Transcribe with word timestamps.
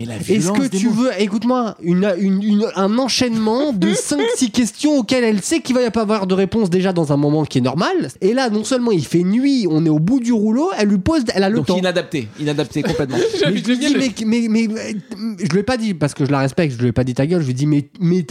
Est-ce 0.00 0.52
que 0.52 0.68
tu 0.68 0.86
veux, 0.90 1.10
écoute-moi, 1.18 1.74
une, 1.82 2.08
une- 2.20 2.40
une- 2.40 2.66
un 2.76 2.98
enchaînement 2.98 3.72
de 3.72 3.88
5-6 3.94 4.52
questions 4.52 4.96
auxquelles 4.98 5.24
elle 5.24 5.42
sait 5.42 5.58
qu'il 5.58 5.74
va 5.74 5.82
y 5.84 5.90
pas 5.90 6.02
avoir 6.02 6.28
de 6.28 6.34
réponse 6.34 6.70
déjà 6.70 6.92
dans 6.92 7.12
un 7.12 7.16
moment 7.16 7.44
qui 7.44 7.58
est 7.58 7.62
normal. 7.62 8.08
Et 8.20 8.32
là, 8.32 8.48
non 8.48 8.62
seulement 8.62 8.92
il 8.92 9.04
fait 9.04 9.24
nuit, 9.24 9.66
on 9.68 9.84
est 9.84 9.88
au 9.88 9.98
bout 9.98 10.20
du 10.20 10.32
rouleau, 10.32 10.70
elle 10.78 10.86
lui 10.90 10.98
pose, 10.98 11.22
elle 11.34 11.42
a 11.42 11.48
le 11.50 11.56
Donc 11.56 11.66
temps. 11.66 11.78
inadapté, 11.78 12.28
inadapté 12.38 12.84
complètement. 12.84 13.16
Mais 13.50 13.56
je 13.56 13.66
lui 13.66 13.76
dis, 13.78 14.24
mais, 14.24 14.46
mais, 14.48 14.68
mais, 14.68 14.96
je 15.42 15.48
lui 15.48 15.58
ai 15.58 15.62
pas 15.64 15.76
dit, 15.76 15.94
parce 15.94 16.14
que 16.14 16.24
je 16.24 16.30
la 16.30 16.38
respecte, 16.38 16.76
je 16.76 16.80
lui 16.80 16.90
ai 16.90 16.92
pas 16.92 17.02
dit 17.02 17.14
ta 17.14 17.26
gueule, 17.26 17.40
je 17.40 17.46
lui 17.46 17.50
ai 17.50 17.54
dit, 17.54 17.66
mais, 17.66 17.88
mais 17.98 18.24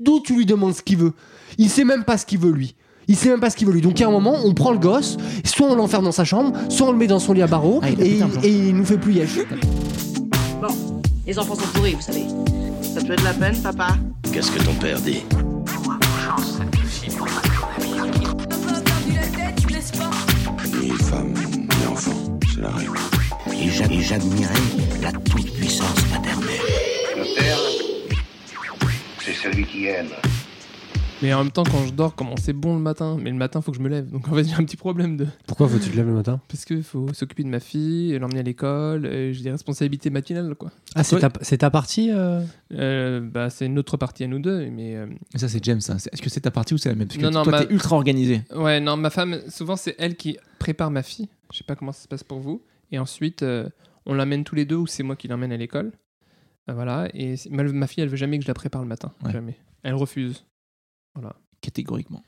d'où 0.00 0.20
tu 0.20 0.34
lui 0.34 0.46
demandes 0.46 0.74
ce 0.74 0.80
qu'il 0.80 0.96
veut? 0.96 1.12
Il 1.58 1.68
sait 1.68 1.84
même 1.84 2.04
pas 2.04 2.16
ce 2.16 2.24
qu'il 2.24 2.38
veut, 2.38 2.50
lui. 2.50 2.76
Il 3.08 3.16
sait 3.16 3.28
même 3.28 3.40
pas 3.40 3.50
ce 3.50 3.56
qu'il 3.56 3.66
veut, 3.66 3.74
lui. 3.74 3.82
Donc, 3.82 4.00
à 4.00 4.06
un 4.08 4.10
moment, 4.10 4.36
on 4.42 4.54
prend 4.54 4.72
le 4.72 4.78
gosse, 4.78 5.18
soit 5.44 5.66
on 5.70 5.74
l'enferme 5.74 6.04
dans 6.04 6.12
sa 6.12 6.24
chambre, 6.24 6.54
soit 6.70 6.88
on 6.88 6.92
le 6.92 6.98
met 6.98 7.08
dans 7.08 7.18
son 7.18 7.34
lit 7.34 7.42
à 7.42 7.46
barreaux, 7.46 7.80
Ah, 7.82 7.90
et, 7.90 8.20
il 8.68 8.74
nous 8.74 8.86
fait 8.86 8.96
plus 8.96 9.12
yesh. 9.12 9.36
Les 11.26 11.38
enfants 11.38 11.54
sont 11.54 11.66
pourris, 11.74 11.94
vous 11.94 12.00
savez. 12.02 12.24
Ça 12.82 13.00
peut 13.04 13.12
être 13.12 13.20
de 13.20 13.24
la 13.24 13.34
peine, 13.34 13.60
papa 13.62 13.96
Qu'est-ce 14.32 14.50
que 14.50 14.62
ton 14.62 14.74
père 14.74 15.00
dit 15.00 15.22
Ni 20.80 20.90
femme, 20.98 21.32
ni 21.34 21.86
enfant, 21.86 22.38
c'est 22.52 22.60
la 22.60 22.70
règle. 22.70 22.98
Et 23.52 23.68
j'a- 23.70 23.84
et 23.86 24.00
j'admirais 24.00 24.54
la 25.02 25.12
toute-puissance 25.12 26.10
maternelle. 26.10 26.60
Le 27.16 27.24
père, 27.38 27.58
c'est 29.24 29.34
celui 29.34 29.64
qui 29.66 29.86
aime. 29.86 30.08
Mais 31.22 31.32
en 31.32 31.44
même 31.44 31.52
temps, 31.52 31.62
quand 31.62 31.86
je 31.86 31.92
dors, 31.92 32.14
comment 32.16 32.36
c'est 32.36 32.52
bon 32.52 32.74
le 32.74 32.82
matin? 32.82 33.16
Mais 33.20 33.30
le 33.30 33.36
matin, 33.36 33.60
faut 33.60 33.70
que 33.70 33.78
je 33.78 33.82
me 33.82 33.88
lève. 33.88 34.10
Donc 34.10 34.26
en 34.28 34.34
fait, 34.34 34.44
j'ai 34.48 34.54
un 34.54 34.64
petit 34.64 34.76
problème 34.76 35.16
de. 35.16 35.26
Pourquoi 35.46 35.68
faut-tu 35.68 35.88
te 35.90 35.96
lever 35.96 36.10
le 36.10 36.16
matin? 36.16 36.40
Parce 36.48 36.64
qu'il 36.64 36.82
faut 36.82 37.12
s'occuper 37.14 37.44
de 37.44 37.48
ma 37.48 37.60
fille, 37.60 38.18
l'emmener 38.18 38.40
à 38.40 38.42
l'école, 38.42 39.06
et 39.06 39.32
j'ai 39.32 39.44
des 39.44 39.52
responsabilités 39.52 40.10
matinales, 40.10 40.54
quoi. 40.56 40.70
Ah, 40.94 41.04
c'est 41.04 41.14
Ouais. 41.14 41.20
ta, 41.20 41.30
c'est 41.42 41.58
ta 41.58 41.70
partie 41.70 42.10
euh? 42.10 42.40
Euh, 42.74 43.20
bah, 43.20 43.50
c'est 43.50 43.66
une 43.66 43.78
autre 43.78 43.96
partie 43.96 44.24
à 44.24 44.26
nous 44.26 44.40
deux, 44.40 44.68
mais. 44.70 44.96
euh, 44.96 45.06
ça, 45.36 45.48
c'est 45.48 45.62
James. 45.64 45.78
Est-ce 45.78 46.20
que 46.22 46.28
c'est 46.30 46.40
ta 46.40 46.50
partie 46.50 46.74
ou 46.74 46.78
c'est 46.78 46.88
la 46.88 46.96
même 46.96 47.06
Parce 47.06 47.18
que 47.18 47.22
Non, 47.22 47.30
non, 47.30 47.42
toi, 47.44 47.52
ma- 47.52 47.64
t'es 47.64 47.72
ultra 47.72 47.94
organisé. 47.96 48.42
Ouais, 48.54 48.80
non, 48.80 48.96
ma 48.96 49.10
femme, 49.10 49.38
souvent, 49.48 49.76
c'est 49.76 49.94
elle 49.98 50.16
qui 50.16 50.36
prépare 50.58 50.90
ma 50.90 51.02
fille. 51.02 51.28
Je 51.52 51.58
sais 51.58 51.64
pas 51.64 51.76
comment 51.76 51.92
ça 51.92 52.02
se 52.02 52.08
passe 52.08 52.24
pour 52.24 52.40
vous. 52.40 52.62
Et 52.90 52.98
ensuite, 52.98 53.42
euh, 53.42 53.68
on 54.06 54.14
l'amène 54.14 54.42
tous 54.44 54.54
les 54.56 54.64
deux 54.64 54.76
ou 54.76 54.86
c'est 54.86 55.02
moi 55.02 55.14
qui 55.16 55.28
l'emmène 55.28 55.52
à 55.52 55.56
l'école. 55.56 55.92
Euh, 56.68 56.74
voilà. 56.74 57.08
Et 57.14 57.36
ma, 57.50 57.62
ma 57.62 57.86
fille, 57.86 58.02
elle 58.02 58.08
veut 58.10 58.16
jamais 58.16 58.38
que 58.38 58.42
je 58.44 58.48
la 58.48 58.54
prépare 58.54 58.82
le 58.82 58.88
matin. 58.88 59.12
Ouais. 59.24 59.32
Jamais. 59.32 59.56
Elle 59.84 59.94
refuse. 59.94 60.44
Catégoriquement. 61.60 62.24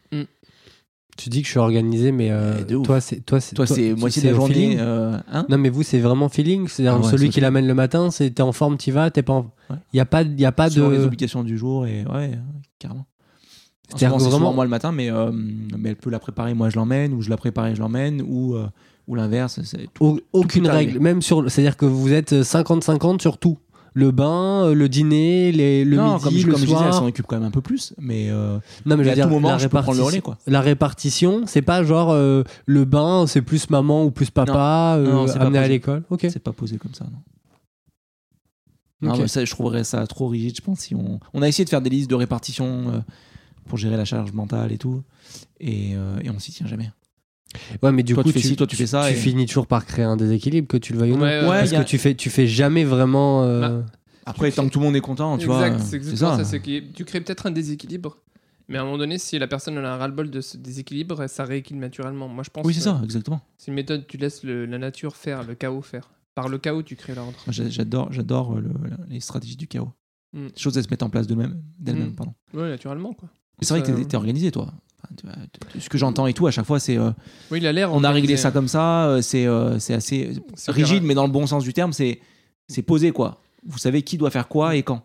Tu 1.17 1.29
dis 1.29 1.43
que 1.43 1.47
je 1.47 1.51
suis 1.53 1.61
organisé, 1.61 2.11
mais 2.11 2.31
euh, 2.33 2.65
toi, 2.83 3.01
c'est 3.01 3.21
toi, 3.21 3.41
c'est 3.41 3.55
Toi, 3.55 3.69
c'est 3.69 3.95
moitié 3.95 4.21
de 4.23 4.29
la 4.29 4.35
journée. 4.35 4.77
euh, 4.81 5.17
hein? 5.31 5.47
Non, 5.49 5.59
mais 5.59 5.69
vous, 5.69 5.85
c'est 5.85 6.01
vraiment 6.01 6.29
feeling. 6.29 6.67
C'est-à-dire 6.67 6.95
Ah 7.01 7.05
ouais, 7.05 7.11
celui 7.11 7.31
qui 7.31 7.41
l'amène 7.41 7.69
le 7.69 7.75
matin, 7.75 8.11
c'est 8.11 8.31
t'es 8.31 8.43
en 8.43 8.51
forme, 8.53 8.77
t'y 8.77 8.91
vas, 8.91 9.11
t'es 9.13 9.23
pas. 9.23 9.33
En... 9.35 9.53
Ouais. 9.71 9.77
Y 9.93 10.01
a 10.01 10.07
pas, 10.07 10.23
y 10.23 10.45
a 10.45 10.51
pas 10.51 10.69
les 10.69 10.75
de. 10.77 10.83
obligations 11.05 11.45
du 11.45 11.57
jour 11.57 11.87
et 11.87 12.05
ouais, 12.05 12.33
euh, 12.33 12.37
carrément. 12.81 13.07
C'est 13.97 14.07
vraiment- 14.07 14.19
souvent 14.19 14.53
moi 14.53 14.65
le 14.65 14.71
matin, 14.71 14.91
mais, 14.91 15.09
euh, 15.11 15.31
mais 15.33 15.91
elle 15.91 15.97
peut 15.97 16.11
la 16.11 16.19
préparer, 16.19 16.53
moi 16.55 16.69
je 16.71 16.77
l'emmène, 16.77 17.13
ou 17.13 17.23
je 17.23 17.31
la 17.31 17.37
prépare 17.37 17.67
et 17.69 17.75
je 17.77 17.81
l'emmène, 17.81 18.21
ou, 18.27 18.57
euh, 18.57 18.67
ou 19.07 19.15
l'inverse. 19.15 19.61
c'est 19.63 19.87
tout. 19.95 20.05
Au- 20.05 20.21
aucune 20.33 20.67
règle, 20.67 20.99
même 20.99 21.23
sur. 21.23 21.49
C'est-à-dire 21.49 21.77
que 21.77 21.87
vous 21.87 22.13
êtes 22.13 22.43
50-50 22.43 23.21
sur 23.21 23.39
tout. 23.39 23.59
Le 23.97 24.11
bain, 24.11 24.65
euh, 24.65 24.75
le 24.75 24.89
dîner, 24.89 25.53
les, 25.53 25.85
le 25.85 25.97
non, 25.97 26.15
midi, 26.15 26.25
comme, 26.25 26.33
je, 26.35 26.47
le 26.47 26.53
comme 26.53 26.61
je 26.63 26.67
disais, 26.67 26.77
elle 26.79 26.83
soir. 26.91 26.95
s'en 26.95 27.07
occupe 27.07 27.27
quand 27.27 27.37
même 27.37 27.47
un 27.47 27.53
peu 27.53 27.61
plus, 27.61 27.95
mais 27.97 28.29
euh, 28.29 28.59
non, 28.87 28.97
mais 28.97 29.05
je 29.05 29.09
veux 29.09 29.11
à 29.13 29.15
dire, 29.15 29.27
tout 29.29 29.31
moment, 29.35 29.51
la, 29.51 29.59
je 29.59 29.69
peux 29.69 29.81
prendre 29.81 29.97
le 29.97 30.03
relais. 30.03 30.21
Quoi. 30.21 30.37
la 30.49 30.61
répartition, 30.61 31.45
c'est 31.47 31.63
pas 31.63 31.85
genre 31.85 32.11
euh, 32.11 32.43
le 32.67 32.85
bain, 32.85 33.27
c'est 33.29 33.41
plus 33.41 33.71
maman 33.71 34.05
ou 34.05 34.11
plus 34.11 34.31
papa, 34.31 34.99
Non, 35.01 35.29
c'est 35.29 35.39
pas 35.39 35.45
amené 35.45 35.59
à 35.61 35.69
l'école. 35.69 36.03
Ok. 36.11 36.27
C'est 36.29 36.43
pas 36.43 36.53
posé 36.53 36.77
comme 36.77 36.93
ça, 36.93 37.05
non. 37.05 37.19
Non, 39.01 39.13
Ok. 39.15 39.21
mais 39.21 39.29
ça, 39.29 39.45
je 39.45 39.51
trouverais 39.53 39.85
ça 39.85 40.05
trop 40.09 40.27
rigide, 40.29 40.57
je 40.57 40.63
pense. 40.63 40.81
Si 40.81 40.95
on... 40.97 41.21
on 41.33 41.43
a 41.43 41.47
essayé 41.49 41.65
de 41.65 41.71
faire 41.71 41.81
des 41.83 41.91
listes 41.91 42.11
de 42.11 42.15
répartition 42.17 43.05
pour 43.69 43.79
gérer 43.79 43.97
la 43.97 44.05
charge 44.05 44.33
mentale 44.33 44.73
et 44.73 44.79
tout, 44.79 45.03
et, 45.61 45.91
et 45.93 46.31
on 46.35 46.39
s'y 46.41 46.51
tient 46.53 46.67
jamais. 46.67 46.91
Ouais, 47.83 47.93
mais 47.93 48.03
du 48.03 48.15
Toi, 48.15 48.23
coup, 48.25 48.33
tu 48.33 48.41
fais 48.41 48.47
ci, 48.49 48.57
toi, 48.57 48.67
tu 48.67 48.75
fais 48.77 48.87
ça, 48.87 49.07
Tu 49.09 49.13
et- 49.13 49.17
finis 49.17 49.47
toujours 49.47 49.67
par 49.67 49.87
créer 49.87 50.05
un 50.05 50.17
déséquilibre, 50.17 50.67
que 50.67 50.77
tu 50.77 50.93
le 50.93 50.99
veuilles 50.99 51.13
ou 51.13 51.17
non. 51.17 51.23
Ouais, 51.23 51.41
ouais, 51.41 51.47
Parce 51.61 51.73
a- 51.73 51.85
que 51.85 51.89
tu 51.89 51.99
fais, 51.99 52.15
tu 52.15 52.31
fais 52.31 52.47
jamais 52.47 52.85
vraiment. 52.85 53.45
euh, 53.45 53.81
Après, 54.27 54.51
tant 54.51 54.67
que 54.67 54.73
tout 54.73 54.81
le 54.81 54.87
monde 54.87 54.97
est 54.97 55.01
content, 55.01 55.37
tu 55.39 55.45
exact, 55.45 55.57
vois. 55.75 55.77
euh, 55.77 55.79
c'est 55.85 55.97
exactement 55.97 56.37
ça. 56.39 56.45
ça. 56.45 56.51
c'est 56.51 56.61
que 56.61 56.81
tu 56.93 57.05
crées 57.05 57.21
peut-être 57.21 57.47
un 57.47 57.51
déséquilibre. 57.51 58.19
Mais 58.69 58.79
à 58.79 58.81
un 58.81 58.85
moment 58.85 58.97
donné, 58.97 59.19
si 59.19 59.39
la 59.39 59.47
personne 59.47 59.77
a 59.77 59.95
un 59.95 59.97
ras-le-bol 59.99 60.31
de 60.31 60.41
ce 60.41 60.57
déséquilibre, 60.57 61.27
ça 61.29 61.45
rééquilibre 61.45 61.83
naturellement. 61.83 62.29
Moi, 62.29 62.43
je 62.45 62.51
pense 62.51 62.65
Oui, 62.65 62.73
c'est 62.73 62.81
que 62.81 62.85
ça, 62.85 63.01
exactement. 63.05 63.43
c'est 63.59 63.69
une 63.71 63.75
méthode, 63.75 64.07
tu 64.07 64.17
laisses 64.17 64.43
le- 64.43 64.65
la 64.65 64.79
nature 64.79 65.15
faire, 65.17 65.45
le 65.45 65.55
chaos 65.55 65.83
faire. 65.83 66.11
Par 66.35 66.49
le 66.49 66.57
chaos, 66.59 66.83
tu 66.83 66.97
crées 66.97 67.15
l'ordre. 67.15 67.39
J'adore, 67.49 68.11
j'adore 68.11 68.57
euh, 68.57 68.61
le- 68.63 68.71
les 69.11 69.21
stratégies 69.21 69.57
du 69.57 69.69
chaos. 69.69 69.93
Mm. 70.33 70.47
Les 70.47 70.53
choses, 70.61 70.77
elles 70.79 70.85
se 70.85 70.89
mettent 70.91 71.03
en 71.03 71.11
place 71.11 71.27
d'elles-mêmes. 71.27 71.61
d'elles-mêmes, 71.79 72.09
Mm. 72.09 72.15
pardon. 72.15 72.35
Ouais, 72.55 72.71
naturellement, 72.71 73.13
quoi. 73.13 73.29
Mais 73.61 73.67
c'est 73.67 73.79
vrai 73.79 73.83
que 73.87 74.03
t'es 74.03 74.17
organisé, 74.17 74.51
toi. 74.51 74.73
Ce 75.79 75.89
que 75.89 75.99
j'entends 75.99 76.27
et 76.27 76.33
tout, 76.33 76.47
à 76.47 76.51
chaque 76.51 76.67
fois, 76.67 76.79
c'est. 76.81 76.97
euh, 76.99 77.11
Oui, 77.51 77.59
il 77.59 77.67
a 77.67 77.73
l'air. 77.73 77.93
on 77.93 78.05
a 78.05 78.11
réglé 78.11 78.37
ça 78.37 78.51
comme 78.51 78.69
ça, 78.69 79.07
euh, 79.07 79.23
c'est 79.23 79.47
euh, 79.47 79.79
c'est 79.79 79.95
assez 79.95 80.37
rigide, 80.69 81.03
mais 81.03 81.15
dans 81.15 81.27
le 81.27 81.33
bon 81.33 81.47
sens 81.47 81.65
du 81.65 81.73
terme, 81.73 81.93
c'est 81.93 82.21
c'est 82.69 82.83
posé, 82.83 83.11
quoi. 83.13 83.39
Vous 83.67 83.79
savez 83.79 84.03
qui 84.03 84.17
doit 84.19 84.31
faire 84.31 84.49
quoi 84.49 84.77
et 84.77 84.83
quand. 84.83 85.03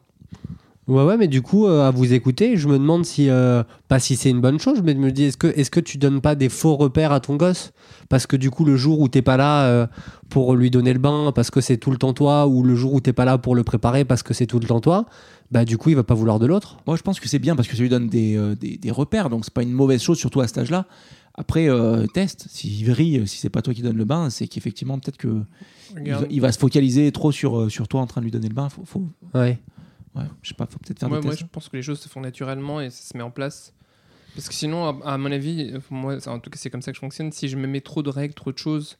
Ouais, 0.89 1.03
ouais, 1.03 1.17
mais 1.17 1.27
du 1.27 1.43
coup, 1.43 1.67
euh, 1.67 1.87
à 1.87 1.91
vous 1.91 2.13
écouter, 2.13 2.57
je 2.57 2.67
me 2.67 2.79
demande 2.79 3.05
si, 3.05 3.29
euh, 3.29 3.63
pas 3.87 3.99
si 3.99 4.15
c'est 4.15 4.31
une 4.31 4.41
bonne 4.41 4.59
chose, 4.59 4.81
mais 4.83 4.93
je 4.93 4.97
me 4.97 5.11
dis, 5.11 5.25
est-ce 5.25 5.37
que, 5.37 5.45
est-ce 5.47 5.69
que 5.69 5.79
tu 5.79 5.99
donnes 5.99 6.19
pas 6.19 6.33
des 6.33 6.49
faux 6.49 6.75
repères 6.75 7.11
à 7.11 7.19
ton 7.19 7.35
gosse? 7.35 7.73
Parce 8.09 8.25
que 8.25 8.35
du 8.35 8.49
coup, 8.49 8.65
le 8.65 8.75
jour 8.75 8.99
où 8.99 9.07
t'es 9.07 9.21
pas 9.21 9.37
là 9.37 9.65
euh, 9.67 9.87
pour 10.29 10.55
lui 10.55 10.71
donner 10.71 10.91
le 10.91 10.97
bain, 10.99 11.31
parce 11.33 11.51
que 11.51 11.61
c'est 11.61 11.77
tout 11.77 11.91
le 11.91 11.97
temps 11.97 12.13
toi, 12.13 12.47
ou 12.47 12.63
le 12.63 12.73
jour 12.73 12.91
où 12.93 12.99
t'es 13.01 13.13
pas 13.13 13.23
là 13.23 13.37
pour 13.37 13.53
le 13.55 13.63
préparer, 13.63 14.03
parce 14.03 14.23
que 14.23 14.33
c'est 14.33 14.47
tout 14.47 14.57
le 14.59 14.65
temps 14.65 14.79
toi, 14.79 15.05
bah 15.51 15.63
du 15.63 15.77
coup, 15.77 15.89
il 15.89 15.95
va 15.95 16.03
pas 16.03 16.15
vouloir 16.15 16.39
de 16.39 16.47
l'autre. 16.47 16.77
Moi, 16.87 16.95
je 16.95 17.03
pense 17.03 17.19
que 17.19 17.29
c'est 17.29 17.37
bien 17.39 17.55
parce 17.55 17.67
que 17.67 17.75
ça 17.75 17.83
lui 17.83 17.89
donne 17.89 18.09
des, 18.09 18.35
euh, 18.35 18.55
des, 18.55 18.77
des 18.77 18.91
repères, 18.91 19.29
donc 19.29 19.45
c'est 19.45 19.53
pas 19.53 19.61
une 19.63 19.71
mauvaise 19.71 20.01
chose, 20.01 20.17
surtout 20.17 20.41
à 20.41 20.47
cet 20.47 20.57
âge-là. 20.57 20.87
Après, 21.35 21.69
euh, 21.69 22.07
test. 22.07 22.47
S'il 22.49 22.83
vrille, 22.89 23.27
si 23.27 23.37
c'est 23.37 23.49
pas 23.49 23.61
toi 23.61 23.75
qui 23.75 23.83
donne 23.83 23.95
le 23.95 24.05
bain, 24.05 24.31
c'est 24.31 24.47
qu'effectivement, 24.47 24.97
peut-être 24.97 25.17
que 25.17 25.27
il 25.91 25.93
va, 25.93 25.99
Regarde. 26.01 26.27
il 26.31 26.41
va 26.41 26.51
se 26.51 26.57
focaliser 26.57 27.11
trop 27.11 27.31
sur, 27.31 27.71
sur 27.71 27.87
toi 27.87 28.01
en 28.01 28.07
train 28.07 28.21
de 28.21 28.25
lui 28.25 28.31
donner 28.31 28.49
le 28.49 28.55
bain. 28.55 28.69
Faut, 28.69 28.83
faut, 28.85 29.07
Ouais. 29.35 29.59
Ouais, 30.15 30.23
je 30.41 30.49
sais 30.49 30.55
pas, 30.55 30.65
faut 30.65 30.79
peut-être 30.79 30.99
faire 30.99 31.09
Moi, 31.09 31.19
des 31.19 31.25
moi, 31.25 31.35
tests. 31.35 31.43
je 31.45 31.51
pense 31.51 31.69
que 31.69 31.77
les 31.77 31.83
choses 31.83 31.99
se 31.99 32.09
font 32.09 32.21
naturellement 32.21 32.81
et 32.81 32.89
ça 32.89 33.01
se 33.11 33.17
met 33.17 33.23
en 33.23 33.31
place. 33.31 33.73
Parce 34.35 34.47
que 34.47 34.53
sinon, 34.53 35.01
à, 35.03 35.13
à 35.13 35.17
mon 35.17 35.31
avis, 35.31 35.71
euh, 35.73 35.79
moi, 35.89 36.15
en 36.27 36.39
tout 36.39 36.49
cas, 36.49 36.57
c'est 36.59 36.69
comme 36.69 36.81
ça 36.81 36.91
que 36.91 36.95
je 36.95 36.99
fonctionne. 37.01 37.31
Si 37.31 37.47
je 37.47 37.57
me 37.57 37.67
mets 37.67 37.81
trop 37.81 38.03
de 38.03 38.09
règles, 38.09 38.33
trop 38.35 38.51
de 38.51 38.57
choses, 38.57 38.97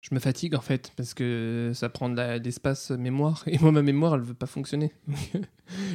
je 0.00 0.14
me 0.14 0.18
fatigue 0.20 0.54
en 0.54 0.60
fait. 0.60 0.92
Parce 0.96 1.14
que 1.14 1.70
ça 1.74 1.88
prend 1.88 2.08
de 2.08 2.38
d'espace 2.38 2.90
mémoire. 2.90 3.42
Et 3.46 3.58
moi, 3.58 3.70
ma 3.72 3.82
mémoire, 3.82 4.14
elle 4.14 4.22
veut 4.22 4.34
pas 4.34 4.46
fonctionner. 4.46 4.92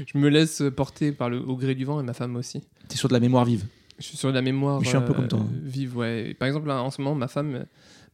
je 0.06 0.18
me 0.18 0.30
laisse 0.30 0.64
porter 0.76 1.12
par 1.12 1.30
le, 1.30 1.40
au 1.40 1.56
gré 1.58 1.76
du 1.76 1.86
vent 1.86 2.00
et 2.00 2.04
ma 2.04 2.14
femme 2.14 2.36
aussi. 2.36 2.64
T'es 2.88 2.98
sur 2.98 3.08
de 3.10 3.14
la 3.14 3.20
mémoire 3.20 3.46
vive. 3.46 3.66
Je 4.00 4.06
suis 4.06 4.18
sur 4.18 4.30
de 4.30 4.36
la 4.36 4.44
mémoire 4.44 4.82
Je 4.84 4.90
suis 4.90 4.98
un 4.98 5.02
peu 5.02 5.14
comme 5.14 5.28
toi. 5.28 5.40
euh, 5.40 5.60
vive, 5.64 5.98
ouais. 5.98 6.30
Et 6.30 6.34
par 6.36 6.48
exemple, 6.48 6.68
là, 6.68 6.82
en 6.84 6.92
ce 6.92 7.02
moment, 7.02 7.16
ma 7.16 7.28
femme, 7.28 7.66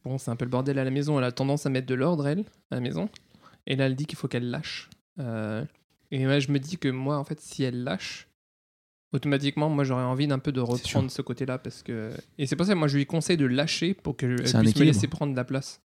bon, 0.04 0.16
c'est 0.16 0.30
un 0.30 0.36
peu 0.36 0.46
le 0.46 0.50
bordel 0.50 0.78
à 0.78 0.84
la 0.84 0.90
maison. 0.90 1.18
Elle 1.18 1.24
a 1.24 1.32
tendance 1.32 1.66
à 1.66 1.68
mettre 1.70 1.86
de 1.86 1.94
l'ordre, 1.94 2.26
elle, 2.26 2.40
à 2.70 2.76
la 2.76 2.80
maison. 2.80 3.08
Et 3.66 3.76
là, 3.76 3.84
elle 3.86 3.94
dit 3.94 4.06
qu'il 4.06 4.16
faut 4.16 4.26
qu'elle 4.28 4.50
lâche. 4.50 4.88
Euh, 5.18 5.62
et 6.14 6.24
moi, 6.24 6.38
je 6.38 6.50
me 6.50 6.58
dis 6.58 6.76
que 6.78 6.88
moi, 6.88 7.18
en 7.18 7.24
fait, 7.24 7.40
si 7.40 7.62
elle 7.62 7.82
lâche, 7.84 8.28
automatiquement, 9.12 9.68
moi, 9.70 9.84
j'aurais 9.84 10.02
envie 10.04 10.26
d'un 10.26 10.38
peu 10.38 10.52
de 10.52 10.60
reprendre 10.60 11.10
ce 11.10 11.22
côté-là. 11.22 11.58
parce 11.58 11.82
que 11.82 12.10
Et 12.38 12.46
c'est 12.46 12.56
pour 12.56 12.66
ça 12.66 12.72
que 12.74 12.78
moi, 12.78 12.88
je 12.88 12.96
lui 12.96 13.06
conseille 13.06 13.36
de 13.36 13.46
lâcher 13.46 13.94
pour 13.94 14.16
qu'elle 14.16 14.36
puisse 14.36 14.54
me 14.54 14.84
laisser 14.84 15.06
prendre 15.08 15.34
la 15.34 15.44
place. 15.44 15.80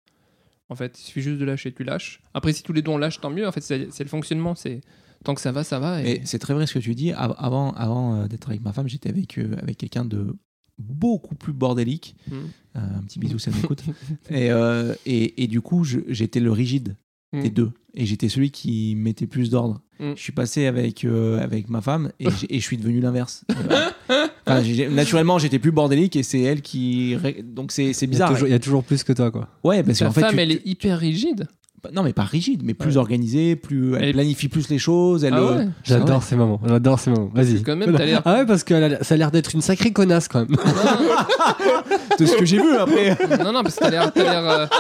En 0.70 0.76
fait, 0.76 1.00
il 1.00 1.04
suffit 1.04 1.22
juste 1.22 1.40
de 1.40 1.46
lâcher, 1.46 1.72
tu 1.74 1.84
lâches. 1.84 2.22
Après, 2.34 2.54
si 2.54 2.62
tous 2.64 2.74
les 2.74 2.82
deux 2.82 2.92
on 2.92 2.98
lâche, 2.98 3.20
tant 3.22 3.30
mieux. 3.32 3.48
En 3.48 3.52
fait, 3.52 3.62
c'est 3.62 4.00
le 4.04 4.10
fonctionnement. 4.10 4.54
C'est 4.56 4.82
tant 5.24 5.34
que 5.36 5.42
ça 5.42 5.52
va, 5.52 5.64
ça 5.64 5.80
va. 5.80 6.04
Et... 6.04 6.22
C'est 6.26 6.38
très 6.40 6.54
vrai 6.54 6.68
ce 6.68 6.74
que 6.76 6.80
tu 6.80 6.94
dis. 6.96 7.12
Av- 7.12 7.36
Avant, 7.40 7.72
avant 7.72 8.16
euh, 8.16 8.28
d'être 8.28 8.50
avec 8.50 8.62
ma 8.62 8.72
femme, 8.72 8.88
j'étais 8.88 9.10
avec, 9.10 9.38
euh, 9.40 9.56
avec 9.62 9.78
quelqu'un 9.78 10.06
de 10.06 10.36
beaucoup 10.78 11.34
plus 11.36 11.54
bordélique. 11.54 12.16
Mm. 12.28 12.34
Euh, 12.36 12.80
un 12.98 13.02
petit 13.02 13.18
bisou, 13.20 13.40
ça 13.40 13.50
m'écoute. 13.52 13.84
et, 14.30 14.52
euh, 14.52 14.94
et, 15.08 15.44
et 15.44 15.48
du 15.48 15.60
coup, 15.62 15.84
j'étais 15.84 16.40
le 16.40 16.52
rigide 16.52 16.96
Mm. 17.32 17.42
des 17.44 17.50
deux. 17.52 17.72
Et 18.02 18.06
j'étais 18.06 18.30
celui 18.30 18.50
qui 18.50 18.96
mettait 18.96 19.28
plus 19.28 19.50
d'ordre. 19.50 19.82
Mm. 20.00 20.14
Je 20.16 20.22
suis 20.22 20.32
passé 20.32 20.66
avec, 20.68 21.04
euh, 21.04 21.38
avec 21.44 21.70
ma 21.70 21.82
femme 21.82 22.12
et, 22.20 22.30
je 22.50 22.60
suis 22.60 22.78
devenu 22.78 23.02
l'inverse. 23.02 23.44
Euh, 23.52 24.28
enfin, 24.48 24.62
naturellement, 24.90 25.38
j'étais 25.38 25.60
plus 25.60 25.72
bordélique 25.74 26.16
et 26.16 26.24
c'est 26.24 26.40
elle 26.40 26.62
qui. 26.62 27.18
Donc 27.44 27.74
c'est 27.74 27.92
c'est 27.92 28.06
Il 28.06 28.10
y, 28.10 28.12
a 28.12 28.16
bizarre. 28.16 28.30
toujours, 28.32 28.48
il 28.48 28.52
y 28.52 28.56
a 28.56 28.60
toujours 28.60 28.84
plus 28.86 29.04
que 29.04 29.12
toi, 29.12 29.32
quoi. 29.32 29.50
Ouais, 29.66 29.84
parce 29.84 30.00
Ta 30.00 30.06
qu'en 30.06 30.12
fait. 30.14 30.22
femme, 30.22 30.32
tu- 30.36 30.40
elle 30.40 30.52
est 30.54 30.62
hyper 30.66 30.98
rigide. 30.98 31.48
Non, 31.94 32.04
mais 32.04 32.14
pas 32.14 32.24
rigide, 32.24 32.62
mais 32.64 32.74
plus 32.74 32.92
Ouais. 32.92 32.98
organisée, 32.98 33.56
plus. 33.56 33.96
Elle, 33.96 34.14
planifie 34.14 34.48
plus 34.48 34.70
les 34.70 34.78
choses. 34.80 35.24
Elle, 35.24 35.34
Ah 35.34 35.40
euh, 35.40 35.58
ouais 35.60 35.68
J'adore 35.84 36.24
ces 36.24 36.36
moments. 36.36 36.60
J'adore 36.68 37.00
ces 37.00 37.10
moments. 37.12 37.32
Vas-y. 37.34 37.62
Quand 37.64 37.76
même, 37.76 37.94
t'as 37.96 38.06
l'air- 38.06 38.22
Ah 38.26 38.36
ouais, 38.40 38.46
parce 38.46 38.64
que 38.64 38.74
a- 38.74 39.04
ça 39.04 39.16
a 39.16 39.18
l'air 39.18 39.32
d'être 39.32 39.54
une 39.56 39.62
sacrée 39.62 39.92
connasse 39.92 40.28
quand 40.28 40.40
même. 40.40 40.58
de 42.20 42.26
ce 42.26 42.36
que 42.36 42.46
j'ai 42.46 42.58
vu 42.58 42.76
après. 42.76 43.18
non, 43.44 43.52
non, 43.54 43.64
parce 43.64 43.76
que 43.76 43.80
t'as 43.82 43.90
l'air. 43.90 44.12
t'as 44.14 44.24
l'air, 44.24 44.50
euh, 44.50 44.66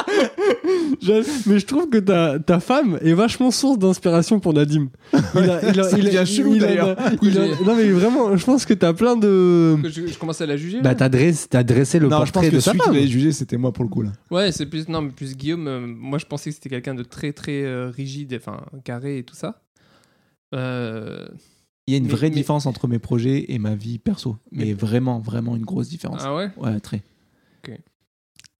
Je- 1.01 1.49
mais 1.49 1.59
je 1.59 1.65
trouve 1.65 1.89
que 1.89 1.97
ta, 1.97 2.39
ta 2.39 2.59
femme 2.59 2.99
est 3.01 3.13
vachement 3.13 3.51
source 3.51 3.79
d'inspiration 3.79 4.39
pour 4.39 4.53
Nadim. 4.53 4.89
Il 5.13 5.39
a, 5.49 5.71
il 5.71 5.79
a- 5.79 5.83
Ça 5.83 5.97
il 5.97 6.07
a- 6.07 6.11
devient 6.21 6.25
chelou, 6.31 6.55
il 6.55 6.63
a- 6.63 6.67
d'ailleurs. 6.67 6.95
il 7.21 7.37
a- 7.37 7.45
non 7.65 7.75
mais 7.75 7.89
vraiment, 7.89 8.35
je 8.35 8.43
pense 8.45 8.65
que 8.65 8.73
t'as 8.73 8.93
plein 8.93 9.15
de. 9.15 9.77
que 9.81 9.89
je, 9.89 10.07
je 10.07 10.17
commence 10.17 10.41
à 10.41 10.45
la 10.45 10.57
juger. 10.57 10.81
Bah 10.81 10.95
t'as 10.95 11.09
dressé, 11.09 11.47
t'as 11.49 11.63
dressé 11.63 11.99
le 11.99 12.07
non, 12.07 12.17
je 12.25 12.31
pense 12.31 12.31
portrait 12.31 12.49
que 12.49 12.55
de 12.55 12.59
celui 12.59 12.79
qui 12.79 12.87
l'avait 12.89 13.07
jugé, 13.07 13.31
c'était 13.31 13.57
moi 13.57 13.71
pour 13.71 13.83
le 13.85 13.89
coup 13.89 14.01
là. 14.01 14.11
Ouais, 14.29 14.51
c'est 14.51 14.65
plus 14.65 14.87
non, 14.89 15.01
mais 15.01 15.09
plus 15.11 15.35
Guillaume. 15.35 15.67
euh, 15.67 15.79
moi, 15.87 16.17
je 16.19 16.25
pensais 16.25 16.49
que 16.49 16.55
c'était 16.55 16.69
quelqu'un 16.69 16.88
quelqu'un 16.89 17.03
de 17.03 17.07
très 17.07 17.33
très 17.33 17.63
euh, 17.63 17.89
rigide, 17.89 18.33
enfin 18.39 18.65
carré 18.83 19.19
et 19.19 19.23
tout 19.23 19.35
ça. 19.35 19.61
Euh, 20.55 21.27
Il 21.87 21.93
y 21.93 21.95
a 21.95 21.97
une 21.97 22.05
Mais- 22.05 22.11
vraie 22.11 22.29
mais- 22.29 22.35
différence 22.35 22.65
entre 22.67 22.87
mes 22.87 22.99
projets 22.99 23.45
et 23.51 23.57
ma 23.57 23.73
vie 23.75 23.97
perso. 23.97 24.37
Mais, 24.51 24.65
Mais- 24.65 24.73
vraiment, 24.73 25.19
vraiment 25.19 25.55
une 25.55 25.65
grosse 25.65 25.89
différence. 25.89 26.21
Ah 26.23 26.35
ouais 26.35 26.49
Ouais, 26.57 26.79
très. 26.79 27.01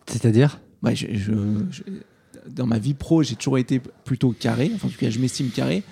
C'est-à-dire? 0.08 0.60
Je- 0.84 1.06
je- 1.14 1.32
je- 1.70 1.84
dans 2.50 2.66
ma 2.66 2.80
vie 2.80 2.96
pro, 2.96 3.22
j'ai 3.22 3.36
toujours 3.36 3.60
été 3.60 3.80
plutôt 4.06 4.32
carré. 4.32 4.72
Enfin, 4.74 4.88
en 4.88 4.92
tout 4.92 4.98
cas, 4.98 5.10
je 5.12 5.20
m'estime 5.20 5.50
carré. 5.50 5.84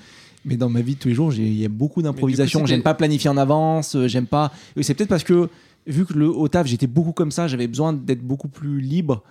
Mais 0.45 0.57
dans 0.57 0.69
ma 0.69 0.81
vie 0.81 0.95
de 0.95 0.99
tous 0.99 1.09
les 1.09 1.13
jours, 1.13 1.29
j'ai- 1.29 1.45
il 1.45 1.53
y 1.59 1.65
a 1.65 1.69
beaucoup 1.69 2.01
d'improvisation. 2.01 2.65
J'aime 2.65 2.81
pas 2.81 2.95
planifier 2.95 3.29
en 3.29 3.37
avance. 3.37 3.95
euh, 3.95 4.07
J'aime 4.07 4.25
pas. 4.25 4.51
C'est 4.81 4.95
peut-être 4.95 5.09
parce 5.09 5.23
que, 5.23 5.49
vu 5.85 6.05
que 6.05 6.13
le, 6.13 6.27
au 6.29 6.47
taf, 6.47 6.65
j'étais 6.65 6.87
beaucoup 6.87 7.11
comme 7.11 7.29
ça, 7.31 7.47
j'avais 7.47 7.67
besoin 7.67 7.93
d'être 7.93 8.23
beaucoup 8.23 8.47
plus 8.47 8.79
libre 8.81 9.23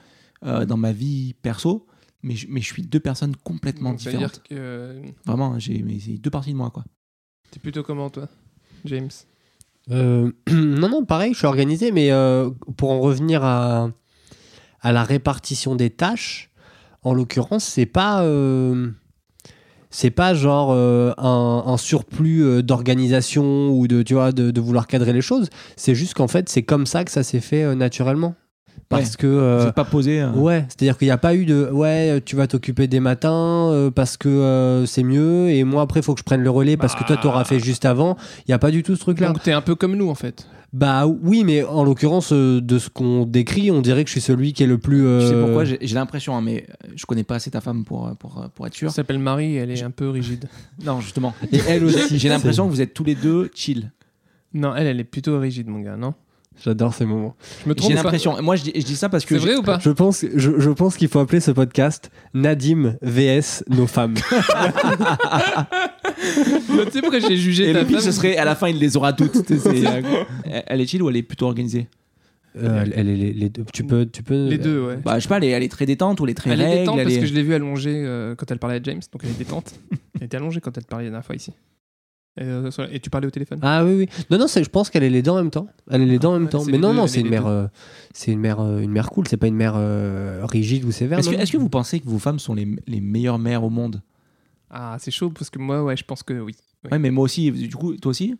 euh, 0.44 0.64
dans 0.66 0.76
ma 0.76 0.92
vie 0.92 1.34
perso. 1.42 1.84
Mais 2.22 2.34
je, 2.34 2.46
mais 2.50 2.60
je 2.60 2.66
suis 2.66 2.82
deux 2.82 3.00
personnes 3.00 3.36
complètement 3.36 3.90
Donc, 3.90 3.98
dire 3.98 4.10
différentes. 4.12 4.42
que 4.48 4.54
euh, 4.54 5.02
Vraiment, 5.26 5.52
hein, 5.54 5.58
j'ai 5.58 5.78
deux 6.18 6.30
parties 6.30 6.52
de 6.52 6.56
moi, 6.56 6.70
quoi. 6.70 6.84
t'es 7.50 7.60
plutôt 7.60 7.82
comment 7.82 8.10
toi, 8.10 8.28
James? 8.84 9.10
Euh, 9.90 10.32
non, 10.50 10.88
non, 10.88 11.04
pareil, 11.04 11.32
je 11.32 11.38
suis 11.38 11.46
organisé, 11.46 11.92
mais 11.92 12.10
euh, 12.10 12.50
pour 12.76 12.90
en 12.90 13.00
revenir 13.00 13.44
à, 13.44 13.90
à 14.80 14.92
la 14.92 15.04
répartition 15.04 15.76
des 15.76 15.90
tâches, 15.90 16.50
en 17.02 17.14
l'occurrence, 17.14 17.64
c'est 17.64 17.86
pas. 17.86 18.22
euh, 18.24 18.90
c'est 19.90 20.10
pas 20.10 20.34
genre 20.34 20.72
euh, 20.72 21.12
un, 21.16 21.62
un 21.66 21.76
surplus 21.76 22.42
euh, 22.44 22.62
d'organisation 22.62 23.68
ou 23.70 23.86
de, 23.86 24.02
tu 24.02 24.14
vois, 24.14 24.32
de, 24.32 24.50
de 24.50 24.60
vouloir 24.60 24.86
cadrer 24.88 25.12
les 25.12 25.20
choses. 25.22 25.48
C'est 25.76 25.94
juste 25.94 26.14
qu'en 26.14 26.26
fait, 26.28 26.48
c'est 26.48 26.64
comme 26.64 26.84
ça 26.86 27.04
que 27.04 27.10
ça 27.10 27.22
s'est 27.22 27.40
fait 27.40 27.62
euh, 27.62 27.74
naturellement. 27.76 28.34
Parce 28.88 29.10
Ouais. 29.10 29.16
que. 29.18 29.26
Vous 29.26 29.32
euh, 29.38 29.64
n'êtes 29.66 29.74
pas 29.74 29.84
posé. 29.84 30.20
hein. 30.20 30.32
Ouais, 30.36 30.64
c'est-à-dire 30.68 30.96
qu'il 30.98 31.08
n'y 31.08 31.12
a 31.12 31.18
pas 31.18 31.34
eu 31.34 31.44
de 31.46 31.68
ouais, 31.72 32.20
tu 32.24 32.36
vas 32.36 32.46
t'occuper 32.46 32.86
des 32.86 33.00
matins 33.00 33.70
euh, 33.72 33.90
parce 33.90 34.16
que 34.16 34.28
euh, 34.28 34.86
c'est 34.86 35.02
mieux 35.02 35.48
et 35.50 35.64
moi 35.64 35.82
après 35.82 36.00
il 36.00 36.02
faut 36.02 36.14
que 36.14 36.20
je 36.20 36.24
prenne 36.24 36.42
le 36.42 36.50
relais 36.50 36.76
parce 36.76 36.94
que 36.94 37.04
toi 37.04 37.16
tu 37.20 37.26
auras 37.26 37.44
fait 37.44 37.58
juste 37.58 37.84
avant. 37.84 38.16
Il 38.40 38.50
n'y 38.50 38.54
a 38.54 38.58
pas 38.58 38.70
du 38.70 38.82
tout 38.82 38.94
ce 38.94 39.00
truc-là. 39.00 39.28
Donc 39.28 39.42
t'es 39.42 39.52
un 39.52 39.60
peu 39.62 39.74
comme 39.74 39.96
nous 39.96 40.08
en 40.08 40.14
fait. 40.14 40.46
Bah 40.72 41.06
oui, 41.06 41.42
mais 41.44 41.62
en 41.64 41.84
l'occurrence 41.84 42.32
euh, 42.32 42.60
de 42.60 42.78
ce 42.78 42.90
qu'on 42.90 43.24
décrit, 43.24 43.70
on 43.70 43.80
dirait 43.80 44.02
que 44.04 44.08
je 44.08 44.12
suis 44.12 44.20
celui 44.20 44.52
qui 44.52 44.62
est 44.62 44.66
le 44.66 44.78
plus. 44.78 45.02
Tu 45.20 45.26
sais 45.28 45.40
pourquoi? 45.40 45.64
J'ai 45.64 45.94
l'impression, 45.94 46.36
hein, 46.36 46.42
mais 46.42 46.66
je 46.94 47.06
connais 47.06 47.24
pas 47.24 47.36
assez 47.36 47.50
ta 47.50 47.60
femme 47.60 47.84
pour, 47.84 48.10
pour, 48.18 48.44
pour 48.54 48.66
être 48.66 48.74
sûr. 48.74 48.88
Elle 48.88 48.92
s'appelle 48.94 49.18
Marie, 49.18 49.56
elle 49.56 49.70
est 49.70 49.82
un 49.82 49.90
peu 49.90 50.08
rigide. 50.10 50.46
Non, 50.84 51.00
justement. 51.00 51.34
Et 51.52 51.60
elle 51.68 51.84
aussi. 51.84 52.18
J'ai 52.18 52.28
l'impression 52.28 52.66
que 52.66 52.70
vous 52.72 52.80
êtes 52.82 52.92
tous 52.94 53.04
les 53.04 53.14
deux 53.14 53.50
chill. 53.54 53.90
Non, 54.54 54.74
elle, 54.76 54.86
elle 54.86 55.00
est 55.00 55.04
plutôt 55.04 55.38
rigide, 55.38 55.68
mon 55.68 55.80
gars, 55.80 55.96
non? 55.96 56.14
J'adore 56.64 56.94
ces 56.94 57.04
moments. 57.04 57.36
Je 57.64 57.68
me 57.68 57.74
trompe 57.74 57.90
J'ai 57.90 57.96
pas 57.96 58.02
l'impression. 58.04 58.40
Moi, 58.42 58.56
je 58.56 58.62
dis, 58.64 58.72
je 58.74 58.82
dis 58.82 58.96
ça 58.96 59.08
parce 59.08 59.24
que. 59.24 59.38
C'est 59.38 59.44
vrai 59.44 59.56
ou 59.56 59.62
pas 59.62 59.78
Je 59.78 59.90
pense, 59.90 60.24
je, 60.34 60.58
je 60.58 60.70
pense 60.70 60.96
qu'il 60.96 61.08
faut 61.08 61.18
appeler 61.20 61.40
ce 61.40 61.50
podcast 61.50 62.10
Nadim 62.34 62.96
vs 63.02 63.62
nos 63.68 63.86
femmes. 63.86 64.14
Tu 66.16 66.92
sais 66.92 67.00
pourquoi 67.00 67.18
j'ai 67.20 67.36
jugé 67.36 67.70
Et 67.70 67.72
ta 67.72 67.80
le 67.80 67.86
pire, 67.86 67.98
femme 68.00 68.06
ce 68.06 68.12
serait 68.16 68.36
à 68.36 68.44
la 68.44 68.54
fin, 68.54 68.68
il 68.68 68.78
les 68.78 68.96
aura 68.96 69.12
toutes. 69.12 69.50
euh, 69.50 70.02
elle 70.44 70.80
est 70.80 70.86
chill 70.86 71.02
ou 71.02 71.10
elle 71.10 71.16
est 71.16 71.22
plutôt 71.22 71.46
organisée 71.46 71.88
Euh, 72.56 72.82
elle, 72.84 72.92
elle 72.96 73.08
est 73.10 73.16
les, 73.16 73.32
les 73.32 73.48
deux. 73.50 73.64
Tu 73.72 73.84
peux, 73.84 74.06
tu 74.06 74.22
peux. 74.22 74.48
Les 74.48 74.56
deux, 74.58 74.80
ouais. 74.86 74.96
Bah, 75.04 75.16
je 75.18 75.22
sais 75.24 75.28
pas, 75.28 75.36
elle 75.36 75.44
est, 75.44 75.50
elle 75.50 75.62
est 75.62 75.68
très 75.68 75.84
détente 75.86 76.20
ou 76.20 76.24
elle 76.24 76.30
est 76.30 76.34
très 76.34 76.50
Elle 76.50 76.60
est 76.60 76.64
règle. 76.66 76.78
détente 76.80 76.98
elle 76.98 77.04
parce 77.04 77.16
est- 77.16 77.20
que 77.20 77.26
je 77.26 77.34
l'ai 77.34 77.42
vue 77.42 77.54
allongée 77.54 78.02
euh, 78.04 78.34
quand 78.34 78.50
elle 78.50 78.58
parlait 78.58 78.76
à 78.76 78.82
James, 78.82 79.00
donc 79.12 79.22
elle 79.24 79.30
est 79.30 79.38
détente. 79.38 79.74
elle 80.18 80.26
était 80.26 80.36
allongée 80.38 80.60
quand 80.60 80.76
elle 80.78 80.84
parlait 80.84 81.04
la 81.04 81.10
dernière 81.10 81.26
fois 81.26 81.36
ici. 81.36 81.52
Et, 82.38 82.44
euh, 82.44 82.70
et 82.90 83.00
tu 83.00 83.08
parlais 83.08 83.26
au 83.26 83.30
téléphone. 83.30 83.58
Ah 83.62 83.84
oui, 83.84 83.94
oui. 83.94 84.08
Non, 84.30 84.38
non, 84.38 84.46
je 84.46 84.68
pense 84.68 84.90
qu'elle 84.90 85.02
est 85.04 85.10
les 85.10 85.22
dents 85.22 85.34
en 85.34 85.38
même 85.38 85.50
temps. 85.50 85.68
Elle 85.90 86.02
est 86.02 86.06
les 86.06 86.18
dents 86.18 86.30
en 86.30 86.34
même 86.34 86.44
ouais, 86.44 86.50
temps. 86.50 86.64
Mais 86.64 86.76
non, 86.76 86.90
deux, 86.90 86.96
non, 86.96 87.02
elle 87.04 87.08
c'est 87.08 87.18
est 87.18 87.22
une 87.22 87.30
mère, 87.30 87.44
deux. 87.44 87.50
euh, 87.50 87.68
c'est 88.12 88.32
une 88.32 88.40
mère, 88.40 88.60
euh, 88.60 88.80
une 88.80 88.90
mère 88.90 89.08
cool. 89.08 89.26
C'est 89.26 89.38
pas 89.38 89.46
une 89.46 89.56
mère 89.56 89.74
euh, 89.76 90.44
rigide 90.44 90.84
ou 90.84 90.92
sévère. 90.92 91.18
Est-ce 91.18 91.52
que, 91.52 91.56
vous 91.56 91.70
pensez 91.70 92.00
que 92.00 92.08
vos 92.08 92.18
femmes 92.18 92.38
sont 92.38 92.54
les, 92.54 92.68
les 92.86 93.00
meilleures 93.00 93.38
mères 93.38 93.64
au 93.64 93.70
monde? 93.70 94.02
Ah, 94.70 94.96
c'est 94.98 95.10
chaud 95.10 95.30
parce 95.30 95.48
que 95.48 95.58
moi, 95.58 95.82
ouais, 95.82 95.96
je 95.96 96.04
pense 96.04 96.22
que 96.22 96.34
oui. 96.34 96.54
Oui. 96.84 96.90
Ouais, 96.92 96.98
mais 96.98 97.10
moi 97.10 97.24
aussi. 97.24 97.50
Du 97.50 97.74
coup, 97.74 97.96
toi 97.96 98.10
aussi? 98.10 98.34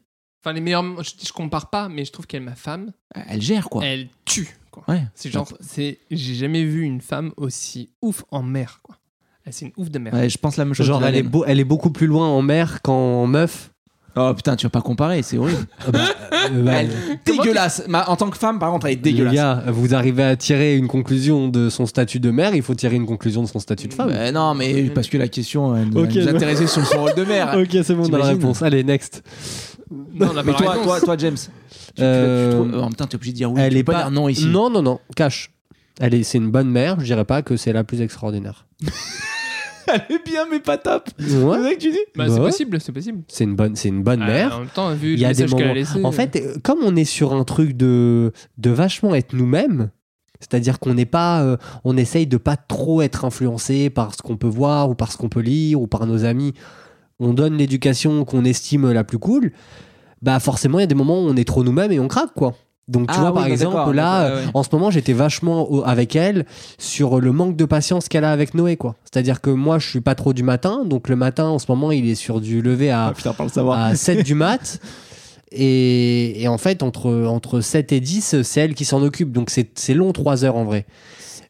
Enfin, 0.45 0.53
les 0.53 0.61
meilleures. 0.61 1.03
Je, 1.03 1.13
je 1.27 1.33
compare 1.33 1.71
pas, 1.71 1.89
mais 1.89 2.05
je 2.05 2.13
trouve 2.13 2.27
qu'elle, 2.27 2.43
ma 2.43 2.55
femme, 2.55 2.93
Elle 3.15 3.41
gère, 3.41 3.71
quoi. 3.71 3.85
elle 3.85 4.09
tue. 4.27 4.59
Quoi. 4.71 4.85
Ouais. 4.89 5.05
C'est 5.15 5.31
genre, 5.31 5.49
c'est, 5.61 6.01
j'ai 6.11 6.35
jamais 6.35 6.65
vu 6.65 6.83
une 6.83 7.01
femme 7.01 7.33
aussi 7.39 7.89
ouf 8.03 8.25
en 8.31 8.43
mère. 8.43 8.81
Quoi. 8.83 8.99
Elle, 9.45 9.55
c'est 9.55 9.65
une 9.67 9.73
ouf 9.79 9.91
de 9.91 9.99
mère. 9.99 10.13
Ouais, 10.13 10.29
je 10.29 10.37
pense 10.37 10.59
la 10.59 10.67
même 10.67 10.75
chose. 10.75 10.87
Genre, 10.87 11.03
elle 11.03 11.17
est, 11.17 11.27
elle 11.47 11.61
est 11.61 11.65
beaucoup 11.65 11.91
plus 11.91 12.07
loin 12.07 12.29
en 12.29 12.43
mère 12.43 12.83
qu'en 12.83 13.27
meuf. 13.27 13.73
Oh 14.19 14.33
putain, 14.35 14.57
tu 14.57 14.65
vas 14.67 14.71
pas 14.71 14.81
comparer, 14.81 15.23
c'est 15.23 15.39
horrible. 15.39 15.67
Euh, 16.53 16.63
bah, 16.63 16.73
Elle 16.83 16.87
est 16.91 16.93
dégueulasse. 17.27 17.83
Ma- 17.89 18.09
en 18.09 18.15
tant 18.15 18.31
que 18.31 18.39
femme, 18.39 18.59
par 18.61 18.71
contre, 18.71 18.87
elle 18.87 18.93
est 18.93 18.97
dégueulasse. 18.97 19.33
Les 19.33 19.37
gars, 19.37 19.65
vous 19.69 19.95
arrivez 19.97 20.23
à 20.23 20.37
tirer 20.37 20.77
une 20.77 20.87
conclusion 20.87 21.49
de 21.49 21.69
son 21.71 21.87
statut 21.87 22.21
de 22.21 22.31
mère, 22.31 22.55
il 22.55 22.63
faut 22.63 22.75
tirer 22.75 22.95
une 22.95 23.07
conclusion 23.07 23.43
de 23.43 23.49
son 23.49 23.59
statut 23.59 23.89
de 23.89 23.95
femme. 23.95 24.11
Bah, 24.11 24.31
non, 24.31 24.55
mais 24.55 24.85
parce 24.91 25.09
que 25.09 25.17
la 25.19 25.27
question 25.29 25.75
elle 25.77 25.89
nous, 25.89 26.03
Ok, 26.03 26.11
elle 26.15 26.25
nous 26.25 26.31
je- 26.31 26.35
intéressait 26.37 26.67
sur 26.69 26.87
son 26.87 27.01
rôle 27.03 27.15
de 27.17 27.25
mère. 27.25 27.55
ok, 27.59 27.69
c'est 27.83 27.95
bon, 27.95 28.03
dans 28.09 28.19
la 28.19 28.25
T'imagines 28.25 28.29
réponse. 28.41 28.63
Allez, 28.63 28.85
next. 28.85 29.23
Non, 29.91 30.29
on 30.31 30.43
Mais 30.43 30.53
toi, 30.53 30.71
réponse. 30.71 30.85
toi, 30.87 31.01
toi, 31.01 31.17
James, 31.19 31.37
tu, 31.37 31.49
tu- 31.97 32.03
Euh, 32.03 32.51
tu 32.51 32.57
trouves- 32.71 32.83
oh, 32.85 32.89
putain, 32.91 33.07
t'es 33.07 33.15
obligé 33.17 33.33
de 33.33 33.37
dire 33.39 33.51
oui. 33.53 33.61
elle 33.61 33.73
tu 33.73 33.79
est 33.79 33.83
peux 33.85 33.93
pas. 33.93 34.03
dire 34.03 34.11
non 34.13 34.29
ici. 34.29 34.47
Non, 34.47 34.71
non, 34.71 34.83
non, 34.83 35.01
cache. 35.17 35.51
Elle 35.99 36.15
est, 36.15 36.23
c'est 36.23 36.39
une 36.39 36.51
bonne 36.51 36.69
mère. 36.71 37.01
Je 37.01 37.07
dirais 37.07 37.25
pas 37.25 37.43
que 37.43 37.57
c'est 37.57 37.73
la 37.73 37.83
plus 37.83 38.01
extraordinaire. 38.03 38.67
Elle 40.09 40.17
est 40.17 40.25
bien, 40.25 40.47
mais 40.51 40.61
pas 40.61 40.79
top. 40.79 41.09
Ouais. 41.19 41.25
C'est 41.29 41.37
vrai 41.39 41.75
que 41.77 41.81
tu 41.81 41.91
dis 41.91 41.99
Bah, 42.17 42.25
Bah 42.27 42.35
c'est 42.35 42.41
ouais. 42.41 42.47
possible, 42.47 42.81
c'est 42.81 42.93
possible. 42.93 43.23
C'est 43.29 43.45
une 43.45 43.55
bonne, 43.57 43.77
c'est 43.77 43.89
une 43.89 44.03
bonne 44.03 44.23
Ah, 44.23 44.27
mère. 44.27 44.57
en 44.57 44.61
même 44.61 44.69
temps, 44.69 44.93
vu 44.95 45.11
Il 45.13 45.15
le 45.15 45.19
y 45.21 45.25
a 45.25 45.33
des 45.33 45.45
qu'elle 45.47 45.55
a 45.55 45.61
moments. 45.61 45.75
laissé. 45.75 46.05
En 46.05 46.13
fait, 46.13 46.37
euh, 46.37 46.57
comme 46.63 46.79
on 46.83 46.97
est 46.97 47.05
sur 47.05 47.33
un 47.35 47.45
truc 47.45 47.77
de, 47.77 48.33
de 48.59 48.71
vachement 48.71 49.15
être 49.15 49.33
nous-mêmes, 49.35 49.91
c'est-à-dire 50.41 50.79
qu'on 50.79 50.95
n'est 50.95 51.07
pas, 51.07 51.43
euh, 51.43 51.57
on 51.85 51.97
essaye 51.97 52.27
de 52.27 52.37
pas 52.37 52.57
trop 52.57 53.01
être 53.03 53.25
influencé 53.25 53.89
par 53.91 54.15
ce 54.15 54.23
qu'on 54.23 54.37
peut 54.37 54.47
voir 54.49 54.91
ou 54.91 54.95
par 54.95 55.11
ce 55.13 55.17
qu'on 55.17 55.29
peut 55.29 55.41
lire 55.41 55.81
ou 55.81 55.87
par 55.87 56.07
nos 56.07 56.25
amis. 56.25 56.53
On 57.19 57.33
donne 57.33 57.57
l'éducation 57.57 58.25
qu'on 58.27 58.45
estime 58.45 58.91
la 58.93 59.03
plus 59.05 59.19
cool. 59.19 59.53
Bah 60.23 60.39
forcément, 60.41 60.79
il 60.79 60.83
y 60.83 60.85
a 60.85 60.89
des 60.89 60.95
moments 60.95 61.21
où 61.23 61.27
on 61.29 61.37
est 61.37 61.47
trop 61.47 61.63
nous-mêmes 61.65 61.93
et 61.93 62.01
on 62.01 62.09
craque 62.09 62.35
quoi. 62.35 62.55
Donc 62.89 63.09
tu 63.09 63.15
Ah 63.17 63.21
vois 63.21 63.31
oui, 63.31 63.35
par 63.35 63.45
bah, 63.45 63.51
exemple 63.51 63.93
là, 63.93 64.23
d'accord, 64.23 64.37
ouais, 64.39 64.45
ouais. 64.45 64.51
en 64.55 64.63
ce 64.63 64.69
moment, 64.73 64.91
j'étais 64.93 65.13
vachement 65.13 65.69
au- 65.71 65.83
avec 65.85 66.15
elle 66.15 66.47
sur 66.79 67.21
le 67.21 67.33
manque 67.33 67.57
de 67.57 67.65
patience 67.65 68.09
qu'elle 68.09 68.23
a 68.25 68.31
avec 68.31 68.55
Noé 68.55 68.77
quoi. 68.77 68.95
C'est-à-dire 69.03 69.41
que 69.41 69.51
moi, 69.51 69.79
je 69.81 69.89
suis 69.89 70.01
pas 70.01 70.15
trop 70.15 70.33
du 70.33 70.45
matin, 70.45 70.85
donc 70.85 71.09
le 71.09 71.17
matin 71.17 71.47
en 71.47 71.59
ce 71.59 71.67
moment, 71.69 71.91
il 71.91 72.09
est 72.09 72.15
sur 72.15 72.41
du 72.41 72.63
lever 72.63 72.91
à 72.91 73.07
Ah 73.07 73.13
putain, 73.13 73.33
pas 73.33 73.43
le 73.43 73.51
savoir. 73.51 73.79
à 73.81 73.97
7 73.97 74.23
du 74.25 74.35
mat. 74.35 74.81
Et, 75.53 76.43
et 76.43 76.49
en 76.49 76.59
fait, 76.59 76.83
entre, 76.83 77.25
entre 77.27 77.61
7 77.61 77.93
et 77.93 78.01
10, 78.01 78.43
c'est 78.43 78.61
elle 78.61 78.75
qui 78.75 78.85
s'en 78.85 79.01
occupe. 79.03 79.31
Donc 79.33 79.49
c'est 79.51 79.71
c'est 79.79 79.95
long, 79.95 80.13
3 80.13 80.45
heures 80.45 80.57
en 80.57 80.65
vrai. 80.65 80.87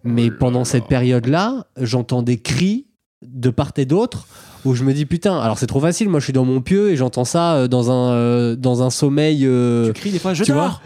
Mais 0.05 0.31
pendant 0.31 0.65
cette 0.65 0.85
période-là, 0.85 1.67
j'entends 1.81 2.23
des 2.23 2.39
cris 2.39 2.87
de 3.23 3.51
part 3.51 3.73
et 3.79 3.87
d'autre 3.87 4.29
où 4.65 4.75
je 4.75 4.83
me 4.85 4.93
dis 4.93 5.07
putain, 5.07 5.39
alors 5.39 5.59
c'est 5.59 5.67
trop 5.67 5.81
facile. 5.81 6.09
Moi, 6.09 6.21
je 6.21 6.25
suis 6.25 6.33
dans 6.33 6.45
mon 6.45 6.61
pieu 6.61 6.91
et 6.91 6.97
j'entends 6.97 7.25
ça 7.25 7.55
euh, 7.55 7.69
dans 7.69 7.91
un, 7.91 8.13
euh, 8.13 8.57
dans 8.57 8.83
un 8.83 8.91
sommeil. 8.91 9.47
euh, 9.47 9.87
Tu 9.89 9.93
cries 10.01 10.11
des 10.11 10.19
fois, 10.19 10.35
je 10.35 10.45
tu 10.45 10.53
vois 10.53 10.63
dors. 10.63 10.83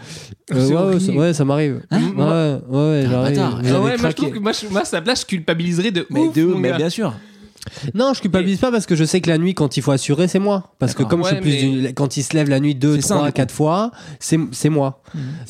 euh, 0.51 0.55
C'est 0.55 0.55
ouais, 0.67 0.67
ouais, 0.67 0.75
horrible. 0.75 1.01
ça, 1.01 1.11
ouais, 1.13 1.33
ça 1.33 1.45
m'arrive. 1.45 1.81
Hein 1.91 1.99
ouais, 2.15 2.23
ouais, 2.23 2.89
ouais, 2.89 3.03
Putain, 3.03 3.11
j'arrive. 3.11 3.35
bâtard. 3.35 3.59
Ah 3.59 3.63
ouais, 3.63 3.79
moi 3.79 3.91
je 3.91 3.97
craqué. 3.97 4.13
trouve 4.15 4.31
que 4.31 4.39
moi, 4.39 4.51
je- 4.51 4.67
moi, 4.71 4.81
à 4.81 4.85
sa 4.85 5.01
place, 5.01 5.21
je 5.21 5.25
culpabiliserais 5.25 5.91
de 5.91 6.05
Mais 6.09 6.19
ouf, 6.27 6.35
de 6.35 6.43
mon 6.45 6.57
mais 6.57 6.69
gars. 6.69 6.77
bien 6.77 6.89
sûr. 6.89 7.13
Non, 7.93 8.13
je 8.13 8.21
culpabilise 8.21 8.59
pas 8.59 8.71
parce 8.71 8.85
que 8.85 8.95
je 8.95 9.03
sais 9.03 9.21
que 9.21 9.29
la 9.29 9.37
nuit, 9.37 9.53
quand 9.53 9.77
il 9.77 9.83
faut 9.83 9.91
assurer, 9.91 10.27
c'est 10.27 10.39
moi. 10.39 10.73
Parce 10.79 10.93
que 10.93 11.03
comme 11.03 11.23
je 11.23 11.27
suis 11.29 11.37
plus 11.41 11.81
mais- 11.81 11.93
quand 11.93 12.17
il 12.17 12.23
se 12.23 12.33
lève 12.35 12.49
la 12.49 12.59
nuit 12.59 12.75
deux, 12.75 12.95
C'est 12.95 13.01
ça, 13.01 13.15
trois, 13.15 13.27
du 13.27 13.31
coup. 13.33 13.35
quatre 13.37 13.53
fois, 13.53 13.91
c'est 14.19 14.39
c'est 14.51 14.69
moi. 14.69 15.03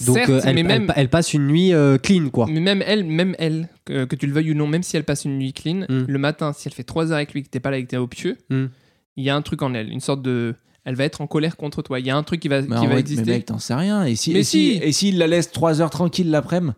Donc 0.06 0.18
Certes, 0.18 0.30
euh, 0.30 0.42
elle, 0.44 0.56
mais 0.56 0.64
même- 0.64 0.92
elle 0.96 1.10
passe 1.10 1.34
une 1.34 1.48
nuit 1.48 1.74
euh, 1.74 1.98
clean, 1.98 2.30
quoi. 2.30 2.48
Mais 2.50 2.60
même 2.60 2.84
elle, 2.86 3.06
même 3.06 3.36
elle, 3.40 3.70
que, 3.86 4.06
que 4.06 4.16
tu 4.16 4.28
le 4.28 4.34
veuilles 4.34 4.52
ou 4.52 4.56
non, 4.56 4.68
même 4.68 4.84
si 4.84 4.98
elle 4.98 5.04
passe 5.06 5.26
une 5.26 5.38
nuit 5.38 5.54
clean, 5.54 5.86
Mm. 5.90 6.06
le 6.08 6.20
matin, 6.20 6.52
si 6.54 6.68
elle 6.68 6.74
fait 6.74 6.84
3 6.84 7.08
heures 7.12 7.18
avec 7.18 7.34
lui, 7.34 7.44
que 7.44 7.50
t'es 7.50 7.60
pas 7.60 7.72
là 7.72 7.78
et 7.78 7.84
que 7.84 7.90
t'es 7.90 7.98
au 7.98 8.08
pieu, 8.08 8.38
Mm. 8.50 8.66
il 9.18 9.24
y 9.24 9.30
a 9.30 9.36
un 9.36 9.42
truc 9.42 9.62
en 9.62 9.74
elle, 9.74 9.90
une 9.90 10.02
sorte 10.02 10.22
de. 10.22 10.56
Elle 10.84 10.96
va 10.96 11.04
être 11.04 11.22
en 11.22 11.28
colère 11.28 11.58
contre 11.58 11.82
toi. 11.84 12.00
Il 12.00 12.06
y 12.08 12.10
a 12.10 12.18
un 12.18 12.24
truc 12.24 12.40
qui 12.40 12.48
va, 12.48 12.60
Mais 12.62 12.68
qui 12.68 12.74
en 12.74 12.76
va 12.76 12.86
vrai, 12.88 12.94
mais 12.96 13.00
exister. 13.02 13.32
mec, 13.32 13.46
t'en 13.46 13.60
sais 13.60 13.76
rien. 13.76 14.04
Et 14.04 14.16
si, 14.16 14.34
Mais 14.34 14.40
et 14.40 14.44
si, 14.44 14.74
si. 14.78 14.80
et 14.84 14.92
s'il 14.92 15.18
la 15.20 15.28
laisse 15.28 15.52
3 15.52 15.80
heures 15.80 15.92
tranquille 15.92 16.30
l'après-midi, 16.32 16.74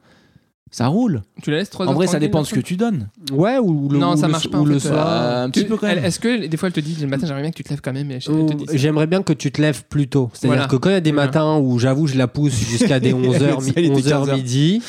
ça 0.75 0.87
roule. 0.87 1.21
Tu 1.43 1.51
la 1.51 1.57
laisses 1.57 1.69
3 1.69 1.87
En 1.87 1.93
vrai, 1.93 2.07
ça 2.07 2.17
dépend 2.19 2.41
de 2.41 2.47
ce 2.47 2.53
que 2.55 2.59
tu 2.59 2.75
donnes. 2.77 3.07
Ouais, 3.31 3.59
ou 3.59 3.87
le, 3.89 3.99
Non, 3.99 4.13
ou 4.13 4.17
ça 4.17 4.25
le- 4.25 4.31
marche 4.31 4.49
pas, 4.49 4.57
ou 4.57 4.61
en 4.63 4.65
le 4.65 4.79
fait. 4.79 4.87
soir. 4.89 5.07
Euh, 5.07 5.43
un 5.45 5.49
petit 5.51 5.61
Tu- 5.61 5.67
peu 5.67 5.77
quand 5.77 5.85
même. 5.87 6.03
Est-ce 6.03 6.19
que 6.19 6.47
des 6.47 6.57
fois 6.57 6.67
elle 6.67 6.73
te 6.73 6.79
dit 6.79 6.97
le 6.99 7.07
matin 7.07 7.27
j'aimerais 7.27 7.43
bien 7.43 7.51
que 7.51 7.55
tu 7.57 7.63
te 7.63 7.69
lèves 7.69 7.81
quand 7.81 7.93
même 7.93 8.09
et 8.09 8.15
elle 8.15 8.21
te 8.23 8.31
Ou- 8.31 8.45
dit 8.53 8.65
ça. 8.67 8.75
J'aimerais 8.75 9.05
bien 9.07 9.21
que 9.21 9.33
tu 9.33 9.51
te 9.51 9.61
lèves 9.61 9.83
plus 9.87 10.07
tôt. 10.07 10.29
C'est-à-dire 10.33 10.55
Voilà. 10.57 10.67
que 10.69 10.75
quand 10.75 10.89
il 10.89 10.93
y 10.93 10.95
a 10.95 11.01
des 11.01 11.11
Voilà. 11.11 11.27
matins 11.27 11.57
où 11.59 11.77
j'avoue, 11.77 12.07
je 12.07 12.17
la 12.17 12.27
pousse 12.27 12.53
jusqu'à 12.53 12.99
des 12.99 13.13
11h, 13.13 13.61
Ça, 13.61 13.71
il 13.77 13.85
était 13.91 14.01
15 14.09 14.31
midi, 14.33 14.81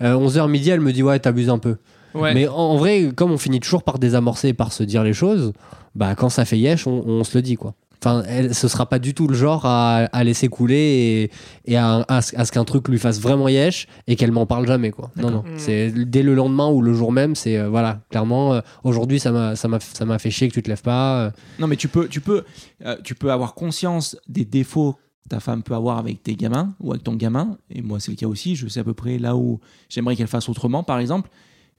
euh, 0.00 0.14
11h 0.14 0.48
midi, 0.48 0.70
elle 0.70 0.80
me 0.80 0.92
dit 0.92 1.02
ouais, 1.02 1.18
t'abuses 1.18 1.50
un 1.50 1.58
peu. 1.58 1.76
Ouais. 2.14 2.34
Mais 2.34 2.46
en, 2.46 2.54
en 2.54 2.76
vrai, 2.76 3.10
comme 3.14 3.32
on 3.32 3.38
finit 3.38 3.58
toujours 3.58 3.82
par 3.82 3.98
désamorcer 3.98 4.48
et 4.48 4.54
par 4.54 4.72
se 4.72 4.82
dire 4.84 5.02
les 5.02 5.12
choses, 5.14 5.52
bah 5.94 6.14
quand 6.14 6.28
ça 6.28 6.44
fait 6.44 6.58
yesh, 6.58 6.86
on, 6.86 7.02
on 7.06 7.24
se 7.24 7.36
le 7.36 7.42
dit 7.42 7.56
quoi. 7.56 7.74
Enfin, 8.04 8.24
elle, 8.26 8.52
ce 8.52 8.66
sera 8.66 8.88
pas 8.88 8.98
du 8.98 9.14
tout 9.14 9.28
le 9.28 9.34
genre 9.34 9.64
à, 9.64 9.98
à 10.12 10.24
laisser 10.24 10.48
couler 10.48 11.30
et, 11.66 11.72
et 11.72 11.76
à, 11.76 12.04
à 12.08 12.20
ce 12.20 12.36
à 12.36 12.44
ce 12.44 12.50
qu'un 12.50 12.64
truc 12.64 12.88
lui 12.88 12.98
fasse 12.98 13.20
vraiment 13.20 13.46
yesh 13.48 13.86
et 14.08 14.16
qu'elle 14.16 14.32
m'en 14.32 14.44
parle 14.44 14.66
jamais 14.66 14.90
quoi. 14.90 15.10
Non 15.16 15.30
non, 15.30 15.42
Mm. 15.46 15.56
c'est 15.56 15.90
dès 16.06 16.22
le 16.24 16.34
lendemain 16.34 16.68
ou 16.68 16.82
le 16.82 16.94
jour 16.94 17.12
même, 17.12 17.36
c'est 17.36 17.56
euh, 17.58 17.68
voilà, 17.68 18.00
clairement 18.10 18.54
euh, 18.54 18.60
aujourd'hui 18.82 19.20
ça 19.20 19.30
m'a 19.30 19.54
ça 19.54 19.68
m'a 19.68 19.78
ça 19.78 20.04
m'a 20.04 20.18
fait 20.18 20.30
chier 20.30 20.48
que 20.48 20.54
tu 20.54 20.62
te 20.62 20.68
lèves 20.68 20.82
pas. 20.82 21.26
euh. 21.26 21.30
Non, 21.60 21.68
mais 21.68 21.76
tu 21.76 21.86
peux, 21.88 22.08
tu 22.08 22.20
peux, 22.20 22.42
euh, 22.84 22.96
tu 23.04 23.14
peux 23.14 23.30
avoir 23.30 23.54
conscience 23.54 24.16
des 24.28 24.44
défauts 24.44 24.94
que 25.22 25.28
ta 25.28 25.38
femme 25.38 25.62
peut 25.62 25.74
avoir 25.76 25.98
avec 25.98 26.24
tes 26.24 26.34
gamins 26.34 26.74
ou 26.80 26.90
avec 26.90 27.04
ton 27.04 27.14
gamin. 27.14 27.56
Et 27.70 27.82
moi, 27.82 28.00
c'est 28.00 28.10
le 28.10 28.16
cas 28.16 28.26
aussi. 28.26 28.56
Je 28.56 28.66
sais 28.66 28.80
à 28.80 28.84
peu 28.84 28.94
près 28.94 29.18
là 29.18 29.36
où 29.36 29.60
j'aimerais 29.88 30.16
qu'elle 30.16 30.26
fasse 30.26 30.48
autrement, 30.48 30.82
par 30.82 30.98
exemple. 30.98 31.30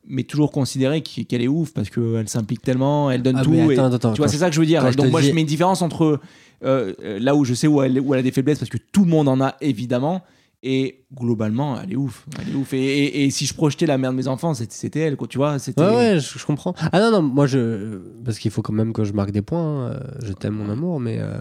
Mais 0.08 0.24
toujours 0.24 0.52
considérer 0.52 1.02
qu'- 1.02 1.26
qu'elle 1.26 1.42
est 1.42 1.48
ouf 1.48 1.74
parce 1.74 1.90
qu'elle 1.90 2.28
s'implique 2.28 2.62
tellement, 2.62 3.10
elle 3.12 3.22
donne 3.24 3.38
Ah, 3.40 3.44
tout. 3.44 3.52
mais 3.52 3.68
et- 3.68 3.74
attends, 3.80 3.94
attends, 3.94 4.14
tu 4.14 4.18
vois, 4.20 4.28
c'est 4.28 4.38
ça 4.38 4.50
que 4.50 4.56
je 4.56 4.60
veux 4.60 4.66
dire. 4.66 4.84
Donc 4.96 5.10
moi, 5.12 5.22
dis- 5.22 5.28
je 5.30 5.34
mets 5.34 5.42
une 5.42 5.48
différence 5.48 5.82
entre 5.82 6.20
euh, 6.66 6.94
là 7.20 7.36
où 7.36 7.44
je 7.46 7.54
sais 7.54 7.68
où 7.68 7.82
elle, 7.82 8.00
où 8.00 8.14
elle 8.14 8.20
a 8.22 8.24
des 8.24 8.32
faiblesses 8.32 8.60
parce 8.60 8.70
que 8.72 8.78
tout 8.78 9.04
le 9.04 9.10
monde 9.12 9.28
en 9.28 9.40
a 9.42 9.56
évidemment. 9.62 10.22
Et 10.66 11.02
globalement, 11.14 11.78
elle 11.82 11.92
est 11.92 11.96
ouf. 11.98 12.26
Elle 12.42 12.54
est 12.54 12.56
ouf. 12.56 12.72
Et, 12.74 12.78
et- 12.78 13.26
et 13.26 13.30
si 13.32 13.46
je 13.46 13.54
projetais 13.54 13.86
la 13.86 13.98
mère 13.98 14.12
de 14.12 14.16
mes 14.16 14.30
enfants, 14.30 14.54
c'était- 14.54 15.02
elle, 15.02 15.18
quoi. 15.18 15.28
Tu 15.28 15.38
vois. 15.38 15.58
Ouais, 15.58 15.84
ouais, 15.84 16.20
je, 16.22 16.40
je 16.40 16.46
comprends. 16.46 16.74
Ah 16.94 17.02
non, 17.02 17.12
non, 17.12 17.22
moi, 17.22 17.48
je. 17.48 17.98
Parce 18.24 18.40
qu'il 18.40 18.50
faut 18.50 18.62
quand 18.62 18.72
même 18.72 18.94
que 18.94 19.04
je 19.04 19.12
marque 19.12 19.32
des 19.32 19.42
points. 19.42 19.88
hein. 19.92 20.00
Je 20.24 20.32
t'aime, 20.32 20.54
mon 20.54 20.70
amour, 20.70 21.02
mais. 21.02 21.18
euh, 21.20 21.34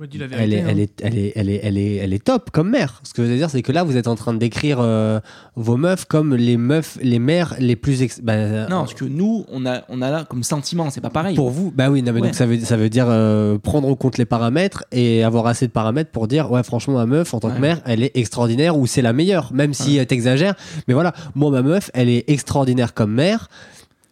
elle, 0.00 0.22
est, 0.22 0.26
vérité. 0.26 0.36
elle, 0.68 0.80
est, 0.80 0.90
elle, 1.02 1.18
est, 1.18 1.32
elle, 1.36 1.48
est, 1.48 1.60
elle, 1.62 1.78
est, 1.78 1.94
elle 1.96 2.12
est 2.12 2.24
top 2.24 2.50
comme 2.50 2.70
mère. 2.70 3.00
Ce 3.04 3.12
que 3.14 3.24
je 3.24 3.30
veux 3.30 3.36
dire, 3.36 3.50
c'est 3.50 3.62
que 3.62 3.72
là, 3.72 3.84
vous 3.84 3.96
êtes 3.96 4.08
en 4.08 4.14
train 4.14 4.32
de 4.32 4.38
décrire 4.38 4.78
euh, 4.80 5.20
vos 5.56 5.76
meufs 5.76 6.04
comme 6.06 6.34
les 6.34 6.56
meufs, 6.56 6.98
les 7.02 7.18
mères 7.18 7.54
les 7.58 7.76
plus. 7.76 8.02
ex- 8.02 8.20
bah, 8.22 8.68
Non, 8.68 8.80
parce 8.80 8.94
que 8.94 9.04
nous, 9.04 9.44
on 9.50 9.66
a, 9.66 9.82
on 9.88 10.02
a 10.02 10.10
là 10.10 10.24
comme 10.28 10.42
sentiment, 10.42 10.90
c'est 10.90 11.00
pas 11.00 11.10
pareil. 11.10 11.36
Pour 11.36 11.50
vous, 11.50 11.72
bah 11.74 11.90
oui, 11.90 12.02
non, 12.02 12.12
mais 12.12 12.20
Ouais. 12.20 12.28
donc 12.28 12.34
ça 12.34 12.46
veut, 12.46 12.58
ça 12.60 12.76
veut 12.76 12.88
dire 12.88 13.06
euh, 13.08 13.58
prendre 13.58 13.88
en 13.88 13.94
compte 13.94 14.18
les 14.18 14.24
paramètres 14.24 14.84
et 14.92 15.22
avoir 15.24 15.46
assez 15.46 15.66
de 15.66 15.72
paramètres 15.72 16.10
pour 16.10 16.28
dire, 16.28 16.50
ouais, 16.50 16.62
franchement, 16.62 16.94
ma 16.94 17.06
meuf, 17.06 17.32
en 17.34 17.40
tant 17.40 17.48
que 17.48 17.54
Ouais. 17.54 17.60
mère, 17.60 17.80
elle 17.84 18.02
est 18.02 18.16
extraordinaire 18.16 18.76
ou 18.78 18.86
c'est 18.86 19.02
la 19.02 19.12
meilleure, 19.12 19.52
même 19.52 19.74
si 19.74 19.98
euh, 19.98 20.04
t'exagères. 20.04 20.54
Mais 20.88 20.94
voilà, 20.94 21.12
moi, 21.34 21.50
ma 21.50 21.62
meuf, 21.62 21.90
elle 21.94 22.08
est 22.08 22.24
extraordinaire 22.28 22.94
comme 22.94 23.12
mère. 23.12 23.48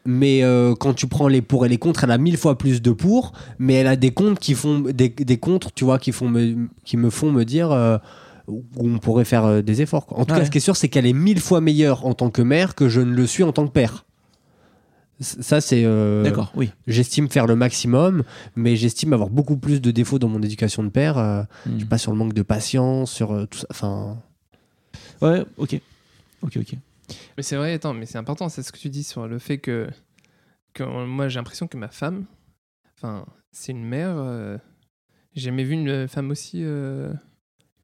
Mais 0.05 0.43
euh, 0.43 0.75
quand 0.75 0.95
tu 0.95 1.07
prends 1.07 1.29
les 1.29 1.43
pour 1.43 1.65
et 1.65 1.69
les 1.69 1.79
contre, 1.79 2.03
elle 2.05 2.11
a 2.11 2.19
mille 2.19 2.37
fois 2.37 2.59
plus 2.59 2.83
de 2.83 2.91
pour, 2.91 3.33
mais 3.61 3.75
elle 3.75 3.87
a 3.87 3.95
des 3.97 4.11
comptes 4.11 4.41
qui 4.41 4.55
font 4.55 4.81
des, 4.81 5.09
des 5.11 5.39
contre, 5.39 5.73
tu 5.73 5.85
vois, 5.85 5.99
qui 6.01 6.11
font 6.11 6.29
me, 6.29 6.67
qui 6.85 6.97
me 6.97 7.09
font 7.09 7.31
me 7.31 7.45
dire 7.45 7.71
euh, 7.71 7.99
où 8.49 8.65
on 8.89 8.99
pourrait 8.99 9.25
faire 9.25 9.45
euh, 9.45 9.63
des 9.63 9.81
efforts. 9.81 10.07
quoi. 10.07 10.19
En 10.19 10.25
tout 10.25 10.33
Ouais. 10.35 10.41
cas, 10.41 10.45
ce 10.47 10.51
qui 10.51 10.59
est 10.59 10.63
sûr, 10.63 10.75
c'est 10.77 10.89
qu'elle 10.89 11.07
est 11.07 11.13
mille 11.13 11.39
fois 11.41 11.61
meilleure 11.61 12.05
en 12.05 12.15
tant 12.15 12.31
que 12.31 12.43
mère 12.43 12.75
que 12.75 12.89
je 12.89 13.01
ne 13.01 13.15
le 13.15 13.27
suis 13.29 13.45
en 13.45 13.53
tant 13.53 13.65
que 13.67 13.73
père. 13.73 14.05
Ça, 15.21 15.61
c'est. 15.61 15.85
euh, 15.85 16.25
D'accord, 16.25 16.51
oui. 16.57 16.71
J'estime 16.89 17.29
faire 17.29 17.47
le 17.47 17.55
maximum, 17.55 18.25
mais 18.57 18.75
j'estime 18.75 19.13
avoir 19.13 19.31
beaucoup 19.31 19.57
plus 19.57 19.81
de 19.81 19.93
défauts 19.93 20.19
dans 20.19 20.29
mon 20.29 20.43
éducation 20.43 20.83
de 20.83 20.89
père. 20.89 21.17
Hmm. 21.17 21.75
je 21.77 21.79
sais 21.81 21.85
pas 21.87 21.99
sur 21.99 22.11
le 22.11 22.19
manque 22.19 22.33
de 22.33 22.43
patience, 22.43 23.13
sur 23.13 23.47
tout 23.49 23.59
ça. 23.61 23.67
Enfin, 23.71 24.17
Ouais, 25.21 25.45
ok. 25.59 25.81
Ok, 26.43 26.57
ok. 26.57 26.75
Mais 27.37 27.43
c'est 27.43 27.57
vrai, 27.57 27.73
attends, 27.73 27.95
mais 27.95 28.07
c'est 28.07 28.19
important, 28.19 28.49
c'est 28.49 28.63
ce 28.63 28.73
que 28.73 28.79
tu 28.79 28.89
dis 28.91 29.05
sur 29.05 29.27
le 29.29 29.39
fait 29.39 29.59
que, 29.59 29.89
que 30.75 30.83
moi 30.85 31.29
j'ai 31.29 31.39
l'impression 31.39 31.67
que 31.67 31.77
ma 31.77 31.89
femme, 31.89 32.25
enfin, 32.97 33.27
c'est 33.51 33.73
une 33.73 33.85
mère. 33.85 34.15
euh, 34.17 34.59
j'ai 35.35 35.43
jamais 35.43 35.65
vu 35.65 35.75
une 35.75 36.09
femme 36.09 36.31
aussi 36.31 36.61
euh, 36.63 37.13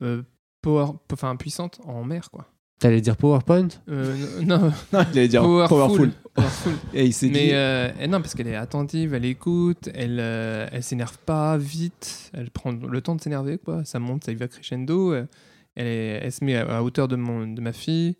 euh, 0.02 0.22
power, 0.62 0.86
enfin 1.12 1.34
puissante 1.36 1.80
en 1.84 2.04
mère, 2.04 2.30
quoi. 2.30 2.46
t'allais 2.78 3.00
dire 3.00 3.16
PowerPoint? 3.16 3.68
Euh, 3.88 4.14
non, 4.42 4.58
non, 4.58 4.72
Non, 4.92 5.00
il 5.12 5.18
allait 5.18 5.28
dire 5.28 5.42
powerful. 5.42 6.12
powerful. 6.34 6.72
Et 6.94 7.06
il 7.06 7.12
s'est 7.12 7.28
Mais 7.28 7.48
dit. 7.48 7.54
euh, 7.54 7.90
elle- 7.98 8.10
non, 8.10 8.20
parce 8.20 8.34
qu'elle 8.34 8.46
est 8.48 8.54
attentive, 8.54 9.12
elle 9.14 9.24
écoute, 9.24 9.88
elle, 9.94 10.18
euh, 10.20 10.68
elle 10.70 10.82
s'énerve 10.84 11.18
pas 11.18 11.56
vite, 11.58 12.30
elle 12.32 12.50
prend 12.50 12.70
le 12.70 13.00
temps 13.00 13.16
de 13.16 13.20
s'énerver, 13.20 13.58
quoi. 13.58 13.84
Ça 13.84 13.98
monte, 13.98 14.24
ça 14.24 14.32
y 14.32 14.36
va 14.36 14.46
crescendo. 14.46 15.14
Elle, 15.14 15.86
est- 15.86 16.20
elle 16.22 16.32
se 16.32 16.44
met 16.44 16.54
à, 16.56 16.76
à 16.78 16.82
hauteur 16.82 17.08
de, 17.08 17.16
mon, 17.16 17.46
de 17.48 17.60
ma 17.60 17.72
fille. 17.72 18.16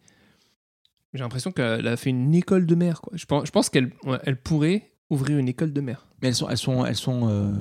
J'ai 1.15 1.21
l'impression 1.21 1.53
qu'elle 1.53 1.87
a 1.89 1.97
fait 1.97 2.11
une 2.11 2.35
école 2.35 2.67
de 2.67 2.75
mère, 2.75 3.01
quoi. 3.01 3.13
Je 3.17 3.25
pense, 3.25 3.47
je 3.47 3.51
pense 3.51 3.71
qu'elle 3.71 3.91
elle 4.25 4.37
pourrait 4.37 4.91
ouvrir 5.11 5.39
une 5.39 5.49
école 5.49 5.73
de 5.73 5.81
mère. 5.81 6.07
Mais 6.21 6.29
elles 6.29 6.35
sont, 6.35 6.49
elles 6.51 6.59
sont, 6.59 6.85
elles 6.85 6.97
sont. 6.97 7.29
euh, 7.31 7.53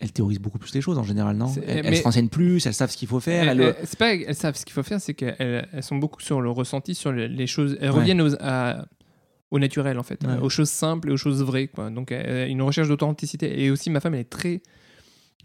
elles 0.00 0.12
théorisent 0.12 0.40
beaucoup 0.40 0.58
plus 0.58 0.74
les 0.74 0.80
choses 0.80 0.98
en 0.98 1.04
général, 1.04 1.36
non? 1.36 1.52
Elles, 1.66 1.78
elles 1.78 1.90
mais- 1.90 1.96
se 1.96 2.02
renseignent 2.02 2.28
plus, 2.28 2.64
elles 2.66 2.74
savent 2.74 2.90
ce 2.90 2.96
qu'il 2.96 3.06
faut 3.08 3.20
faire. 3.20 3.48
Elles, 3.48 3.60
elles- 3.60 3.74
elles- 3.78 3.86
c'est 3.86 3.98
pas 3.98 4.14
elles 4.14 4.34
savent 4.34 4.56
ce 4.56 4.64
qu'il 4.64 4.72
faut 4.72 4.82
faire, 4.82 5.00
c'est 5.00 5.14
qu'elles 5.14 5.68
elles 5.72 5.82
sont 5.82 5.96
beaucoup 5.96 6.20
sur 6.22 6.40
le 6.40 6.50
ressenti, 6.50 6.94
sur 6.94 7.12
les, 7.12 7.28
les 7.28 7.46
choses. 7.46 7.76
Elles 7.80 7.90
Ouais. 7.90 7.98
reviennent 7.98 8.20
aux- 8.22 8.34
à- 8.40 8.86
au 9.50 9.58
naturel 9.58 9.98
en 9.98 10.02
fait, 10.02 10.24
Ouais. 10.24 10.38
aux 10.38 10.48
choses 10.48 10.70
simples 10.70 11.10
et 11.10 11.12
aux 11.12 11.16
choses 11.16 11.42
vraies. 11.42 11.68
Quoi. 11.68 11.90
Donc 11.90 12.10
une 12.12 12.62
recherche 12.62 12.88
d'authenticité. 12.88 13.62
Et 13.62 13.70
aussi 13.70 13.90
ma 13.90 14.00
femme, 14.00 14.14
elle 14.14 14.20
est 14.20 14.24
très, 14.30 14.62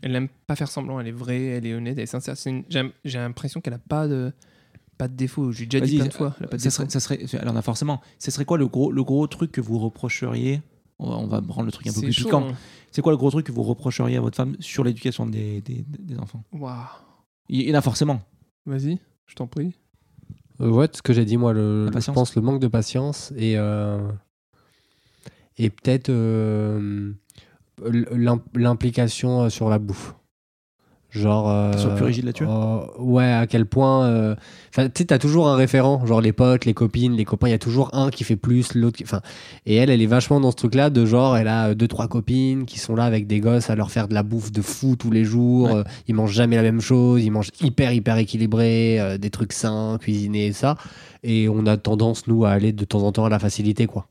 elle 0.02 0.12
n'aime 0.14 0.30
pas 0.48 0.56
faire 0.56 0.70
semblant. 0.70 1.00
Elle 1.00 1.08
est 1.08 1.12
vraie, 1.12 1.44
elle 1.46 1.66
est 1.66 1.74
honnête, 1.74 1.98
elle 1.98 2.04
est 2.04 2.08
sincère. 2.08 2.36
Une- 2.46 2.64
J'ai 2.70 2.82
j'ai 3.04 3.18
l'impression 3.20 3.62
qu'elle 3.62 3.74
a 3.74 3.80
pas 3.80 4.08
de 4.08 4.32
pas 4.98 5.08
de 5.08 5.16
défaut. 5.16 5.52
J'ai 5.52 5.66
déjà 5.66 5.86
dit 5.86 5.98
plein 5.98 6.08
de 6.08 6.14
fois. 6.14 6.36
Elle 6.40 6.46
a 6.46 6.50
pas 6.50 6.58
de 6.58 6.62
ça 6.62 6.70
serait, 6.72 6.90
ça 6.90 7.00
serait, 7.00 7.20
alors, 7.40 7.54
on 7.54 7.58
a 7.58 7.62
forcément. 7.62 8.02
Ce 8.20 8.32
serait 8.32 8.46
quoi 8.46 8.58
le 8.58 8.68
gros, 8.68 8.92
le 8.92 9.04
gros 9.04 9.26
truc 9.28 9.52
que 9.52 9.62
vous 9.62 9.78
reprocheriez 9.80 10.62
on 11.00 11.10
va, 11.10 11.18
on 11.18 11.28
va 11.28 11.42
prendre 11.42 11.66
le 11.66 11.72
truc 11.74 11.88
un 11.88 11.94
peu 11.94 12.00
plus 12.02 12.14
chaud, 12.14 12.24
piquant. 12.26 12.48
hein. 12.50 12.56
C'est 12.92 13.02
quoi 13.02 13.12
le 13.12 13.18
gros 13.18 13.30
truc 13.30 13.46
que 13.46 13.52
vous 13.52 13.64
reprocheriez 13.64 14.16
à 14.16 14.22
votre 14.22 14.38
femme 14.38 14.56
sur 14.62 14.84
l'éducation 14.86 15.26
des, 15.26 15.60
des, 15.60 15.84
des 15.90 16.18
enfants? 16.18 16.42
Waouh. 16.54 16.78
Il 17.50 17.62
y 17.68 17.72
en 17.72 17.78
a 17.78 17.82
forcément. 17.82 18.22
Vas-y, 18.66 19.00
je 19.26 19.36
t'en 19.36 19.46
prie. 19.48 19.74
Euh, 20.62 20.70
Ouais, 20.70 20.88
ce 20.94 21.02
que 21.02 21.12
j'ai 21.12 21.26
dit 21.26 21.36
moi, 21.36 21.52
le, 21.52 21.92
je 21.94 22.12
pense 22.12 22.34
le 22.38 22.42
manque 22.42 22.62
de 22.62 22.68
patience 22.70 23.34
et 23.36 23.58
euh, 23.58 24.10
et 25.58 25.70
peut-être 25.70 26.08
euh, 26.10 27.12
l'im- 27.84 28.42
l'implication 28.54 29.44
euh, 29.44 29.50
sur 29.50 29.70
la 29.70 29.80
bouffe. 29.80 30.16
Genre. 31.16 31.50
euh, 31.50 31.72
T'es 31.72 31.78
sur 31.80 31.96
plus 31.96 32.06
rigide 32.06 32.26
là-dessus 32.26 32.46
euh, 32.48 32.80
Ouais, 33.00 33.32
à 33.32 33.48
quel 33.48 33.66
point. 33.66 34.06
euh, 34.06 34.36
Enfin, 34.70 34.86
tu 34.88 34.92
sais, 34.98 35.06
t'as 35.06 35.18
toujours 35.20 35.48
un 35.48 35.56
référent, 35.56 36.06
genre 36.06 36.20
les 36.20 36.34
potes, 36.34 36.66
les 36.66 36.74
copines, 36.74 37.14
les 37.14 37.24
copains. 37.26 37.48
Il 37.48 37.52
y 37.52 37.54
a 37.54 37.58
toujours 37.60 37.90
un 37.94 38.10
qui 38.10 38.24
fait 38.26 38.36
plus, 38.36 38.76
l'autre. 38.76 38.98
qui- 38.98 39.04
Enfin, 39.06 39.22
et 39.66 39.76
elle, 39.76 39.90
elle 39.90 40.02
est 40.02 40.06
vachement 40.06 40.40
dans 40.42 40.52
ce 40.52 40.58
truc-là 40.58 40.90
de 40.90 41.06
genre, 41.06 41.38
elle 41.38 41.48
a 41.48 41.68
euh, 41.70 41.74
deux 41.76 41.88
trois 41.88 42.08
copines 42.10 42.66
qui 42.66 42.78
sont 42.80 42.96
là 42.96 43.06
avec 43.06 43.26
des 43.28 43.40
gosses 43.40 43.70
à 43.70 43.76
leur 43.76 43.90
faire 43.92 44.08
de 44.10 44.14
la 44.14 44.24
bouffe 44.24 44.52
de 44.52 44.62
fou 44.62 44.96
tous 44.98 45.12
les 45.12 45.24
jours. 45.24 45.72
Ouais. 45.72 45.84
ils 46.08 46.16
mangent 46.16 46.34
jamais 46.34 46.58
la 46.58 46.62
même 46.64 46.82
chose, 46.82 47.24
ils 47.24 47.32
mangent 47.32 47.52
hyper 47.62 47.94
hyper 47.94 48.18
équilibré, 48.18 49.18
des 49.20 49.30
trucs 49.30 49.54
sains, 49.54 49.98
cuisinés 50.02 50.48
et 50.48 50.54
ça. 50.54 50.76
Et 51.24 51.48
on 51.50 51.66
a 51.66 51.78
tendance 51.78 52.28
nous 52.28 52.46
à 52.46 52.50
aller 52.52 52.72
de 52.74 52.86
temps 52.86 53.04
en 53.04 53.12
temps 53.12 53.26
à 53.26 53.30
la 53.30 53.40
facilité, 53.40 53.88
quoi. 53.88 54.08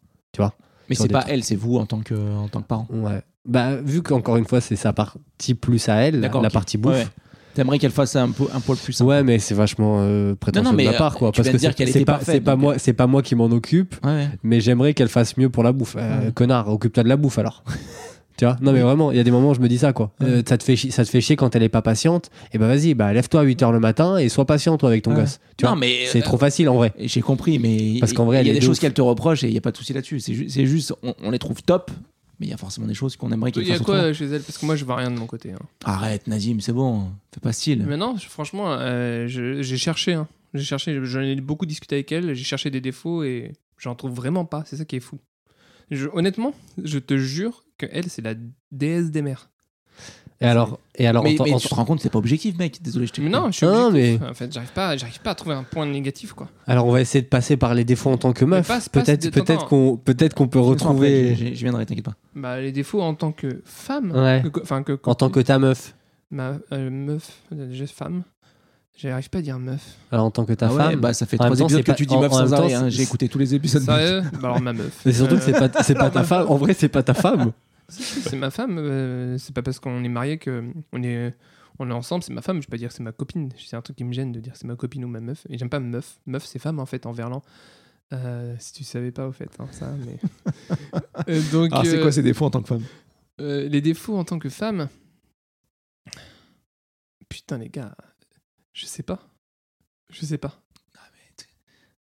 Mais 0.89 0.95
Sur 0.97 1.05
c'est 1.05 1.09
des 1.09 1.13
pas 1.15 1.21
trucs. 1.23 1.33
elle, 1.33 1.45
c'est 1.45 1.57
vous 1.57 1.77
en 1.79 1.87
tant 1.87 2.01
que, 2.01 2.15
en 2.15 2.49
tant 2.49 2.61
que 2.61 2.67
parent. 2.67 2.87
Ouais. 2.91 3.23
Bah, 3.47 3.77
vu 3.77 4.03
qu'encore 4.03 4.37
une 4.37 4.47
fois, 4.47 4.61
c'est 4.61 4.77
sa 4.77 4.93
partie 4.93 5.55
plus 5.55 5.89
à 5.89 5.97
elle, 5.97 6.21
la, 6.21 6.31
partie 6.51 6.79
bouffe. 6.79 6.95
Ouais. 6.95 7.07
T'aimerais 7.55 7.79
qu'elle 7.79 7.91
fasse 7.93 8.17
un, 8.17 8.31
un 8.53 8.61
poil 8.61 8.77
plus 8.79 8.93
simple. 8.95 9.09
Ouais, 9.11 9.23
mais 9.23 9.39
c'est 9.39 9.55
vachement 9.55 9.99
euh, 10.01 10.35
prétentieux 10.35 10.65
Non, 10.65 10.71
non, 10.71 10.77
mais, 10.77 10.87
de 10.87 10.91
ma 10.91 10.97
part, 10.97 11.15
euh, 11.15 11.19
quoi. 11.19 11.31
tu 11.33 11.41
Parce 11.43 11.51
que 11.53 11.87
c'est 11.87 12.05
pas, 12.05 12.15
parfaite, 12.15 12.43
pas 12.43 12.57
moi, 12.57 12.79
c'est 12.79 12.95
pas 12.95 13.07
moi 13.07 13.23
qui 13.23 13.35
m'en 13.37 13.45
occupe, 13.47 13.95
Ouais, 14.05 14.11
ouais. 14.11 14.29
mais 14.43 14.61
j'aimerais 14.61 14.93
qu'elle 14.95 15.09
fasse 15.09 15.37
mieux 15.37 15.51
pour 15.51 15.63
la 15.63 15.73
bouffe. 15.73 15.95
Euh, 15.97 16.27
Ouais. 16.27 16.33
Connard, 16.33 16.69
occupe-toi 16.69 17.05
de 17.05 17.09
la 17.09 17.17
bouffe 17.17 17.39
alors. 17.39 17.63
tu 18.37 18.45
vois? 18.45 18.57
Non, 18.61 18.73
mais 18.73 18.81
vraiment, 18.81 19.13
il 19.13 19.19
y 19.19 19.21
a 19.21 19.23
des 19.23 19.31
moments 19.31 19.51
où 19.51 19.55
je 19.55 19.61
me 19.61 19.69
dis 19.69 19.79
ça, 19.79 19.93
quoi. 19.93 20.11
Euh, 20.23 20.43
ça, 20.49 20.59
te 20.59 20.65
fait 20.65 20.75
chier, 20.75 20.91
ça 20.91 21.05
te 21.05 21.11
fait 21.11 21.21
chier 21.21 21.37
quand 21.37 21.55
elle 21.55 21.63
est 21.63 21.69
pas 21.69 21.83
patiente? 21.83 22.29
Et 22.53 22.59
bah 22.59 22.67
vas-y, 22.67 22.95
bah 22.95 23.13
lève-toi 23.13 23.43
à 23.43 23.45
8h 23.45 23.71
le 23.71 23.79
matin 23.79 24.17
et 24.19 24.29
sois 24.29 24.47
patient, 24.47 24.77
toi, 24.77 24.89
avec 24.89 25.03
ton 25.05 25.15
gosse. 25.15 25.39
Tu 25.57 25.65
Non, 25.65 25.73
vois? 25.73 25.79
mais 25.81 26.07
C'est 26.07 26.19
euh, 26.19 26.23
trop 26.23 26.39
facile 26.39 26.69
en 26.69 26.75
vrai. 26.75 26.93
J'ai 26.99 27.21
compris, 27.21 27.61
mais 27.61 28.01
Parce 28.01 28.15
qu'en 28.15 28.25
vrai, 28.25 28.41
il 28.43 28.49
y 28.49 28.51
a 28.51 28.55
des 28.55 28.59
de 28.59 28.65
choses 28.65 28.81
qu'elle 28.81 28.95
te 28.95 29.03
reproche 29.03 29.45
et 29.45 29.47
il 29.47 29.53
n'y 29.53 29.59
a 29.59 29.61
pas 29.61 29.71
de 29.71 29.77
souci 29.77 29.93
là-dessus. 29.93 30.19
C'est 30.19 30.35
ju- 30.35 30.49
c'est 30.49 30.67
juste, 30.67 30.93
on 31.23 31.31
les 31.31 31.39
trouve 31.39 31.63
top, 31.63 31.93
mais 32.41 32.47
il 32.47 32.51
y 32.51 32.53
a 32.53 32.57
forcément 32.57 32.87
des 32.87 32.95
choses 32.95 33.17
qu'on 33.17 33.31
aimerait 33.33 33.53
qu'elle 33.53 33.63
Il 33.65 33.69
y 33.69 33.73
a 33.73 33.77
fasse 33.77 33.85
quoi 33.85 34.13
chez 34.13 34.25
elle? 34.27 34.43
Parce 34.43 34.59
que 34.59 34.67
moi, 34.67 34.77
je 34.77 34.85
vois 34.85 34.97
rien 34.97 35.11
de 35.11 35.19
mon 35.19 35.27
côté. 35.27 35.53
hein. 35.53 35.59
Arrête, 35.85 36.27
Nazim, 36.27 36.61
c'est 36.61 36.73
bon, 36.73 37.11
fais 37.33 37.41
pas 37.41 37.53
style. 37.53 37.85
Mais 37.87 37.97
non, 37.97 38.17
franchement, 38.17 38.73
euh, 38.73 39.27
j'ai 39.29 39.77
cherché. 39.77 40.15
hein. 40.15 40.29
J'ai 40.55 40.63
cherché, 40.65 40.99
j'en 41.05 41.21
ai 41.21 41.35
beaucoup 41.41 41.67
discuté 41.67 41.97
avec 41.97 42.13
elle, 42.13 42.35
j'ai 42.35 42.45
cherché 42.45 42.71
des 42.71 42.81
défauts 42.81 43.25
et 43.25 43.53
j'en 43.79 43.95
trouve 43.97 44.13
vraiment 44.13 44.45
pas. 44.45 44.63
C'est 44.67 44.77
ça 44.77 44.85
qui 44.85 44.97
est 44.97 45.01
fou. 45.01 45.19
Je- 45.91 46.09
honnêtement, 46.13 46.55
je 46.83 46.99
te 46.99 47.17
jure 47.19 47.65
que 47.77 47.87
elle, 47.91 48.09
c'est 48.09 48.23
la 48.23 48.35
déesse 48.71 49.11
des 49.11 49.21
mers. 49.23 49.51
Et 50.41 50.47
alors, 50.47 50.79
et 50.97 51.07
alors 51.07 51.23
mais 51.25 51.41
en, 51.41 51.45
mais 51.45 51.53
en- 51.55 51.59
tu 51.59 51.69
te 51.69 51.75
rends 51.75 51.85
compte, 51.85 52.01
c'est 52.01 52.11
pas 52.11 52.19
objectif, 52.19 52.59
mec. 52.59 52.83
Désolé, 52.83 53.07
je 53.07 53.13
te 53.13 53.21
Mais 53.21 53.31
non, 53.31 53.47
je 53.47 53.57
suis 53.57 53.67
Non, 53.67 53.87
objectif. 53.87 54.21
mais- 54.21 54.29
En 54.29 54.35
fait, 54.35 54.53
j'arrive 54.53 54.73
pas, 54.73 54.97
j'arrive 54.97 55.21
pas 55.21 55.31
à 55.31 55.35
trouver 55.35 55.55
un 55.55 55.63
point 55.63 55.87
négatif, 55.87 56.33
quoi. 56.33 56.49
alors 56.67 56.87
on 56.87 56.91
va 56.93 57.01
essayer 57.01 57.23
de 57.23 57.29
passer 57.29 57.57
par 57.57 57.73
les 57.75 57.85
défauts 57.85 58.11
en 58.11 58.17
tant 58.19 58.33
que 58.33 58.45
meuf. 58.45 58.67
Peut-être 58.91 59.31
peut-être 59.31 59.67
qu'on 59.67 59.97
peut-être 59.97 60.35
qu'on 60.35 60.49
peut 60.49 60.59
façon, 60.59 60.73
après, 60.73 60.85
retrouver 60.85 61.35
Je, 61.37 61.55
je- 61.55 61.63
viendrai, 61.65 61.87
t'inquiète 61.87 62.05
pas. 62.05 62.15
Bah, 62.35 62.61
les 62.61 62.73
défauts 62.73 63.01
en 63.01 63.15
tant 63.15 63.33
que 63.33 63.63
femme. 63.65 64.11
Ouais. 64.13 64.43
que- 64.53 64.61
Enfin, 64.61 64.83
que, 64.83 64.99
en 65.05 65.15
tant 65.15 65.31
que 65.31 65.41
ta 65.41 65.59
meuf. 65.59 65.95
Ma 66.31 66.55
euh, 66.73 66.91
meuf, 66.91 67.31
euh, 67.55 67.69
déjà 67.69 67.87
femme. 67.87 68.23
J'arrive 68.97 69.29
pas 69.31 69.39
à 69.39 69.43
dire 69.43 69.59
meuf. 69.59 69.83
Alors 70.13 70.27
en 70.27 70.31
tant 70.31 70.45
que 70.45 70.53
ta 70.53 70.67
Ah 70.67 70.73
ouais, 70.73 70.77
femme. 70.85 71.01
bah 71.01 71.13
ça 71.15 71.27
fait 71.27 71.37
trois 71.37 71.59
épisodes 71.59 71.83
que 71.83 71.91
pas- 71.91 71.95
tu 71.95 72.07
dis 72.07 72.17
meuf 72.17 72.33
en 72.33 72.37
sans 72.47 72.53
arrêt. 72.53 72.75
hein. 72.75 72.89
J'ai 72.89 73.03
écouté 73.03 73.29
tous 73.29 73.39
les 73.39 73.55
épisodes. 73.55 73.83
Sérieux 73.83 74.23
Bah 74.41 74.49
alors 74.49 74.61
ma 74.61 74.73
meuf. 74.73 75.01
Mais 75.05 75.13
surtout 75.13 75.35
Euh, 75.35 75.39
que 75.39 75.45
c'est 75.45 75.53
pas 75.53 75.83
c'est 75.83 75.95
pas 75.95 76.11
ta 76.11 76.23
femme. 76.25 76.47
En 76.49 76.57
vrai, 76.57 76.75
c'est 76.75 76.89
pas 76.89 77.03
ta 77.03 77.15
femme. 77.15 77.53
C'est 77.89 78.37
ma 78.37 78.51
femme. 78.51 78.79
euh, 78.79 79.39
c'est 79.39 79.55
pas 79.55 79.63
parce 79.63 79.79
qu'on 79.79 80.03
est 80.05 80.09
marié 80.09 80.39
que 80.39 80.73
on 80.93 81.03
est 81.03 81.35
on 81.79 81.91
est 81.91 81.93
ensemble. 81.95 82.23
C'est 82.23 82.33
ma 82.33 82.43
femme. 82.43 82.57
Je 82.63 82.67
vais 82.67 82.71
pas 82.71 82.77
dire 82.77 82.93
c'est 82.93 83.03
ma 83.03 83.13
copine. 83.13 83.51
C'est 83.59 83.77
un 83.77 83.83
truc 83.83 83.97
qui 83.97 84.05
me 84.05 84.13
gêne 84.13 84.33
de 84.33 84.41
dire 84.41 84.55
c'est 84.57 84.67
ma 84.67 84.77
copine 84.77 85.05
ou 85.05 85.09
ma 85.09 85.21
meuf. 85.21 85.47
Et 85.49 85.59
j'aime 85.59 85.71
pas 85.71 85.81
meuf. 85.81 86.21
Meuf 86.27 86.45
c'est 86.45 86.59
femme 86.59 86.79
en 86.81 86.87
fait 86.87 87.07
en 87.07 87.13
verlan. 87.13 87.43
Euh, 88.13 88.55
si 88.59 88.73
tu 88.75 88.85
savais 88.85 89.11
pas 89.13 89.27
au 89.27 89.33
fait 89.33 89.51
hein, 89.59 89.67
ça. 89.71 89.93
Mais 90.07 90.19
Euh, 91.29 91.41
donc 91.53 91.71
Ah, 91.73 91.83
c'est 91.85 91.99
euh, 91.99 92.03
quoi 92.03 92.13
ses 92.13 92.23
défauts 92.23 92.45
en 92.45 92.51
tant 92.51 92.61
que 92.63 92.69
femme 92.69 92.83
euh, 93.41 93.69
les 93.69 93.81
défauts 93.81 94.17
en 94.17 94.25
tant 94.25 94.39
que 94.39 94.49
femme? 94.49 94.89
Putain 97.29 97.59
les 97.59 97.69
gars, 97.71 97.97
je 98.73 98.87
sais 98.87 99.03
pas. 99.03 99.29
Je 100.11 100.25
sais 100.25 100.39
pas. 100.39 100.61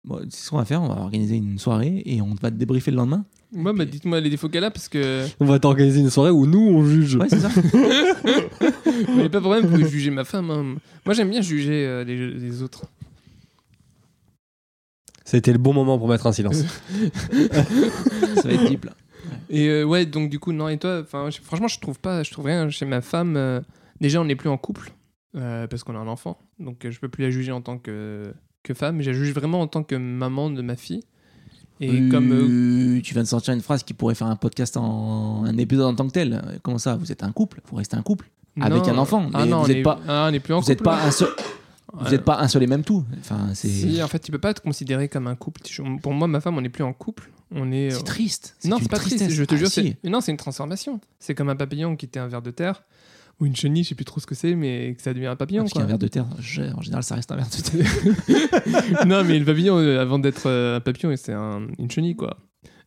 Bon, 0.04 0.18
c'est 0.30 0.44
ce 0.46 0.50
qu'on 0.50 0.56
va 0.56 0.64
faire. 0.64 0.82
On 0.82 0.88
va 0.88 1.00
organiser 1.00 1.36
une 1.36 1.58
soirée 1.60 2.02
et 2.04 2.20
on 2.20 2.34
va 2.34 2.50
te 2.50 2.56
débriefer 2.56 2.90
le 2.90 2.96
lendemain. 2.96 3.24
Moi, 3.54 3.72
bah, 3.74 3.84
dites-moi 3.84 4.20
les 4.20 4.30
défauts 4.30 4.48
qu'elle 4.48 4.64
a 4.64 4.70
parce 4.70 4.88
que. 4.88 5.26
On 5.40 5.44
va 5.44 5.58
t'organiser 5.58 6.00
une 6.00 6.08
soirée 6.10 6.30
où 6.30 6.46
nous 6.46 6.60
on 6.60 6.84
juge. 6.86 7.16
Ouais, 7.16 7.28
c'est 7.28 7.38
ça. 7.40 7.50
Mais 9.16 9.28
pas 9.28 9.38
de 9.38 9.40
problème, 9.40 9.66
vous 9.66 9.76
pouvez 9.76 9.88
juger 9.88 10.10
ma 10.10 10.24
femme. 10.24 10.50
hein. 10.50 10.76
Moi, 11.04 11.14
j'aime 11.14 11.28
bien 11.30 11.42
juger 11.42 11.84
euh, 11.86 12.02
les, 12.04 12.30
les 12.30 12.62
autres. 12.62 12.84
C'était 15.24 15.52
le 15.52 15.58
bon 15.58 15.72
moment 15.72 15.98
pour 15.98 16.08
mettre 16.08 16.26
un 16.26 16.32
silence. 16.32 16.56
Ça 16.62 18.42
va 18.48 18.52
être 18.54 18.68
deep 18.68 18.84
là. 18.86 18.92
Et 19.50 19.68
euh, 19.68 19.84
ouais, 19.84 20.04
donc 20.06 20.30
du 20.30 20.38
coup, 20.38 20.52
non, 20.52 20.68
et 20.68 20.78
toi, 20.78 21.00
enfin, 21.02 21.30
je- 21.30 21.40
franchement, 21.40 21.68
je 21.68 21.78
trouve 21.78 21.98
pas, 21.98 22.22
je 22.22 22.30
trouve 22.30 22.46
rien 22.46 22.68
chez 22.70 22.84
ma 22.86 23.00
femme. 23.00 23.36
euh, 23.36 23.60
déjà, 24.00 24.20
on 24.20 24.24
n'est 24.24 24.34
plus 24.36 24.48
en 24.48 24.56
couple 24.58 24.92
euh, 25.36 25.66
parce 25.66 25.84
qu'on 25.84 25.94
a 25.94 25.98
un 25.98 26.08
enfant, 26.08 26.38
donc 26.58 26.84
euh, 26.84 26.90
je 26.90 26.98
peux 27.00 27.08
plus 27.08 27.22
la 27.22 27.30
juger 27.30 27.52
en 27.52 27.60
tant 27.62 27.78
que, 27.78 28.32
que 28.62 28.74
femme, 28.74 29.00
je 29.00 29.10
la 29.10 29.16
juge 29.16 29.32
vraiment 29.32 29.60
en 29.60 29.68
tant 29.68 29.82
que 29.84 29.94
maman 29.94 30.50
de 30.50 30.60
ma 30.60 30.74
fille. 30.76 31.02
Et 31.82 32.00
Euh, 32.00 32.10
comme. 32.10 32.30
euh, 32.32 33.00
tu 33.02 33.12
viens 33.14 33.22
de 33.24 33.28
sortir 33.28 33.52
une 33.54 33.60
phrase 33.60 33.82
qui 33.82 33.92
pourrait 33.92 34.14
faire 34.14 34.28
un 34.28 34.36
podcast 34.36 34.76
en 34.76 35.44
un 35.44 35.56
épisode 35.58 35.86
en 35.86 35.94
tant 35.94 36.06
que 36.06 36.12
tel. 36.12 36.40
Comment 36.62 36.78
ça 36.78 36.96
Vous 36.96 37.10
êtes 37.12 37.22
un 37.24 37.32
couple? 37.32 37.60
Vous 37.70 37.76
restez 37.76 37.96
un 37.96 38.02
couple? 38.02 38.30
Avec 38.60 38.86
un 38.88 38.98
enfant, 38.98 39.28
Ah 39.34 39.46
non, 39.46 39.58
vous 39.60 39.64
on 39.64 39.68
êtes 39.68 39.76
est- 39.78 39.82
pas- 39.82 39.98
ah, 40.06 40.26
on 40.28 40.30
n'est 40.30 40.38
plus 40.40 40.54
en 40.54 40.60
Vous 40.60 40.68
n'êtes 40.68 40.78
couple. 40.78 40.90
pas 40.90 41.02
un 41.04 41.10
seul. 41.10 41.28
Vous 41.94 42.10
n'êtes 42.10 42.24
pas 42.24 42.38
un 42.38 42.48
seul 42.48 42.62
et 42.62 42.66
même 42.66 42.84
tout. 42.84 43.04
Enfin, 43.20 43.48
c'est 43.54 43.68
Si, 43.68 44.02
en 44.02 44.08
fait, 44.08 44.18
tu 44.20 44.30
peux 44.32 44.38
pas 44.38 44.54
te 44.54 44.60
considérer 44.60 45.08
comme 45.08 45.26
un 45.26 45.34
couple. 45.34 45.60
Pour 46.02 46.12
moi, 46.14 46.26
ma 46.28 46.40
femme, 46.40 46.56
on 46.56 46.60
n'est 46.60 46.68
plus 46.70 46.84
en 46.84 46.92
couple. 46.92 47.30
On 47.54 47.70
est. 47.72 47.90
c'est 47.90 48.02
triste. 48.04 48.56
Non, 48.64 48.78
c'est 48.80 48.88
pas 48.90 48.98
triste. 48.98 49.28
Je 49.28 49.44
te 49.44 49.54
Ah, 49.54 49.58
jure, 49.58 49.68
si. 49.68 49.96
non, 50.04 50.20
c'est 50.22 50.30
une 50.30 50.38
transformation. 50.38 51.00
C'est 51.18 51.34
comme 51.34 51.48
un 51.50 51.56
papillon 51.56 51.96
qui 51.96 52.06
était 52.06 52.18
un 52.20 52.28
ver 52.28 52.40
de 52.42 52.50
terre 52.50 52.82
ou 53.42 53.46
une 53.46 53.56
chenille, 53.56 53.82
je 53.82 53.90
sais 53.90 53.94
plus 53.94 54.04
trop 54.04 54.20
ce 54.20 54.26
que 54.26 54.34
c'est, 54.34 54.54
mais 54.54 54.94
que 54.94 55.02
ça 55.02 55.12
devient 55.12 55.26
un 55.26 55.36
papillon. 55.36 55.62
Parce 55.64 55.72
quoi. 55.72 55.82
qu'un 55.82 55.88
verre 55.88 55.98
de 55.98 56.06
terre, 56.08 56.26
je- 56.38 56.62
en 56.74 56.80
général, 56.80 57.02
ça 57.02 57.16
reste 57.16 57.30
un 57.32 57.36
verre 57.36 57.48
de 57.48 57.60
terre. 57.60 59.04
non, 59.06 59.24
mais 59.24 59.38
le 59.38 59.44
papillon, 59.44 59.76
euh, 59.78 60.00
avant 60.00 60.18
d'être 60.18 60.46
euh, 60.46 60.76
un 60.76 60.80
papillon, 60.80 61.12
c'est 61.16 61.32
un- 61.32 61.66
une 61.78 61.90
chenille, 61.90 62.16
quoi. 62.16 62.36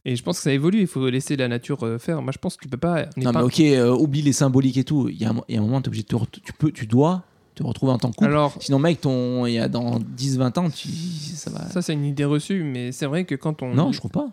Et 0.06 0.16
je 0.16 0.24
pense 0.24 0.38
que 0.38 0.44
ça 0.44 0.54
évolue, 0.54 0.82
il 0.82 0.88
faut 0.88 1.10
laisser 1.10 1.36
la 1.36 1.48
nature 1.48 1.84
euh, 1.84 1.98
faire. 1.98 2.22
Moi, 2.22 2.32
je 2.32 2.38
pense 2.38 2.56
que 2.58 2.64
tu 2.64 2.70
peux 2.70 2.78
pas. 2.78 3.08
Non, 3.18 3.32
pas- 3.32 3.40
mais 3.40 3.46
ok, 3.46 3.60
euh, 3.60 3.92
oublie 3.96 4.22
les 4.22 4.34
symboliques 4.34 4.78
et 4.78 4.84
tout. 4.84 5.10
Il 5.10 5.18
y 5.18 5.26
a 5.26 5.32
un, 5.32 5.42
il 5.50 5.56
y 5.56 5.58
a 5.58 5.62
un 5.62 5.64
moment, 5.66 5.82
t'es 5.82 5.88
obligé 5.90 6.04
de 6.04 6.08
te 6.08 6.16
re- 6.16 6.28
tu, 6.32 6.54
peux, 6.54 6.72
tu 6.72 6.86
dois 6.86 7.24
te 7.56 7.64
retrouver 7.64 7.92
en 7.94 7.98
tant 7.98 8.12
que 8.12 8.16
couple. 8.18 8.30
Alors, 8.30 8.56
Sinon, 8.60 8.80
mec, 8.80 9.02
ton, 9.02 9.46
il 9.46 9.54
y 9.54 9.60
a 9.60 9.68
dans 9.68 10.00
10-20 10.00 10.60
ans, 10.60 10.70
tu, 10.70 10.88
ça 10.90 11.50
va. 11.50 11.68
ça, 11.70 11.82
c'est 11.82 11.94
une 11.94 12.06
idée 12.06 12.26
reçue, 12.26 12.64
mais 12.64 12.92
c'est 12.92 13.06
vrai 13.08 13.26
que 13.26 13.34
quand 13.36 13.62
on. 13.64 13.74
non, 13.74 13.92
je 13.92 13.98
trouve 13.98 14.12
pas. 14.12 14.30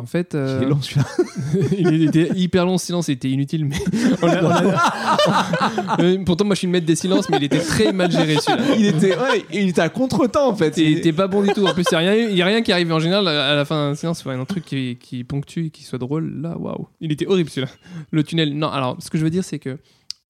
En 0.00 0.06
fait. 0.06 0.34
euh, 0.34 0.58
Il 0.60 0.66
est 0.66 0.70
long 0.70 0.80
il 1.94 2.02
était 2.08 2.30
hyper 2.34 2.64
long, 2.64 2.78
ce 2.78 2.86
silence, 2.86 3.08
il 3.08 3.12
était 3.12 3.28
inutile, 3.30 3.64
mais. 3.66 3.76
on 4.22 4.28
a- 4.28 4.42
on 4.42 4.50
a- 4.50 5.96
Euh, 6.00 6.24
Pourtant, 6.24 6.44
moi, 6.44 6.54
je 6.54 6.60
suis 6.60 6.66
le 6.66 6.72
maître 6.72 6.86
des 6.86 6.96
silences, 6.96 7.28
mais 7.28 7.36
il 7.38 7.44
était 7.44 7.58
très 7.60 7.92
mal 7.92 8.10
géré, 8.10 8.36
celui-là. 8.40 8.74
il, 8.78 8.86
était, 8.86 9.16
ouais, 9.16 9.44
il 9.52 9.68
était 9.68 9.80
à 9.80 9.88
contre-temps 9.88 10.48
en 10.48 10.54
fait. 10.54 10.76
Il 10.78 10.98
était 10.98 11.12
pas 11.12 11.26
bon 11.26 11.42
du 11.42 11.50
tout. 11.52 11.66
En 11.66 11.74
plus, 11.74 11.84
il 11.92 11.98
n'y 11.98 12.06
a, 12.08 12.10
rien- 12.10 12.28
y 12.28 12.42
a 12.42 12.46
rien 12.46 12.62
qui 12.62 12.72
arrive 12.72 12.92
en 12.92 12.98
général 13.00 13.26
à 13.28 13.54
la 13.54 13.64
fin 13.64 13.90
d'un 13.90 13.94
silence. 13.94 14.20
Il 14.20 14.22
faut 14.24 14.30
un 14.30 14.44
truc 14.44 14.64
qui, 14.64 14.96
qui 14.96 15.24
ponctue 15.24 15.66
et 15.66 15.70
qui 15.70 15.82
soit 15.84 15.98
drôle. 15.98 16.40
Là, 16.40 16.56
waouh. 16.56 16.88
Il 17.00 17.12
était 17.12 17.26
horrible 17.26 17.50
celui-là. 17.50 17.72
Le 18.10 18.22
tunnel. 18.24 18.56
Non, 18.56 18.68
alors, 18.68 18.96
ce 19.00 19.10
que 19.10 19.18
je 19.18 19.24
veux 19.24 19.30
dire, 19.30 19.44
c'est 19.44 19.58
que, 19.58 19.78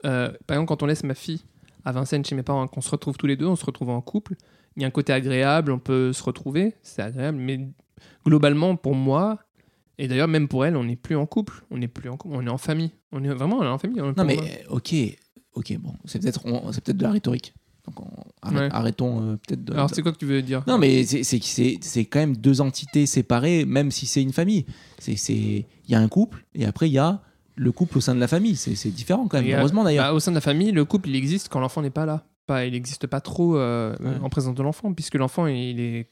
euh, 0.06 0.30
par 0.46 0.56
exemple, 0.56 0.68
quand 0.68 0.82
on 0.82 0.86
laisse 0.86 1.04
ma 1.04 1.14
fille 1.14 1.42
à 1.84 1.92
Vincennes 1.92 2.24
chez 2.24 2.34
mes 2.34 2.42
parents, 2.42 2.66
qu'on 2.66 2.80
se 2.80 2.90
retrouve 2.90 3.16
tous 3.16 3.26
les 3.26 3.36
deux, 3.36 3.46
on 3.46 3.56
se 3.56 3.64
retrouve 3.64 3.90
en 3.90 4.00
couple, 4.00 4.34
il 4.76 4.82
y 4.82 4.84
a 4.84 4.88
un 4.88 4.92
côté 4.92 5.12
agréable, 5.12 5.72
on 5.72 5.78
peut 5.78 6.12
se 6.12 6.22
retrouver, 6.22 6.74
c'est 6.82 7.02
agréable, 7.02 7.38
mais 7.38 7.60
globalement, 8.26 8.76
pour 8.76 8.94
moi, 8.94 9.38
et 10.02 10.08
d'ailleurs, 10.08 10.28
même 10.28 10.48
pour 10.48 10.64
elle, 10.64 10.76
on 10.76 10.84
n'est 10.84 10.96
plus 10.96 11.16
en 11.16 11.26
couple. 11.26 11.62
On 11.70 11.78
n'est 11.78 11.88
plus 11.88 12.08
en 12.08 12.16
couple, 12.16 12.34
on 12.36 12.46
est 12.46 12.50
en 12.50 12.58
famille. 12.58 12.90
On 13.12 13.22
est 13.22 13.28
vraiment 13.28 13.58
on 13.58 13.62
est 13.62 13.66
en 13.68 13.78
famille. 13.78 14.00
on 14.00 14.10
est 14.12 14.16
Non 14.16 14.24
mais 14.24 14.38
euh, 14.38 14.42
ok, 14.76 14.94
ok, 15.54 15.78
bon, 15.78 15.92
c'est 16.06 16.20
peut-être, 16.20 16.42
c'est 16.72 16.82
peut-être 16.82 16.96
de 16.98 17.02
la 17.02 17.10
rhétorique. 17.12 17.54
Donc 17.86 18.00
on- 18.00 18.24
arrête- 18.42 18.58
Ouais. 18.60 18.68
arrêtons 18.72 19.22
euh, 19.22 19.36
peut-être 19.36 19.64
de. 19.64 19.72
Alors, 19.72 19.90
c'est 19.92 20.02
quoi 20.02 20.12
que 20.12 20.18
tu 20.18 20.26
veux 20.26 20.42
dire? 20.42 20.62
Non 20.66 20.78
mais 20.78 21.04
c'est 21.04 22.04
quand 22.06 22.18
même 22.20 22.36
deux 22.36 22.60
entités 22.60 23.06
séparées, 23.06 23.64
même 23.64 23.90
si 23.90 24.06
c'est 24.06 24.22
une 24.22 24.32
famille. 24.32 24.66
C'est 24.98 25.14
il 25.14 25.64
y 25.88 25.94
a 25.94 26.00
un 26.00 26.08
couple 26.08 26.44
et 26.54 26.66
après 26.66 26.88
il 26.88 26.92
y 26.92 26.98
a 26.98 27.20
le 27.56 27.72
couple 27.72 27.98
au 27.98 28.00
sein 28.00 28.14
de 28.14 28.20
la 28.20 28.28
famille. 28.28 28.56
C'est 28.56 28.88
différent 28.90 29.28
quand 29.28 29.40
même. 29.40 29.50
Euh, 29.50 29.58
Heureusement 29.58 29.84
d'ailleurs. 29.84 30.06
Bah, 30.06 30.14
au 30.14 30.20
sein 30.20 30.30
de 30.30 30.36
la 30.36 30.40
famille, 30.40 30.72
le 30.72 30.84
couple, 30.84 31.08
il 31.10 31.16
existe 31.16 31.48
quand 31.48 31.60
l'enfant 31.60 31.82
n'est 31.82 31.90
pas 31.90 32.06
là. 32.06 32.24
Pas, 32.46 32.64
il 32.64 32.72
n'existe 32.72 33.06
pas 33.06 33.20
trop 33.20 33.56
euh, 33.56 33.94
Ouais. 34.00 34.16
en 34.22 34.28
présence 34.30 34.54
de 34.54 34.62
l'enfant, 34.62 34.92
puisque 34.94 35.14
l'enfant, 35.16 35.46
il 35.46 35.78
est, 35.80 36.08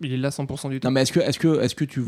il 0.00 0.12
est 0.12 0.16
là 0.16 0.30
100% 0.30 0.68
du 0.70 0.80
temps. 0.80 0.88
Non 0.88 0.92
mais 0.92 1.02
est-ce 1.02 1.12
que 1.12 1.20
est-ce 1.20 1.38
que 1.38 1.60
est-ce 1.60 1.74
que 1.74 1.84
tu 1.84 2.00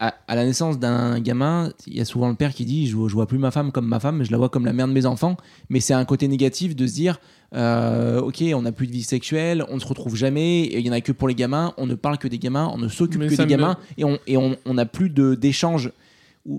à, 0.00 0.14
à 0.26 0.34
la 0.34 0.44
naissance 0.44 0.78
d'un 0.78 1.18
gamin, 1.20 1.72
il 1.86 1.96
y 1.96 2.00
a 2.00 2.04
souvent 2.04 2.28
le 2.28 2.34
père 2.34 2.52
qui 2.54 2.64
dit 2.64 2.86
je, 2.86 2.96
vois- 2.96 3.08
je 3.08 3.14
vois 3.14 3.26
plus 3.26 3.38
ma 3.38 3.50
femme 3.50 3.72
comme 3.72 3.86
ma 3.86 4.00
femme, 4.00 4.18
mais 4.18 4.24
je 4.24 4.30
la 4.32 4.38
vois 4.38 4.48
comme 4.48 4.64
la 4.64 4.72
mère 4.72 4.88
de 4.88 4.92
mes 4.92 5.06
enfants. 5.06 5.36
Mais 5.70 5.80
c'est 5.80 5.94
un 5.94 6.04
côté 6.04 6.28
négatif 6.28 6.74
de 6.76 6.86
se 6.86 6.94
dire 6.94 7.20
euh, 7.54 8.20
ok, 8.20 8.42
on 8.54 8.62
n'a 8.62 8.72
plus 8.72 8.86
de 8.86 8.92
vie 8.92 9.02
sexuelle, 9.02 9.64
on 9.70 9.74
ne 9.76 9.80
se 9.80 9.86
retrouve 9.86 10.14
jamais, 10.16 10.66
il 10.66 10.86
y 10.86 10.90
en 10.90 10.92
a 10.92 11.00
que 11.00 11.12
pour 11.12 11.28
les 11.28 11.34
gamins, 11.34 11.72
on 11.78 11.86
ne 11.86 11.94
parle 11.94 12.18
que 12.18 12.28
des 12.28 12.38
gamins, 12.38 12.70
on 12.74 12.78
ne 12.78 12.88
s'occupe 12.88 13.20
que 13.22 13.34
des 13.34 13.42
me- 13.44 13.48
gamins, 13.48 13.76
et 13.96 14.04
on 14.04 14.18
et 14.26 14.36
on 14.36 14.74
n'a 14.74 14.86
plus 14.86 15.08
d'échanges 15.10 15.90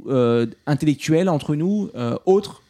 euh, 0.08 0.46
intellectuels 0.68 1.30
entre 1.30 1.56
nous 1.56 1.90
euh, 1.96 2.16
autres 2.26 2.62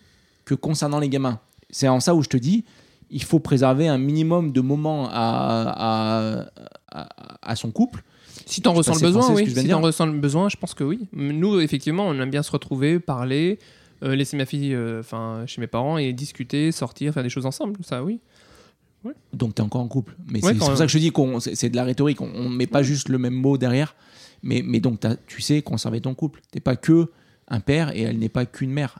que 0.45 0.54
concernant 0.56 0.99
les 0.99 1.10
gamins. 1.10 1.39
C'est 1.69 1.88
en 1.88 1.99
ça 1.99 2.15
où 2.15 2.21
je 2.23 2.30
te 2.30 2.38
dis 2.38 2.63
il 3.12 3.23
faut 3.23 3.39
préserver 3.39 3.88
un 3.88 3.97
minimum 3.97 4.52
de 4.52 4.62
moments 4.62 5.08
à, 5.10 5.15
à, 5.71 6.45
à, 6.91 7.08
à 7.41 7.56
son 7.56 7.71
couple. 7.71 8.04
Si 8.45 8.62
t'en 8.62 8.73
ressens 8.73 8.93
le 8.95 8.99
besoin, 9.08 9.21
oui. 9.36 9.43
Si 9.49 9.54
t'en 9.75 9.82
ressens 9.82 10.06
le 10.08 10.19
besoin, 10.19 10.49
je 10.49 10.58
pense 10.58 10.73
que 10.73 10.84
oui. 10.84 10.99
Nous, 11.13 11.60
effectivement, 11.60 12.08
on 12.08 12.19
aime 12.19 12.30
bien 12.30 12.43
se 12.43 12.52
retrouver, 12.52 12.99
parler, 12.99 13.60
euh, 14.04 14.15
laisser 14.15 14.38
ma 14.38 14.45
fille 14.45 14.73
euh, 14.73 15.02
chez 15.45 15.62
mes 15.62 15.67
parents 15.67 15.97
et 15.97 16.13
discuter, 16.13 16.71
sortir, 16.71 17.13
faire 17.13 17.23
des 17.23 17.30
choses 17.30 17.45
ensemble. 17.45 17.78
Ça, 17.84 18.04
oui. 18.04 18.19
Donc 19.34 19.56
tu 19.56 19.62
es 19.62 19.65
encore 19.65 19.82
en 19.82 19.88
couple. 19.88 20.15
Mais 20.28 20.43
Ouais, 20.43 20.52
c'est 20.54 20.60
pour 20.60 20.75
ça 20.75 20.86
que 20.86 20.91
je 20.91 20.97
te 20.97 21.02
dis 21.02 21.12
qu'on 21.12 21.39
c'est 21.39 21.69
de 21.69 21.75
la 21.75 21.86
rhétorique. 21.86 22.19
On, 22.21 22.30
on 22.36 22.49
met 22.49 22.67
pas 22.67 22.84
juste 22.84 23.08
le 23.10 23.17
même 23.17 23.34
mot 23.34 23.58
derrière. 23.58 23.95
Mais, 24.43 24.62
mais 24.65 24.80
donc 24.82 24.99
t'as- 24.99 25.15
tu 25.28 25.41
sais 25.41 25.62
conserver 25.62 26.02
ton 26.02 26.13
couple. 26.15 26.41
T'es 26.52 26.60
pas 26.60 26.75
que 26.75 27.08
un 27.47 27.62
père 27.62 27.95
et 27.95 28.02
elle 28.02 28.19
n'est 28.19 28.28
pas 28.30 28.45
qu'une 28.45 28.71
mère. 28.71 28.99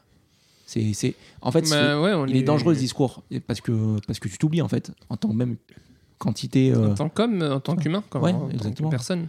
C'est 0.65 1.15
en 1.41 1.52
fait 1.52 1.65
c'est- 1.65 1.73
Bah, 1.75 1.99
ouais, 2.02 2.13
on 2.13 2.28
il 2.28 2.38
est 2.38 2.43
dangereux 2.43 2.75
ce 2.75 2.80
discours 2.80 3.23
parce 3.47 3.60
que 3.60 3.99
parce 4.08 4.19
que 4.19 4.28
tu 4.30 4.38
t'oublies 4.38 4.62
en 4.62 4.67
fait 4.69 4.91
en 5.10 5.17
tant 5.17 5.28
que 5.30 5.34
même 5.36 5.58
quantité. 6.19 6.71
euh, 6.71 6.91
En 6.91 6.93
tant 6.95 7.10
qu'homme, 7.10 7.41
en 7.41 7.60
tant 7.60 7.75
qu'humain, 7.75 8.03
quoi, 8.10 8.21
Ouais, 8.21 8.32
en 8.34 8.47
tant 8.49 8.71
que 8.71 8.89
personne. 8.89 9.27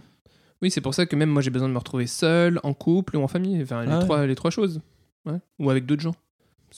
Oui, 0.61 0.69
c'est 0.69 0.81
pour 0.81 0.93
ça 0.93 1.07
que 1.07 1.15
même 1.15 1.29
moi 1.29 1.41
j'ai 1.41 1.49
besoin 1.49 1.67
de 1.67 1.73
me 1.73 1.79
retrouver 1.79 2.05
seul, 2.05 2.59
en 2.63 2.73
couple 2.75 3.17
ou 3.17 3.23
en 3.23 3.27
famille. 3.27 3.61
Enfin, 3.63 3.83
les, 3.83 3.91
Ah 3.91 3.97
ouais. 3.99 4.03
trois, 4.05 4.27
les 4.27 4.35
trois 4.35 4.51
choses. 4.51 4.79
Ouais. 5.25 5.39
Ou 5.59 5.69
avec 5.71 5.85
d'autres 5.87 6.03
gens. 6.03 6.13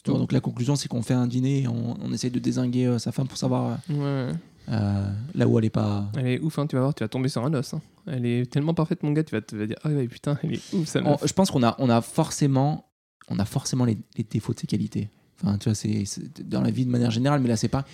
Tout. 0.03 0.13
donc 0.17 0.31
la 0.31 0.39
conclusion 0.39 0.75
c'est 0.75 0.87
qu'on 0.87 1.03
fait 1.03 1.13
un 1.13 1.27
dîner 1.27 1.61
et 1.61 1.67
on, 1.67 1.95
on 2.03 2.11
essaye 2.11 2.31
de 2.31 2.39
désinguer 2.39 2.87
euh, 2.87 2.97
sa 2.97 3.11
femme 3.11 3.27
pour 3.27 3.37
savoir 3.37 3.77
euh, 3.91 4.31
Ouais. 4.31 4.35
euh, 4.69 5.11
là 5.35 5.47
où 5.47 5.59
elle 5.59 5.65
est 5.65 5.69
pas. 5.69 6.09
Elle 6.17 6.27
est 6.27 6.39
ouf, 6.39 6.57
hein, 6.57 6.65
tu 6.65 6.75
vas 6.75 6.81
voir, 6.81 6.95
tu 6.95 7.03
vas 7.03 7.07
tomber 7.07 7.29
sur 7.29 7.45
un 7.45 7.53
os. 7.53 7.75
hein. 7.75 7.81
Elle 8.07 8.25
est 8.25 8.51
tellement 8.51 8.73
parfaite, 8.73 9.03
mon 9.03 9.11
gars, 9.11 9.23
tu 9.23 9.35
vas 9.35 9.41
te 9.41 9.55
vas 9.55 9.67
dire, 9.67 9.75
ah 9.83 9.89
ouais, 9.89 10.07
putain, 10.07 10.35
elle 10.41 10.53
est 10.55 10.73
ouf, 10.73 10.87
ça 10.87 10.99
On- 11.05 11.17
je 11.23 11.31
pense 11.33 11.51
qu'on 11.51 11.61
a, 11.61 11.75
on 11.77 11.89
a 11.91 12.01
forcément, 12.01 12.89
on 13.29 13.37
a 13.37 13.45
forcément 13.45 13.85
les, 13.85 13.97
les 14.17 14.23
défauts 14.23 14.53
de 14.53 14.59
ses 14.59 14.65
qualités. 14.67 15.09
Enfin, 15.39 15.57
tu 15.59 15.69
vois, 15.69 15.75
c'est 15.75 16.03
dans 16.49 16.61
la 16.61 16.71
vie 16.71 16.85
de 16.87 16.91
manière 16.91 17.11
générale, 17.11 17.39
mais 17.41 17.49
là, 17.49 17.55
c'est 17.55 17.67
pas. 17.67 17.85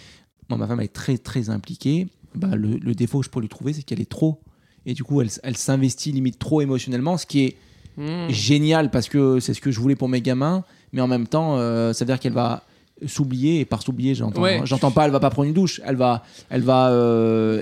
Moi, 0.50 0.58
ma 0.58 0.68
femme, 0.68 0.82
est 0.82 0.92
très, 0.94 1.18
très 1.18 1.50
impliquée. 1.50 2.08
Bah, 2.36 2.56
le, 2.56 2.78
le 2.78 2.94
défaut 2.96 3.20
que 3.20 3.26
je 3.26 3.30
pourrais 3.30 3.44
lui 3.44 3.50
trouver, 3.50 3.74
c'est 3.74 3.84
qu'elle 3.84 4.02
est 4.02 4.10
trop. 4.10 4.40
Et 4.86 4.94
du 4.94 5.04
coup, 5.04 5.22
elle, 5.22 5.30
elle 5.44 5.58
s'investit 5.58 6.12
limite 6.12 6.40
trop 6.40 6.62
émotionnellement, 6.62 7.18
ce 7.18 7.26
qui 7.26 7.44
est 7.46 7.56
Mmh. 7.98 8.30
génial 8.30 8.92
parce 8.92 9.10
que 9.10 9.42
c'est 9.42 9.54
ce 9.54 9.60
que 9.60 9.72
je 9.72 9.80
voulais 9.80 9.96
pour 9.96 10.08
mes 10.08 10.22
gamins. 10.22 10.64
Mais 10.94 11.02
en 11.02 11.08
même 11.08 11.28
temps, 11.28 11.58
euh, 11.58 11.92
ça 11.92 12.06
veut 12.06 12.08
dire 12.08 12.20
qu'elle 12.20 12.32
va 12.34 12.64
s'oublier. 13.06 13.60
Et 13.60 13.66
par 13.66 13.82
s'oublier, 13.82 14.16
j'entends, 14.16 14.42
Ouais. 14.42 14.62
j'entends 14.64 14.92
pas, 14.92 15.04
elle 15.06 15.12
va 15.12 15.20
pas 15.20 15.30
prendre 15.30 15.48
une 15.50 15.54
douche. 15.54 15.82
Elle 15.86 15.98
va, 15.98 16.24
elle 16.50 16.62
va. 16.62 16.90
euh, 16.92 17.62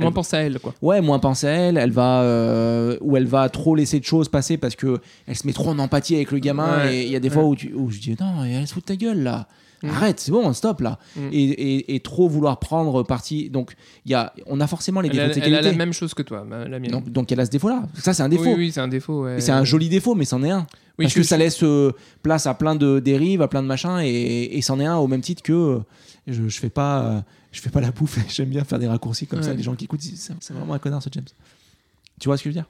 Moins 0.00 0.10
penser 0.10 0.36
à 0.36 0.40
elle, 0.40 0.58
quoi. 0.58 0.74
Ouais, 0.82 1.00
moins 1.00 1.20
penser 1.20 1.46
à 1.46 1.50
elle, 1.52 1.76
elle 1.78 1.92
va 1.92 2.22
euh, 2.22 2.98
ou 3.02 3.16
elle 3.16 3.26
va 3.26 3.48
trop 3.48 3.76
laisser 3.76 4.00
de 4.00 4.04
choses 4.04 4.28
passer 4.28 4.56
parce 4.56 4.74
que 4.74 4.98
elle 5.28 5.36
se 5.36 5.46
met 5.46 5.52
trop 5.52 5.70
en 5.70 5.78
empathie 5.78 6.16
avec 6.16 6.32
le 6.32 6.40
gamin 6.40 6.78
Ouais, 6.86 6.96
et 6.96 7.04
il 7.06 7.12
y 7.12 7.16
a 7.16 7.20
des 7.20 7.28
ouais. 7.28 7.34
fois 7.34 7.44
où, 7.44 7.54
tu, 7.54 7.72
où 7.72 7.90
je 7.92 8.00
dis 8.00 8.16
non, 8.20 8.42
elle 8.42 8.66
se 8.66 8.72
fout 8.74 8.82
de 8.82 8.86
ta 8.88 8.96
gueule 8.96 9.22
là. 9.22 9.46
Mm. 9.84 9.90
Arrête, 9.90 10.20
c'est 10.20 10.32
bon, 10.32 10.52
stop 10.52 10.80
là. 10.80 10.98
Mm. 11.16 11.28
Et, 11.32 11.42
et- 11.44 11.94
et 11.94 12.00
trop 12.00 12.28
vouloir 12.28 12.58
prendre 12.58 13.02
parti. 13.02 13.50
Donc, 13.50 13.74
y 14.06 14.14
a, 14.14 14.32
on 14.46 14.60
a 14.60 14.66
forcément 14.66 15.00
les 15.00 15.08
Elle, 15.10 15.14
défauts 15.14 15.24
a, 15.24 15.28
de 15.28 15.34
ses 15.34 15.40
elle 15.40 15.54
a 15.54 15.62
la 15.62 15.72
même 15.72 15.92
chose 15.92 16.14
que 16.14 16.22
toi, 16.22 16.46
la 16.48 16.78
mienne. 16.78 16.90
Donc, 16.90 17.10
donc 17.10 17.30
elle 17.32 17.40
a 17.40 17.46
ce 17.46 17.50
défaut-là. 17.50 17.84
Ça, 17.94 18.12
c'est 18.14 18.22
un 18.22 18.28
défaut. 18.28 18.44
Oui, 18.44 18.54
oui, 18.56 18.72
c'est 18.72 18.80
un 18.80 18.88
défaut. 18.88 19.24
ouais. 19.24 19.40
C'est 19.40 19.52
un 19.52 19.64
joli 19.64 19.88
défaut, 19.88 20.14
mais 20.14 20.24
c'en 20.24 20.42
est 20.42 20.50
un. 20.50 20.66
Oui, 20.98 21.06
Parce 21.06 21.14
que 21.14 21.22
ça 21.24 21.36
laisse 21.36 21.62
euh, 21.64 21.92
place 22.22 22.46
à 22.46 22.54
plein 22.54 22.76
de 22.76 23.00
dérives, 23.00 23.42
à 23.42 23.48
plein 23.48 23.62
de 23.62 23.66
machins, 23.66 23.98
et, 24.00 24.56
et 24.56 24.62
c'en 24.62 24.78
est 24.78 24.86
un 24.86 24.96
au 24.96 25.08
même 25.08 25.22
titre 25.22 25.42
que 25.42 25.52
euh, 25.52 25.78
je, 26.28 26.48
je 26.48 26.58
fais 26.60 26.70
pas, 26.70 27.02
euh, 27.02 27.20
je 27.50 27.60
fais 27.60 27.70
pas 27.70 27.80
la 27.80 27.90
bouffe. 27.90 28.18
J'aime 28.28 28.48
bien 28.50 28.62
faire 28.64 28.78
des 28.78 28.86
raccourcis 28.86 29.26
comme 29.26 29.42
ça. 29.42 29.50
Ouais. 29.50 29.56
Les 29.56 29.62
gens 29.64 29.74
qui 29.74 29.84
écoutent, 29.86 30.00
c'est 30.02 30.52
vraiment 30.52 30.74
un 30.74 30.78
connard 30.78 31.02
ce 31.02 31.08
James. 31.12 31.24
Tu 32.20 32.28
vois 32.28 32.36
ce 32.36 32.44
que 32.44 32.50
je 32.50 32.54
veux 32.54 32.60
dire? 32.62 32.68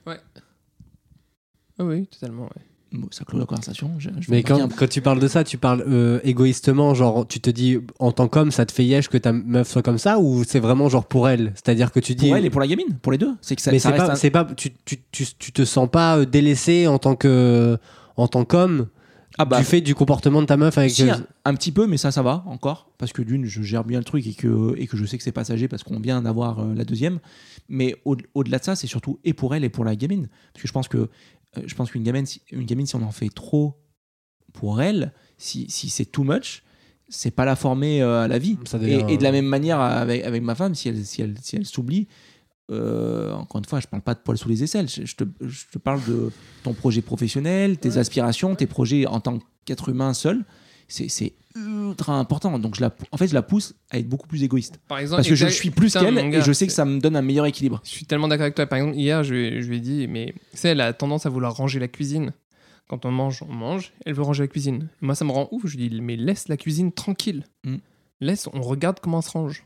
Ah 1.78 1.84
oui, 1.84 2.06
totalement. 2.06 2.44
ouais. 2.44 2.62
Bon, 2.96 3.08
ça 3.10 3.24
clôt 3.24 3.40
la 3.40 3.44
conversation. 3.46 3.90
Je, 3.98 4.08
je 4.20 4.30
Mais 4.30 4.44
quand, 4.44 4.68
quand 4.76 4.88
tu 4.88 5.00
parles 5.00 5.18
de 5.18 5.26
ça, 5.26 5.42
tu 5.42 5.58
parles 5.58 5.84
euh, 5.88 6.20
égoïstement, 6.22 6.94
genre 6.94 7.26
tu 7.26 7.40
te 7.40 7.50
dis 7.50 7.78
en 7.98 8.12
tant 8.12 8.28
qu'homme, 8.28 8.52
ça 8.52 8.64
te 8.66 8.72
fait 8.72 8.84
yèche 8.84 9.08
que 9.08 9.18
ta 9.18 9.32
meuf 9.32 9.68
soit 9.68 9.82
comme 9.82 9.98
ça, 9.98 10.20
ou 10.20 10.44
c'est 10.44 10.60
vraiment 10.60 10.88
genre 10.88 11.04
pour 11.06 11.28
elle? 11.28 11.52
C'est-à-dire 11.56 11.90
que 11.90 11.98
tu 11.98 12.14
dis. 12.14 12.28
pour 12.28 12.36
elle 12.36 12.44
et 12.46 12.50
pour 12.50 12.60
la 12.60 12.68
gamine, 12.68 12.96
pour 13.02 13.10
les 13.10 13.18
deux. 13.18 13.32
C'est 13.40 13.56
que 13.56 13.62
ça, 13.62 13.72
mais 13.72 13.80
ça 13.80 13.88
c'est 13.88 13.92
reste 13.94 14.06
pas, 14.06 14.12
un- 14.12 14.16
c'est 14.16 14.30
pas, 14.30 14.44
tu, 14.56 14.70
tu, 14.84 14.98
tu, 15.10 15.26
tu 15.38 15.52
te 15.52 15.64
sens 15.64 15.90
pas 15.90 16.18
euh, 16.18 16.24
délaissé 16.24 16.86
en 16.86 16.98
tant 16.98 17.16
que, 17.16 17.76
en 18.16 18.28
tant 18.28 18.44
qu'homme? 18.44 18.86
Ah 19.36 19.44
bah, 19.44 19.58
du 19.58 19.64
fait 19.64 19.80
du 19.80 19.96
comportement 19.96 20.40
de 20.42 20.46
ta 20.46 20.56
meuf 20.56 20.78
avec. 20.78 20.92
si, 20.92 21.10
un, 21.10 21.26
un 21.44 21.54
petit 21.54 21.72
peu, 21.72 21.88
mais 21.88 21.96
ça, 21.96 22.12
ça 22.12 22.22
va 22.22 22.44
encore. 22.46 22.92
Parce 22.98 23.12
que 23.12 23.20
d'une, 23.20 23.46
je 23.46 23.62
gère 23.62 23.82
bien 23.82 23.98
le 23.98 24.04
truc 24.04 24.24
et 24.28 24.32
que, 24.34 24.76
et 24.78 24.86
que 24.86 24.96
je 24.96 25.04
sais 25.04 25.18
que 25.18 25.24
c'est 25.24 25.32
passager 25.32 25.66
parce 25.66 25.82
qu'on 25.82 25.98
vient 25.98 26.22
d'avoir 26.22 26.60
euh, 26.60 26.72
la 26.76 26.84
deuxième. 26.84 27.18
Mais 27.68 27.96
au- 28.04 28.16
au-delà 28.34 28.60
de 28.60 28.64
ça, 28.64 28.76
c'est 28.76 28.86
surtout 28.86 29.18
et 29.24 29.32
pour 29.32 29.52
elle 29.56 29.64
et 29.64 29.70
pour 29.70 29.84
la 29.84 29.96
gamine. 29.96 30.28
Parce 30.52 30.62
que 30.62 30.68
je 30.68 30.72
pense 30.72 30.86
que 30.86 31.08
je 31.66 31.74
pense 31.74 31.90
qu'une 31.90 32.02
gamine, 32.02 32.26
si, 32.26 32.42
une 32.50 32.64
gamine, 32.64 32.86
si 32.86 32.96
on 32.96 33.02
en 33.02 33.12
fait 33.12 33.28
trop 33.28 33.76
pour 34.52 34.80
elle, 34.82 35.12
si, 35.38 35.68
si 35.70 35.88
c'est 35.90 36.04
too 36.06 36.24
much, 36.24 36.62
c'est 37.08 37.30
pas 37.30 37.44
la 37.44 37.56
former 37.56 38.02
euh, 38.02 38.22
à 38.22 38.28
la 38.28 38.38
vie. 38.38 38.58
Ça 38.64 38.78
Et, 38.78 38.80
devient- 38.80 39.04
et 39.08 39.18
de 39.18 39.22
la 39.22 39.32
même 39.32 39.46
manière 39.46 39.80
avec, 39.80 40.24
avec 40.24 40.42
ma 40.42 40.54
femme, 40.54 40.74
si 40.74 40.88
elle, 40.88 41.04
si 41.04 41.22
elle, 41.22 41.36
si 41.40 41.56
elle 41.56 41.66
s'oublie, 41.66 42.08
euh, 42.70 43.32
encore 43.32 43.58
une 43.58 43.64
fois, 43.66 43.80
je 43.80 43.86
parle 43.86 44.02
pas 44.02 44.14
de 44.14 44.20
poils 44.20 44.38
sous 44.38 44.48
les 44.48 44.62
aisselles. 44.62 44.88
Je, 44.88 45.04
je 45.04 45.16
te, 45.16 45.24
je 45.40 45.64
te 45.70 45.78
parle 45.78 46.02
de 46.06 46.30
ton 46.62 46.72
projet 46.72 47.02
professionnel, 47.02 47.76
tes 47.78 47.98
aspirations, 47.98 48.54
tes 48.54 48.66
projets 48.66 49.06
en 49.06 49.20
tant 49.20 49.38
qu'être 49.66 49.90
humain 49.90 50.14
seul. 50.14 50.44
C'est 50.88 51.34
ultra 51.56 52.14
important. 52.18 52.58
Donc, 52.58 52.74
je 52.76 52.80
la, 52.80 52.94
en 53.12 53.16
fait, 53.16 53.28
je 53.28 53.34
la 53.34 53.42
pousse 53.42 53.74
à 53.90 53.98
être 53.98 54.08
beaucoup 54.08 54.26
plus 54.26 54.42
égoïste. 54.42 54.78
Par 54.88 54.98
exemple, 54.98 55.18
Parce 55.18 55.28
que 55.28 55.34
je 55.34 55.46
suis 55.46 55.70
plus 55.70 55.92
qu'elle 55.94 56.18
et 56.18 56.42
je 56.42 56.52
sais 56.52 56.66
que 56.66 56.72
ça 56.72 56.84
me 56.84 56.98
donne 57.00 57.16
un 57.16 57.22
meilleur 57.22 57.46
équilibre. 57.46 57.80
Je 57.84 57.90
suis 57.90 58.06
tellement 58.06 58.28
d'accord 58.28 58.42
avec 58.44 58.54
toi. 58.54 58.66
Par 58.66 58.78
exemple, 58.78 58.96
hier, 58.96 59.22
je, 59.24 59.34
lui 59.34 59.46
ai- 59.46 59.62
je 59.62 59.68
lui 59.68 59.76
ai 59.76 59.80
dit, 59.80 60.06
mais 60.08 60.34
tu 60.52 60.56
sais, 60.58 60.68
elle 60.70 60.80
a 60.80 60.92
tendance 60.92 61.26
à 61.26 61.28
vouloir 61.30 61.54
ranger 61.56 61.78
la 61.78 61.88
cuisine. 61.88 62.32
Quand 62.88 63.06
on 63.06 63.10
mange, 63.10 63.42
on 63.48 63.52
mange. 63.52 63.92
Elle 64.04 64.14
veut 64.14 64.22
ranger 64.22 64.42
la 64.44 64.48
cuisine. 64.48 64.88
Moi, 65.00 65.14
ça 65.14 65.24
me 65.24 65.30
rend 65.32 65.48
ouf. 65.52 65.62
Je 65.66 65.76
lui 65.78 65.88
dis, 65.88 66.00
mais 66.00 66.16
laisse 66.16 66.48
la 66.48 66.56
cuisine 66.56 66.92
tranquille. 66.92 67.44
Mm. 67.64 67.76
Laisse, 68.20 68.48
on 68.52 68.60
regarde 68.62 69.00
comment 69.00 69.18
elle 69.18 69.24
se 69.24 69.30
range. 69.30 69.64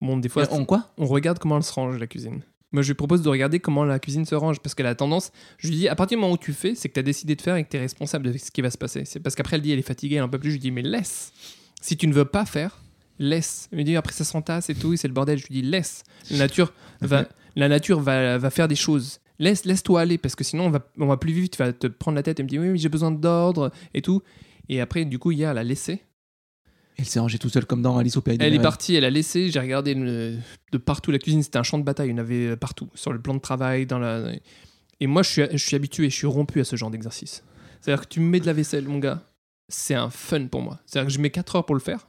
Bon, 0.00 0.16
des 0.18 0.28
fois, 0.28 0.46
Mais 0.52 0.66
quoi? 0.66 0.92
on 0.98 1.06
regarde 1.06 1.38
comment 1.38 1.56
elle 1.56 1.62
se 1.62 1.72
range, 1.72 1.98
la 1.98 2.06
cuisine. 2.06 2.42
Moi, 2.72 2.82
je 2.82 2.88
lui 2.88 2.94
propose 2.94 3.22
de 3.22 3.28
regarder 3.28 3.60
comment 3.60 3.84
la 3.84 3.98
cuisine 3.98 4.24
se 4.24 4.34
range 4.34 4.60
parce 4.60 4.74
qu'elle 4.74 4.86
a 4.86 4.94
tendance. 4.94 5.30
Je 5.58 5.68
lui 5.68 5.76
dis, 5.76 5.88
à 5.88 5.94
partir 5.94 6.18
du 6.18 6.22
moment 6.22 6.34
où 6.34 6.38
tu 6.38 6.52
fais, 6.52 6.74
c'est 6.74 6.88
que 6.88 6.94
tu 6.94 7.00
as 7.00 7.04
décidé 7.04 7.36
de 7.36 7.42
faire 7.42 7.56
et 7.56 7.64
que 7.64 7.70
tu 7.70 7.76
es 7.76 7.80
responsable 7.80 8.32
de 8.32 8.38
ce 8.38 8.50
qui 8.50 8.60
va 8.60 8.70
se 8.70 8.78
passer. 8.78 9.04
C'est 9.04 9.20
parce 9.20 9.34
qu'après, 9.34 9.56
elle 9.56 9.62
dit, 9.62 9.72
elle 9.72 9.78
est 9.78 9.82
fatiguée, 9.82 10.16
elle 10.16 10.24
en 10.24 10.28
peut 10.28 10.38
plus. 10.38 10.50
Je 10.50 10.56
lui 10.56 10.60
dis, 10.60 10.70
mais 10.70 10.82
laisse. 10.82 11.32
Si 11.80 11.96
tu 11.96 12.08
ne 12.08 12.12
veux 12.12 12.24
pas 12.24 12.44
faire, 12.44 12.82
laisse. 13.18 13.68
Elle 13.70 13.78
me 13.78 13.84
dit, 13.84 13.96
après, 13.96 14.12
ça 14.12 14.24
s'entasse 14.24 14.68
et 14.68 14.74
tout, 14.74 14.92
et 14.92 14.96
c'est 14.96 15.08
le 15.08 15.14
bordel. 15.14 15.38
Je 15.38 15.46
lui 15.46 15.54
dis, 15.54 15.62
laisse. 15.62 16.02
La 16.30 16.38
nature 16.38 16.72
va, 17.00 17.28
la 17.54 17.68
nature 17.68 18.00
va, 18.00 18.38
va 18.38 18.50
faire 18.50 18.68
des 18.68 18.76
choses. 18.76 19.20
Laisse, 19.38 19.64
laisse-toi 19.64 20.00
aller 20.00 20.18
parce 20.18 20.34
que 20.34 20.44
sinon, 20.44 20.66
on 20.66 20.70
va, 20.70 20.80
on 20.98 21.06
va 21.06 21.16
plus 21.16 21.32
vite. 21.32 21.52
Tu 21.52 21.58
vas 21.58 21.72
te 21.72 21.86
prendre 21.86 22.16
la 22.16 22.22
tête 22.22 22.40
et 22.40 22.42
me 22.42 22.48
dire, 22.48 22.60
oui, 22.60 22.68
mais 22.68 22.78
j'ai 22.78 22.88
besoin 22.88 23.10
d'ordre 23.10 23.70
et 23.94 24.02
tout. 24.02 24.22
Et 24.68 24.80
après, 24.80 25.04
du 25.04 25.18
coup, 25.18 25.30
hier, 25.30 25.50
elle 25.50 25.58
a 25.58 25.64
laissé. 25.64 26.02
Elle 26.98 27.04
s'est 27.04 27.18
rangée 27.20 27.38
tout 27.38 27.48
seule 27.50 27.66
comme 27.66 27.82
dans 27.82 27.98
Alice 27.98 28.16
au 28.16 28.22
Pays 28.22 28.38
des 28.38 28.44
Elle 28.44 28.54
est 28.54 28.58
partie, 28.60 28.94
elle 28.94 29.04
a 29.04 29.10
laissé. 29.10 29.50
J'ai 29.50 29.60
regardé 29.60 29.94
de 29.94 30.78
partout 30.78 31.10
la 31.10 31.18
cuisine, 31.18 31.42
c'était 31.42 31.58
un 31.58 31.62
champ 31.62 31.78
de 31.78 31.84
bataille. 31.84 32.08
Il 32.08 32.12
y 32.12 32.14
en 32.14 32.18
avait 32.18 32.46
euh, 32.48 32.56
partout, 32.56 32.88
sur 32.94 33.12
le 33.12 33.20
plan 33.20 33.34
de 33.34 33.40
travail, 33.40 33.84
dans 33.86 33.98
la. 33.98 34.32
Et 35.00 35.06
moi, 35.06 35.22
je 35.22 35.28
suis, 35.30 35.42
je 35.52 35.56
suis 35.58 35.76
habitué, 35.76 36.08
je 36.08 36.16
suis 36.16 36.26
rompu 36.26 36.58
à 36.60 36.64
ce 36.64 36.74
genre 36.76 36.90
d'exercice. 36.90 37.44
C'est-à-dire 37.80 38.04
que 38.04 38.08
tu 38.14 38.20
me 38.20 38.26
mets 38.28 38.40
de 38.40 38.46
la 38.46 38.54
vaisselle, 38.54 38.88
mon 38.88 38.98
gars, 38.98 39.22
c'est 39.68 39.94
un 39.94 40.08
fun 40.08 40.46
pour 40.46 40.62
moi. 40.62 40.80
C'est-à-dire 40.86 41.08
que 41.08 41.12
je 41.12 41.20
mets 41.20 41.30
4 41.30 41.56
heures 41.56 41.66
pour 41.66 41.74
le 41.74 41.80
faire, 41.82 42.08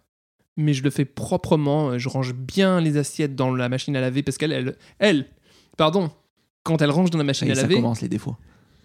mais 0.56 0.74
je 0.74 0.84
le 0.84 0.90
fais 0.90 1.04
proprement. 1.06 1.90
euh, 1.92 1.98
Je 1.98 2.08
range 2.08 2.34
bien 2.34 2.80
les 2.80 2.96
assiettes 2.96 3.36
dans 3.36 3.54
la 3.54 3.68
machine 3.68 3.96
à 3.98 4.02
laver 4.02 4.24
parce 4.24 4.38
qu'elle, 4.38 4.54
elle, 4.54 4.78
elle, 5.00 5.26
pardon, 5.76 6.10
quand 6.64 6.82
elle 6.82 6.92
range 6.92 7.10
dans 7.10 7.18
la 7.18 7.24
Ça 7.24 7.26
machine 7.28 7.52
à 7.52 7.56
ça 7.56 7.64
laver, 7.64 7.76
commence 7.76 8.02
les 8.02 8.08
défauts. 8.10 8.38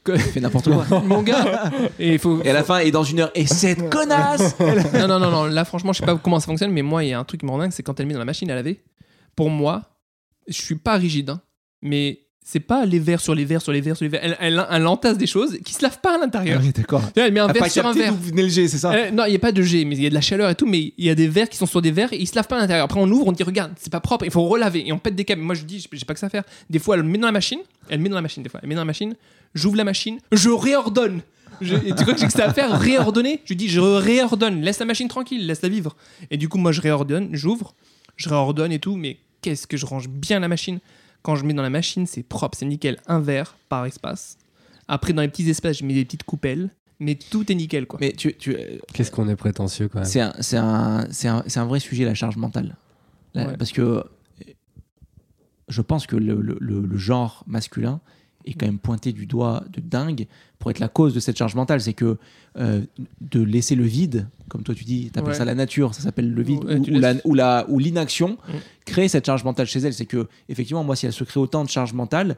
Fait 0.04 0.40
n'importe 0.40 0.70
quoi. 0.70 1.00
mon 1.06 1.22
gars, 1.22 1.70
et 1.98 2.14
il 2.14 2.18
faut, 2.18 2.42
Et 2.42 2.50
à 2.50 2.52
la 2.52 2.64
fin, 2.64 2.78
et 2.78 2.90
dans 2.90 3.04
une 3.04 3.20
heure, 3.20 3.30
et 3.34 3.46
cette 3.46 3.88
connasse 3.88 4.58
non, 4.94 5.06
non, 5.06 5.20
non, 5.20 5.30
non, 5.30 5.44
là 5.44 5.64
franchement, 5.64 5.92
je 5.92 6.00
sais 6.00 6.06
pas 6.06 6.16
comment 6.16 6.40
ça 6.40 6.46
fonctionne, 6.46 6.72
mais 6.72 6.82
moi, 6.82 7.04
il 7.04 7.10
y 7.10 7.12
a 7.12 7.18
un 7.18 7.24
truc 7.24 7.40
qui 7.40 7.46
me 7.46 7.50
rend 7.50 7.58
dingue, 7.58 7.70
c'est 7.70 7.82
quand 7.82 7.98
elle 8.00 8.06
met 8.06 8.14
dans 8.14 8.18
la 8.18 8.24
machine 8.24 8.50
à 8.50 8.54
laver. 8.54 8.82
Pour 9.36 9.48
moi, 9.48 9.82
je 10.48 10.60
suis 10.60 10.74
pas 10.74 10.96
rigide, 10.96 11.30
hein, 11.30 11.40
mais 11.82 12.20
c'est 12.44 12.60
pas 12.60 12.84
les 12.84 12.98
verres 12.98 13.20
sur 13.20 13.34
les 13.34 13.44
verres 13.44 13.62
sur 13.62 13.72
les 13.72 13.80
verres 13.80 13.96
sur 13.96 14.04
les 14.04 14.08
verres. 14.10 14.20
Elle, 14.24 14.36
elle, 14.40 14.66
elle 14.70 14.86
entasse 14.86 15.16
des 15.16 15.26
choses 15.26 15.58
qui 15.64 15.72
se 15.72 15.82
lavent 15.82 16.00
pas 16.00 16.16
à 16.16 16.18
l'intérieur. 16.18 16.60
Oui, 16.62 16.72
d'accord. 16.72 17.02
Elle 17.16 17.32
met 17.32 17.40
un 17.40 17.46
verre 17.46 17.70
sur 17.70 17.86
un 17.86 17.92
verre. 17.92 18.12
d'où 18.14 18.18
venait 18.30 18.42
le 18.42 18.48
G, 18.48 18.68
c'est 18.68 18.78
ça 18.78 18.92
Euh, 18.92 19.10
non, 19.10 19.24
il 19.26 19.30
n'y 19.30 19.36
a 19.36 19.38
pas 19.38 19.52
de 19.52 19.62
jet, 19.62 19.84
mais 19.84 19.96
il 19.96 20.02
y 20.02 20.06
a 20.06 20.10
de 20.10 20.14
la 20.14 20.20
chaleur 20.20 20.50
et 20.50 20.54
tout, 20.54 20.66
mais 20.66 20.92
il 20.98 21.04
y 21.04 21.10
a 21.10 21.14
des 21.14 21.28
verres 21.28 21.48
qui 21.48 21.56
sont 21.56 21.66
sur 21.66 21.80
des 21.80 21.90
verres 21.92 22.12
et 22.12 22.18
ils 22.18 22.26
se 22.26 22.34
lavent 22.34 22.48
pas 22.48 22.56
à 22.56 22.60
l'intérieur. 22.60 22.84
Après, 22.84 23.00
on 23.00 23.10
ouvre, 23.10 23.26
on 23.28 23.32
dit, 23.32 23.42
regarde, 23.42 23.72
c'est 23.80 23.92
pas 23.92 24.00
propre, 24.00 24.24
il 24.24 24.30
faut 24.30 24.42
relaver 24.44 24.86
et 24.86 24.92
on 24.92 24.98
pète 24.98 25.14
des 25.14 25.24
câbles. 25.24 25.40
Moi, 25.42 25.54
je 25.54 25.62
dis, 25.64 25.86
j'ai 25.92 26.04
pas 26.04 26.14
que 26.14 26.20
ça 26.20 26.26
à 26.26 26.30
faire. 26.30 26.44
Des 26.68 26.78
fois, 26.78 26.96
elle 26.96 27.04
met 27.04 27.18
dans 27.18 27.26
la 27.28 27.32
machine, 27.32 27.60
elle 27.88 28.00
met 28.00 28.08
dans 28.08 28.16
la 28.16 28.22
machine, 28.22 28.42
des 28.42 28.48
fois, 28.48 28.60
elle 28.62 28.68
met 28.68 28.74
dans 28.74 28.80
la 28.82 28.86
machine, 28.86 29.14
j'ouvre 29.54 29.76
la 29.76 29.84
machine, 29.84 30.18
je 30.32 30.50
réordonne. 30.50 31.20
Je- 31.60 31.76
et 31.76 31.94
tu 31.94 32.02
crois 32.02 32.14
que 32.14 32.20
j'ai 32.20 32.26
que 32.26 32.32
ça 32.32 32.46
à 32.46 32.52
faire 32.52 32.72
Réordonner? 32.78 33.40
Je 33.44 33.54
dis, 33.54 33.68
je 33.68 33.80
réordonne, 33.80 34.62
laisse 34.62 34.80
la 34.80 34.86
machine 34.86 35.06
tranquille, 35.08 35.46
laisse-la 35.46 35.68
vivre. 35.68 35.94
Et 36.30 36.36
du 36.36 36.48
coup, 36.48 36.58
moi, 36.58 36.72
je 36.72 36.80
réordonne, 36.80 37.28
j'ouvre, 37.32 37.74
je 38.16 38.28
réordonne 38.28 38.72
et 38.72 38.78
tout, 38.80 38.96
mais 38.96 39.18
qu'est-ce 39.42 39.66
que 39.66 39.76
je 39.76 39.86
range 39.86 40.08
bien 40.08 40.40
la 40.40 40.48
machine? 40.48 40.80
Quand 41.22 41.36
je 41.36 41.44
mets 41.44 41.54
dans 41.54 41.62
la 41.62 41.70
machine, 41.70 42.06
c'est 42.06 42.22
propre, 42.22 42.58
c'est 42.58 42.66
nickel. 42.66 42.98
Un 43.06 43.20
verre 43.20 43.56
par 43.68 43.86
espace. 43.86 44.36
Après, 44.88 45.12
dans 45.12 45.22
les 45.22 45.28
petits 45.28 45.48
espaces, 45.48 45.78
je 45.78 45.84
mets 45.84 45.94
des 45.94 46.04
petites 46.04 46.24
coupelles, 46.24 46.70
mais 46.98 47.14
tout 47.14 47.50
est 47.50 47.54
nickel, 47.54 47.86
quoi. 47.86 47.98
Mais 48.00 48.12
tu, 48.12 48.34
tu, 48.36 48.56
Qu'est-ce 48.92 49.10
qu'on 49.10 49.28
est 49.28 49.36
prétentieux 49.36 49.88
quand 49.88 50.00
même. 50.00 50.04
c'est 50.08 50.20
un, 50.20 50.32
c'est 50.40 50.56
un, 50.56 51.06
c'est 51.10 51.28
un, 51.28 51.42
c'est 51.46 51.60
un 51.60 51.64
vrai 51.66 51.78
sujet, 51.80 52.04
la 52.04 52.14
charge 52.14 52.36
mentale. 52.36 52.76
Là, 53.34 53.46
Ouais. 53.46 53.56
Parce 53.56 53.72
que 53.72 54.02
je 55.68 55.80
pense 55.80 56.06
que 56.06 56.16
le, 56.16 56.40
le- 56.40 56.58
le- 56.60 56.80
le 56.84 56.96
genre 56.96 57.44
masculin 57.46 58.00
est 58.44 58.54
quand 58.54 58.66
même 58.66 58.78
pointé 58.78 59.12
du 59.12 59.26
doigt 59.26 59.62
de 59.72 59.80
dingue 59.80 60.26
pour 60.58 60.70
être 60.70 60.78
la 60.78 60.88
cause 60.88 61.14
de 61.14 61.20
cette 61.20 61.36
charge 61.36 61.54
mentale. 61.54 61.80
C'est 61.80 61.92
que 61.94 62.18
euh, 62.58 62.82
de 63.20 63.40
laisser 63.42 63.74
le 63.74 63.84
vide, 63.84 64.28
comme 64.48 64.62
toi 64.62 64.74
tu 64.74 64.84
dis, 64.84 65.10
tu 65.12 65.18
appelles 65.18 65.30
Ouais. 65.32 65.38
ça 65.38 65.44
la 65.44 65.54
nature, 65.54 65.94
ça 65.94 66.02
s'appelle 66.02 66.32
le 66.32 66.42
vide, 66.42 66.64
Ouais, 66.64 66.76
ou, 66.76 66.84
tu 66.84 66.90
ou 66.94 66.98
la- 66.98 67.12
laisses- 67.14 67.22
ou 67.24 67.34
la- 67.34 67.64
ou 67.68 67.78
l'inaction, 67.78 68.30
Mm. 68.48 68.52
crée 68.84 69.08
cette 69.08 69.26
charge 69.26 69.44
mentale 69.44 69.66
chez 69.66 69.80
elle. 69.80 69.94
C'est 69.94 70.06
que, 70.06 70.28
effectivement, 70.48 70.84
moi, 70.84 70.96
si 70.96 71.06
elle 71.06 71.12
se 71.12 71.24
crée 71.24 71.40
autant 71.40 71.64
de 71.64 71.68
charge 71.70 71.92
mentale, 71.94 72.36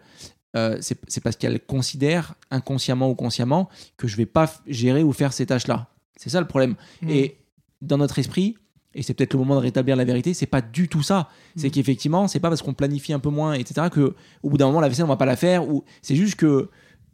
euh, 0.56 0.78
c'est 0.80 0.98
c'est 1.08 1.20
parce 1.20 1.34
qu'elle 1.36 1.58
considère, 1.60 2.34
inconsciemment 2.50 3.10
ou 3.10 3.14
consciemment, 3.14 3.68
que 3.96 4.06
je 4.06 4.16
vais 4.16 4.26
pas 4.26 4.44
f- 4.44 4.58
gérer 4.68 5.02
ou 5.02 5.12
faire 5.12 5.32
ces 5.32 5.46
tâches-là. 5.46 5.88
C'est 6.16 6.30
ça 6.30 6.40
le 6.40 6.46
problème. 6.46 6.76
Mm. 7.02 7.10
Et 7.10 7.36
dans 7.82 7.98
notre 7.98 8.18
esprit, 8.20 8.56
et 8.94 9.02
c'est 9.02 9.14
peut-être 9.14 9.32
le 9.34 9.38
moment 9.40 9.56
de 9.56 9.60
rétablir 9.60 9.96
la 9.96 10.04
vérité, 10.04 10.34
c'est 10.34 10.46
pas 10.46 10.60
du 10.62 10.88
tout 10.88 11.02
ça. 11.02 11.28
C'est 11.56 11.68
Mm. 11.68 11.70
qu'effectivement, 11.70 12.28
c'est 12.28 12.40
pas 12.40 12.48
parce 12.48 12.62
qu'on 12.62 12.74
planifie 12.74 13.12
un 13.12 13.18
peu 13.18 13.30
moins, 13.30 13.54
etc., 13.54 13.88
que 13.92 14.14
au 14.42 14.50
bout 14.50 14.56
d'un 14.58 14.66
moment, 14.66 14.80
la 14.80 14.88
vaisselle, 14.88 15.04
on 15.04 15.08
va 15.08 15.16
pas 15.16 15.26
la 15.26 15.36
faire. 15.36 15.68
Ou 15.68 15.84
c'est 16.02 16.16
juste 16.16 16.36
que. 16.36 16.68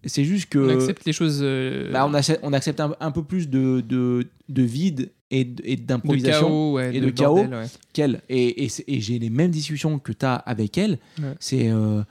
C'est 0.07 0.25
juste 0.25 0.49
que. 0.49 0.59
on 0.59 0.81
accepte 0.81 1.05
les 1.05 1.13
choses. 1.13 1.41
euh, 1.43 1.93
bah, 1.93 2.07
on, 2.09 2.15
accepte, 2.15 2.41
on 2.43 2.53
accepte 2.55 2.81
un, 2.81 2.95
un 3.01 3.11
peu 3.11 3.23
plus 3.23 3.51
de, 3.51 3.83
de, 3.87 4.27
de 4.49 4.63
vide 4.63 5.11
et 5.31 5.45
d- 5.45 5.63
et 5.67 5.77
de 5.77 5.83
d'improvisation 5.83 6.73
ouais, 6.73 6.97
et 6.97 7.01
de 7.01 7.11
chaos. 7.11 7.45
ouais. 7.45 7.67
qu'elle. 7.93 8.23
Et, 8.31 8.65
et, 8.65 8.71
et 8.89 9.01
j'ai 9.01 9.19
les 9.19 9.29
mêmes 9.29 9.51
discussions 9.51 9.99
que 9.99 10.13
tu 10.13 10.25
as 10.25 10.37
avec 10.37 10.79
elle. 10.79 10.99
Ouais. 11.19 11.35
C'est. 11.39 11.69
euh, 11.71 12.03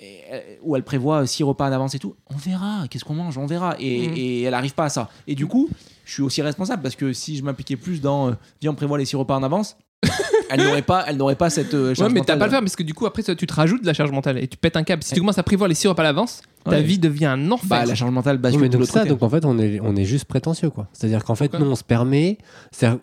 et- 0.00 0.58
où 0.62 0.76
elle 0.76 0.82
prévoit 0.82 1.26
six 1.26 1.42
repas 1.42 1.68
en 1.68 1.72
avance 1.72 1.94
et 1.94 1.98
tout. 1.98 2.14
On 2.32 2.36
verra, 2.36 2.84
qu'est-ce 2.90 3.04
qu'on 3.04 3.14
mange, 3.14 3.38
on 3.38 3.46
verra. 3.46 3.76
Et, 3.78 3.86
et 4.04 4.42
elle 4.42 4.54
arrive 4.54 4.74
pas 4.74 4.84
à 4.84 4.88
ça. 4.88 5.08
Et 5.26 5.34
du 5.34 5.46
coup, 5.46 5.68
je 6.04 6.12
suis 6.12 6.22
aussi 6.22 6.42
responsable 6.42 6.82
parce 6.82 6.96
que 6.96 7.12
si 7.12 7.36
je 7.36 7.42
m'impliquais 7.42 7.76
plus 7.76 8.00
dans. 8.00 8.28
euh, 8.28 8.32
viens, 8.60 8.72
on 8.72 8.74
prévoit 8.74 8.98
les 8.98 9.04
six 9.04 9.16
repas 9.16 9.36
en 9.36 9.42
avance, 9.42 9.76
elle 10.50 10.62
n'aurait 10.62 10.82
pas, 10.82 11.04
elle 11.08 11.16
n'aurait 11.16 11.34
pas 11.36 11.50
cette. 11.50 11.74
euh, 11.74 11.88
Ouais, 11.90 11.94
charge 11.94 12.12
mais 12.12 12.20
t'as 12.20 12.36
pas 12.36 12.44
à 12.44 12.46
le 12.46 12.50
faire 12.52 12.60
parce 12.60 12.76
que 12.76 12.82
du 12.82 12.94
coup, 12.94 13.06
après, 13.06 13.22
ça, 13.22 13.34
tu 13.34 13.46
te 13.46 13.54
rajoutes 13.54 13.82
de 13.82 13.86
la 13.86 13.94
charge 13.94 14.10
mentale 14.12 14.38
et 14.38 14.46
tu 14.46 14.56
pètes 14.56 14.76
un 14.76 14.82
câble. 14.84 15.02
Si 15.02 15.14
tu 15.14 15.20
commences 15.20 15.38
à 15.38 15.42
prévoir 15.42 15.68
les 15.68 15.74
sirops 15.74 15.98
à 15.98 16.02
l'avance, 16.02 16.42
ta 16.64 16.72
Ouais. 16.72 16.82
vie 16.82 16.98
devient 16.98 17.26
un 17.26 17.50
enfer. 17.50 17.66
Bah, 17.68 17.84
la 17.86 17.94
charge 17.94 18.10
mentale 18.10 18.36
Oui, 18.36 18.42
bascule 18.42 18.60
mais 18.62 18.68
de 18.68 18.72
donc 18.72 18.80
l'autre 18.80 18.92
ça, 18.92 19.00
côté. 19.00 19.10
donc 19.10 19.22
en 19.22 19.28
fait, 19.30 19.44
on 19.44 19.58
est, 19.58 19.80
on 19.80 19.96
est 19.96 20.04
juste 20.04 20.26
prétentieux, 20.26 20.70
quoi. 20.70 20.88
C'est-à-dire 20.92 21.24
qu'en 21.24 21.34
fait, 21.34 21.48
Pourquoi 21.48 21.66
nous, 21.66 21.72
on 21.72 21.76
se 21.76 21.84
permet, 21.84 22.38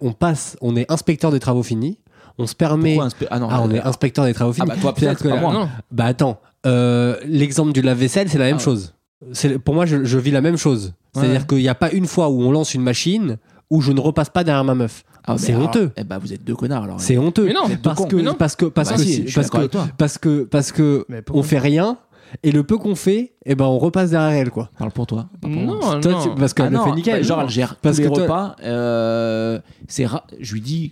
on 0.01 0.11
passe, 0.13 0.57
on 0.61 0.75
est 0.75 0.89
inspecteur 0.91 1.31
des 1.31 1.39
travaux 1.39 1.63
finis, 1.63 1.97
on 2.37 2.45
se 2.47 2.55
permet, 2.55 2.97
spé- 3.09 3.27
Ah 3.31 3.39
non, 3.39 3.47
ah, 3.49 3.61
on 3.61 3.69
euh, 3.71 3.75
est 3.75 3.81
inspecteur 3.81 4.25
des 4.25 4.33
travaux 4.33 4.51
ah 4.51 4.55
finis. 4.63 4.67
bah 4.67 4.75
toi 4.81 4.93
peut-être, 4.93 5.23
pas 5.23 5.35
que- 5.35 5.39
moi. 5.41 5.53
non. 5.53 5.69
Bah 5.91 6.05
attends, 6.05 6.39
euh, 6.65 7.17
l'exemple 7.25 7.71
du 7.73 7.81
lave-vaisselle, 7.81 8.29
c'est 8.29 8.37
la 8.37 8.45
même 8.45 8.55
Ah 8.55 8.57
ouais. 8.57 8.63
chose. 8.63 8.93
C'est- 9.31 9.57
Pour 9.59 9.73
moi, 9.73 9.85
je, 9.85 10.03
je 10.03 10.17
vis 10.17 10.31
la 10.31 10.41
même 10.41 10.57
chose. 10.57 10.93
C'est-à-dire 11.13 11.41
Ouais. 11.41 11.47
qu'il 11.47 11.57
n'y 11.59 11.69
a 11.69 11.75
pas 11.75 11.91
une 11.91 12.07
fois 12.07 12.29
où 12.29 12.41
on 12.41 12.51
lance 12.51 12.73
une 12.73 12.81
machine 12.81 13.37
où 13.69 13.81
je 13.81 13.91
ne 13.91 13.99
repasse 13.99 14.29
pas 14.29 14.43
derrière 14.43 14.63
ma 14.63 14.75
meuf. 14.75 15.03
Ah, 15.25 15.37
c'est 15.37 15.55
honteux. 15.55 15.91
Eh 15.95 16.03
bah, 16.03 16.17
vous 16.17 16.33
êtes 16.33 16.43
deux 16.43 16.55
connards 16.55 16.83
alors. 16.83 16.99
C'est 16.99 17.17
honteux. 17.17 17.45
Mais 17.45 17.53
non, 17.53 17.61
parce 17.81 18.05
que, 18.05 18.15
Mais 18.17 18.23
non. 18.23 18.33
parce 18.33 18.55
que 18.57 18.65
parce 18.65 18.89
Bah 18.89 18.95
que 18.97 19.01
si, 19.01 19.21
parce 19.33 19.49
que 19.49 19.67
parce 19.97 20.17
que 20.17 20.43
parce 20.43 20.71
que 20.73 21.05
on 21.31 21.43
fait 21.43 21.59
rien 21.59 21.97
et 22.43 22.51
le 22.51 22.63
peu 22.63 22.77
qu'on 22.77 22.95
fait, 22.95 23.33
eh 23.45 23.55
ben 23.55 23.63
on 23.63 23.79
repasse 23.79 24.09
derrière 24.09 24.31
elle 24.41 24.49
quoi. 24.49 24.69
Parle 24.77 24.91
pour 24.91 25.07
toi. 25.07 25.27
pour. 25.39 25.49
Non, 25.49 25.79
Toi, 26.01 26.11
non. 26.11 26.21
tu- 26.23 26.29
parce 26.37 26.53
qu'elle 26.53 26.65
Ah 26.65 26.69
le 26.71 26.79
fait 26.79 26.91
nickel. 26.95 27.21
bah, 27.21 27.21
genre, 27.21 27.41
elle 27.43 27.49
gère 27.49 27.75
Parce 27.77 27.95
tous 27.95 28.01
les 28.01 28.09
que 28.09 28.13
toi- 28.15 28.23
repas. 28.23 28.55
euh, 28.65 29.59
c'est 29.87 30.05
Je 30.41 30.53
lui 30.53 30.61
dis, 30.61 30.91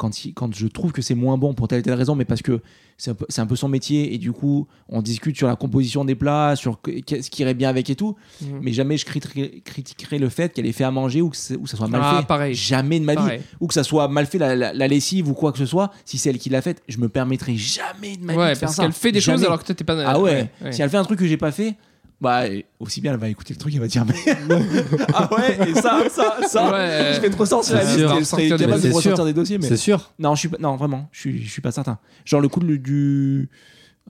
quand, 0.00 0.24
il- 0.24 0.32
quand 0.32 0.54
je 0.54 0.66
trouve 0.66 0.92
que 0.92 1.02
c'est 1.02 1.14
moins 1.14 1.36
bon 1.36 1.52
pour 1.52 1.68
telle 1.68 1.80
et 1.80 1.82
telle 1.82 1.92
raison, 1.92 2.14
mais 2.14 2.24
parce 2.24 2.40
que 2.40 2.62
c'est 2.96 3.10
un, 3.10 3.14
peu- 3.14 3.26
c'est 3.28 3.42
un 3.42 3.46
peu 3.46 3.54
son 3.56 3.68
métier, 3.68 4.14
et 4.14 4.18
du 4.18 4.32
coup, 4.32 4.66
on 4.88 5.02
discute 5.02 5.36
sur 5.36 5.46
la 5.46 5.56
composition 5.56 6.06
des 6.06 6.14
plats, 6.14 6.56
sur 6.56 6.80
ce 6.86 7.28
qui 7.30 7.42
irait 7.42 7.52
bien 7.52 7.68
avec 7.68 7.90
et 7.90 7.96
tout, 7.96 8.16
Mhm. 8.40 8.60
mais 8.62 8.72
jamais 8.72 8.96
je 8.96 9.04
critiquerai, 9.04 9.60
critiquerai 9.62 10.18
le 10.18 10.30
fait 10.30 10.54
qu'elle 10.54 10.64
ait 10.64 10.72
fait 10.72 10.84
à 10.84 10.90
manger 10.90 11.20
ou 11.20 11.28
que, 11.28 11.36
ou 11.58 11.66
ça 11.66 11.76
soit 11.76 11.88
mal 11.88 12.00
Ah, 12.02 12.20
fait. 12.20 12.26
pareil. 12.26 12.54
Jamais 12.54 12.98
de 12.98 13.04
ma 13.04 13.14
vie. 13.14 13.42
Ou 13.60 13.66
que 13.66 13.74
ça 13.74 13.84
soit 13.84 14.08
mal 14.08 14.24
fait 14.24 14.38
la, 14.38 14.56
la- 14.56 14.72
la 14.72 14.88
lessive 14.88 15.28
ou 15.28 15.34
quoi 15.34 15.52
que 15.52 15.58
ce 15.58 15.66
soit, 15.66 15.90
si 16.06 16.16
c'est 16.16 16.30
elle 16.30 16.38
qui 16.38 16.48
l'a 16.48 16.62
faite, 16.62 16.82
je 16.88 16.96
me 16.96 17.10
permettrai 17.10 17.56
jamais 17.56 18.16
de 18.16 18.24
ma 18.24 18.32
vie 18.32 18.38
Ouais, 18.38 18.50
de 18.50 18.54
faire 18.54 18.68
parce 18.68 18.76
qu'elle 18.78 18.92
fait 18.92 19.12
des 19.12 19.20
choses 19.20 19.44
alors 19.44 19.58
que 19.60 19.66
toi, 19.66 19.74
t'es 19.74 19.84
pas. 19.84 20.02
Ah 20.06 20.18
ouais, 20.18 20.48
ouais. 20.62 20.72
si 20.72 20.80
elle 20.80 20.88
fait 20.88 20.96
un 20.96 21.04
truc 21.04 21.18
que 21.18 21.26
j'ai 21.26 21.36
pas 21.36 21.52
fait, 21.52 21.74
bah 22.20 22.42
aussi 22.78 23.00
bien 23.00 23.12
elle 23.14 23.18
va 23.18 23.28
écouter 23.28 23.54
le 23.54 23.58
truc, 23.58 23.72
elle 23.74 23.80
va 23.80 23.86
dire 23.86 24.04
mais 24.04 24.14
ah 25.14 25.28
ouais 25.34 25.70
et 25.70 25.74
ça 25.74 26.02
ça 26.10 26.38
ça, 26.46 26.70
Ouais. 26.70 27.12
je 27.14 27.20
fais 27.20 27.30
trop 27.30 27.46
sens 27.46 27.66
sur 27.66 27.76
la 27.76 27.82
liste, 27.84 27.96
sûr. 27.98 28.18
je 28.18 28.24
serais 28.24 28.48
capable 28.48 28.80
de 28.82 28.92
ressortir 28.92 29.24
des 29.24 29.32
dossiers 29.32 29.58
mais 29.58 29.66
C'est 29.68 29.76
sûr. 29.76 30.12
non 30.18 30.34
je 30.34 30.40
suis 30.40 30.48
pas 30.48 30.58
non 30.58 30.76
vraiment 30.76 31.08
je 31.12 31.20
suis 31.20 31.42
je 31.44 31.50
suis 31.50 31.62
pas 31.62 31.72
certain. 31.72 31.98
Genre 32.26 32.40
le 32.40 32.48
coup 32.48 32.60
du 32.60 33.48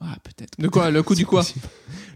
ah 0.01 0.15
peut-être 0.23 0.59
De 0.59 0.67
quoi 0.67 0.89
Le 0.89 1.03
coup 1.03 1.13
du 1.15 1.25
quoi 1.25 1.41
possible. 1.41 1.65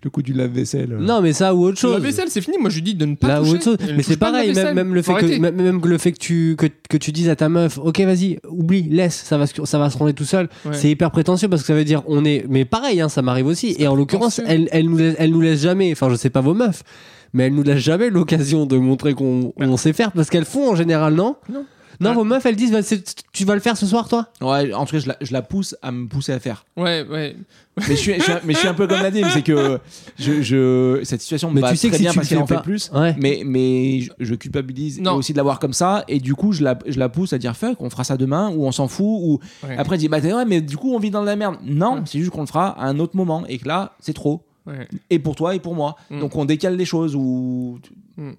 Le 0.06 0.12
coup 0.12 0.22
du 0.22 0.34
lave-vaisselle. 0.34 0.96
Non, 1.00 1.20
mais 1.20 1.34
ça 1.34 1.56
ou 1.56 1.64
autre 1.66 1.80
chose. 1.80 1.94
La 1.96 2.00
vaisselle, 2.00 2.28
c'est 2.30 2.40
fini. 2.40 2.58
Moi, 2.60 2.70
je 2.70 2.76
lui 2.76 2.84
dis 2.84 2.94
de 2.94 3.08
ne 3.08 3.16
pas 3.16 3.28
Là 3.28 3.42
ou 3.42 3.46
toucher. 3.46 3.56
autre 3.56 3.64
chose. 3.64 3.78
Elle 3.82 3.88
Mais 3.96 4.04
touche 4.04 4.06
c'est 4.06 4.18
pas 4.20 4.32
pareil, 4.32 4.54
même, 4.54 4.94
le 4.94 5.02
fait 5.02 5.12
Faut 5.12 5.18
que 5.18 5.24
arrêter. 5.26 5.40
même, 5.40 5.56
même 5.56 5.82
que 5.82 5.88
le 5.88 5.98
fait 5.98 6.12
que 6.12 6.20
tu 6.20 6.56
que, 6.60 6.68
que 6.90 6.98
tu 6.98 7.12
dises 7.12 7.28
à 7.28 7.36
ta 7.36 7.50
meuf, 7.50 7.80
ok 7.80 8.02
vas-y, 8.02 8.38
oublie, 8.48 8.84
laisse, 8.84 9.16
ça 9.16 9.40
va 9.40 9.48
se- 9.48 9.66
ça 9.66 9.80
va 9.80 9.90
se 9.90 9.98
rendre 9.98 10.12
tout 10.12 10.24
seul. 10.24 10.48
Ouais. 10.64 10.74
C'est 10.74 10.92
hyper 10.92 11.10
prétentieux 11.10 11.48
parce 11.50 11.64
que 11.64 11.68
ça 11.68 11.74
veut 11.74 11.84
dire 11.86 12.04
on 12.06 12.24
est. 12.24 12.46
Mais 12.48 12.66
pareil, 12.66 13.02
hein, 13.02 13.10
ça 13.10 13.24
m'arrive 13.24 13.48
aussi. 13.48 13.76
Et 13.80 13.88
en 13.88 13.96
l'occurrence, 13.96 14.36
prétentieux. 14.36 14.60
elle, 14.62 14.70
elle 14.72 14.86
nous 14.92 14.98
laisse, 14.98 15.16
elle 15.18 15.32
nous 15.32 15.42
laisse 15.42 15.62
jamais. 15.64 15.92
Enfin, 15.92 16.08
je 16.12 16.16
sais 16.16 16.30
pas 16.30 16.42
vos 16.42 16.54
meufs, 16.54 16.84
mais 17.34 17.48
elle 17.48 17.56
nous 17.56 17.64
laisse 17.64 17.80
jamais 17.80 18.12
l'occasion 18.12 18.68
de 18.68 18.78
montrer 18.78 19.16
qu'on 19.16 19.54
on 19.58 19.76
sait 19.78 19.92
faire 19.94 20.12
parce 20.12 20.30
qu'elles 20.30 20.46
font 20.46 20.70
en 20.70 20.76
général 20.76 21.16
non? 21.16 21.36
Non. 21.52 21.66
Non, 22.00 22.12
Ah. 22.12 22.14
vos 22.14 22.24
meufs, 22.24 22.46
elles 22.46 22.56
disent 22.56 22.72
bah, 22.72 22.82
c'est- 22.82 23.24
tu 23.32 23.46
vas 23.46 23.54
le 23.56 23.60
faire 23.62 23.78
ce 23.78 23.86
soir, 23.86 24.08
toi? 24.08 24.28
Ouais, 24.42 24.74
en 24.74 24.86
tout 24.86 24.94
cas, 24.96 25.00
je 25.00 25.08
la, 25.08 25.18
je 25.22 25.32
la 25.34 25.42
pousse 25.42 25.76
à 25.82 25.92
me 25.92 26.08
pousser 26.08 26.32
à 26.34 26.40
faire. 26.40 26.66
Ouais, 26.78 27.06
ouais. 27.10 27.36
Mais 27.78 27.84
je 27.88 27.94
suis, 27.96 28.14
je 28.16 28.22
suis 28.22 28.32
un- 28.32 28.40
mais 28.46 28.54
je 28.54 28.60
suis 28.60 28.68
un 28.68 28.74
peu 28.74 28.88
comme 28.88 29.02
Nadim, 29.02 29.28
c'est 29.30 29.42
que 29.42 29.80
je, 30.18 30.42
je- 30.42 31.02
cette 31.04 31.22
situation 31.22 31.50
me 31.50 31.56
Mais 31.56 31.62
va 31.62 31.72
tu 31.72 31.76
sais 31.78 31.88
que 31.88 31.92
très 31.92 31.98
si 31.98 32.04
bien 32.04 32.12
tu 32.12 32.18
parce 32.20 32.30
le 32.32 32.38
qu'elle 32.38 32.38
fais 32.38 32.44
en 32.44 32.48
fait 32.48 32.56
pas- 32.56 32.62
plus. 32.62 32.90
Ouais. 32.94 33.14
Mais, 33.20 33.42
mais 33.46 34.00
je, 34.02 34.12
je 34.20 34.36
culpabilise 34.36 35.02
Non. 35.02 35.16
et 35.16 35.18
aussi 35.18 35.34
de 35.34 35.38
l'avoir 35.38 35.60
comme 35.60 35.74
ça. 35.74 36.04
Et 36.08 36.20
du 36.20 36.36
coup, 36.36 36.54
je 36.54 36.64
la, 36.64 36.78
je 36.88 36.98
la 36.98 37.10
pousse 37.10 37.34
à 37.34 37.38
dire 37.38 37.56
fuck, 37.56 37.76
on 37.82 37.90
fera 37.90 38.04
ça 38.06 38.16
demain 38.18 38.50
ou 38.50 38.66
on 38.66 38.72
s'en 38.72 38.88
fout. 38.88 39.06
Ou 39.06 39.40
Ouais. 39.68 39.76
après, 39.78 39.96
elle 39.96 40.00
dit 40.00 40.08
bah 40.08 40.22
t'es- 40.22 40.34
ouais, 40.34 40.46
mais 40.46 40.62
du 40.62 40.78
coup, 40.78 40.94
on 40.96 41.00
vit 41.00 41.12
dans 41.12 41.24
la 41.24 41.36
merde. 41.36 41.58
Non, 41.64 41.96
Ouais. 41.96 42.02
c'est 42.06 42.20
juste 42.20 42.32
qu'on 42.32 42.42
le 42.42 42.48
fera 42.48 42.70
à 42.80 42.86
un 42.88 42.98
autre 43.00 43.16
moment 43.18 43.46
et 43.48 43.58
que 43.58 43.68
là, 43.68 43.94
c'est 44.00 44.14
trop. 44.14 44.44
Ouais. 44.66 44.88
Et 45.10 45.20
pour 45.20 45.36
toi 45.36 45.54
et 45.54 45.60
pour 45.60 45.76
moi. 45.76 45.96
Mm. 46.10 46.20
Donc 46.22 46.36
on 46.38 46.46
décale 46.46 46.76
les 46.78 46.86
choses. 46.86 47.14
Ou... 47.16 47.78
Ouais, 48.18 48.32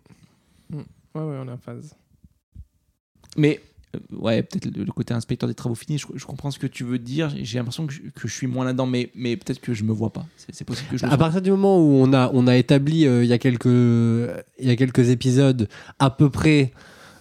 ouais, 1.15 1.23
on 1.45 1.47
est 1.49 1.53
en 1.53 1.59
phase. 1.59 1.95
Mais 3.37 3.61
euh, 3.95 3.99
ouais, 4.19 4.43
peut-être 4.43 4.67
le, 4.77 4.85
côté 4.93 5.15
inspecteur 5.15 5.49
des 5.49 5.55
travaux 5.55 5.75
finis, 5.75 5.99
je, 5.99 6.07
je 6.15 6.25
comprends 6.27 6.51
ce 6.51 6.59
que 6.59 6.67
tu 6.67 6.85
veux 6.85 6.99
dire. 6.99 7.33
J'ai 7.43 7.59
l'impression 7.59 7.87
que, 7.87 7.93
je- 7.93 8.01
que 8.15 8.27
je 8.29 8.33
suis 8.35 8.47
moins 8.47 8.65
là-dedans, 8.65 8.87
mais, 8.87 9.11
mais 9.15 9.37
peut-être 9.37 9.61
que 9.61 9.75
je 9.75 9.85
me 9.85 9.93
vois 9.93 10.11
pas. 10.11 10.27
C'est 10.37 10.55
c'est 10.55 10.65
possible 10.65 10.89
que 10.91 10.97
je 10.97 11.07
le 11.07 11.13
À 11.13 11.17
partir 11.17 11.43
du 11.43 11.51
moment 11.51 11.79
où 11.79 11.93
on 12.03 12.13
a, 12.13 12.31
on 12.35 12.47
a 12.47 12.57
établi 12.57 13.07
euh, 13.07 13.25
il, 13.25 13.31
y 13.31 13.33
a 13.33 13.39
quelques, 13.39 13.67
il 13.67 14.67
y 14.67 14.71
a 14.71 14.77
quelques 14.77 15.09
épisodes 15.11 15.69
à 15.99 16.11
peu 16.11 16.31
près 16.31 16.73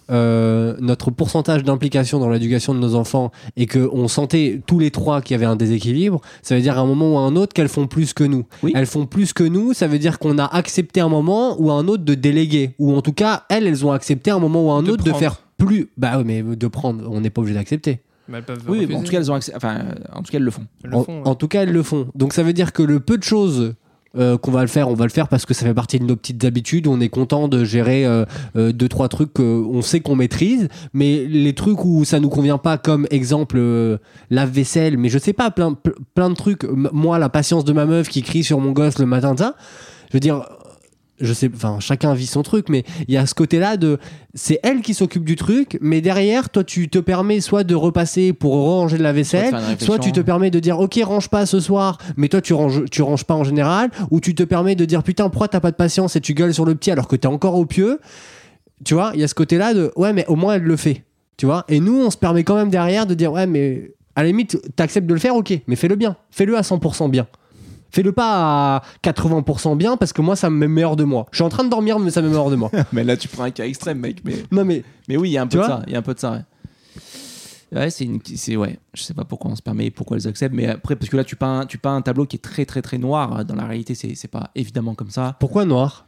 euh, 0.08 0.76
notre 0.78 1.10
pourcentage 1.10 1.64
d'implication 1.64 2.20
dans 2.20 2.28
l'éducation 2.30 2.72
de 2.74 2.78
nos 2.78 2.94
enfants 2.94 3.32
et 3.56 3.66
qu'on 3.66 4.06
sentait 4.06 4.62
tous 4.64 4.78
les 4.78 4.92
trois 4.92 5.20
qu'il 5.20 5.34
y 5.34 5.36
avait 5.36 5.46
un 5.46 5.56
déséquilibre, 5.56 6.20
ça 6.42 6.54
veut 6.54 6.60
dire 6.62 6.78
à 6.78 6.82
un 6.82 6.86
moment 6.86 7.14
ou 7.14 7.18
à 7.18 7.22
un 7.22 7.34
autre 7.34 7.52
qu'elles 7.52 7.68
font 7.68 7.88
plus 7.88 8.12
que 8.12 8.22
nous. 8.22 8.44
Oui. 8.62 8.72
Elles 8.76 8.86
font 8.86 9.06
plus 9.06 9.32
que 9.32 9.42
nous, 9.42 9.72
ça 9.72 9.88
veut 9.88 9.98
dire 9.98 10.20
qu'on 10.20 10.38
a 10.38 10.44
accepté 10.44 11.00
un 11.00 11.08
moment 11.08 11.60
ou 11.60 11.72
à 11.72 11.74
un 11.74 11.88
autre 11.88 12.04
de 12.04 12.14
déléguer. 12.14 12.70
Ou 12.78 12.94
en 12.94 13.02
tout 13.02 13.12
cas, 13.12 13.46
elles, 13.48 13.66
elles 13.66 13.84
ont 13.84 13.90
accepté 13.90 14.30
un 14.30 14.38
moment 14.38 14.68
ou 14.68 14.70
à 14.70 14.74
un 14.76 14.84
De 14.84 14.92
autre 14.92 15.02
de 15.02 15.12
faire 15.12 15.40
plus. 15.58 15.88
Bah 15.96 16.14
oui, 16.18 16.24
mais 16.24 16.42
de 16.42 16.66
prendre, 16.68 17.10
on 17.10 17.20
n'est 17.20 17.30
pas 17.30 17.40
obligé 17.40 17.56
d'accepter. 17.58 18.00
Mais 18.28 18.38
elles 18.38 18.44
peuvent 18.44 18.62
Oui, 18.68 18.80
refuser. 18.80 18.94
en 18.96 19.02
tout 19.02 19.10
cas, 19.12 19.18
elles 19.18 19.30
ont 19.30 19.36
accès- 19.36 19.52
enfin, 19.54 19.78
en 20.12 20.22
tout 20.22 20.32
cas, 20.32 20.38
elles 20.38 20.42
le 20.44 20.50
font. 20.50 20.66
Elles 20.84 20.90
le 20.90 20.96
En, 20.96 21.04
font, 21.04 21.22
ouais. 21.22 21.28
en 21.28 21.34
tout 21.36 21.48
cas, 21.48 21.62
elles 21.62 21.72
le 21.72 21.82
font. 21.82 22.08
Donc 22.14 22.32
ça 22.32 22.42
veut 22.42 22.52
dire 22.52 22.72
que 22.72 22.82
le 22.82 22.98
peu 23.00 23.16
de 23.18 23.22
choses 23.22 23.74
euh, 24.18 24.38
qu'on 24.38 24.50
va 24.50 24.62
le 24.62 24.66
faire, 24.66 24.88
on 24.88 24.94
va 24.94 25.04
le 25.04 25.10
faire 25.10 25.28
parce 25.28 25.44
que 25.46 25.52
ça 25.54 25.66
fait 25.66 25.74
partie 25.74 25.98
de 26.00 26.04
nos 26.04 26.16
petites 26.16 26.42
habitudes. 26.44 26.86
On 26.86 27.00
est 27.00 27.08
content 27.10 27.48
de 27.48 27.64
gérer 27.64 28.04
euh, 28.06 28.24
euh, 28.56 28.72
deux 28.72 28.88
trois 28.88 29.08
trucs 29.08 29.32
qu'on 29.34 29.80
sait 29.82 30.00
qu'on 30.00 30.16
maîtrise, 30.16 30.68
mais 30.94 31.24
les 31.26 31.52
trucs 31.54 31.84
où 31.84 32.04
ça 32.04 32.18
nous 32.18 32.30
convient 32.30 32.56
pas, 32.58 32.78
comme 32.78 33.06
exemple 33.10 33.56
euh, 33.58 33.98
lave-vaisselle, 34.30 34.96
mais 34.96 35.08
je 35.10 35.18
sais 35.18 35.32
pas 35.34 35.50
plein 35.50 35.72
ple- 35.72 35.94
plein 36.14 36.30
de 36.30 36.34
trucs. 36.34 36.64
M- 36.64 36.88
Moi, 36.92 37.18
la 37.18 37.28
patience 37.28 37.64
de 37.64 37.72
ma 37.74 37.84
meuf 37.84 38.08
qui 38.08 38.22
crie 38.22 38.42
sur 38.42 38.58
mon 38.58 38.72
gosse 38.72 38.98
le 38.98 39.06
matin, 39.06 39.36
ça, 39.36 39.54
je 40.10 40.16
veux 40.16 40.20
dire. 40.20 40.42
Je 41.20 41.32
sais, 41.32 41.50
enfin, 41.54 41.78
chacun 41.80 42.12
vit 42.14 42.26
son 42.26 42.42
truc, 42.42 42.68
mais 42.68 42.84
il 43.08 43.14
y 43.14 43.16
a 43.16 43.24
ce 43.24 43.34
côté-là 43.34 43.76
de, 43.76 43.98
c'est 44.34 44.60
elle 44.62 44.82
qui 44.82 44.92
s'occupe 44.92 45.24
du 45.24 45.36
truc, 45.36 45.78
mais 45.80 46.00
derrière, 46.00 46.50
toi, 46.50 46.62
tu 46.62 46.88
te 46.88 46.98
permets 46.98 47.40
soit 47.40 47.64
de 47.64 47.74
repasser 47.74 48.32
pour 48.32 48.54
ranger 48.54 48.98
de 48.98 49.02
la 49.02 49.12
vaisselle, 49.12 49.54
soit 49.78 49.98
tu 49.98 50.12
te 50.12 50.20
permets 50.20 50.50
de 50.50 50.60
dire 50.60 50.78
ok 50.78 51.00
range 51.04 51.28
pas 51.28 51.46
ce 51.46 51.60
soir 51.60 51.98
mais 52.16 52.28
toi 52.28 52.40
tu 52.40 52.52
ranges 52.52 52.84
tu 52.90 53.02
ranges 53.02 53.24
pas 53.24 53.34
en 53.34 53.44
général 53.44 53.90
ou 54.10 54.20
tu 54.20 54.34
te 54.34 54.42
permets 54.42 54.74
de 54.74 54.84
dire 54.84 55.02
putain 55.02 55.28
pourquoi 55.28 55.48
t'as 55.48 55.60
pas 55.60 55.70
de 55.70 55.76
patience 55.76 56.16
et 56.16 56.20
tu 56.20 56.34
gueules 56.34 56.54
sur 56.54 56.64
le 56.64 56.74
petit 56.74 56.90
alors 56.90 57.08
que 57.08 57.16
t'es 57.16 57.26
encore 57.26 57.54
au 57.54 57.66
pieu. 57.66 58.00
Tu 58.84 58.94
vois 58.94 59.12
il 59.14 59.20
y 59.20 59.24
a 59.24 59.28
ce 59.28 59.34
côté 59.34 59.58
là 59.58 59.74
de 59.74 59.92
ouais 59.96 60.12
mais 60.12 60.26
au 60.26 60.36
moins 60.36 60.54
elle 60.54 60.62
le 60.62 60.76
fait. 60.76 61.04
Tu 61.36 61.46
vois 61.46 61.64
et 61.68 61.80
nous 61.80 61.98
on 62.04 62.10
se 62.10 62.16
permet 62.16 62.44
quand 62.44 62.56
même 62.56 62.70
derrière 62.70 63.06
de 63.06 63.14
dire 63.14 63.32
ouais 63.32 63.46
mais 63.46 63.92
à 64.14 64.22
la 64.22 64.28
limite 64.28 64.58
t'acceptes 64.76 65.06
de 65.06 65.14
le 65.14 65.20
faire 65.20 65.36
ok 65.36 65.58
mais 65.66 65.76
fais-le 65.76 65.96
bien. 65.96 66.16
Fais-le 66.30 66.56
à 66.56 66.62
100% 66.62 67.10
bien 67.10 67.26
Fais-le 67.96 68.12
pas 68.12 68.76
à 68.76 68.82
80% 69.02 69.74
bien 69.78 69.96
parce 69.96 70.12
que 70.12 70.20
moi 70.20 70.36
ça 70.36 70.50
me 70.50 70.56
met 70.58 70.68
meilleur 70.68 70.96
de 70.96 71.04
moi. 71.04 71.24
Je 71.30 71.36
suis 71.36 71.44
en 71.44 71.48
train 71.48 71.64
de 71.64 71.70
dormir 71.70 71.98
mais 71.98 72.10
ça 72.10 72.20
me 72.20 72.26
met 72.26 72.34
meilleur 72.34 72.50
de 72.50 72.56
moi. 72.56 72.70
mais 72.92 73.04
là, 73.04 73.16
tu 73.16 73.26
prends 73.26 73.44
un 73.44 73.50
cas 73.50 73.64
extrême, 73.64 74.00
mec. 74.00 74.18
Mais, 74.22 74.34
Non 74.52 74.66
mais 74.66 74.84
mais 75.08 75.16
oui, 75.16 75.30
il 75.30 75.32
y 75.32 75.38
a 75.38 75.42
un 75.42 75.46
peu 75.46 75.56
de 75.56 75.62
ça. 75.62 75.80
Il 75.86 75.94
y 75.94 75.96
a 75.96 75.98
un 75.98 76.02
peu 76.02 76.12
de 76.12 76.18
ça, 76.18 76.32
ouais. 76.32 76.42
Ouais, 77.72 77.88
c'est 77.88 78.04
une. 78.04 78.20
C'est, 78.22 78.54
ouais, 78.54 78.78
je 78.92 79.02
sais 79.02 79.14
pas 79.14 79.24
pourquoi 79.24 79.50
on 79.50 79.56
se 79.56 79.62
permet 79.62 79.86
et 79.86 79.90
pourquoi 79.90 80.18
elles 80.18 80.28
acceptent, 80.28 80.54
mais 80.54 80.66
après, 80.66 80.94
parce 80.94 81.08
que 81.08 81.16
là, 81.16 81.24
tu 81.24 81.36
peins, 81.36 81.64
tu 81.64 81.78
peins 81.78 81.96
un 81.96 82.02
tableau 82.02 82.26
qui 82.26 82.36
est 82.36 82.40
très, 82.40 82.66
très, 82.66 82.82
très 82.82 82.98
noir. 82.98 83.46
Dans 83.46 83.54
la 83.54 83.64
réalité, 83.64 83.94
c'est, 83.94 84.14
c'est 84.14 84.28
pas 84.28 84.50
évidemment 84.54 84.94
comme 84.94 85.10
ça. 85.10 85.34
pourquoi 85.40 85.64
noir? 85.64 86.05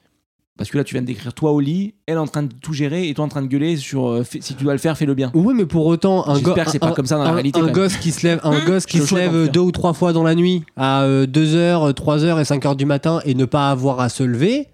Parce 0.59 0.71
que 0.71 0.77
là, 0.77 0.83
tu 0.85 0.95
viens 0.97 1.03
de 1.03 1.07
décrire 1.07 1.33
toi 1.33 1.53
au 1.53 1.61
lit, 1.61 1.95
elle 2.07 2.19
en 2.19 2.27
train 2.27 2.43
de 2.43 2.53
tout 2.53 2.73
gérer 2.73 3.09
et 3.09 3.15
toi 3.15 3.25
en 3.25 3.29
train 3.29 3.43
de 3.43 3.47
gueuler 3.47 3.77
sur 3.77 4.09
euh, 4.09 4.25
fais- 4.25 4.41
si 4.43 4.55
tu 4.57 4.65
dois 4.65 4.73
le 4.75 4.79
faire, 4.81 4.99
fais-le 4.99 5.15
bien. 5.15 5.31
Oui, 5.33 5.55
mais 5.57 5.65
pour 5.67 5.87
autant, 5.87 6.29
un, 6.29 6.35
J'espère 6.35 6.65
que 6.65 6.71
c'est 6.73 6.79
pas 6.81 6.91
comme 6.93 7.07
ça 7.07 7.17
dans 7.17 7.23
la 7.23 7.31
un- 7.31 7.35
réalité, 7.35 7.59
Un 7.59 7.63
quand 7.63 7.67
même. 7.67 7.75
gosse 7.77 7.97
qui 7.97 8.11
se 8.11 8.27
lève, 8.27 8.41
un 8.43 8.65
gosse 8.67 8.85
qui 8.85 8.99
Je 8.99 9.05
se 9.05 9.15
lève 9.15 9.49
deux 9.51 9.61
ou 9.61 9.71
trois 9.71 9.93
fois 9.95 10.13
dans 10.13 10.25
la 10.25 10.35
nuit 10.35 10.65
à 10.77 11.07
2h, 11.07 11.93
3h 11.95 12.41
et 12.41 12.45
5h 12.45 12.75
du 12.77 12.87
matin 12.87 13.21
et 13.25 13.35
ne 13.35 13.45
pas 13.45 13.71
avoir 13.71 14.01
à 14.01 14.09
se 14.09 14.25
lever, 14.25 14.67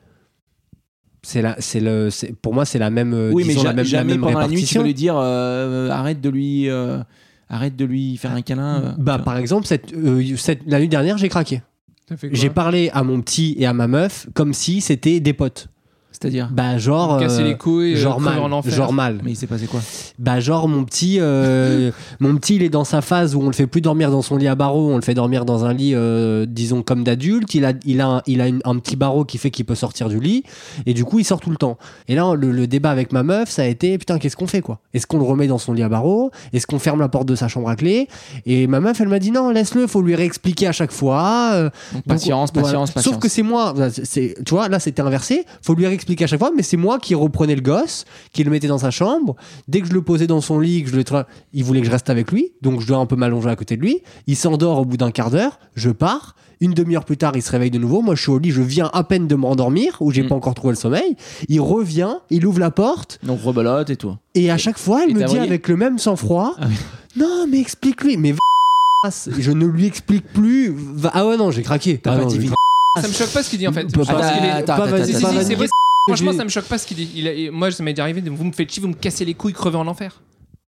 c'est 1.22 1.42
la, 1.42 1.56
c'est 1.58 1.80
le, 1.80 2.10
c'est- 2.10 2.34
pour 2.34 2.54
moi, 2.54 2.64
c'est 2.64 2.78
la 2.78 2.90
même, 2.90 3.12
euh, 3.14 3.30
oui, 3.32 3.44
mais 3.46 3.50
disons, 3.54 3.62
ja- 3.62 3.68
la 3.68 3.74
même, 3.74 3.84
la 3.84 3.90
jamais 3.90 4.12
même 4.12 4.20
pendant 4.22 4.38
la 4.38 4.48
nuit, 4.48 4.56
tu 4.56 4.78
répartition. 4.78 4.80
vas 4.80 4.86
lui 4.86 4.94
dire 4.94 5.14
euh, 5.18 5.90
arrête 5.90 6.20
de 6.20 6.28
lui. 6.30 6.68
euh, 6.68 6.98
arrête 7.50 7.76
de 7.76 7.84
lui 7.84 8.16
faire 8.16 8.32
un 8.32 8.40
câlin. 8.42 8.82
euh, 8.82 8.92
Bah, 8.98 9.18
par 9.18 9.36
exemple, 9.36 9.66
cette, 9.66 9.92
euh, 9.92 10.22
cette, 10.36 10.60
la 10.66 10.80
nuit 10.80 10.88
dernière, 10.88 11.18
j'ai 11.18 11.28
craqué. 11.28 11.60
J'ai 12.32 12.50
parlé 12.50 12.90
à 12.92 13.02
mon 13.02 13.20
petit 13.22 13.54
et 13.58 13.64
à 13.66 13.72
ma 13.72 13.86
meuf 13.86 14.26
comme 14.34 14.52
si 14.52 14.80
c'était 14.82 15.20
des 15.20 15.32
potes. 15.32 15.68
C'est-à-dire. 16.18 16.48
Bah, 16.52 16.78
genre. 16.78 17.18
Casser 17.18 17.42
euh, 17.42 17.44
les 17.48 17.56
couilles, 17.56 17.96
genre 17.96 18.16
crever 18.16 18.36
mal. 18.36 18.38
en 18.44 18.52
enfer. 18.52 18.72
Genre 18.72 18.92
mal. 18.92 19.18
Mais 19.24 19.32
il 19.32 19.36
s'est 19.36 19.46
passé 19.48 19.66
quoi 19.66 19.80
Bah 20.18 20.38
genre 20.40 20.68
mon 20.68 20.84
petit, 20.84 21.18
euh, 21.20 21.90
mon 22.20 22.36
petit 22.36 22.54
il 22.56 22.62
est 22.62 22.68
dans 22.68 22.84
sa 22.84 23.00
phase 23.02 23.34
où 23.34 23.40
on 23.40 23.46
le 23.46 23.52
fait 23.52 23.66
plus 23.66 23.80
dormir 23.80 24.10
dans 24.10 24.22
son 24.22 24.36
lit 24.36 24.46
à 24.48 24.54
barreaux, 24.54 24.90
on 24.92 24.96
le 24.96 25.02
fait 25.02 25.14
dormir 25.14 25.44
dans 25.44 25.64
un 25.64 25.72
lit 25.74 25.92
euh, 25.94 26.46
disons 26.48 26.82
comme 26.82 27.02
d'adulte. 27.04 27.52
Il 27.54 27.64
a, 27.64 27.72
il 27.84 28.00
a, 28.00 28.06
un, 28.08 28.22
il 28.26 28.40
a 28.40 28.46
une- 28.48 28.60
un 28.64 28.78
petit 28.78 28.94
barreau 28.96 29.24
qui 29.24 29.38
fait 29.38 29.50
qu'il 29.50 29.64
peut 29.64 29.74
sortir 29.74 30.08
du 30.08 30.20
lit 30.20 30.44
et 30.86 30.94
du 30.94 31.04
coup 31.04 31.18
il 31.18 31.24
sort 31.24 31.40
tout 31.40 31.50
le 31.50 31.56
temps. 31.56 31.76
Et 32.08 32.14
là 32.14 32.34
le, 32.34 32.52
le 32.52 32.66
débat 32.66 32.90
avec 32.90 33.12
ma 33.12 33.22
meuf 33.24 33.50
ça 33.50 33.62
a 33.62 33.66
été 33.66 33.98
putain 33.98 34.18
qu'est-ce 34.18 34.36
qu'on 34.36 34.46
fait 34.46 34.60
quoi? 34.60 34.78
Est-ce 34.94 35.06
qu'on 35.08 35.18
le 35.18 35.24
remet 35.24 35.46
dans 35.48 35.58
son 35.58 35.72
lit 35.72 35.82
à 35.82 35.88
barreaux? 35.88 36.30
Est-ce 36.52 36.66
qu'on 36.66 36.78
ferme 36.78 37.00
la 37.00 37.08
porte 37.08 37.26
de 37.26 37.34
sa 37.34 37.48
chambre 37.48 37.68
à 37.68 37.76
clé? 37.76 38.08
Et 38.46 38.66
ma 38.68 38.78
meuf 38.80 39.00
elle 39.00 39.08
m'a 39.08 39.18
dit 39.18 39.32
non 39.32 39.50
laisse-le, 39.50 39.86
faut 39.88 40.00
lui 40.02 40.14
réexpliquer 40.14 40.68
à 40.68 40.72
chaque 40.72 40.92
fois. 40.92 41.50
euh, 41.54 41.70
Donc, 41.92 42.04
patience, 42.04 42.52
donc, 42.52 42.62
voilà. 42.62 42.78
patience, 42.78 42.90
patience. 42.92 43.12
Sauf 43.14 43.20
que 43.22 43.28
c'est 43.28 43.42
moi, 43.42 43.74
c'est, 44.04 44.36
tu 44.46 44.54
vois, 44.54 44.68
là 44.68 44.78
c'était 44.78 45.02
inversé. 45.02 45.44
Faut 45.62 45.74
lui 45.74 45.86
réexpliquer 45.86 46.03
à 46.22 46.26
chaque 46.26 46.38
fois, 46.38 46.50
mais 46.56 46.62
c'est 46.62 46.76
moi 46.76 46.98
qui 46.98 47.14
reprenais 47.14 47.54
le 47.54 47.60
gosse, 47.62 48.04
qui 48.32 48.44
le 48.44 48.50
mettais 48.50 48.68
dans 48.68 48.78
sa 48.78 48.90
chambre. 48.90 49.36
Dès 49.68 49.80
que 49.80 49.88
je 49.88 49.92
le 49.92 50.02
posais 50.02 50.26
dans 50.26 50.40
son 50.40 50.58
lit, 50.60 50.82
que 50.84 50.90
je 50.90 50.96
le 50.96 51.02
tra- 51.02 51.24
il 51.52 51.64
voulait 51.64 51.80
que 51.80 51.86
je 51.86 51.90
reste 51.92 52.10
avec 52.10 52.30
lui, 52.32 52.50
donc 52.62 52.80
je 52.80 52.86
dois 52.86 52.98
un 52.98 53.06
peu 53.06 53.16
m'allonger 53.16 53.48
à 53.50 53.56
côté 53.56 53.76
de 53.76 53.82
lui. 53.82 54.00
Il 54.26 54.36
s'endort 54.36 54.78
au 54.80 54.84
bout 54.84 54.96
d'un 54.96 55.10
quart 55.10 55.30
d'heure, 55.30 55.58
je 55.74 55.90
pars. 55.90 56.36
Une 56.60 56.72
demi-heure 56.72 57.04
plus 57.04 57.16
tard, 57.16 57.32
il 57.34 57.42
se 57.42 57.50
réveille 57.50 57.70
de 57.72 57.78
nouveau. 57.78 58.00
Moi, 58.00 58.14
je 58.14 58.22
suis 58.22 58.30
au 58.30 58.38
lit, 58.38 58.50
je 58.50 58.62
viens 58.62 58.88
à 58.94 59.02
peine 59.04 59.26
de 59.26 59.34
m'endormir, 59.34 59.96
où 60.00 60.10
j'ai 60.12 60.22
Mm. 60.22 60.28
pas 60.28 60.34
encore 60.36 60.54
trouvé 60.54 60.72
le 60.72 60.78
sommeil. 60.78 61.16
Il 61.48 61.60
revient, 61.60 62.14
il 62.30 62.46
ouvre 62.46 62.60
la 62.60 62.70
porte, 62.70 63.18
Donc 63.24 63.42
rebelote 63.42 63.90
et 63.90 63.96
tout. 63.96 64.14
et 64.34 64.50
à 64.50 64.56
chaque 64.56 64.78
fois, 64.78 65.02
elle 65.04 65.10
Et 65.10 65.14
me 65.14 65.24
dit 65.24 65.36
avec 65.38 65.68
le 65.68 65.76
même 65.76 65.98
sang-froid 65.98 66.54
Ah 66.58 66.66
oui. 66.68 66.74
Non, 67.16 67.46
mais 67.50 67.58
explique-lui. 67.60 68.16
Mais 68.16 68.34
je 69.38 69.50
ne 69.50 69.66
lui 69.66 69.86
explique 69.86 70.26
plus. 70.32 70.74
Ah 71.12 71.26
ouais, 71.26 71.36
non, 71.36 71.50
j'ai 71.50 71.62
craqué. 71.62 71.98
T'as 71.98 72.12
Ah 72.12 72.16
pas 72.18 72.22
non. 72.24 72.30
Ça 73.02 73.08
me 73.08 73.12
choque 73.12 73.30
pas 73.32 73.42
ce 73.42 73.50
qu'il 73.50 73.58
dit 73.58 73.66
en 73.68 73.72
fait. 73.72 73.84
Pas- 73.92 74.04
qu'il 74.04 74.44
est- 74.44 74.50
Attends, 74.50 74.76
pas 74.76 74.84
attends, 74.84 74.96
vas-y, 74.96 75.12
pas 75.20 75.32
vas-y. 75.32 75.44
c'est 75.44 75.54
vrai. 75.56 75.66
Franchement, 76.06 76.32
ça 76.32 76.44
me 76.44 76.50
choque 76.50 76.66
pas 76.66 76.76
ce 76.78 76.86
qu'il 76.86 76.98
dit. 76.98 77.10
Il 77.14 77.26
a- 77.28 77.32
et 77.32 77.50
moi, 77.50 77.70
ça 77.70 77.82
m'est 77.82 77.98
arrivé 77.98 78.20
de 78.20 78.30
vous 78.30 78.44
me 78.44 78.52
faites 78.52 78.70
chier, 78.70 78.82
vous 78.82 78.88
me 78.88 78.94
cassez 78.94 79.24
les 79.24 79.34
couilles, 79.34 79.54
crever 79.54 79.76
en 79.78 79.86
enfer. 79.86 80.20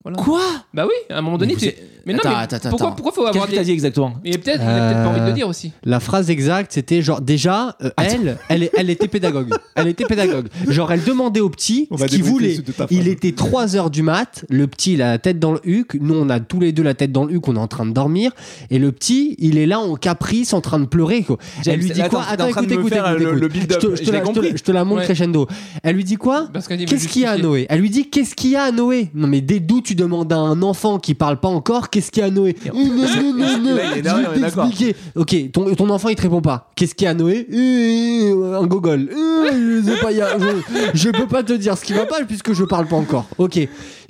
Voilà. 0.06 0.22
Quoi 0.22 0.40
Bah 0.72 0.84
oui, 0.86 0.94
à 1.10 1.18
un 1.18 1.20
moment 1.20 1.36
donné, 1.36 1.54
Mais 1.54 1.60
t'es- 1.60 1.76
Mais 2.06 2.12
non, 2.12 2.20
Attends, 2.20 2.28
mais 2.28 2.36
attends, 2.36 2.68
pourquoi, 2.70 2.86
attends. 2.86 2.94
pourquoi 2.94 3.12
faut 3.12 3.20
Qu'est-ce 3.24 3.30
avoir 3.38 3.48
que 3.48 3.54
t'as 3.56 3.60
dit 3.62 3.66
des. 3.66 3.72
exactement 3.72 4.14
Mais 4.22 4.30
peut-être, 4.38 4.62
il 4.62 4.68
a 4.68 4.88
peut-être 4.88 5.02
pas 5.02 5.08
envie 5.08 5.20
de 5.20 5.26
le 5.26 5.32
dire 5.32 5.48
aussi. 5.48 5.72
La 5.84 5.98
phrase 5.98 6.30
exacte, 6.30 6.70
c'était 6.72 7.02
genre 7.02 7.20
déjà, 7.20 7.76
euh, 7.82 7.90
elle, 7.96 8.38
elle, 8.48 8.62
est- 8.62 8.70
elle 8.78 8.88
était 8.90 9.08
pédagogue. 9.08 9.48
Elle 9.74 9.88
était 9.88 10.04
pédagogue. 10.04 10.46
Genre, 10.68 10.92
elle 10.92 11.02
demandait 11.02 11.40
au 11.40 11.50
petit 11.50 11.88
ce 11.98 12.04
qu'il 12.04 12.22
voulait. 12.22 12.58
Il 12.92 13.08
était 13.08 13.32
3 13.32 13.74
heures 13.74 13.90
du 13.90 14.02
mat. 14.04 14.44
Le 14.48 14.68
petit, 14.68 14.92
il 14.92 15.02
a 15.02 15.10
la 15.10 15.18
tête 15.18 15.40
dans 15.40 15.50
le 15.54 15.60
huc. 15.64 15.94
Nous, 16.00 16.14
on 16.14 16.30
a 16.30 16.38
tous 16.38 16.60
les 16.60 16.70
deux 16.70 16.84
la 16.84 16.94
tête 16.94 17.10
dans 17.10 17.24
le 17.24 17.34
huc. 17.34 17.48
On 17.48 17.56
est 17.56 17.58
en 17.58 17.66
train 17.66 17.84
de 17.86 17.90
dormir. 17.92 18.30
Et 18.70 18.78
le 18.78 18.92
petit, 18.92 19.34
il 19.40 19.58
est 19.58 19.66
là 19.66 19.80
en 19.80 19.96
caprice, 19.96 20.52
en 20.52 20.60
train 20.60 20.78
de 20.78 20.84
pleurer. 20.86 21.24
quoi. 21.24 21.38
James, 21.64 21.74
Elle 21.74 21.80
lui 21.80 21.90
dit 21.90 21.98
là, 21.98 22.08
quoi 22.08 22.20
t'es 22.20 22.26
en 22.28 22.32
Attends, 22.44 22.50
train 22.50 22.62
de 22.62 22.66
écoute, 22.66 22.76
me 22.76 22.80
écoute, 22.82 22.92
faire 22.92 23.08
écoute, 23.10 23.18
le- 23.22 23.28
écoute. 23.30 23.40
le 23.40 23.48
build-up. 23.48 23.80
Je 23.82 23.86
te- 23.88 23.96
je 23.96 24.00
te 24.02 24.04
Je 24.06 24.10
l'ai 24.12 24.12
la- 24.12 24.18
je 24.18 24.22
te 24.22 24.26
compris. 24.34 24.50
la- 24.52 24.56
je 24.56 24.62
te 24.62 24.70
la 24.70 24.84
montre 24.84 25.00
Ouais. 25.00 25.04
crescendo. 25.06 25.48
Elle 25.82 25.96
lui 25.96 26.04
dit 26.04 26.14
quoi 26.16 26.46
Parce 26.52 26.68
qu'elle 26.68 26.78
dit, 26.78 26.84
Qu'est-ce 26.84 27.08
qu'il 27.08 27.22
y 27.22 27.24
a 27.24 27.30
à 27.30 27.32
justifier. 27.32 27.50
Noé 27.50 27.66
Elle 27.68 27.80
lui 27.80 27.90
dit 27.90 28.08
qu'est-ce 28.08 28.36
qu'il 28.36 28.50
y 28.50 28.56
a 28.56 28.62
à 28.62 28.70
Noé 28.70 29.10
Non 29.12 29.26
mais 29.26 29.40
dès 29.40 29.58
d'où 29.58 29.80
tu 29.80 29.95
demandes 29.96 30.32
à 30.32 30.36
un 30.36 30.62
enfant 30.62 30.98
qui 30.98 31.14
parle 31.14 31.38
pas 31.40 31.48
encore 31.48 31.90
qu'est-ce 31.90 32.10
qu'il 32.12 32.20
y 32.20 32.24
a 32.24 32.26
à 32.26 32.30
Noé 32.30 32.54
Non, 32.72 32.84
non, 32.84 32.92
non, 32.94 33.32
non, 33.32 33.58
non, 33.58 33.74
Là, 33.76 33.82
il 33.96 34.06
est 34.06 34.08
je 34.08 34.40
vais 34.40 34.50
t'expliquer. 34.50 34.96
Ok, 35.16 35.34
ton, 35.52 35.74
ton 35.74 35.90
enfant 35.90 36.08
il 36.10 36.16
te 36.16 36.22
répond 36.22 36.40
pas. 36.40 36.70
Qu'est-ce 36.76 36.94
qu'il 36.94 37.06
y 37.06 37.08
a 37.08 37.10
à 37.10 37.14
Noé 37.14 37.46
Un 37.50 38.66
gogol. 38.66 39.08
Je 39.12 39.82
sais 39.84 40.00
pas, 40.00 40.12
il 40.12 40.18
y 40.18 40.22
a- 40.22 40.38
je, 40.38 40.46
je 40.94 41.10
peux 41.10 41.26
pas 41.26 41.42
te 41.42 41.52
dire 41.54 41.76
ce 41.76 41.84
qui 41.84 41.92
va 41.94 42.06
pas 42.06 42.22
puisque 42.24 42.52
je 42.52 42.64
parle 42.64 42.86
pas 42.86 42.96
encore. 42.96 43.26
Ok. 43.38 43.58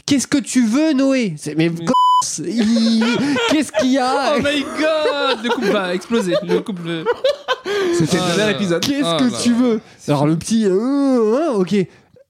Qu'est-ce 0.05 0.27
que 0.27 0.39
tu 0.39 0.67
veux 0.67 0.93
Noé 0.93 1.35
C'est- 1.37 1.55
Mais 1.57 1.71
il- 2.39 3.05
qu'est-ce 3.51 3.73
qu'il 3.73 3.93
y 3.93 3.99
a 3.99 4.35
Oh 4.37 4.41
my 4.43 4.63
god 4.63 5.45
Le 5.45 5.51
couple 5.51 5.69
va 5.71 5.95
exploser. 5.95 6.35
Le 6.47 6.61
couple. 6.61 7.05
C'était 7.99 8.19
Ah 8.21 8.29
le 8.31 8.37
dernier 8.37 8.53
là. 8.53 8.57
épisode. 8.59 8.83
Qu'est-ce 8.83 9.05
Oh 9.15 9.17
que 9.19 9.25
là 9.25 9.39
tu 9.43 9.51
là. 9.51 9.57
veux 9.57 9.81
Alors 10.09 10.27
le 10.27 10.37
petit, 10.37 10.65
euh, 10.67 10.71
euh, 10.71 11.53
ok. 11.55 11.75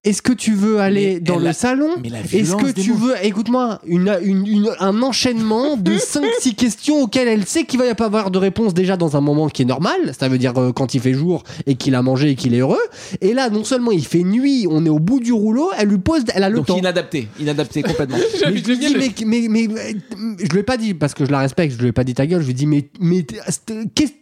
Est-ce 0.07 0.23
que 0.23 0.33
tu 0.33 0.55
veux 0.55 0.81
aller 0.81 1.15
Mais 1.15 1.21
dans 1.21 1.39
le 1.39 1.53
salon 1.53 1.91
Est-ce 2.33 2.57
que 2.57 2.71
tu 2.71 2.93
mots. 2.93 2.99
veux, 2.99 3.15
écoute-moi, 3.23 3.81
une, 3.87 4.17
une- 4.23 4.47
une- 4.47 4.71
un 4.81 5.03
enchaînement 5.03 5.77
de 5.77 5.93
5-6 5.97 6.55
questions 6.55 7.03
auxquelles 7.03 7.29
elle 7.29 7.45
sait 7.45 7.65
qu'il 7.65 7.79
va 7.79 7.87
y 7.87 7.95
pas 7.95 8.07
avoir 8.07 8.31
de 8.31 8.39
réponse 8.39 8.73
déjà 8.73 8.97
dans 8.97 9.17
un 9.17 9.21
moment 9.21 9.49
qui 9.49 9.63
est 9.63 9.67
normal, 9.67 10.13
ça 10.19 10.29
veut 10.29 10.39
dire 10.39 10.57
euh, 10.57 10.73
quand 10.73 10.95
il 10.95 11.01
fait 11.01 11.13
jour 11.13 11.43
et 11.67 11.75
qu'il 11.75 11.95
a 11.95 12.03
mangé 12.03 12.31
et 12.31 12.35
qu'il 12.37 12.55
est 12.55 12.61
heureux. 12.61 12.79
Et 13.21 13.35
là, 13.35 13.51
non 13.51 13.65
seulement 13.65 13.91
il 13.91 14.07
fait 14.07 14.23
nuit, 14.23 14.67
on 14.71 14.87
est 14.87 14.89
au 14.89 14.99
bout 14.99 15.21
du 15.21 15.33
rouleau, 15.33 15.71
elle 15.79 15.89
lui 15.89 15.99
pose, 15.99 16.23
elle 16.35 16.45
a 16.45 16.49
le 16.49 16.57
Donc 16.57 16.67
temps. 16.67 16.79
inadapté, 16.79 17.29
inadapté 17.41 17.83
complètement. 17.83 18.17
Mais 18.47 18.57
je 18.57 18.69
lui 18.71 18.79
dis, 18.79 18.95
mais, 18.97 19.11
mais, 19.27 19.49
mais, 19.49 19.69
mais- 19.69 20.37
je 20.39 20.49
lui 20.53 20.61
ai 20.61 20.63
pas 20.63 20.77
dit, 20.77 20.95
parce 20.95 21.15
que 21.15 21.25
je 21.25 21.31
la 21.31 21.41
respecte, 21.41 21.75
je 21.77 21.81
lui 21.83 21.89
ai 21.89 21.93
pas 21.93 22.05
dit 22.05 22.15
ta 22.15 22.27
gueule, 22.27 22.41
je 22.41 22.47
lui 22.47 22.53
ai 22.53 22.55
dit, 22.55 22.67
mais, 22.67 22.89
mais 23.01 23.25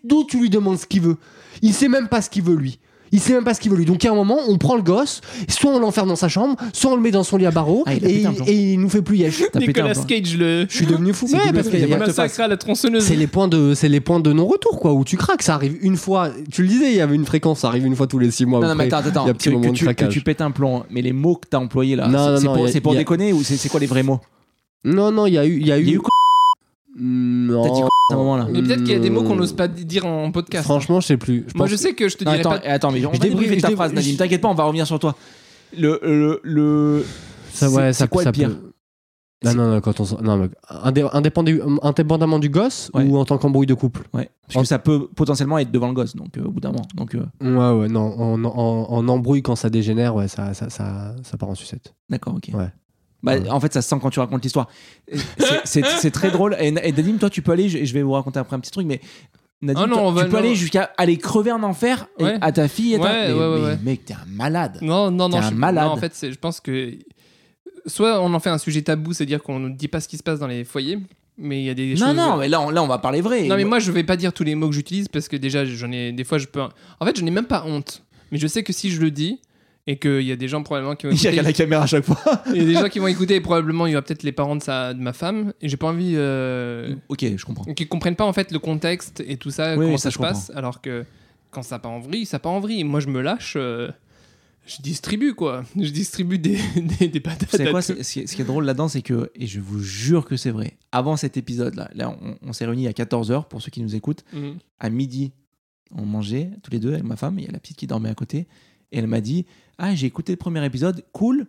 d'où 0.05 0.25
tu 0.25 0.39
lui 0.41 0.51
demandes 0.51 0.79
ce 0.79 0.87
qu'il 0.87 1.03
veut? 1.03 1.17
Il 1.63 1.73
sait 1.73 1.89
même 1.89 2.09
pas 2.09 2.23
ce 2.23 2.31
qu'il 2.31 2.43
veut, 2.43 2.57
lui. 2.57 2.79
Il 3.13 3.21
sait 3.21 3.33
même 3.33 3.45
pas 3.45 3.55
ce 3.55 3.61
qu'il 3.61 3.71
veut, 3.71 3.77
lui. 3.77 3.85
Donc, 3.85 4.05
à 4.05 4.11
un 4.11 4.15
moment, 4.15 4.39
on 4.49 4.59
prend 4.59 4.75
le 4.75 4.83
gosse, 4.83 5.21
soit 5.49 5.71
on 5.71 5.79
l'enferme 5.79 6.09
dans 6.09 6.17
sa 6.17 6.29
chambre, 6.29 6.57
soit 6.73 6.91
on 6.91 6.97
le 6.97 7.03
met 7.03 7.13
dans 7.13 7.23
son 7.23 7.37
lit 7.37 7.47
à 7.47 7.53
barreaux, 7.53 7.85
Ah, 7.87 7.95
il 7.95 8.05
et, 8.05 8.21
il- 8.23 8.23
plomb. 8.23 8.45
et 8.47 8.73
il 8.73 8.81
nous 8.81 8.89
fait 8.89 9.03
plus 9.03 9.25
un 9.25 9.59
Nicolas. 9.61 9.93
Cage, 9.95 10.37
le. 10.37 10.67
Je 10.69 10.75
suis 10.75 10.87
devenu 10.87 11.13
fou. 11.13 11.27
C'est 11.31 11.37
Ouais, 11.37 11.53
parce 11.53 11.69
qu'il 11.69 11.87
massacre 11.97 12.41
à 12.41 12.49
la 12.49 12.57
tronçonneuse. 12.57 13.05
c'est 13.05 13.15
les 13.17 13.27
points 13.29 13.47
de 13.49 13.75
c'est 13.75 13.89
les 13.89 14.01
points 14.01 14.19
de 14.21 14.33
non 14.33 14.47
retour 14.47 14.81
quoi 14.81 14.93
où 14.95 15.05
tu 15.05 15.17
craques 15.17 15.43
ça 15.43 15.55
arrive 15.55 15.77
une 15.83 15.97
fois 15.97 16.31
tu 16.51 16.63
le 16.63 16.69
disais 16.69 16.91
il 16.91 16.97
y 16.97 17.01
avait 17.01 17.15
une 17.15 17.25
fréquence 17.25 17.61
ça 17.61 17.69
arrive 17.69 17.87
une 17.87 17.95
fois 17.97 18.07
tous 18.07 18.19
les 18.19 18.31
six 18.31 18.47
mois 18.47 18.61
Non, 18.61 18.69
non, 18.69 18.75
mais 18.75 18.85
attends, 18.93 18.99
attends, 19.09 19.25
il 19.25 19.27
y 19.27 19.29
a 19.29 19.31
un 19.31 19.33
que, 19.33 19.39
petit 19.39 19.51
moment 19.51 19.63
que 19.63 19.69
de 19.71 19.75
tu, 19.77 19.95
que 19.95 20.05
tu 20.07 20.21
pètes 20.23 20.41
un 20.41 20.51
plomb, 20.51 20.85
mais 20.91 21.03
les 21.03 21.13
mots 21.13 21.37
que 21.37 21.47
t'as 21.49 21.59
employés 21.59 21.97
là, 21.97 22.09
Non, 22.09 22.19
c'est 22.19 22.31
non, 22.31 22.37
c'est 22.39 22.45
non, 22.47 22.55
pour, 22.55 22.67
a- 22.67 22.81
pour 22.81 22.93
a- 22.93 22.97
déconner 22.97 23.33
ou 23.33 23.43
c'est 23.45 23.57
c'est 23.57 23.69
quoi 23.69 23.81
les 23.81 23.87
vrais 23.87 24.03
mots? 24.03 24.21
Non 24.85 25.13
non 25.13 25.27
il 25.27 25.35
y 25.35 25.39
a 25.39 25.47
eu 25.47 25.59
il 25.61 25.67
y 25.67 25.73
a 25.73 25.79
eu 25.79 25.99
T'as 26.97 27.71
dit 27.71 27.81
quoi 27.81 27.89
à 27.89 28.13
ce 28.13 28.17
moment-là 28.17 28.47
Mais 28.51 28.63
peut-être 28.63 28.83
qu'il 28.85 28.93
y 28.93 28.97
a 28.97 28.99
des 28.99 29.11
mots 29.11 29.23
qu'on 29.23 29.37
n'ose 29.37 29.53
pas 29.53 29.69
dire 29.69 30.07
en 30.07 30.31
podcast. 30.31 30.65
franchement 30.65 31.01
je 31.01 31.07
sais 31.07 31.17
plus 31.17 31.41
Moi, 31.55 31.65
pense- 31.65 31.71
je 31.71 31.77
sais 31.77 31.95
que 31.95 32.09
je 32.09 32.17
te 32.17 32.25
Non, 32.25 32.33
dirais 32.33 32.41
attends, 32.41 32.51
pas. 32.63 32.69
attends, 32.71 32.93
mais 32.93 33.05
on 33.07 33.13
Je 33.13 33.19
va 33.19 33.25
débriefer 33.29 33.57
ta 33.61 33.71
je 33.71 33.75
phrase, 33.75 33.91
débrie- 33.93 34.05
Nadim. 34.07 34.19
T'inquiète 34.19 34.41
pas, 34.41 34.49
on 34.49 34.55
va 34.55 34.65
revenir 34.65 34.87
sur 34.87 34.99
toi. 34.99 35.17
Le, 35.77 35.99
le, 36.03 36.41
le... 36.45 37.05
ça 37.53 37.69
ouais 37.69 37.93
c'est 37.93 38.01
ça 38.01 38.07
quoi 38.07 38.23
ça 38.23 38.29
le 38.29 38.33
pire 38.33 38.49
peut- 38.51 38.71
non 39.45 39.55
non 39.55 39.71
non 39.73 39.81
quand 39.83 39.99
on 40.01 40.05
s'en- 40.05 40.23
non 40.23 40.37
mais 40.39 40.49
indé- 40.71 41.07
indépendant- 41.13 41.79
indépendamment 41.83 42.39
du 42.39 42.49
gosse 42.49 42.91
Ouais. 42.95 43.05
ou 43.05 43.19
en 43.19 43.25
tant 43.27 43.37
qu'embrouille 43.37 43.67
de 43.67 43.75
couple? 43.75 44.03
Ouais, 44.15 44.31
parce 44.47 44.61
que 44.63 44.69
ça 44.69 44.79
peut 44.79 45.09
potentiellement 45.15 45.59
être 45.59 45.71
devant 45.71 45.89
le 45.89 45.93
gosse, 45.95 46.15
donc 46.17 46.39
euh, 46.39 46.45
au 46.45 46.51
bout 46.51 46.61
d'un 46.61 46.71
moment. 46.71 46.87
Donc, 46.95 47.15
euh, 47.15 47.25
ouais 47.43 47.81
ouais 47.81 47.89
non 47.89 48.19
en, 48.19 48.43
en, 48.45 48.87
en 48.91 49.09
embrouille 49.09 49.43
quand 49.43 49.57
ça 49.57 49.69
dégénère 49.69 50.15
ouais 50.15 50.29
ça 50.29 50.55
ça 50.55 50.71
ça, 50.71 51.15
ça 51.23 51.37
part 51.37 51.49
en 51.51 51.55
sucette 51.55 51.93
d'accord, 52.09 52.35
ok. 52.37 52.51
Ouais. 52.55 52.69
Bah, 53.25 53.37
Ouais. 53.39 53.49
En 53.51 53.59
fait, 53.59 53.73
ça 53.73 53.83
se 53.83 53.89
sent 53.89 53.97
quand 54.01 54.11
tu 54.11 54.21
racontes 54.21 54.43
l'histoire. 54.45 54.69
C'est- 55.65 56.11
très 56.11 56.31
drôle. 56.31 56.57
Et, 56.61 56.69
et 56.69 56.93
Nadim, 56.93 57.17
toi, 57.19 57.31
tu 57.31 57.43
peux 57.43 57.53
aller, 57.53 57.69
je, 57.69 57.85
je 57.85 57.93
vais 57.95 58.03
vous 58.03 58.13
raconter 58.13 58.39
après 58.39 58.55
un 58.55 58.61
petit 58.61 58.71
truc, 58.71 58.87
mais 58.87 59.01
Nadim, 59.63 59.81
Ah 59.83 59.87
non, 59.87 59.97
toi, 59.97 60.07
on 60.09 60.13
va- 60.13 60.25
tu 60.25 60.29
peux 60.31 60.37
non. 60.37 60.43
aller 60.43 60.55
jusqu'à 60.55 60.91
aller 60.99 61.17
crever 61.17 61.51
en 61.51 61.63
enfer 61.63 62.07
et- 62.19 62.25
Ouais. 62.25 62.39
à 62.41 62.53
ta 62.53 62.69
fille 62.69 62.95
et 62.95 62.99
ta... 62.99 63.05
Ouais, 63.05 63.29
mais, 63.29 63.33
ouais, 63.35 63.47
ouais, 63.63 63.77
mais 63.83 63.93
mec, 63.93 64.05
t'es 64.05 64.15
un 64.15 64.27
malade. 64.29 64.79
Non, 64.83 65.11
non, 65.11 65.29
non. 65.29 65.39
T'es 65.41 65.45
un 65.47 65.51
je- 65.51 65.55
malade. 65.55 65.85
non, 65.87 65.91
en 65.93 65.97
fait, 65.97 66.13
je 66.31 66.37
pense 66.37 66.61
que. 66.61 66.93
Soit 67.87 68.21
on 68.23 68.33
en 68.33 68.41
fait 68.41 68.51
un 68.51 68.59
sujet 68.59 68.83
tabou, 68.83 69.13
c'est-à-dire 69.13 69.43
qu'on 69.43 69.59
ne 69.59 69.69
dit 69.71 69.89
pas 69.89 70.01
ce 70.01 70.09
qui 70.09 70.17
se 70.17 70.23
passe 70.23 70.39
dans 70.39 70.47
les 70.47 70.65
foyers, 70.65 70.99
mais 71.37 71.61
il 71.63 71.65
y 71.67 71.71
a 71.71 71.75
des 71.75 71.95
Non, 71.95 72.07
choses. 72.09 72.17
non, 72.17 72.37
mais 72.39 72.49
là, 72.49 72.61
on, 72.63 72.71
là, 72.71 72.83
on 72.83 72.87
va 72.87 72.97
parler 72.99 73.21
vrai. 73.21 73.43
Non, 73.45 73.57
mais 73.57 73.65
moi, 73.65 73.79
je 73.79 73.91
vais 73.93 74.05
pas 74.05 74.17
dire 74.17 74.33
tous 74.33 74.45
les 74.45 74.55
mots 74.55 74.69
que 74.69 74.75
j'utilise 74.75 75.09
parce 75.09 75.29
que 75.29 75.37
déjà, 75.37 75.65
j'en 75.67 75.91
ai. 75.93 76.13
Des 76.13 76.25
fois, 76.25 76.39
je 76.39 76.47
peux. 76.47 76.61
En 76.63 77.05
fait, 77.07 77.19
je 77.19 77.23
n'ai 77.23 77.31
même 77.31 77.45
pas 77.47 77.65
honte. 77.67 78.03
Mais 78.33 78.39
je 78.39 78.47
sais 78.47 78.63
que 78.63 78.73
si 78.73 78.91
je 78.91 79.01
le 79.01 79.11
dis, 79.11 79.41
et 79.87 79.99
qu'il 79.99 80.23
y 80.23 80.33
a 80.33 80.37
des 80.37 80.49
gens 80.49 80.63
probablement 80.63 80.97
qui 80.97 81.07
vont 81.07 81.13
Il 81.15 81.23
y 81.23 81.27
a 81.27 81.31
écouter. 81.33 81.43
la 81.47 81.53
caméra 81.53 81.83
à 81.83 81.87
chaque 81.87 82.05
fois. 82.05 82.19
Il 82.49 82.57
y 82.57 82.61
a 82.61 82.65
des 82.65 82.75
gens 82.75 82.89
qui 82.89 82.99
vont 82.99 83.07
écouter, 83.17 83.35
et 83.37 83.41
probablement, 83.41 83.87
il 83.87 83.93
y 83.93 83.95
aura 83.97 84.03
peut-être 84.03 84.23
les 84.23 84.33
parents 84.33 84.57
de, 84.57 84.63
sa, 84.63 84.95
de 84.95 85.01
ma 85.01 85.13
femme, 85.13 85.53
et 85.61 85.69
j'ai 85.69 85.77
pas 85.77 85.89
envie. 85.89 86.15
euh, 86.17 86.95
ok, 87.09 87.25
je 87.37 87.45
comprends. 87.45 87.65
qui 87.75 87.87
comprennent 87.87 88.17
pas 88.17 88.25
en 88.25 88.33
fait 88.33 88.51
le 88.53 88.59
contexte 88.59 89.23
et 89.27 89.37
tout 89.37 89.51
ça, 89.51 89.77
Oui, 89.77 89.85
comment 89.87 89.97
ça, 89.99 90.11
se 90.11 90.19
passe, 90.19 90.51
alors 90.55 90.81
que 90.81 91.05
quand 91.51 91.63
ça 91.63 91.79
part 91.79 91.93
en 91.93 92.01
vrille, 92.01 92.27
ça 92.27 92.39
part 92.39 92.53
en 92.53 92.61
vrille. 92.61 92.83
Moi, 92.85 93.01
je 93.01 93.09
me 93.09 93.21
lâche, 93.21 93.55
euh, 93.57 93.91
je 94.67 94.81
distribue 94.81 95.35
quoi. 95.35 95.65
Je 95.79 95.91
distribue 95.91 96.39
des, 96.39 96.59
des, 96.99 97.09
des 97.09 97.21
patates. 97.21 97.51
C'est 97.51 97.71
quoi 97.71 97.83
ce 97.83 97.93
qui 97.93 98.21
est 98.21 98.45
drôle 98.45 98.65
là-dedans, 98.65 98.89
c'est 98.89 99.03
que, 99.03 99.31
et 99.35 99.47
je 99.47 99.61
vous 99.61 99.81
jure 99.81 100.25
que 100.25 100.37
c'est 100.39 100.51
vrai, 100.51 100.79
avant 100.93 101.17
cet 101.19 101.37
épisode-là, 101.37 101.91
là, 101.95 102.17
on, 102.23 102.39
on 102.43 102.53
s'est 102.55 102.65
réunis 102.65 102.89
à 102.89 102.93
14h 102.93 103.49
pour 103.49 103.61
ceux 103.61 103.71
qui 103.71 103.83
nous 103.83 103.95
écoutent. 103.95 104.25
Mhm. 104.33 104.57
À 104.81 104.89
midi, 104.89 105.33
on 105.95 106.07
mangeait 106.07 106.51
tous 106.63 106.71
les 106.71 106.79
deux 106.81 106.93
avec 106.95 107.05
ma 107.05 107.17
femme, 107.17 107.39
il 107.39 107.45
y 107.45 107.49
a 107.49 107.53
la 107.53 107.61
petite 107.61 107.77
qui 107.77 107.87
dormait 107.87 108.09
à 108.09 108.15
côté. 108.15 108.49
Et 108.91 108.99
elle 108.99 109.07
m'a 109.07 109.21
dit 109.21 109.45
Ah, 109.79 109.95
j'ai 109.95 110.07
écouté 110.07 110.33
le 110.33 110.37
premier 110.37 110.65
épisode, 110.65 111.03
cool. 111.13 111.47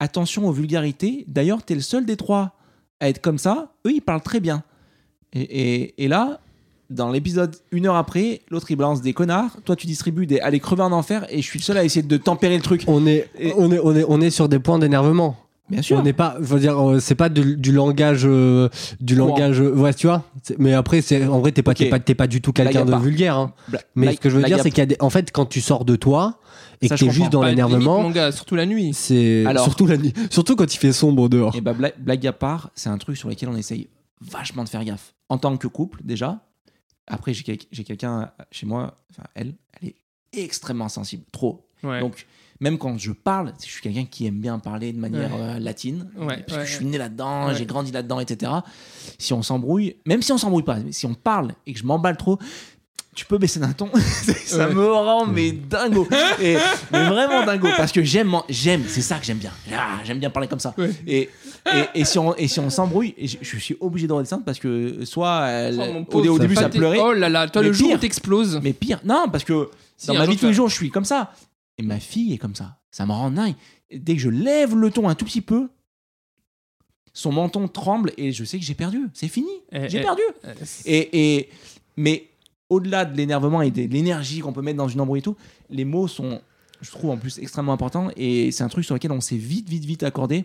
Attention 0.00 0.46
aux 0.48 0.52
vulgarités. 0.52 1.24
D'ailleurs, 1.28 1.62
t'es 1.64 1.74
le 1.74 1.80
seul 1.80 2.04
des 2.06 2.16
trois 2.16 2.56
à 3.00 3.08
être 3.08 3.20
comme 3.20 3.38
ça. 3.38 3.72
Eux, 3.86 3.92
ils 3.92 4.00
parlent 4.00 4.22
très 4.22 4.40
bien. 4.40 4.62
Et, 5.32 5.40
et- 5.40 6.04
et 6.04 6.08
là, 6.08 6.40
dans 6.90 7.10
l'épisode, 7.10 7.56
une 7.72 7.86
heure 7.86 7.96
après, 7.96 8.42
l'autre 8.50 8.70
il 8.70 8.76
balance 8.76 9.02
des 9.02 9.12
connards. 9.12 9.56
Toi, 9.64 9.76
tu 9.76 9.86
distribues 9.86 10.26
des 10.26 10.40
Allez 10.40 10.60
crever 10.60 10.82
en 10.82 10.92
enfer. 10.92 11.26
Et 11.30 11.42
je 11.42 11.46
suis 11.46 11.58
le 11.58 11.64
seul 11.64 11.76
à 11.78 11.84
essayer 11.84 12.02
de 12.06 12.16
tempérer 12.16 12.56
le 12.56 12.62
truc. 12.62 12.84
on 12.86 13.06
est 13.06 13.28
Et- 13.38 13.52
on 13.56 13.70
est 13.72 13.78
on 13.82 13.94
est 13.94 14.04
on 14.08 14.20
est 14.20 14.30
sur 14.30 14.48
des 14.48 14.58
points 14.58 14.78
d'énervement 14.78 15.36
Bien 15.68 15.82
sûr. 15.82 15.98
On 15.98 16.02
n'est 16.02 16.14
pas, 16.14 16.38
faut 16.42 16.58
dire, 16.58 16.78
euh, 16.82 16.98
c'est 16.98 17.14
pas 17.14 17.28
du 17.28 17.72
langage, 17.72 18.22
euh, 18.24 18.70
du 19.02 19.14
Courant. 19.16 19.28
langage, 19.28 19.60
euh, 19.60 19.74
ouais, 19.74 19.92
tu 19.92 20.06
vois. 20.06 20.24
Mais 20.58 20.72
après, 20.72 21.02
c'est 21.02 21.26
en 21.26 21.40
vrai, 21.40 21.52
t'es 21.52 21.62
pas, 21.62 21.74
t'es 21.74 21.90
pas, 21.90 22.00
t'es 22.00 22.14
pas 22.14 22.26
du 22.26 22.40
tout 22.40 22.54
quelqu'un 22.54 22.86
de 22.86 22.96
vulgaire. 22.96 23.36
hein. 23.36 23.52
Bla- 23.68 23.80
Mais 23.94 24.14
ce 24.14 24.18
que 24.18 24.30
je 24.30 24.36
veux 24.38 24.42
dire, 24.44 24.62
c'est 24.62 24.70
qu'il 24.70 24.78
y 24.78 24.80
a 24.80 24.86
des, 24.86 24.96
en 25.00 25.10
fait, 25.10 25.30
quand 25.30 25.44
tu 25.44 25.60
sors 25.60 25.84
de 25.84 25.94
toi 25.94 26.38
et 26.80 26.88
Ça, 26.88 26.94
que 26.94 27.00
je 27.00 27.04
t'es 27.06 27.10
juste 27.10 27.24
comprends. 27.26 27.40
dans 27.40 27.46
l'énervement, 27.46 28.02
mon 28.02 28.10
gars, 28.10 28.30
surtout 28.32 28.54
la 28.54 28.66
nuit. 28.66 28.92
c'est 28.94 29.44
Alors- 29.46 29.64
surtout 29.64 29.86
la 29.86 29.96
nuit, 29.96 30.12
surtout 30.30 30.56
quand 30.56 30.72
il 30.72 30.78
fait 30.78 30.92
sombre 30.92 31.28
dehors. 31.28 31.54
Et 31.56 31.60
bah, 31.60 31.72
blague, 31.72 31.94
blague 31.98 32.26
à 32.26 32.32
part, 32.32 32.70
c'est 32.74 32.88
un 32.88 32.98
truc 32.98 33.16
sur 33.16 33.28
lequel 33.28 33.48
on 33.48 33.56
essaye 33.56 33.88
vachement 34.20 34.64
de 34.64 34.68
faire 34.68 34.84
gaffe. 34.84 35.14
En 35.28 35.38
tant 35.38 35.56
que 35.56 35.66
couple, 35.68 36.00
déjà. 36.04 36.40
Après, 37.06 37.32
j'ai 37.34 37.42
quel- 37.42 37.58
j'ai 37.72 37.84
quelqu'un 37.84 38.30
chez 38.50 38.66
moi, 38.66 38.96
enfin, 39.10 39.24
elle, 39.34 39.54
elle 39.80 39.88
est 39.88 39.94
extrêmement 40.32 40.88
sensible, 40.88 41.24
trop. 41.32 41.66
Ouais. 41.82 42.00
Donc, 42.00 42.26
même 42.60 42.76
quand 42.76 42.98
je 42.98 43.12
parle, 43.12 43.52
je 43.64 43.70
suis 43.70 43.80
quelqu'un 43.80 44.04
qui 44.04 44.26
aime 44.26 44.40
bien 44.40 44.58
parler 44.58 44.92
de 44.92 44.98
manière 44.98 45.30
euh, 45.34 45.58
latine. 45.58 46.10
Ouais, 46.16 46.42
parce 46.46 46.58
ouais, 46.58 46.64
que 46.64 46.68
je 46.70 46.74
suis 46.76 46.84
né 46.84 46.98
là-dedans, 46.98 47.46
Ouais. 47.48 47.54
j'ai 47.54 47.66
grandi 47.66 47.92
là-dedans, 47.92 48.18
etc. 48.20 48.52
Si 49.16 49.32
on 49.32 49.42
s'embrouille, 49.42 49.96
même 50.06 50.20
si 50.22 50.32
on 50.32 50.38
s'embrouille 50.38 50.64
pas, 50.64 50.76
mais 50.80 50.92
si 50.92 51.06
on 51.06 51.14
parle 51.14 51.54
et 51.66 51.72
que 51.72 51.78
je 51.78 51.84
m'emballe 51.84 52.16
trop, 52.16 52.38
tu 53.18 53.24
peux 53.24 53.36
baisser 53.38 53.58
d'un 53.58 53.72
ton. 53.72 53.90
ça 54.46 54.68
Ouais. 54.68 54.74
me 54.74 54.86
rend 54.92 55.26
mais 55.26 55.50
dingo. 55.50 56.06
Et, 56.40 56.56
mais 56.92 57.08
vraiment 57.08 57.44
dingo. 57.44 57.66
Parce 57.76 57.90
que 57.90 58.02
j'aime, 58.04 58.36
j'aime, 58.48 58.84
c'est 58.86 59.02
ça 59.02 59.18
que 59.18 59.24
j'aime 59.26 59.38
bien. 59.38 59.50
Ah, 59.74 59.98
j'aime 60.04 60.20
bien 60.20 60.30
parler 60.30 60.46
comme 60.48 60.60
ça. 60.60 60.72
Ouais. 60.78 60.90
Et, 61.06 61.28
et, 61.74 61.84
et 62.00 62.04
si 62.04 62.16
on, 62.18 62.34
et 62.36 62.46
si 62.46 62.60
on 62.60 62.70
s'embrouille, 62.70 63.14
je, 63.20 63.36
je 63.40 63.56
suis 63.58 63.76
obligé 63.80 64.06
de 64.06 64.12
redescendre 64.12 64.44
parce 64.44 64.60
que 64.60 65.04
soit 65.04 65.48
elle- 65.48 66.06
Oh, 66.12 66.18
au, 66.18 66.38
début 66.38 66.54
ça 66.54 66.68
pleurait, 66.68 67.00
Oh 67.00 67.12
là 67.12 67.28
là, 67.28 67.48
toi, 67.48 67.62
le 67.62 67.72
jour 67.72 67.98
t'exploses. 67.98 68.60
mais 68.62 68.72
pire, 68.72 69.00
non, 69.04 69.28
parce 69.30 69.42
que 69.44 69.68
Si, 69.96 70.06
dans 70.06 70.14
ma 70.14 70.26
vie 70.26 70.36
tous 70.36 70.46
les 70.46 70.52
jours, 70.54 70.68
je 70.68 70.74
suis 70.76 70.90
comme 70.90 71.04
ça. 71.04 71.32
Et 71.76 71.82
ma 71.82 71.98
fille 71.98 72.32
est 72.34 72.38
comme 72.38 72.54
ça. 72.54 72.76
Ça 72.92 73.04
me 73.04 73.10
rend 73.12 73.30
dingue. 73.32 73.54
Dès 73.92 74.14
que 74.14 74.20
je 74.22 74.28
lève 74.30 74.76
le 74.76 74.90
ton 74.90 75.08
un 75.08 75.14
tout 75.16 75.24
petit 75.24 75.40
peu, 75.40 75.68
son 77.12 77.32
menton 77.32 77.66
tremble 77.68 78.12
et 78.16 78.30
je 78.32 78.44
sais 78.44 78.58
que 78.58 78.64
j'ai 78.64 78.74
perdu. 78.74 79.00
C'est 79.12 79.28
fini. 79.28 79.50
Eh, 79.72 79.88
J'ai 79.88 79.98
eh, 79.98 80.02
perdu. 80.02 80.22
euh, 80.44 80.54
Et, 80.84 81.36
et- 81.38 81.48
mais 81.96 82.28
au-delà 82.70 83.04
de 83.04 83.16
l'énervement 83.16 83.62
et 83.62 83.70
de 83.70 83.82
l'énergie 83.82 84.40
qu'on 84.40 84.52
peut 84.52 84.62
mettre 84.62 84.78
dans 84.78 84.88
une 84.88 85.00
embrouille 85.00 85.20
et 85.20 85.22
tout, 85.22 85.36
les 85.70 85.84
mots 85.84 86.08
sont, 86.08 86.40
je 86.80 86.90
trouve, 86.90 87.10
en 87.10 87.16
plus 87.16 87.38
extrêmement 87.38 87.72
importants. 87.72 88.10
Et 88.16 88.50
c'est 88.52 88.62
un 88.64 88.68
truc 88.68 88.84
sur 88.84 88.94
lequel 88.94 89.12
on 89.12 89.20
s'est 89.20 89.36
vite, 89.36 89.68
vite, 89.68 89.84
vite 89.84 90.02
accordé. 90.02 90.44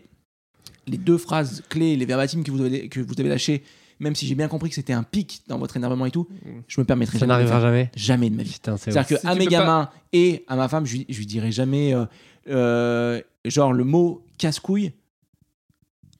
Les 0.87 0.97
deux 0.97 1.17
phrases 1.17 1.63
clés, 1.69 1.95
les 1.95 2.05
verbatims 2.05 2.43
que 2.43 2.51
vous 2.51 2.61
avez, 2.61 2.87
que 2.89 2.99
vous 2.99 3.13
avez 3.17 3.29
lâchés, 3.29 3.63
même 3.99 4.15
si 4.15 4.25
j'ai 4.27 4.35
bien 4.35 4.47
compris 4.47 4.69
que 4.69 4.75
c'était 4.75 4.93
un 4.93 5.03
pic 5.03 5.41
dans 5.47 5.57
votre 5.57 5.77
énervement 5.77 6.05
et 6.05 6.11
tout, 6.11 6.27
je 6.67 6.81
me 6.81 6.85
permettrai 6.85 7.19
Ça 7.19 7.25
jamais 7.25 7.33
de 7.35 7.43
le 7.43 7.49
n'arrivera 7.49 7.61
jamais. 7.71 7.91
Jamais 7.95 8.29
de 8.29 8.35
ma 8.35 8.43
vie. 8.43 8.57
C'est-à-dire 8.63 9.05
Si 9.05 9.13
qu'à 9.23 9.31
tu 9.33 9.39
mes 9.39 9.45
pas- 9.45 9.51
gamins 9.51 9.89
et 10.11 10.43
à 10.47 10.55
ma 10.55 10.67
femme, 10.67 10.85
je, 10.85 10.97
lui- 10.97 11.05
je 11.09 11.17
lui 11.19 11.25
dirai 11.25 11.51
jamais, 11.51 11.93
euh, 11.93 12.05
euh, 12.49 13.21
genre, 13.45 13.71
le 13.73 13.83
mot 13.83 14.23
casse-couille. 14.37 14.91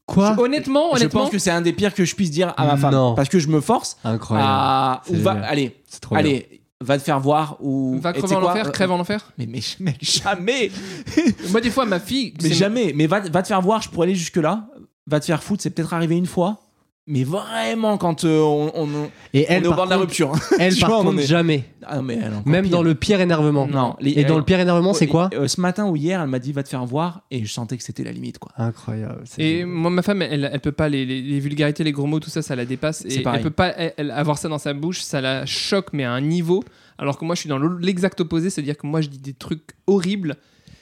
Quoi 0.05 0.35
Honnêtement, 0.39 0.91
Je 0.91 0.97
honnêtement. 0.97 1.21
pense 1.21 1.29
que 1.29 1.37
c'est 1.39 1.51
un 1.51 1.61
des 1.61 1.73
pires 1.73 1.93
que 1.93 2.05
je 2.05 2.15
puisse 2.15 2.31
dire 2.31 2.53
à 2.57 2.65
ma 2.65 2.77
femme. 2.77 2.93
Non. 2.93 3.15
Parce 3.15 3.29
que 3.29 3.39
je 3.39 3.47
me 3.47 3.61
force 3.61 3.97
Incroyable. 4.03 4.49
à. 4.51 5.01
Ou 5.09 5.15
va, 5.17 5.31
allez, 5.45 5.75
C'est 5.87 5.99
trop 6.01 6.15
bien. 6.15 6.23
allez, 6.23 6.61
va 6.81 6.97
te 6.97 7.03
faire 7.03 7.19
voir 7.19 7.57
ou. 7.61 7.97
Va 8.01 8.13
crever 8.13 8.35
en 8.35 8.41
quoi, 8.41 8.51
enfer, 8.51 8.67
euh, 8.67 8.71
crève 8.71 8.91
en 8.91 8.99
enfer. 8.99 9.31
Mais, 9.37 9.47
mais, 9.79 9.95
jamais 10.01 10.71
Moi, 11.49 11.61
des 11.61 11.69
fois, 11.71 11.85
ma 11.85 11.99
fille. 11.99 12.33
Mais 12.41 12.51
jamais 12.51 12.91
Mais 12.95 13.07
va, 13.07 13.19
va 13.21 13.41
te 13.41 13.47
faire 13.47 13.61
voir, 13.61 13.81
je 13.81 13.89
pourrais 13.89 14.07
aller 14.07 14.15
jusque-là. 14.15 14.67
Va 15.07 15.19
te 15.19 15.25
faire 15.25 15.43
foutre, 15.43 15.61
c'est 15.63 15.69
peut-être 15.69 15.93
arrivé 15.93 16.15
une 16.15 16.25
fois. 16.27 16.59
Mais 17.05 17.25
vraiment, 17.25 17.97
quand 17.97 18.23
euh, 18.23 18.39
on, 18.39 18.71
on- 18.75 18.87
on 18.87 19.09
est 19.33 19.67
au 19.67 19.73
bord 19.73 19.85
de 19.85 19.89
la 19.89 19.97
rupture. 19.97 20.31
elle 20.59 20.73
Tu 20.73 20.79
par 20.79 20.89
vois, 20.89 20.99
on 20.99 21.03
contre, 21.03 21.19
est- 21.19 21.25
jamais. 21.25 21.65
Ah, 21.85 22.01
mais 22.01 22.13
elle 22.23 22.31
Même 22.45 22.63
pire. 22.63 22.71
dans 22.71 22.81
le 22.83 22.95
pire 22.95 23.19
énervement. 23.19 23.67
Non. 23.67 23.97
les- 23.99 24.11
Et 24.19 24.23
dans 24.23 24.37
le 24.37 24.43
pire 24.45 24.61
énervement, 24.61 24.93
c'est 24.93 25.07
quoi 25.07 25.29
Euh, 25.33 25.49
Ce 25.49 25.59
matin 25.59 25.85
ou 25.87 25.97
hier, 25.97 26.21
elle 26.21 26.29
m'a 26.29 26.39
dit 26.39 26.53
va 26.53 26.63
te 26.63 26.69
faire 26.69 26.85
voir 26.85 27.23
et 27.29 27.43
je 27.43 27.51
sentais 27.51 27.75
que 27.75 27.83
c'était 27.83 28.05
la 28.05 28.13
limite, 28.13 28.39
quoi. 28.39 28.53
Incroyable. 28.57 29.25
Et 29.37 29.65
moi, 29.65 29.91
ma 29.91 30.01
femme, 30.01 30.21
elle, 30.21 30.49
elle 30.53 30.59
peut 30.61 30.71
pas, 30.71 30.87
les, 30.87 31.05
les- 31.05 31.21
les 31.21 31.39
vulgarités, 31.41 31.83
les 31.83 31.91
gros 31.91 32.05
mots, 32.07 32.21
tout 32.21 32.29
ça, 32.29 32.41
ça 32.41 32.55
la 32.55 32.63
dépasse. 32.65 33.03
C'est 33.05 33.19
Et 33.19 33.21
pareil. 33.21 33.39
elle 33.39 33.43
peut 33.43 33.49
pas 33.49 33.73
elle- 33.75 33.93
elle, 33.97 34.11
avoir 34.11 34.37
ça 34.37 34.47
dans 34.47 34.57
sa 34.57 34.73
bouche, 34.73 35.01
ça 35.01 35.19
la 35.19 35.45
choque, 35.45 35.87
mais 35.91 36.05
à 36.05 36.13
un 36.13 36.21
niveau. 36.21 36.63
Alors 36.97 37.17
que 37.17 37.25
moi, 37.25 37.35
je 37.35 37.41
suis 37.41 37.49
dans 37.49 37.57
l'exact 37.59 38.21
opposé, 38.21 38.49
c'est-à-dire 38.49 38.77
que 38.77 38.87
moi, 38.87 39.01
je 39.01 39.09
dis 39.09 39.19
des 39.19 39.33
trucs 39.33 39.71
horribles. 39.87 40.37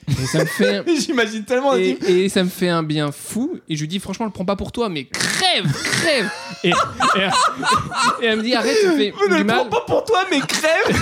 Et 0.10 0.26
ça 0.26 0.39
me 0.39 0.45
fait. 0.45 0.84
J'imagine 0.99 1.43
tellement 1.43 1.76
Et, 1.76 1.97
et 2.08 2.30
ça 2.30 2.43
me 2.43 2.49
fait 2.49 2.70
un 2.70 2.84
bien 2.84 3.12
fou. 3.12 3.60
Et 3.70 3.76
je 3.76 3.82
lui 3.82 3.88
dis, 3.88 3.99
franchement, 3.99 4.26
le 4.26 4.32
prends 4.32 4.45
pas 4.45 4.56
pour 4.56 4.72
toi, 4.72 4.89
mais 4.89 5.06
crève, 5.06 5.66
crève. 5.72 6.30
Et, 6.64 6.70
et- 6.70 6.74
et 8.22 8.26
elle 8.26 8.38
me 8.38 8.43
dit, 8.43 8.54
arrête, 8.56 8.78
ça 8.84 8.91
fait 8.91 9.14
Ne 9.30 9.34
du 9.34 9.38
le 9.39 9.43
mal. 9.43 9.56
prends 9.58 9.66
pas 9.70 9.86
pour 9.88 10.04
toi, 10.04 10.24
mais 10.32 10.39
crève 10.41 11.02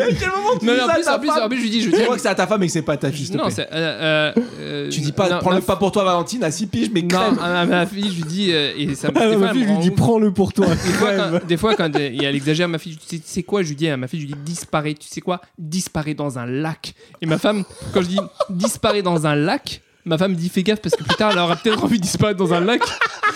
À 0.00 0.06
quel 0.06 0.28
moment 0.30 0.58
tu 0.58 0.66
Non, 0.66 0.72
dis 0.72 0.78
mais 0.78 0.80
en 0.80 0.86
ça 0.86 0.92
à 0.92 0.94
plus, 0.94 1.04
ta 1.04 1.14
en 1.14 1.18
plus, 1.18 1.28
femme 1.28 1.42
en 1.42 1.48
plus, 1.48 1.56
je 1.58 1.62
lui 1.62 1.70
dis, 1.70 1.80
je 1.82 1.90
Tu 1.90 1.96
vois 2.04 2.14
que 2.16 2.20
c'est 2.20 2.28
à 2.28 2.34
ta 2.34 2.46
femme 2.46 2.62
et 2.62 2.66
que 2.66 2.72
c'est 2.72 2.82
pas 2.82 2.92
à 2.92 2.96
ta 2.96 3.10
fille, 3.10 3.24
s'il 3.26 3.32
te 3.34 3.38
non, 3.38 3.44
plaît. 3.46 3.54
c'est. 3.56 3.68
euh, 3.72 3.74
euh, 3.74 4.32
euh, 4.60 4.90
Tu 4.90 5.00
dis 5.00 5.12
pas, 5.12 5.28
non, 5.28 5.38
prends-le 5.40 5.56
ma- 5.56 5.62
pas 5.62 5.76
pour 5.76 5.92
toi, 5.92 6.04
Valentine, 6.04 6.44
à 6.44 6.50
6 6.50 6.66
piges, 6.68 6.90
mais 6.92 7.02
Non, 7.02 7.08
crème. 7.08 7.38
à 7.42 7.66
ma, 7.66 7.86
fille, 7.86 8.08
je 8.10 8.16
lui 8.16 8.22
dis, 8.28 8.52
euh, 8.52 8.72
et 8.76 8.94
ça 8.94 9.08
me 9.08 9.14
des 9.14 9.20
fois, 9.20 9.36
ma 9.38 9.46
elle 9.48 9.52
fille, 9.52 9.60
me 9.62 9.66
je 9.66 9.68
lui 9.68 9.74
rend 9.74 9.80
dis 9.80 9.88
ouf. 9.90 9.96
prends-le 9.96 10.32
pour 10.32 10.52
toi. 10.52 10.66
Des 10.68 10.74
fois, 10.92 11.10
quand, 11.16 11.46
des 11.46 11.56
fois, 11.56 11.74
quand 11.74 11.96
euh, 11.96 12.10
elle 12.22 12.34
exagère, 12.36 12.68
ma 12.68 12.78
fille, 12.78 12.96
tu 12.96 13.06
sais, 13.06 13.22
tu 13.22 13.28
sais 13.28 13.42
quoi 13.42 13.62
Je 13.62 13.68
lui 13.68 13.76
dis 13.76 13.88
à 13.88 13.96
ma 13.96 14.06
fille, 14.08 14.20
je 14.20 14.26
lui 14.26 14.34
dis 14.34 14.52
disparaît. 14.52 14.94
Tu 14.94 15.08
sais 15.08 15.20
quoi? 15.20 15.40
Disparaît 15.58 16.14
dans 16.14 16.38
un 16.38 16.46
lac. 16.46 16.94
Et 17.20 17.26
ma 17.26 17.38
femme, 17.38 17.64
quand 17.92 18.02
je 18.02 18.08
dis 18.08 18.20
disparaît 18.50 19.02
dans 19.02 19.26
un 19.26 19.34
lac, 19.34 19.82
ma 20.04 20.16
femme 20.16 20.32
me 20.32 20.36
dit 20.36 20.48
fais 20.48 20.62
gaffe 20.62 20.80
parce 20.80 20.94
que 20.96 21.02
plus 21.04 21.16
tard, 21.16 21.32
elle 21.32 21.38
aura 21.38 21.56
peut-être 21.56 21.82
envie 21.84 21.98
de 21.98 22.02
disparaître 22.02 22.38
dans 22.38 22.52
un 22.54 22.60
lac. 22.60 22.80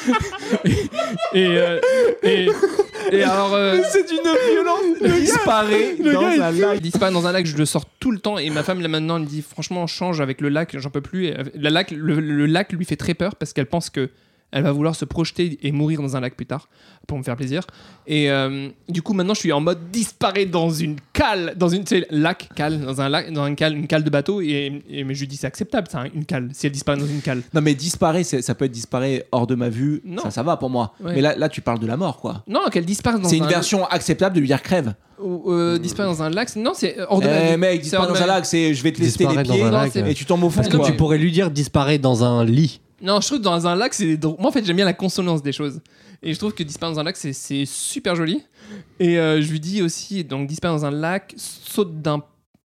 et, 0.64 0.70
et, 1.34 1.46
euh, 1.46 1.78
et, 2.22 2.48
et 3.12 3.22
alors. 3.22 3.54
euh, 3.54 3.80
C'est 3.90 4.08
d'une 4.08 4.20
violence. 4.52 5.18
Disparaît 5.20 5.96
dans 5.96 6.20
gars, 6.20 6.46
un 6.46 6.50
lac. 6.52 6.70
il 6.76 6.80
disparaît 6.80 7.12
dans 7.12 7.26
un 7.26 7.32
lac, 7.32 7.46
je 7.46 7.56
le 7.56 7.64
sors 7.66 7.84
tout 8.00 8.10
le 8.10 8.18
temps 8.18 8.38
et 8.38 8.50
ma 8.50 8.62
femme 8.62 8.80
là 8.80 8.88
maintenant 8.88 9.16
elle 9.16 9.22
me 9.22 9.26
dit 9.28 9.42
franchement 9.42 9.86
change 9.86 10.20
avec 10.20 10.40
le 10.40 10.48
lac, 10.48 10.76
j'en 10.78 10.90
peux 10.90 11.00
plus. 11.00 11.26
Et, 11.26 11.38
euh, 11.38 11.42
lac, 11.56 11.90
le, 11.90 12.20
le 12.20 12.46
lac 12.46 12.72
lui 12.72 12.84
fait 12.84 12.96
très 12.96 13.14
peur 13.14 13.36
parce 13.36 13.52
qu'elle 13.52 13.66
pense 13.66 13.90
que 13.90 14.10
elle 14.52 14.62
va 14.62 14.72
vouloir 14.72 14.94
se 14.94 15.04
projeter 15.04 15.58
et 15.62 15.72
mourir 15.72 16.00
dans 16.02 16.16
un 16.16 16.20
lac 16.20 16.34
plus 16.36 16.46
tard 16.46 16.68
pour 17.08 17.18
me 17.18 17.22
faire 17.22 17.36
plaisir. 17.36 17.62
Et 18.06 18.30
euh, 18.30 18.68
du 18.88 19.02
coup 19.02 19.12
maintenant 19.14 19.34
je 19.34 19.40
suis 19.40 19.52
en 19.52 19.60
mode 19.60 19.90
disparaît 19.90 20.46
dans 20.46 20.70
une 20.70 20.96
cale, 21.12 21.54
dans 21.56 21.68
une 21.68 21.84
lac 22.10 22.48
cale, 22.54 22.80
dans 22.80 23.00
un 23.00 23.08
lac, 23.08 23.32
dans 23.32 23.46
une 23.46 23.56
cale, 23.56 23.76
une 23.76 23.86
cale 23.86 24.04
de 24.04 24.10
bateau 24.10 24.40
et, 24.40 24.82
et- 24.88 25.04
mais 25.04 25.14
je 25.14 25.20
lui 25.20 25.26
dis 25.28 25.36
c'est 25.36 25.46
acceptable 25.46 25.88
ça, 25.90 26.02
hein, 26.02 26.08
une 26.14 26.24
cale 26.24 26.50
si 26.52 26.66
elle 26.66 26.72
disparaît 26.72 26.98
dans 26.98 27.06
une 27.06 27.20
cale. 27.22 27.42
Non, 27.54 27.60
mais 27.60 27.74
disparaît, 27.74 28.24
ça 28.24 28.54
peut 28.54 28.66
être 28.66 28.72
disparaît 28.72 29.26
hors 29.32 29.46
de 29.46 29.54
ma 29.54 29.68
vue. 29.68 30.00
Non. 30.04 30.22
Ça, 30.22 30.30
ça 30.30 30.42
va 30.42 30.56
pour 30.56 30.70
moi. 30.70 30.94
Ouais. 31.02 31.14
Mais 31.14 31.20
là, 31.20 31.34
là, 31.36 31.48
tu 31.48 31.60
parles 31.60 31.78
de 31.80 31.86
la 31.86 31.96
mort, 31.96 32.18
quoi. 32.18 32.42
Non 32.46 32.60
qu'elle 32.70 32.84
disparaisse 32.84 33.20
dans 33.20 33.28
C'est 33.28 33.36
une 33.38 33.44
un 33.44 33.48
version 33.48 33.86
acceptable 33.86 34.34
de 34.36 34.40
lui 34.40 34.46
dire 34.48 34.62
crève. 34.62 34.94
ou, 35.22 35.50
euh, 35.52 35.78
disparaît 35.78 36.08
dans 36.08 36.22
un 36.22 36.30
lac, 36.30 36.54
non 36.56 36.72
c'est 36.74 36.96
hors 37.08 37.20
de 37.20 37.26
ma 37.26 37.44
Eh, 37.44 37.50
vue. 37.52 37.56
mec, 37.56 37.80
disparaît 37.80 38.08
dans 38.08 38.20
un 38.22 38.26
lac, 38.26 38.44
c'est 38.46 38.74
je 38.74 38.82
vais 38.82 38.92
te 38.92 39.00
lester 39.00 39.24
les 39.24 39.28
Disparaître 39.28 39.50
dans 39.70 39.88
pieds 39.90 40.10
et 40.10 40.14
tu 40.14 40.24
tombes 40.24 40.42
au 40.44 40.50
fond. 40.50 40.56
Parce 40.56 40.68
que 40.68 40.76
quoi. 40.76 40.86
tu 40.86 40.94
pourrais 40.96 41.18
lui 41.18 41.30
dire 41.32 41.50
disparaît 41.50 41.98
dans 41.98 42.24
un 42.24 42.44
lit. 42.44 42.80
Non, 43.02 43.20
je 43.20 43.26
trouve 43.26 43.38
que 43.38 43.44
dans 43.44 43.66
un 43.66 43.74
lac, 43.76 43.92
c'est 43.94 44.16
drôle. 44.16 44.36
Moi, 44.38 44.48
en 44.48 44.52
fait, 44.52 44.64
j'aime 44.64 44.76
bien 44.76 44.84
la 44.84 44.92
consonance 44.94 45.42
des 45.42 45.52
choses. 45.52 45.80
Et 46.22 46.32
je 46.32 46.38
trouve 46.38 46.54
que 46.54 46.62
disparaître 46.62 46.94
dans 46.96 47.00
un 47.00 47.04
lac, 47.04 47.16
c'est- 47.16 47.32
c'est 47.32 47.64
super 47.66 48.14
joli. 48.14 48.42
Et 49.00 49.18
euh, 49.18 49.42
je 49.42 49.50
lui 49.50 49.58
dis 49.60 49.82
aussi, 49.82 50.22
donc, 50.24 50.46
disparaître 50.46 50.80
dans 50.80 50.86
un 50.86 50.90
lac, 50.92 51.34
saute 51.36 52.00
d'un 52.00 52.22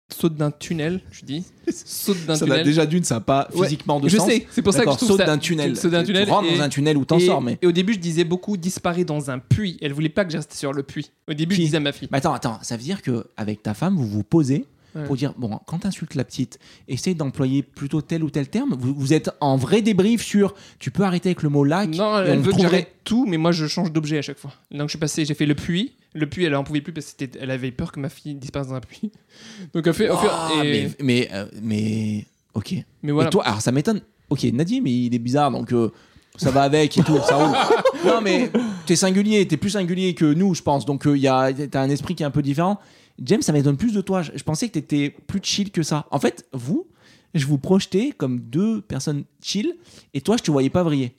saute 0.09 0.35
d'un 0.35 0.51
tunnel, 0.51 1.01
je 1.11 1.19
lui 1.19 1.25
dis. 1.25 1.43
Saute 1.69 2.25
d'un 2.25 2.35
Ça 2.35 2.45
n'a 2.45 2.51
tunnel. 2.55 2.65
déjà 2.65 2.85
d'une, 2.85 3.03
ça 3.03 3.15
n'a 3.15 3.19
pas 3.19 3.49
Ouais, 3.53 3.65
physiquement 3.65 3.99
de 3.99 4.07
je 4.07 4.15
sens. 4.15 4.27
sais, 4.29 4.47
c'est 4.51 4.61
pour 4.61 4.71
ça 4.71 4.79
que 4.79 4.83
je 4.83 4.85
D'accord, 4.85 4.97
trouve 4.99 5.07
saute 5.09 5.17
ça- 5.17 5.25
d'un 5.25 5.37
tunnel. 5.37 5.75
saute 5.75 5.91
d'un 5.91 5.99
Tu- 5.99 6.05
tunnel 6.13 6.23
Tu 6.25 6.31
rentres 6.31 6.47
et- 6.49 6.55
dans 6.57 6.63
un 6.63 6.69
tunnel 6.69 6.95
où 6.95 7.03
t'en 7.03 7.17
et, 7.17 7.25
sors, 7.25 7.41
mais. 7.41 7.57
et 7.61 7.67
au 7.67 7.73
début, 7.73 7.91
je 7.93 7.99
disais 7.99 8.23
beaucoup 8.23 8.55
disparaît 8.55 9.03
dans 9.03 9.29
un 9.31 9.39
puits. 9.39 9.77
Elle 9.81 9.91
voulait 9.91 10.07
pas 10.07 10.23
que 10.23 10.31
je 10.31 10.37
reste 10.37 10.53
sur 10.53 10.71
le 10.71 10.81
puits. 10.83 11.11
Au 11.27 11.33
début, 11.33 11.55
Qui 11.55 11.61
je 11.63 11.65
disais 11.65 11.77
à 11.77 11.81
ma 11.81 11.91
fille. 11.91 12.07
Mais 12.09 12.19
attends, 12.19 12.33
attends, 12.33 12.57
ça 12.61 12.77
veut 12.77 12.83
dire 12.83 13.01
que 13.01 13.25
avec 13.35 13.63
ta 13.63 13.73
femme, 13.73 13.97
vous 13.97 14.07
vous 14.07 14.23
posez 14.23 14.63
Ouais. 14.97 15.05
pour 15.05 15.15
dire 15.15 15.33
bon, 15.37 15.59
quand 15.67 15.79
t'insultes 15.79 16.15
la 16.15 16.23
petite, 16.23 16.59
essaye 16.87 17.15
d'employer 17.15 17.61
plutôt 17.63 18.01
tel 18.01 18.23
ou 18.23 18.29
tel 18.29 18.47
terme. 18.49 18.75
Vous, 18.77 18.93
vous 18.95 19.13
êtes 19.13 19.29
en 19.41 19.55
vrai 19.57 19.81
débrief 19.81 20.23
sur 20.23 20.55
tu 20.79 20.91
peux 20.91 21.03
arrêter 21.03 21.29
avec 21.29 21.43
le 21.43 21.49
mot 21.49 21.63
lac. 21.63 21.89
Non, 21.89 22.19
elle 22.23 22.39
veut 22.39 22.51
trouverait- 22.51 22.91
tout, 23.03 23.25
mais 23.27 23.37
moi, 23.37 23.51
je 23.51 23.67
change 23.67 23.91
d'objet 23.91 24.17
à 24.17 24.21
chaque 24.21 24.37
fois. 24.39 24.51
Donc, 24.71 24.87
je 24.87 24.91
suis 24.91 24.99
passé, 24.99 25.23
j'ai 25.25 25.33
fait 25.33 25.45
le 25.45 25.55
puits. 25.55 25.93
Le 26.13 26.27
puits, 26.27 26.43
elle 26.45 26.55
en 26.55 26.63
pouvait 26.63 26.81
plus 26.81 26.91
parce 26.93 27.13
qu'elle 27.13 27.51
avait 27.51 27.71
peur 27.71 27.91
que 27.91 27.99
ma 27.99 28.09
fille 28.09 28.35
disparaisse 28.35 28.69
dans 28.69 28.75
un 28.75 28.81
puits. 28.81 29.11
Donc, 29.73 29.85
elle 29.87 29.93
fait. 29.93 30.09
au 30.09 30.17
fur- 30.17 30.29
Ah, 30.31 30.51
et- 30.63 30.87
mais, 30.87 30.91
mais, 31.03 31.29
euh, 31.33 31.45
mais- 31.61 32.25
ok. 32.53 32.73
mais 33.03 33.11
voilà. 33.11 33.27
Et 33.27 33.31
toi, 33.31 33.45
alors 33.45 33.61
ça 33.61 33.71
m'étonne. 33.71 34.01
Ok, 34.29 34.43
Nadim, 34.51 34.81
mais 34.83 34.91
il 34.91 35.15
est 35.15 35.19
bizarre, 35.19 35.51
donc 35.51 35.71
euh, 35.71 35.89
ça 36.35 36.51
va 36.51 36.63
avec 36.63 36.97
et 36.97 37.03
tout, 37.03 37.17
ça 37.27 37.35
roule. 37.37 37.55
Non, 38.05 38.19
mais 38.21 38.51
t'es 38.85 38.95
singulier, 38.97 39.47
t'es 39.47 39.55
plus 39.57 39.69
singulier 39.71 40.13
que 40.15 40.25
nous, 40.33 40.53
je 40.53 40.61
pense. 40.61 40.85
Donc 40.85 41.03
il 41.05 41.17
y 41.21 41.27
a, 41.27 41.51
t'as 41.53 41.81
un 41.81 41.89
esprit 41.89 42.13
qui 42.15 42.23
est 42.23 42.25
un 42.25 42.31
peu 42.31 42.41
différent. 42.41 42.79
James, 43.23 43.41
ça 43.41 43.51
m'étonne 43.51 43.77
plus 43.77 43.93
de 43.93 44.01
toi. 44.01 44.21
Je, 44.21 44.31
je 44.35 44.43
pensais 44.43 44.67
que 44.67 44.73
t'étais 44.73 45.09
plus 45.27 45.39
chill 45.43 45.71
que 45.71 45.83
ça. 45.83 46.05
En 46.11 46.19
fait, 46.19 46.45
vous, 46.53 46.87
je 47.33 47.45
vous 47.45 47.57
projetais 47.57 48.13
comme 48.15 48.39
deux 48.39 48.81
personnes 48.81 49.23
chill, 49.41 49.73
et 50.13 50.21
toi, 50.21 50.37
je 50.37 50.43
te 50.43 50.51
voyais 50.51 50.69
pas 50.69 50.83
vriller. 50.83 51.15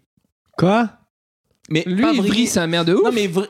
Quoi? 0.57 0.91
Mais 1.71 1.83
Lui, 1.87 2.03
pas 2.03 2.13
il 2.13 2.19
vriller. 2.19 2.29
vrille, 2.35 2.47
c'est 2.47 2.61
un 2.61 2.67
mère 2.67 2.85
de 2.85 2.95
ouf. 2.95 3.03
Non, 3.05 3.13
mais 3.13 3.27
vr- 3.27 3.49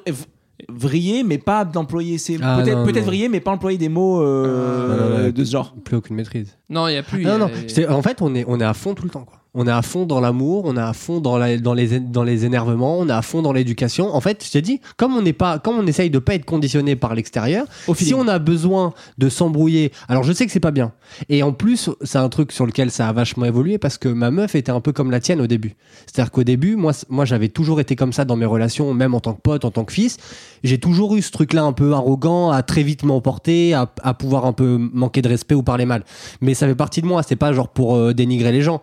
vriller, 0.68 1.22
mais 1.22 1.38
pas 1.38 1.64
d'employer 1.64 2.18
ces. 2.18 2.38
Ah, 2.42 2.61
peut-être 2.62 2.78
non, 2.78 2.84
peut-être 2.84 2.96
non. 3.01 3.07
vriller, 3.07 3.28
mais 3.28 3.40
pas 3.40 3.53
employer 3.53 3.78
des 3.78 3.88
mots 3.88 4.20
euh, 4.22 5.26
Ah, 5.28 5.30
de 5.30 5.44
ce 5.44 5.51
genre. 5.53 5.74
Plus 5.84 5.96
aucune 5.96 6.16
maîtrise. 6.16 6.57
Non, 6.68 6.88
il 6.88 6.92
n'y 6.92 6.96
a 6.99 7.03
plus. 7.03 7.22
non, 7.24 7.36
y 7.36 7.38
non. 7.38 7.46
a- 7.46 7.68
c'est- 7.68 7.86
En 7.88 8.03
fait, 8.03 8.20
on 8.22 8.34
est, 8.34 8.44
on 8.49 8.59
est 8.61 8.64
à 8.64 8.74
fond 8.74 8.94
tout 8.94 9.05
le 9.05 9.11
temps. 9.11 9.24
Quoi. 9.24 9.40
On 9.61 9.66
est 9.66 9.72
à 9.72 9.82
fond 9.82 10.06
dans 10.06 10.20
l'amour, 10.20 10.62
on 10.66 10.76
est 10.76 10.80
à 10.80 10.92
fond 10.92 11.20
dans, 11.20 11.36
la- 11.36 11.59
dans, 11.59 11.74
les, 11.74 11.98
dans 11.98 12.22
les 12.22 12.44
énervements, 12.44 12.96
on 13.00 13.09
est 13.09 13.12
à 13.12 13.22
fond 13.22 13.42
dans 13.42 13.52
l'éducation. 13.52 14.14
En 14.14 14.20
fait, 14.20 14.44
je 14.44 14.52
t'ai 14.52 14.62
dit, 14.62 14.80
comme 14.96 15.16
on 15.16 15.22
n'est 15.22 15.32
pas, 15.32 15.59
comme 15.59 15.76
on 15.78 15.86
essaye 15.88 16.11
de 16.11 16.20
pas 16.20 16.34
être 16.36 16.44
conditionné 16.44 16.94
par 16.94 17.16
l'extérieur, 17.16 17.66
si 18.06 18.14
on 18.14 18.28
a 18.28 18.38
besoin 18.38 18.94
de 19.18 19.28
s'embrouiller, 19.28 19.90
alors 20.09 20.22
je 20.22 20.32
sais 20.32 20.46
que 20.46 20.52
c'est 20.52 20.61
pas 20.61 20.70
bien. 20.70 20.92
Et 21.28 21.42
en 21.42 21.52
plus, 21.52 21.90
c'est 22.02 22.18
un 22.18 22.28
truc 22.28 22.52
sur 22.52 22.66
lequel 22.66 22.92
ça 22.92 23.09
a 23.09 23.12
vachement 23.12 23.46
évolué 23.46 23.78
parce 23.78 23.98
que 23.98 24.09
ma 24.09 24.30
meuf 24.30 24.54
était 24.54 24.70
un 24.70 24.80
peu 24.80 24.92
comme 24.92 25.11
la 25.11 25.18
tienne 25.18 25.40
au 25.40 25.48
début. 25.48 25.74
C'est-à-dire 26.06 26.30
qu'au 26.30 26.44
début, 26.44 26.76
moi, 26.76 26.92
moi, 27.09 27.24
j'avais 27.24 27.48
toujours 27.48 27.80
été 27.80 27.96
comme 27.96 28.12
ça 28.12 28.24
dans 28.24 28.36
mes 28.36 28.46
relations, 28.46 28.94
même 28.94 29.12
en 29.14 29.20
tant 29.20 29.32
que 29.34 29.40
pote, 29.40 29.64
en 29.64 29.72
tant 29.72 29.84
que 29.84 29.92
fils. 29.92 30.18
J'ai 30.62 30.78
toujours 30.78 31.16
eu 31.16 31.22
ce 31.22 31.32
truc-là 31.32 31.64
un 31.64 31.72
peu 31.72 31.94
arrogant, 31.94 32.50
à 32.50 32.62
très 32.62 32.84
vite 32.84 33.02
m'emporter, 33.02 33.74
à, 33.74 33.92
à 34.04 34.14
pouvoir 34.14 34.46
un 34.46 34.52
peu 34.52 34.78
manquer 34.92 35.20
de 35.20 35.28
respect 35.28 35.56
ou 35.56 35.64
parler 35.64 35.84
mal. 35.84 36.04
Mais 36.40 36.54
ça 36.54 36.68
fait 36.68 36.76
partie 36.76 37.02
de 37.02 37.06
moi. 37.06 37.24
C'est 37.24 37.34
pas 37.34 37.52
genre 37.52 37.68
pour 37.70 37.96
euh, 37.96 38.14
dénigrer 38.14 38.52
les 38.52 38.62
gens. 38.62 38.82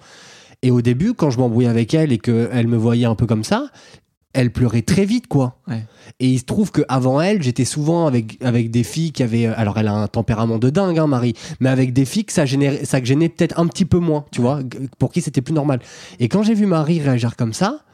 Et 0.66 0.72
au 0.72 0.82
début, 0.82 1.14
quand 1.14 1.30
je 1.30 1.38
m'embrouillais 1.38 1.68
avec 1.68 1.94
elle 1.94 2.12
et 2.12 2.18
qu'elle 2.18 2.68
me 2.68 2.76
voyait 2.76 3.06
un 3.06 3.14
peu 3.14 3.28
comme 3.28 3.44
ça, 3.44 3.68
elle 4.34 4.52
pleurait 4.52 4.82
très 4.82 5.06
vite, 5.06 5.28
quoi. 5.28 5.60
Ouais. 5.68 5.86
Et 6.20 6.28
il 6.28 6.40
se 6.40 6.44
trouve 6.44 6.72
qu'avant 6.72 7.22
elle, 7.22 7.44
j'étais 7.44 7.66
souvent 7.66 8.08
avec, 8.08 8.40
avec 8.44 8.72
des 8.72 8.82
filles 8.82 9.12
qui 9.12 9.22
avaient. 9.22 9.46
Alors, 9.46 9.78
elle 9.78 9.88
a 9.88 9.94
un 9.94 10.08
tempérament 10.08 10.58
de 10.58 10.72
dingue, 10.72 10.98
hein, 10.98 11.06
Marie, 11.06 11.36
mais 11.60 11.70
avec 11.70 11.94
des 11.94 12.04
filles 12.04 12.26
que 12.26 12.34
ça, 12.34 12.48
générait, 12.48 12.84
ça 12.84 13.02
gênait 13.04 13.30
peut-être 13.30 13.60
un 13.60 13.68
petit 13.68 13.86
peu 13.86 14.00
moins, 14.00 14.26
tu 14.32 14.42
vois, 14.42 14.62
pour 14.98 15.12
qui 15.12 15.22
c'était 15.22 15.42
plus 15.42 15.54
normal. 15.54 15.82
Et 16.20 16.30
quand 16.30 16.42
j'ai 16.42 16.56
vu 16.56 16.66
Marie 16.66 17.00
réagir 17.00 17.36
comme 17.36 17.54
ça, 17.54 17.85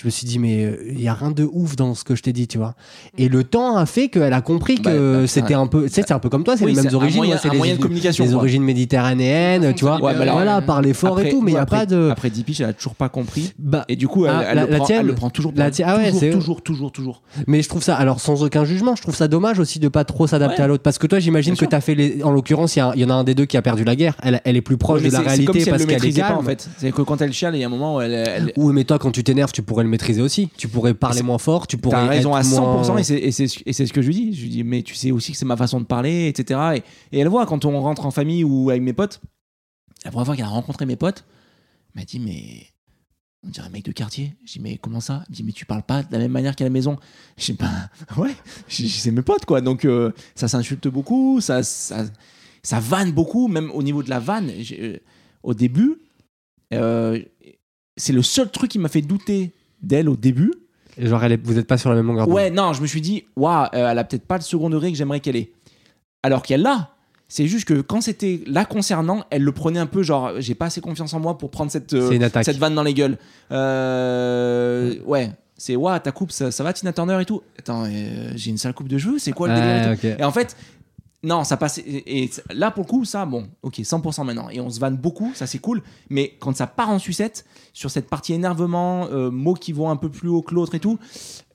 je 0.00 0.06
me 0.06 0.10
suis 0.10 0.26
dit, 0.26 0.38
mais 0.38 0.78
il 0.88 1.00
y 1.02 1.08
a 1.08 1.14
rien 1.14 1.30
de 1.30 1.46
ouf 1.52 1.76
dans 1.76 1.94
ce 1.94 2.04
que 2.04 2.14
je 2.14 2.22
t'ai 2.22 2.32
dit, 2.32 2.48
tu 2.48 2.56
vois. 2.56 2.74
Et 3.18 3.28
le 3.28 3.44
temps 3.44 3.76
a 3.76 3.84
fait 3.84 4.08
qu'elle 4.08 4.32
a 4.32 4.40
compris 4.40 4.76
Bah, 4.82 4.90
que 4.92 5.20
bah, 5.20 5.26
c'était 5.26 5.52
un 5.52 5.66
peu. 5.66 5.88
C'est 5.88 6.10
un 6.10 6.18
peu 6.18 6.30
comme 6.30 6.42
toi, 6.42 6.56
c'est 6.56 6.64
Oui, 6.64 6.72
les 6.74 6.82
mêmes 6.82 6.94
origines. 6.94 7.18
moyen- 7.18 7.32
moi, 7.34 7.40
c'est 7.42 7.50
les, 7.50 7.58
moyen 7.58 7.74
de 7.76 7.80
communication, 7.80 8.24
les 8.24 8.34
origines 8.34 8.62
méditerranéennes, 8.62 9.74
tu 9.74 9.84
vois. 9.84 10.00
Ouais, 10.00 10.14
alors, 10.14 10.34
voilà, 10.36 10.60
par 10.62 10.80
l'effort 10.82 11.20
et 11.20 11.28
tout, 11.30 11.42
mais 11.42 11.50
il 11.50 11.54
n'y 11.54 11.58
a 11.58 11.62
après- 11.62 11.78
pas 11.80 11.86
de. 11.86 12.08
Après 12.10 12.30
10 12.30 12.44
piges, 12.44 12.60
elle 12.60 12.70
a 12.70 12.72
toujours 12.72 12.94
pas 12.94 13.08
compris. 13.08 13.52
Bah, 13.58 13.84
Et 13.88 13.96
du 13.96 14.08
coup, 14.08 14.24
elle, 14.26 14.32
Ah, 14.34 14.44
elle 14.48 14.56
la- 14.56 14.64
le, 14.64 14.70
la 14.70 14.76
prend, 14.78 14.86
tienne 14.86 15.00
elle 15.00 15.06
le 15.06 15.14
prend 15.14 15.30
toujours. 15.30 15.52
La 15.56 15.70
tienne- 15.70 15.88
ah 15.90 15.96
ouais, 15.98 16.10
toujours, 16.10 16.30
toujours, 16.30 16.62
toujours, 16.62 16.92
toujours. 16.92 17.22
Mais 17.46 17.62
je 17.62 17.68
trouve 17.68 17.82
ça, 17.82 17.94
alors 17.96 18.20
sans 18.20 18.42
aucun 18.42 18.64
jugement, 18.64 18.94
je 18.96 19.02
trouve 19.02 19.14
ça 19.16 19.28
dommage 19.28 19.58
aussi 19.58 19.78
de 19.78 19.88
pas 19.88 20.04
trop 20.04 20.26
s'adapter 20.26 20.62
à 20.62 20.66
l'autre. 20.66 20.82
Parce 20.82 20.98
que 20.98 21.06
toi, 21.06 21.18
j'imagine 21.18 21.56
que 21.56 21.64
tu 21.64 21.74
as 21.74 21.80
fait 21.80 21.94
les. 21.94 22.22
En 22.22 22.30
l'occurrence, 22.32 22.76
il 22.76 22.80
y, 22.96 23.04
en 23.04 23.10
a 23.10 23.14
un 23.14 23.24
des 23.24 23.34
deux 23.34 23.44
qui 23.46 23.56
a 23.56 23.62
perdu 23.62 23.84
la 23.84 23.96
guerre. 23.96 24.14
Elle, 24.22 24.40
elle 24.44 24.56
est 24.56 24.60
plus 24.62 24.76
proche 24.76 25.02
de 25.02 25.10
la 25.10 25.20
réalité 25.20 25.46
parce 25.46 25.82
le 25.82 25.86
qu'elle 25.86 26.18
est 26.18 26.22
en 26.22 26.42
fait. 26.42 26.68
C'est 26.78 26.90
que 26.92 27.02
quand 27.02 27.20
elle 27.20 27.32
chiale, 27.32 27.54
il 27.56 27.60
y 27.60 27.64
a 27.64 27.66
un 27.66 27.70
moment 27.70 27.96
où 27.96 28.00
elle. 28.00 28.12
elle- 28.14 28.52
Oui, 28.56 28.72
mais 28.74 28.84
toi, 28.84 28.98
quand 28.98 29.10
tu 29.10 29.24
t'énerves, 29.24 29.52
tu 29.52 29.62
pourrais 29.62 29.84
le 29.90 29.92
maîtriser 29.92 30.22
aussi. 30.22 30.48
Tu 30.56 30.68
pourrais 30.68 30.94
parler 30.94 31.22
moins 31.22 31.38
fort, 31.38 31.66
tu 31.66 31.76
pourrais. 31.76 31.96
T'as 31.96 32.06
raison 32.06 32.34
à 32.34 32.42
100% 32.42 32.92
moins- 32.92 32.98
et 33.00 33.32
c'est- 33.32 33.46
ce 33.48 33.92
que 33.92 34.02
je 34.02 34.06
lui 34.06 34.14
dis. 34.14 34.34
Je 34.34 34.42
lui 34.42 34.48
dis, 34.50 34.64
mais 34.64 34.82
tu 34.82 34.94
sais 34.94 35.10
aussi 35.10 35.32
que 35.32 35.38
c'est 35.38 35.44
ma 35.44 35.56
façon 35.56 35.80
de 35.80 35.84
parler, 35.86 36.28
etc. 36.28 36.60
Et, 37.12 37.16
et 37.16 37.20
elle 37.20 37.28
voit 37.28 37.46
quand 37.46 37.64
on 37.64 37.80
rentre 37.80 38.06
en 38.06 38.10
famille 38.10 38.44
ou 38.44 38.70
avec 38.70 38.82
mes 38.82 38.92
potes, 38.92 39.20
la 40.04 40.10
première 40.10 40.26
fois 40.26 40.36
qu'elle 40.36 40.44
a 40.46 40.48
rencontré 40.48 40.86
mes 40.86 40.96
potes, 40.96 41.24
elle 41.94 42.00
m'a 42.02 42.04
dit, 42.04 42.20
mais 42.20 42.66
on 43.44 43.48
dirait 43.48 43.66
un 43.66 43.70
mec 43.70 43.84
de 43.84 43.92
quartier. 43.92 44.34
Je 44.44 44.52
dis, 44.54 44.60
mais 44.60 44.76
comment 44.78 45.00
ça? 45.00 45.22
Elle 45.26 45.30
me 45.32 45.34
dit, 45.36 45.42
mais 45.42 45.52
tu 45.52 45.64
parles 45.66 45.82
pas 45.82 46.02
de 46.02 46.12
la 46.12 46.18
même 46.18 46.30
manière 46.32 46.54
qu'à 46.56 46.64
la 46.64 46.70
maison. 46.70 46.96
Je 47.36 47.46
dis, 47.46 47.52
bah 47.58 47.70
ouais, 48.16 48.34
c'est 48.68 49.10
mes 49.10 49.22
potes 49.22 49.44
quoi. 49.46 49.60
Donc 49.60 49.84
euh, 49.84 50.12
ça 50.34 50.46
s'insulte 50.48 50.88
beaucoup, 50.88 51.40
ça, 51.40 51.62
ça, 51.62 52.04
ça 52.62 52.80
vanne 52.80 53.12
beaucoup, 53.12 53.48
même 53.48 53.70
au 53.72 53.82
niveau 53.82 54.02
de 54.02 54.10
la 54.10 54.20
vanne. 54.20 54.50
Euh, 54.72 54.98
au 55.42 55.54
début, 55.54 55.96
euh, 56.74 57.18
c'est 57.96 58.12
le 58.12 58.22
seul 58.22 58.50
truc 58.50 58.70
qui 58.70 58.78
m'a 58.78 58.88
fait 58.88 59.02
douter 59.02 59.52
d'elle 59.82 60.08
au 60.08 60.16
début. 60.16 60.52
Et 60.98 61.06
Genre, 61.06 61.22
elle 61.24 61.32
est- 61.32 61.40
vous 61.46 61.58
êtes 61.58 61.66
pas 61.66 61.78
sur 61.78 61.90
la 61.90 61.96
même 61.96 62.06
longueur 62.06 62.26
d'onde. 62.26 62.34
Ouais, 62.34 62.50
non, 62.50 62.72
je 62.72 62.82
me 62.82 62.86
suis 62.86 63.00
dit, 63.00 63.24
waouh, 63.36 63.64
euh, 63.74 63.90
elle 63.90 63.98
a 63.98 64.04
peut-être 64.04 64.24
pas 64.26 64.36
le 64.36 64.42
second 64.42 64.68
degré 64.70 64.90
que 64.90 64.98
j'aimerais 64.98 65.20
qu'elle 65.20 65.36
ait. 65.36 65.50
Alors 66.22 66.42
qu'elle 66.42 66.62
l'a. 66.62 66.90
C'est 67.28 67.46
juste 67.46 67.64
que 67.66 67.80
quand 67.80 68.00
c'était 68.00 68.40
là 68.48 68.64
concernant, 68.64 69.24
elle 69.30 69.42
le 69.42 69.52
prenait 69.52 69.78
un 69.78 69.86
peu 69.86 70.02
genre, 70.02 70.32
j'ai 70.38 70.56
pas 70.56 70.66
assez 70.66 70.80
confiance 70.80 71.14
en 71.14 71.20
moi 71.20 71.38
pour 71.38 71.50
prendre 71.50 71.70
cette, 71.70 71.92
euh, 71.94 72.28
cette 72.42 72.56
vanne 72.58 72.74
dans 72.74 72.82
les 72.82 72.92
gueules. 72.92 73.18
Euh, 73.52 74.94
ouais, 75.06 75.30
c'est 75.56 75.76
waouh, 75.76 75.98
ta 76.00 76.10
coupe, 76.12 76.32
ça, 76.32 76.50
ça 76.50 76.64
va, 76.64 76.72
Tina 76.72 76.92
Turner 76.92 77.18
et 77.20 77.24
tout? 77.24 77.42
Attends, 77.58 77.84
euh, 77.86 78.32
j'ai 78.34 78.50
une 78.50 78.58
sale 78.58 78.74
coupe 78.74 78.88
de 78.88 78.98
cheveux, 78.98 79.18
c'est 79.18 79.32
quoi 79.32 79.48
le 79.48 79.54
délire. 79.54 80.16
Et 80.18 80.24
en 80.24 80.32
fait, 80.32 80.56
non, 81.22 81.44
ça 81.44 81.56
passe. 81.56 81.78
Et, 81.78 82.30
là, 82.50 82.70
pour 82.70 82.84
le 82.84 82.88
coup, 82.88 83.04
ça, 83.04 83.26
bon, 83.26 83.46
ok, 83.62 83.74
100% 83.78 84.24
maintenant. 84.24 84.48
Et 84.50 84.60
on 84.60 84.70
se 84.70 84.80
vanne 84.80 84.96
beaucoup, 84.96 85.32
ça 85.34 85.46
c'est 85.46 85.58
cool. 85.58 85.82
Mais 86.08 86.34
quand 86.38 86.56
ça 86.56 86.66
part 86.66 86.88
en 86.88 86.98
sucette, 86.98 87.44
sur 87.72 87.90
cette 87.90 88.08
partie 88.08 88.32
énervement, 88.32 89.06
euh, 89.12 89.30
mots 89.30 89.54
qui 89.54 89.72
vont 89.72 89.90
un 89.90 89.96
peu 89.96 90.08
plus 90.08 90.28
haut 90.28 90.42
que 90.42 90.54
l'autre 90.54 90.74
et 90.74 90.80
tout, 90.80 90.98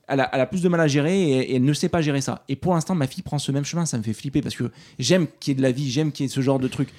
elle 0.08 0.20
a, 0.20 0.46
plus 0.46 0.62
de 0.62 0.68
mal 0.68 0.80
à 0.80 0.86
gérer 0.86 1.20
et, 1.20 1.56
elle 1.56 1.64
ne 1.64 1.72
sait 1.72 1.88
pas 1.88 2.00
gérer 2.00 2.20
ça. 2.20 2.44
Et 2.48 2.54
pour 2.54 2.74
l'instant, 2.74 2.94
ma 2.94 3.08
fille 3.08 3.24
prend 3.24 3.40
ce 3.40 3.50
même 3.50 3.64
chemin, 3.64 3.86
ça 3.86 3.98
me 3.98 4.04
fait 4.04 4.12
flipper 4.12 4.40
parce 4.40 4.54
que 4.54 4.70
j'aime 5.00 5.26
qu'il 5.40 5.50
y 5.50 5.52
ait 5.52 5.56
de 5.56 5.62
la 5.62 5.72
vie, 5.72 5.90
j'aime 5.90 6.12
qu'il 6.12 6.24
y 6.24 6.26
ait 6.28 6.32
ce 6.32 6.40
genre 6.40 6.60
de 6.60 6.68
truc. 6.68 6.92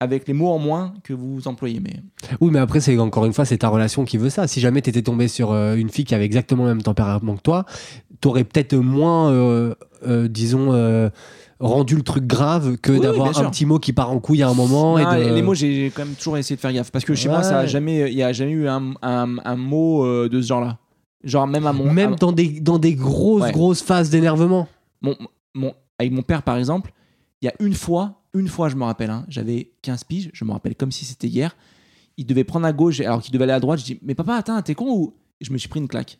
Avec 0.00 0.28
les 0.28 0.34
mots 0.34 0.52
en 0.52 0.60
moins 0.60 0.94
que 1.02 1.12
vous 1.12 1.48
employez. 1.48 1.80
Mais 1.80 1.96
Oui, 2.40 2.52
mais 2.52 2.60
après, 2.60 2.78
c'est 2.80 2.96
encore 3.00 3.24
une 3.24 3.32
fois, 3.32 3.44
c'est 3.44 3.58
ta 3.58 3.68
relation 3.68 4.04
qui 4.04 4.16
veut 4.16 4.30
ça. 4.30 4.46
Si 4.46 4.60
jamais 4.60 4.80
t'étais 4.80 5.02
tombé 5.02 5.26
sur 5.26 5.50
euh, 5.50 5.74
une 5.74 5.90
fille 5.90 6.04
qui 6.04 6.14
avait 6.14 6.24
exactement 6.24 6.62
le 6.62 6.68
même 6.68 6.82
tempérament 6.82 7.34
que 7.34 7.42
toi, 7.42 7.66
t'aurais 8.20 8.44
peut-être 8.44 8.76
moins, 8.76 9.32
euh, 9.32 9.74
disons, 10.28 10.70
rendu 11.60 11.96
le 11.96 12.02
truc 12.02 12.24
grave 12.26 12.76
que 12.76 12.92
Oui, 12.92 13.00
d'avoir 13.00 13.36
un 13.38 13.50
petit 13.50 13.66
mot 13.66 13.78
qui 13.78 13.92
part 13.92 14.10
en 14.10 14.20
couille 14.20 14.42
à 14.42 14.48
un 14.48 14.54
moment. 14.54 14.98
Et 14.98 15.04
de- 15.04 15.24
les, 15.28 15.34
les 15.36 15.42
mots, 15.42 15.54
j'ai 15.54 15.90
quand 15.94 16.04
même 16.04 16.14
toujours 16.14 16.36
essayé 16.36 16.56
de 16.56 16.60
faire 16.60 16.72
gaffe. 16.72 16.90
Parce 16.92 17.04
que 17.04 17.14
chez 17.14 17.28
moi, 17.28 17.42
ça 17.42 17.58
a 17.60 17.66
jamais, 17.66 18.10
il 18.10 18.16
n'y 18.16 18.22
a 18.22 18.32
jamais 18.32 18.52
eu 18.52 18.68
un, 18.68 18.94
un- 19.02 19.36
un 19.44 19.56
mot 19.56 20.04
euh, 20.04 20.28
de 20.28 20.40
ce 20.40 20.46
genre-là. 20.48 20.78
Genre, 21.24 21.46
même 21.48 21.66
à 21.66 21.72
mon. 21.72 21.92
Même 21.92 22.12
à- 22.12 22.16
dans 22.16 22.32
des, 22.32 22.60
dans 22.60 22.78
des 22.78 22.94
grosses, 22.94 23.42
Ouais. 23.42 23.52
grosses 23.52 23.82
phases 23.82 24.10
d'énervement. 24.10 24.68
mon, 25.02 25.16
mon- 25.54 25.74
avec 25.98 26.12
mon 26.12 26.22
père, 26.22 26.42
par 26.42 26.56
exemple, 26.56 26.92
il 27.42 27.46
y 27.46 27.48
a 27.48 27.54
une 27.60 27.74
fois, 27.74 28.22
une 28.34 28.46
fois, 28.48 28.68
je 28.68 28.76
me 28.76 28.84
rappelle, 28.84 29.10
hein, 29.10 29.24
j'avais 29.28 29.72
15 29.82 30.04
piges, 30.04 30.30
je 30.32 30.44
me 30.44 30.52
rappelle 30.52 30.76
comme 30.76 30.92
si 30.92 31.04
c'était 31.04 31.26
hier. 31.28 31.56
Il 32.16 32.26
devait 32.26 32.44
prendre 32.44 32.66
à 32.66 32.72
gauche 32.72 33.00
alors 33.00 33.20
qu'il 33.20 33.32
devait 33.32 33.44
aller 33.44 33.52
à 33.52 33.60
droite. 33.60 33.80
Je 33.80 33.84
dis, 33.84 33.98
mais 34.02 34.14
papa, 34.14 34.34
attends, 34.34 34.60
t'es 34.62 34.74
con 34.74 34.86
ou? 34.90 35.14
Je 35.40 35.52
me 35.52 35.58
suis 35.58 35.68
pris 35.68 35.78
une 35.80 35.86
claque. 35.88 36.18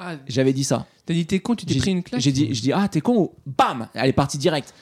Ah, 0.00 0.14
J'avais 0.28 0.52
dit 0.52 0.62
ça. 0.64 0.86
t'as 1.06 1.14
dit 1.14 1.26
t'es 1.26 1.40
con, 1.40 1.54
tu 1.56 1.66
t'es 1.66 1.74
pris 1.76 1.90
une 1.90 2.02
claque 2.04 2.20
J'ai 2.20 2.30
dit, 2.32 2.54
je 2.54 2.62
dis, 2.62 2.72
ah, 2.72 2.86
t'es 2.88 3.00
con 3.00 3.16
ou. 3.18 3.32
Bam 3.46 3.88
Elle 3.94 4.10
est 4.10 4.12
partie 4.12 4.38
direct. 4.38 4.72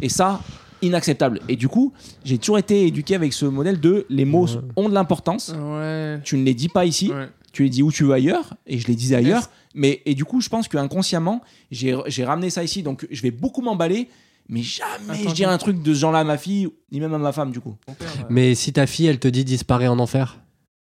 Et 0.00 0.08
ça, 0.08 0.40
inacceptable. 0.82 1.40
Et 1.48 1.54
du 1.56 1.68
coup, 1.68 1.92
j'ai 2.24 2.38
toujours 2.38 2.58
été 2.58 2.86
éduqué 2.86 3.14
avec 3.14 3.32
ce 3.32 3.46
modèle 3.46 3.78
de 3.80 4.06
les 4.08 4.24
mots 4.24 4.46
Ouais. 4.48 4.60
ont 4.76 4.88
de 4.88 4.94
l'importance. 4.94 5.54
Ouais. 5.56 6.18
Tu 6.24 6.36
ne 6.36 6.42
les 6.44 6.54
dis 6.54 6.68
pas 6.68 6.84
ici. 6.84 7.10
Ouais. 7.12 7.28
tu 7.52 7.62
les 7.62 7.70
dis 7.70 7.82
où 7.82 7.90
tu 7.92 8.04
veux 8.04 8.12
ailleurs, 8.12 8.54
et 8.66 8.78
je 8.78 8.86
les 8.88 8.94
disais 8.96 9.14
ailleurs. 9.16 9.48
Mais, 9.74 10.02
et 10.04 10.14
du 10.14 10.24
coup, 10.24 10.40
je 10.40 10.48
pense 10.48 10.68
qu'inconsciemment, 10.68 11.40
j'ai 11.70 11.96
j'ai 12.06 12.24
ramené 12.24 12.50
ça 12.50 12.62
ici. 12.64 12.82
Donc, 12.82 13.06
je 13.10 13.22
vais 13.22 13.30
beaucoup 13.30 13.62
m'emballer, 13.62 14.08
mais 14.48 14.62
jamais 14.62 14.88
Attends, 15.20 15.28
je 15.30 15.34
dirais 15.34 15.48
attends. 15.52 15.54
un 15.54 15.58
truc 15.58 15.82
de 15.82 15.94
ce 15.94 16.00
genre-là 16.00 16.18
à 16.20 16.24
ma 16.24 16.36
fille, 16.38 16.68
ni 16.92 16.98
même 17.00 17.14
à 17.14 17.18
ma 17.18 17.32
femme, 17.32 17.52
du 17.52 17.60
coup. 17.60 17.76
Mon 17.88 17.94
père, 17.94 18.08
euh, 18.20 18.24
Mais 18.28 18.54
si 18.54 18.72
ta 18.72 18.86
fille, 18.86 19.06
elle 19.06 19.18
te 19.20 19.28
dit 19.28 19.44
disparaît 19.44 19.86
en 19.88 19.98
enfer? 19.98 20.38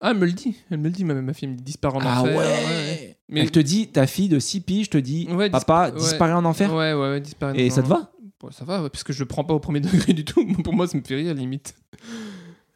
Ah, 0.01 0.11
elle 0.11 0.17
me 0.17 0.25
le 0.25 0.31
dit. 0.33 0.55
Elle 0.71 0.79
me 0.79 0.85
le 0.85 0.89
dit, 0.91 1.03
ma, 1.03 1.13
ma 1.15 1.33
fille 1.33 1.47
me 1.47 1.55
dit 1.55 1.63
disparaît 1.63 1.97
en 1.97 2.01
ah 2.03 2.21
enfer. 2.21 2.35
ouais, 2.37 3.17
Mais- 3.31 3.41
Elle 3.41 3.51
te 3.51 3.59
dit, 3.59 3.87
ta 3.87 4.05
fille 4.07 4.27
de 4.29 4.39
6 4.39 4.61
piges 4.61 4.89
te 4.89 4.97
dit, 4.97 5.27
Ouais, 5.31 5.47
dis- 5.49 5.51
papa, 5.51 5.91
ouais. 5.93 5.99
disparaît 5.99 6.33
en 6.33 6.45
enfer. 6.45 6.73
Ouais, 6.73 6.93
ouais, 6.93 7.19
disparaît 7.21 7.57
Et 7.59 7.69
ça 7.69 7.81
te 7.81 7.87
va 7.87 8.11
Ça 8.51 8.65
va, 8.65 8.81
ouais, 8.83 8.89
parce 8.89 9.03
que 9.03 9.13
je 9.13 9.19
le 9.19 9.25
prends 9.25 9.43
pas 9.43 9.53
au 9.53 9.59
premier 9.59 9.79
degré 10.09 10.13
du 10.13 10.25
tout. 10.25 10.45
Pour 10.63 10.73
moi, 10.73 10.87
ça 10.87 10.97
me 10.97 11.03
fait 11.03 11.15
rire, 11.15 11.33
limite. 11.33 11.73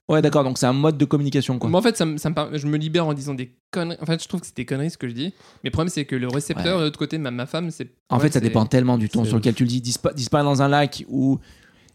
Ouais, 0.07 0.21
d'accord, 0.21 0.43
donc 0.43 0.59
c'est 0.59 0.67
un 0.67 0.73
mode 0.73 0.99
de 0.99 1.05
communication, 1.05 1.57
quoi. 1.57 1.67
Moi, 1.69 1.79
en 1.79 1.83
fait, 1.83 1.97
ça 1.97 2.05
me, 2.05 2.17
ça 2.17 2.29
me 2.29 2.35
par- 2.35 2.55
je 2.55 2.67
me 2.67 2.77
libère 2.77 3.07
en 3.07 3.13
disant 3.15 3.33
des 3.33 3.55
conneries. 3.71 3.97
En 3.99 4.05
fait, 4.05 4.21
je 4.21 4.27
trouve 4.27 4.39
que 4.39 4.45
c'est 4.45 4.55
des 4.55 4.63
conneries 4.65 4.91
ce 4.91 4.99
que 4.99 5.07
je 5.07 5.13
dis. 5.13 5.33
Mais 5.63 5.69
le 5.69 5.71
problème, 5.71 5.89
c'est 5.89 6.05
que 6.05 6.15
le 6.15 6.27
récepteur, 6.27 6.77
de 6.79 6.83
l'autre 6.83 6.99
côté, 6.99 7.17
ma, 7.17 7.31
ma 7.31 7.47
femme, 7.47 7.71
c'est. 7.71 7.89
En 8.09 8.19
fait, 8.19 8.31
ça 8.31 8.39
dépend 8.39 8.65
tellement 8.67 8.99
du 8.99 9.09
ton 9.09 9.25
sur 9.25 9.35
lequel 9.37 9.55
tu 9.55 9.63
le 9.63 9.69
dis. 9.69 9.81
Dispa- 9.81 10.13
disparaît 10.13 10.43
dans 10.43 10.61
un 10.61 10.67
lac 10.67 11.03
ou. 11.09 11.39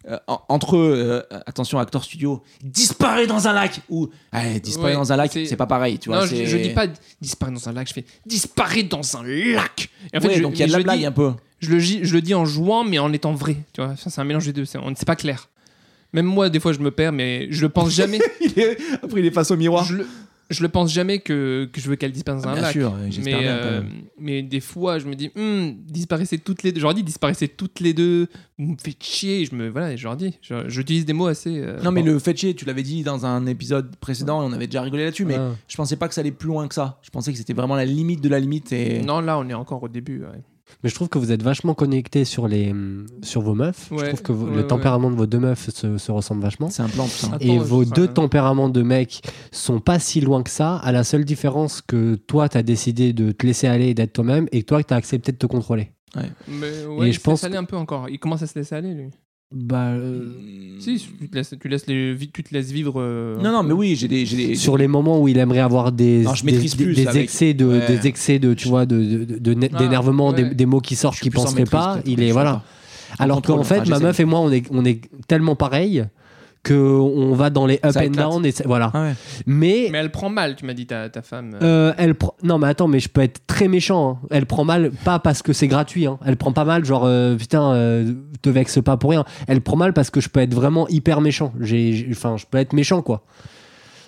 Euh, 0.09 0.17
en- 0.27 0.41
entre 0.49 0.77
eux, 0.77 0.93
euh, 1.31 1.39
attention, 1.45 1.77
acteur 1.79 2.03
studio, 2.03 2.41
disparaît 2.63 3.27
dans 3.27 3.47
un 3.47 3.53
lac 3.53 3.81
ou 3.89 4.09
allez, 4.31 4.59
disparaît 4.59 4.89
Ouais, 4.91 4.93
dans 4.95 5.11
un 5.13 5.15
lac, 5.17 5.31
c'est- 5.31 5.55
pas 5.55 5.65
pareil, 5.67 5.99
tu 5.99 6.09
vois. 6.09 6.21
non, 6.21 6.25
je, 6.25 6.57
dis 6.57 6.69
pas 6.69 6.87
disparaît 7.21 7.51
dans 7.51 7.69
un 7.69 7.73
lac, 7.73 7.87
je 7.87 7.93
fais 7.93 8.05
disparaît 8.25 8.83
dans 8.83 9.17
un 9.17 9.23
lac. 9.23 9.89
Et 10.13 10.17
en 10.17 10.21
fait, 10.21 10.27
Ouais, 10.27 10.33
je, 10.35 10.41
donc 10.41 10.53
il 10.53 10.59
y 10.59 10.63
a 10.63 10.67
de 10.67 10.71
la 10.71 10.79
blague 10.79 10.99
dis- 10.99 11.05
un 11.05 11.11
peu. 11.11 11.31
je 11.59 11.69
le, 11.69 11.77
dis- 11.79 11.99
je 12.03 12.13
le 12.13 12.21
dis 12.21 12.33
en 12.33 12.45
jouant, 12.45 12.83
mais 12.83 12.99
en 12.99 13.11
étant 13.13 13.33
vrai. 13.33 13.57
Tu 13.73 13.81
vois, 13.81 13.95
c'est 13.97 14.19
un 14.19 14.23
mélange 14.23 14.45
des 14.45 14.53
deux. 14.53 14.65
C'est 14.65 15.05
pas 15.05 15.15
clair. 15.15 15.47
Même 16.13 16.25
moi, 16.25 16.49
des 16.49 16.59
fois, 16.59 16.73
je 16.73 16.79
me 16.79 16.91
perds, 16.91 17.13
mais 17.13 17.47
je 17.51 17.61
le 17.61 17.69
pense 17.69 17.91
jamais. 17.91 18.19
Il 18.41 18.59
est- 18.59 18.77
Après, 19.01 19.21
il 19.21 19.25
est 19.25 19.31
face 19.31 19.49
au 19.51 19.55
miroir. 19.55 19.85
je, 19.85 19.95
le, 19.95 20.07
je 20.51 20.61
le 20.61 20.69
pense 20.69 20.93
jamais 20.93 21.19
que, 21.19 21.69
que 21.71 21.81
je 21.81 21.89
veux 21.89 21.95
qu'elle 21.95 22.11
disparaisse 22.11 22.43
dans 22.43 22.49
un 22.49 22.53
Bien 22.53 22.61
lac. 22.61 22.71
sûr, 22.71 22.93
j'espère 23.09 23.37
mais, 23.37 23.43
bien, 23.43 23.51
euh, 23.55 23.81
mais 24.19 24.41
des 24.43 24.59
fois, 24.59 24.99
je 24.99 25.05
me 25.07 25.15
dis, 25.15 25.31
Hum, 25.35 25.75
disparaissez 25.87 26.37
toutes 26.37 26.63
les 26.63 26.71
deux. 26.71 26.79
Je 26.79 26.85
leur 26.85 26.93
dis, 26.93 27.03
disparaissez 27.03 27.47
toutes 27.47 27.79
les 27.79 27.93
deux. 27.93 28.27
Vous 28.59 28.73
me 28.73 28.77
faites 28.83 29.03
chier. 29.03 29.45
Je 29.45 29.55
me, 29.55 29.69
voilà, 29.69 29.95
je 29.95 30.03
leur 30.03 30.15
dis. 30.15 30.37
Je- 30.41 30.67
J'utilise 30.69 31.05
des 31.05 31.13
mots 31.13 31.27
assez. 31.27 31.59
euh, 31.59 31.81
Non, 31.81 31.91
mais 31.91 32.03
le 32.03 32.19
fait 32.19 32.37
chier, 32.37 32.53
tu 32.53 32.65
l'avais 32.65 32.83
dit 32.83 33.03
dans 33.03 33.25
un 33.25 33.45
épisode 33.47 33.95
précédent 33.97 34.43
et 34.43 34.45
on 34.45 34.53
avait 34.53 34.67
déjà 34.67 34.81
rigolé 34.81 35.05
là-dessus, 35.05 35.25
mais 35.25 35.37
Ah. 35.37 35.51
je 35.67 35.75
pensais 35.77 35.95
pas 35.95 36.07
que 36.07 36.13
ça 36.13 36.21
allait 36.21 36.31
plus 36.31 36.47
loin 36.47 36.67
que 36.67 36.75
ça. 36.75 36.99
Je 37.01 37.09
pensais 37.09 37.31
que 37.31 37.37
c'était 37.37 37.53
vraiment 37.53 37.75
la 37.75 37.85
limite 37.85 38.21
de 38.21 38.29
la 38.29 38.39
limite 38.39 38.71
et. 38.71 39.01
Non, 39.01 39.21
là, 39.21 39.39
on 39.39 39.47
est 39.49 39.53
encore 39.53 39.81
au 39.83 39.87
début. 39.89 40.19
ouais. 40.21 40.27
Mais 40.83 40.89
je 40.89 40.95
trouve 40.95 41.09
que 41.09 41.17
vous 41.19 41.31
êtes 41.31 41.43
vachement 41.43 41.73
connectés 41.73 42.25
sur, 42.25 42.47
les, 42.47 42.73
sur 43.21 43.41
vos 43.41 43.53
meufs. 43.53 43.89
je 43.91 44.05
trouve 44.05 44.21
que 44.21 44.31
ouais, 44.31 44.51
le 44.51 44.61
ouais. 44.61 44.67
tempérament 44.67 45.11
de 45.11 45.15
vos 45.15 45.25
deux 45.27 45.39
meufs 45.39 45.69
se, 45.69 45.97
se 45.97 46.11
ressemble 46.11 46.41
vachement. 46.41 46.69
C'est 46.69 46.81
un 46.83 46.89
plan. 46.89 47.05
Attends, 47.23 47.37
Et 47.39 47.57
vos 47.59 47.85
deux 47.85 48.07
tempéraments 48.07 48.69
de 48.69 48.81
mecs 48.81 49.21
sont 49.51 49.79
pas 49.79 49.99
si 49.99 50.21
loin 50.21 50.43
que 50.43 50.49
ça, 50.49 50.77
à 50.77 50.91
la 50.91 51.03
seule 51.03 51.25
différence 51.25 51.81
que 51.81 52.15
toi, 52.15 52.49
t'as 52.49 52.63
décidé 52.63 53.13
de 53.13 53.31
te 53.31 53.45
laisser 53.45 53.67
aller 53.67 53.87
et 53.89 53.93
d'être 53.93 54.13
toi-même, 54.13 54.47
et 54.51 54.61
que 54.61 54.67
toi, 54.67 54.83
t'as 54.83 54.95
accepté 54.95 55.31
de 55.31 55.37
te 55.37 55.45
contrôler. 55.45 55.91
Mais 56.47 56.85
ouais, 56.85 57.05
Et 57.05 57.09
il 57.09 57.13
je 57.13 57.19
se 57.19 57.23
pense 57.23 57.41
laisse 57.41 57.45
aller 57.45 57.57
un 57.57 57.63
peu 57.63 57.77
encore. 57.77 58.09
Il 58.09 58.19
commence 58.19 58.41
à 58.41 58.47
se 58.47 58.57
laisser 58.57 58.75
aller, 58.75 58.93
lui. 58.93 59.09
Bah, 59.53 59.87
euh, 59.89 60.29
Si, 60.79 61.05
tu 61.19 61.27
te 61.29 61.35
laisses, 61.35 61.53
tu 61.61 61.67
laisses 61.67 61.85
les, 61.87 62.15
tu 62.33 62.41
te 62.43 62.53
laisses 62.53 62.71
vivre. 62.71 62.95
euh, 63.01 63.37
Non, 63.41 63.51
non, 63.51 63.63
mais 63.63 63.73
oui, 63.73 63.95
j'ai 63.97 64.07
des. 64.07 64.25
j'ai 64.25 64.37
des- 64.37 64.55
sur 64.55 64.77
les 64.77 64.87
moments 64.87 65.19
où 65.21 65.27
il 65.27 65.37
aimerait 65.37 65.59
avoir 65.59 65.91
des, 65.91 66.21
Alors, 66.21 66.35
je 66.35 66.45
des, 66.45 66.53
maîtrise 66.53 66.75
des- 66.77 66.83
plus 66.85 66.95
des 66.95 67.07
avec- 67.07 67.23
excès 67.23 67.53
de, 67.53 67.65
Ouais. 67.65 67.85
des 67.87 68.07
excès 68.07 68.39
de, 68.39 68.53
tu 68.53 68.69
vois, 68.69 68.85
de, 68.85 68.97
de- 69.03 69.25
de- 69.39 69.53
de- 69.53 69.69
Ah, 69.73 69.77
d'énervement, 69.77 70.29
ouais. 70.29 70.43
des, 70.49 70.55
des 70.55 70.65
mots 70.65 70.79
qui 70.79 70.95
sortent 70.95 71.29
penserait 71.29 71.61
maîtrise, 71.61 71.69
pas. 71.69 71.99
Il 72.05 72.23
est 72.23 72.31
voilà. 72.31 72.63
Alors 73.19 73.41
qu'en 73.41 73.63
fait, 73.63 73.81
enfin, 73.81 73.89
ma 73.89 73.99
meuf 73.99 74.19
et 74.21 74.25
moi, 74.25 74.39
on 74.39 74.51
est, 74.51 74.65
on 74.71 74.85
est 74.85 75.01
tellement 75.27 75.57
pareils 75.57 76.05
que 76.63 76.73
on 76.73 77.33
va 77.33 77.49
dans 77.49 77.65
les 77.65 77.79
up 77.83 77.91
Ça 77.91 78.01
and 78.01 78.03
éclate. 78.03 78.29
down 78.29 78.45
et 78.45 78.53
voilà. 78.65 78.91
Ah 78.93 79.01
ouais. 79.01 79.13
Mais 79.47 79.87
Mais 79.91 79.97
elle 79.97 80.11
prend 80.11 80.29
mal, 80.29 80.55
tu 80.55 80.65
m'as 80.65 80.73
dit, 80.73 80.85
ta, 80.85 81.09
ta 81.09 81.21
femme. 81.23 81.57
Euh, 81.63 81.91
elle 81.97 82.11
pr- 82.13 82.33
non 82.43 82.59
mais 82.59 82.67
attends 82.67 82.87
mais 82.87 82.99
je 82.99 83.09
peux 83.09 83.21
être 83.21 83.41
très 83.47 83.67
méchant 83.67 84.19
hein. 84.23 84.27
elle 84.29 84.45
prend 84.45 84.63
mal 84.63 84.91
pas 85.03 85.17
parce 85.19 85.41
que 85.41 85.53
c'est 85.53 85.67
gratuit 85.67 86.05
hein. 86.05 86.19
elle 86.25 86.37
prend 86.37 86.51
pas 86.51 86.65
mal 86.65 86.85
genre 86.85 87.03
euh, 87.05 87.35
putain 87.35 87.71
euh, 87.73 88.13
te 88.43 88.49
vexe 88.49 88.79
pas 88.83 88.97
pour 88.97 89.09
rien 89.11 89.25
elle 89.47 89.61
prend 89.61 89.75
mal 89.75 89.93
parce 89.93 90.09
que 90.11 90.21
je 90.21 90.29
peux 90.29 90.39
être 90.39 90.53
vraiment 90.53 90.87
hyper 90.87 91.19
méchant 91.21 91.51
j'ai 91.59 91.93
j'ai- 91.93 92.07
enfin 92.11 92.37
je 92.37 92.45
peux 92.49 92.57
être 92.59 92.73
méchant 92.73 93.01
quoi 93.01 93.23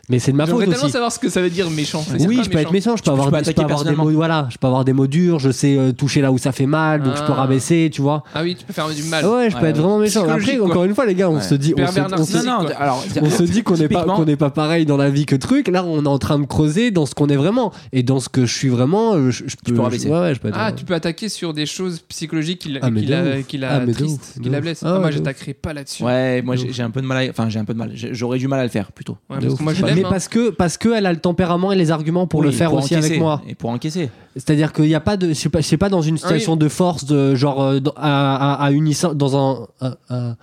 mais 0.10 0.20
c'est 0.20 0.32
de 0.34 0.38
ma 0.38 0.46
faute 0.46 0.68
aussi 0.68 0.90
savoir 0.92 1.12
ce 1.12 1.20
que 1.20 1.30
ça 1.30 1.42
veut 1.42 1.50
dire 1.50 1.70
méchant. 1.70 2.04
Oui 2.28 2.42
je 2.44 2.50
peux 2.50 2.58
être 2.58 2.72
méchant 2.74 2.96
je 2.98 3.02
peux 3.04 3.06
Tu 3.06 3.10
avoir, 3.12 3.32
des, 3.32 3.44
je 3.46 3.52
peux 3.52 3.62
avoir 3.62 3.84
des 3.86 3.96
mots 3.96 4.10
voilà 4.12 4.48
je 4.52 4.58
peux 4.58 4.68
avoir 4.68 4.84
des 4.84 4.92
mots 4.94 5.08
durs 5.08 5.40
je 5.40 5.50
sais 5.50 5.78
euh, 5.78 5.92
toucher 5.94 6.20
là 6.22 6.32
où 6.32 6.38
ça 6.38 6.52
fait 6.52 6.66
mal 6.66 7.02
donc 7.04 7.16
je 7.16 7.22
peux 7.24 7.32
Ah. 7.32 7.36
rabaisser 7.36 7.90
tu 7.92 8.02
vois 8.02 8.24
Ah 8.36 8.42
oui, 8.44 8.56
tu 8.56 8.66
peux 8.66 8.74
faire 8.74 8.90
du 8.90 9.04
mal. 9.04 9.26
ouais 9.26 9.50
je 9.50 9.56
peux 9.56 9.64
Ouais, 9.64 9.70
être 9.70 9.78
vraiment 9.78 9.98
méchant 10.00 10.28
après 10.30 10.58
quoi. 10.58 10.68
encore 10.68 10.84
une 10.84 10.94
fois 10.94 11.06
les 11.06 11.16
gars 11.16 11.30
on 11.30 11.36
Ouais. 11.36 11.42
se 11.42 11.56
dit 11.56 11.74
on 11.78 11.88
se, 11.88 11.94
Pervers 11.94 12.04
on 12.06 12.08
se- 12.08 12.16
narcissique. 12.34 12.46
Non, 12.46 12.60
non, 12.64 12.66
quoi. 12.66 12.76
alors. 12.76 13.06
on 13.22 13.30
se 13.30 13.44
dit 13.44 13.64
qu'on 13.64 13.78
n'est 13.78 13.88
pas 13.88 14.04
qu'on 14.04 14.26
n'est 14.26 14.36
pas 14.36 14.50
pareil 14.50 14.86
dans 14.86 14.98
la 14.98 15.10
vie 15.10 15.26
que 15.26 15.36
truc 15.38 15.68
là 15.70 15.86
on 15.86 16.04
est 16.04 16.08
en 16.08 16.20
train 16.20 16.38
de 16.40 16.46
creuser 16.46 16.92
dans 16.92 17.06
ce 17.06 17.16
qu'on 17.16 17.28
est 17.28 17.38
vraiment 17.38 17.72
et 17.94 18.04
dans 18.04 18.20
ce 18.20 18.28
que 18.30 18.46
je 18.46 18.54
suis 18.54 18.70
vraiment 18.70 19.14
euh, 19.16 19.32
je, 19.32 19.44
je 19.48 19.56
peux 19.74 19.80
rabaisser. 19.80 20.10
ouais, 20.10 20.20
ouais, 20.20 20.36
je 20.36 20.40
peux 20.42 20.50
être- 20.50 20.58
Ah, 20.60 20.72
tu 20.74 20.84
peux 20.86 20.94
attaquer 20.96 21.30
sur 21.30 21.54
des 21.54 21.66
choses 21.66 22.02
psychologiques 22.10 22.60
qui 22.60 22.70
la, 22.70 22.82
triste, 22.82 24.40
qui 24.42 24.50
la 24.50 24.60
blesse. 24.62 24.82
Moi, 24.84 25.12
j'attaquerai 25.12 25.54
pas 25.54 25.74
là-dessus. 25.74 26.04
Ouais, 26.04 26.42
moi 26.42 26.56
j'ai 26.58 26.84
un 26.84 26.90
peu 26.92 27.02
de 27.02 27.06
mal. 27.08 27.28
Enfin, 27.30 27.50
j'ai 27.50 27.60
un 27.60 27.66
peu 27.66 27.74
de 27.74 27.80
mal. 27.80 27.92
J'aurais 27.96 28.38
du 28.38 28.48
mal 28.48 28.60
à 28.60 28.64
le 28.64 28.70
faire 28.70 28.92
plutôt. 28.92 29.18
Ouais, 29.30 29.38
De 29.38 29.42
parce 29.44 29.54
ouf. 29.54 29.60
que 29.60 29.64
moi, 29.64 29.74
mais 30.02 30.06
hein. 30.06 30.10
parce 30.10 30.28
que 30.28 30.50
parce 30.50 30.78
que 30.78 30.90
elle 30.90 31.06
a 31.06 31.12
le 31.14 31.20
tempérament 31.20 31.72
et 31.72 31.76
les 31.76 31.92
arguments 31.92 32.28
pour 32.28 32.40
Oui, 32.42 32.48
le 32.48 32.52
faire 32.52 32.70
pour 32.70 32.80
aussi 32.80 32.96
encaisser. 32.96 33.10
avec 33.12 33.20
moi. 33.20 33.42
Et 33.48 33.56
pour 33.56 33.70
encaisser. 33.70 34.10
C'est-à-dire 34.36 34.74
qu'il 34.74 34.86
n'y 34.86 34.96
a 34.96 35.00
pas 35.00 35.16
de, 35.18 35.30
je 35.30 35.34
sais 35.34 35.50
pas, 35.50 35.62
je 35.62 35.68
sais 35.68 35.78
pas 35.78 35.90
dans 35.90 36.02
une 36.02 36.18
situation 36.18 36.56
de 36.56 36.68
force 36.68 37.06
de 37.06 37.36
genre 37.36 37.62
euh, 37.64 37.80
à, 37.98 38.54
à, 38.56 38.66
à 38.66 38.72
unisson 38.72 39.14
dans 39.14 39.38
un 39.38 39.68
à- 39.82 39.96
à- 40.10 40.36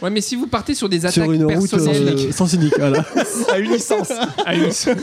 Ouais, 0.00 0.10
mais 0.10 0.20
si 0.20 0.36
vous 0.36 0.46
partez 0.46 0.74
sur 0.74 0.88
des 0.88 1.04
attaques 1.06 1.12
sur 1.14 1.32
une 1.32 1.44
route 1.44 1.68
personnelles. 1.70 2.08
euh, 2.16 2.32
sens 2.32 2.52
unique. 2.52 2.74
Voilà. 2.78 3.04
À 4.46 4.54
une- 4.54 4.70
C'est 4.72 4.94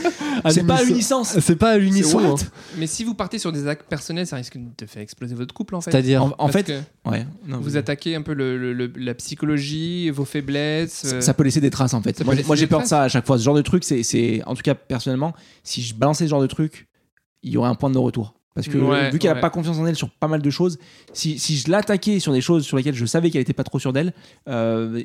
pas 0.66 0.76
à 0.76 0.82
une 0.82 0.94
licence. 0.94 1.38
C'est 1.40 1.56
pas 1.56 1.70
à 1.72 1.78
l'unisson. 1.78 2.18
hein. 2.34 2.34
mais 2.78 2.86
si 2.86 3.04
vous 3.04 3.14
partez 3.14 3.38
sur 3.38 3.52
des 3.52 3.62
attaques 3.62 3.84
personnelles, 3.84 4.26
ça 4.26 4.36
risque 4.36 4.56
de 4.56 4.68
te 4.76 4.86
faire 4.86 5.02
exploser 5.02 5.34
votre 5.34 5.52
couple 5.54 5.74
en 5.74 5.80
fait. 5.80 5.90
C'est-à-dire. 5.90 6.24
En, 6.24 6.32
en 6.38 6.48
fait, 6.48 6.72
ouais. 7.04 7.26
non, 7.46 7.58
vous 7.58 7.70
mais- 7.72 7.76
attaquez 7.76 8.14
un 8.14 8.22
peu 8.22 8.32
le, 8.34 8.56
le- 8.58 8.72
le- 8.72 8.92
la 8.96 9.14
psychologie, 9.14 10.10
vos 10.10 10.24
faiblesses. 10.24 11.02
euh, 11.12 11.20
Ça 11.20 11.34
peut 11.34 11.42
laisser 11.44 11.60
des 11.60 11.70
traces 11.70 11.94
en 11.94 12.02
fait. 12.02 12.16
Ça 12.18 12.24
Moi, 12.24 12.34
moi, 12.46 12.56
j'ai 12.56 12.66
peur 12.66 12.80
de 12.82 12.86
ça 12.86 13.02
à 13.02 13.08
chaque 13.08 13.26
fois. 13.26 13.38
Ce 13.38 13.42
genre 13.44 13.54
de 13.54 13.62
truc, 13.62 13.84
c'est, 13.84 14.02
c'est, 14.02 14.42
en 14.46 14.54
tout 14.54 14.62
cas 14.62 14.74
personnellement, 14.74 15.34
si 15.62 15.82
je 15.82 15.94
balançais 15.94 16.24
ce 16.24 16.30
genre 16.30 16.40
de 16.42 16.46
truc, 16.46 16.88
il 17.42 17.52
y 17.52 17.56
aurait 17.56 17.68
un 17.68 17.74
point 17.74 17.90
de 17.90 17.94
non-retour. 17.94 18.34
Parce 18.56 18.66
que 18.68 18.78
Ouais, 18.78 19.10
vu 19.10 19.18
qu'elle 19.20 19.30
ouais. 19.32 19.38
a 19.38 19.40
pas 19.40 19.50
confiance 19.50 19.76
en 19.78 19.86
elle 19.86 19.94
sur 19.94 20.10
pas 20.10 20.26
mal 20.28 20.42
de 20.42 20.50
choses, 20.50 20.78
si, 21.12 21.38
si 21.38 21.56
je 21.58 21.70
l'attaquais 21.70 22.18
sur 22.18 22.32
des 22.32 22.40
choses 22.40 22.64
sur 22.64 22.76
lesquelles 22.78 22.94
je 22.94 23.04
savais 23.06 23.30
qu'elle 23.30 23.42
était 23.42 23.52
pas 23.52 23.62
trop 23.64 23.78
sûre 23.78 23.92
d'elle, 23.92 24.12
euh, 24.48 25.00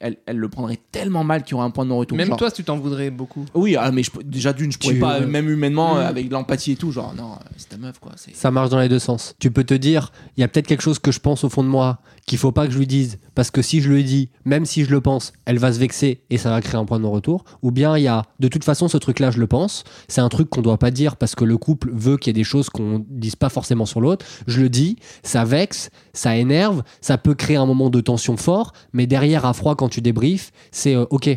elle, 0.00 0.16
elle 0.26 0.36
le 0.38 0.48
prendrait 0.48 0.78
tellement 0.92 1.24
mal 1.24 1.42
qu'il 1.44 1.52
y 1.52 1.54
aurait 1.54 1.66
un 1.66 1.70
point 1.70 1.84
de 1.84 1.90
non-retour. 1.90 2.16
Même 2.16 2.28
Genre- 2.28 2.36
toi, 2.38 2.50
tu 2.50 2.64
t'en 2.64 2.78
voudrais 2.78 3.10
beaucoup. 3.10 3.44
Oui, 3.54 3.76
ah, 3.76 3.90
mais 3.92 4.02
je, 4.02 4.10
déjà 4.24 4.52
d'une, 4.52 4.72
je 4.72 4.78
pourrais 4.78 4.94
Tu- 4.94 5.00
pas, 5.00 5.20
même 5.20 5.48
humainement, 5.48 5.94
Mm. 5.94 5.98
euh, 5.98 6.08
avec 6.08 6.28
de 6.28 6.32
l'empathie 6.32 6.72
et 6.72 6.76
tout, 6.76 6.90
genre 6.90 7.14
non, 7.14 7.36
c'est 7.56 7.68
ta 7.68 7.76
meuf 7.76 7.98
quoi. 7.98 8.12
Ça 8.32 8.50
marche 8.50 8.70
dans 8.70 8.80
les 8.80 8.88
deux 8.88 8.98
sens. 8.98 9.34
Tu 9.38 9.50
peux 9.50 9.64
te 9.64 9.74
dire, 9.74 10.10
il 10.36 10.40
y 10.40 10.44
a 10.44 10.48
peut-être 10.48 10.66
quelque 10.66 10.82
chose 10.82 10.98
que 10.98 11.12
je 11.12 11.20
pense 11.20 11.44
au 11.44 11.48
fond 11.48 11.62
de 11.62 11.68
moi 11.68 11.98
qu'il 12.26 12.38
faut 12.38 12.52
pas 12.52 12.66
que 12.66 12.72
je 12.72 12.78
lui 12.78 12.86
dise 12.86 13.18
parce 13.34 13.50
que 13.50 13.62
si 13.62 13.80
je 13.80 13.90
lui 13.90 14.04
dis, 14.04 14.30
même 14.44 14.64
si 14.66 14.84
je 14.84 14.90
le 14.90 15.00
pense, 15.00 15.32
elle 15.44 15.58
va 15.58 15.72
se 15.72 15.78
vexer 15.78 16.22
et 16.30 16.38
ça 16.38 16.50
va 16.50 16.60
créer 16.60 16.78
un 16.80 16.84
point 16.84 16.98
de 16.98 17.02
non-retour. 17.04 17.44
Ou 17.62 17.70
bien 17.70 17.96
il 17.96 18.02
y 18.04 18.08
a, 18.08 18.22
de 18.38 18.48
toute 18.48 18.64
façon, 18.64 18.88
ce 18.88 18.96
truc-là, 18.98 19.30
je 19.30 19.38
le 19.40 19.46
pense. 19.46 19.84
C'est 20.08 20.20
un 20.20 20.28
truc 20.28 20.48
qu'on 20.48 20.62
doit 20.62 20.78
pas 20.78 20.90
dire 20.90 21.16
parce 21.16 21.34
que 21.34 21.44
le 21.44 21.56
couple 21.58 21.90
veut 21.92 22.16
qu'il 22.16 22.28
y 22.28 22.30
ait 22.30 22.40
des 22.40 22.44
choses 22.44 22.70
qu'on 22.70 23.04
dise 23.08 23.36
pas 23.36 23.48
forcément 23.48 23.86
sur 23.86 24.00
l'autre. 24.00 24.24
Je 24.46 24.60
le 24.62 24.68
dis, 24.68 24.96
ça 25.22 25.44
vexe, 25.44 25.90
ça 26.12 26.36
énerve, 26.36 26.82
ça 27.00 27.18
peut 27.18 27.34
créer 27.34 27.56
un 27.56 27.66
moment 27.66 27.90
de 27.90 28.00
tension 28.00 28.36
fort, 28.36 28.72
mais 28.92 29.06
derrière, 29.06 29.44
à 29.44 29.52
froid, 29.52 29.74
quand 29.74 29.88
tu 29.90 30.00
débriefes, 30.00 30.52
c'est 30.70 30.94
euh, 30.94 31.04
ok. 31.10 31.28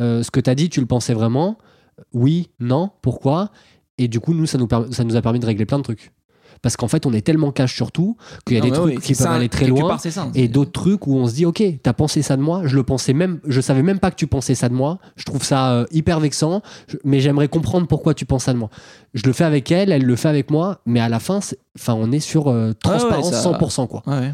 euh, 0.00 0.22
ce 0.22 0.30
que 0.30 0.38
tu 0.40 0.48
as 0.50 0.54
dit, 0.54 0.68
tu 0.70 0.80
le 0.80 0.86
pensais 0.86 1.14
vraiment? 1.14 1.58
Oui, 2.12 2.50
non, 2.60 2.90
pourquoi? 3.02 3.50
Et 3.98 4.08
du 4.08 4.20
coup, 4.20 4.34
nous, 4.34 4.46
ça 4.46 4.58
nous, 4.58 4.66
per- 4.66 4.92
ça 4.92 5.04
nous 5.04 5.16
a 5.16 5.22
permis 5.22 5.38
de 5.40 5.46
régler 5.46 5.66
plein 5.66 5.78
de 5.78 5.84
trucs. 5.84 6.12
Parce 6.62 6.76
qu'en 6.76 6.88
fait, 6.88 7.04
on 7.04 7.12
est 7.12 7.20
tellement 7.20 7.52
cash 7.52 7.74
sur 7.74 7.92
tout 7.92 8.16
qu'il 8.46 8.56
y 8.56 8.58
a 8.60 8.62
Non, 8.62 8.68
des 8.70 8.72
trucs 8.72 9.00
qui 9.02 9.12
peuvent 9.12 9.26
ça, 9.26 9.32
aller 9.32 9.48
très 9.50 9.66
loin 9.66 9.88
part, 9.88 10.00
ça. 10.00 10.28
et 10.34 10.48
d'autres 10.48 10.72
trucs 10.72 11.06
où 11.06 11.14
on 11.16 11.26
se 11.26 11.34
dit 11.34 11.44
ok 11.44 11.62
t'as 11.82 11.92
pensé 11.92 12.22
ça 12.22 12.36
de 12.38 12.42
moi 12.42 12.62
je 12.64 12.74
le 12.76 12.82
pensais 12.84 13.12
même 13.12 13.38
je 13.46 13.60
savais 13.60 13.82
même 13.82 13.98
pas 13.98 14.10
que 14.10 14.16
tu 14.16 14.26
pensais 14.26 14.54
ça 14.54 14.70
de 14.70 14.74
moi 14.74 14.98
je 15.16 15.24
trouve 15.24 15.44
ça 15.44 15.72
euh, 15.72 15.84
hyper 15.90 16.20
vexant 16.20 16.62
je- 16.88 16.96
mais 17.04 17.20
j'aimerais 17.20 17.48
comprendre 17.48 17.86
pourquoi 17.86 18.14
tu 18.14 18.24
penses 18.24 18.44
ça 18.44 18.54
de 18.54 18.58
moi 18.58 18.70
je 19.12 19.24
le 19.26 19.32
fais 19.34 19.44
avec 19.44 19.70
elle 19.72 19.92
elle 19.92 20.04
le 20.04 20.16
fait 20.16 20.28
avec 20.28 20.50
moi 20.50 20.80
mais 20.86 21.00
à 21.00 21.10
la 21.10 21.18
fin 21.20 21.40
enfin 21.76 21.94
on 21.98 22.10
est 22.12 22.20
sur 22.20 22.44
transparence 22.80 23.30
ça- 23.32 23.50
100% 23.52 23.86
quoi 23.86 24.02
ouais. 24.06 24.32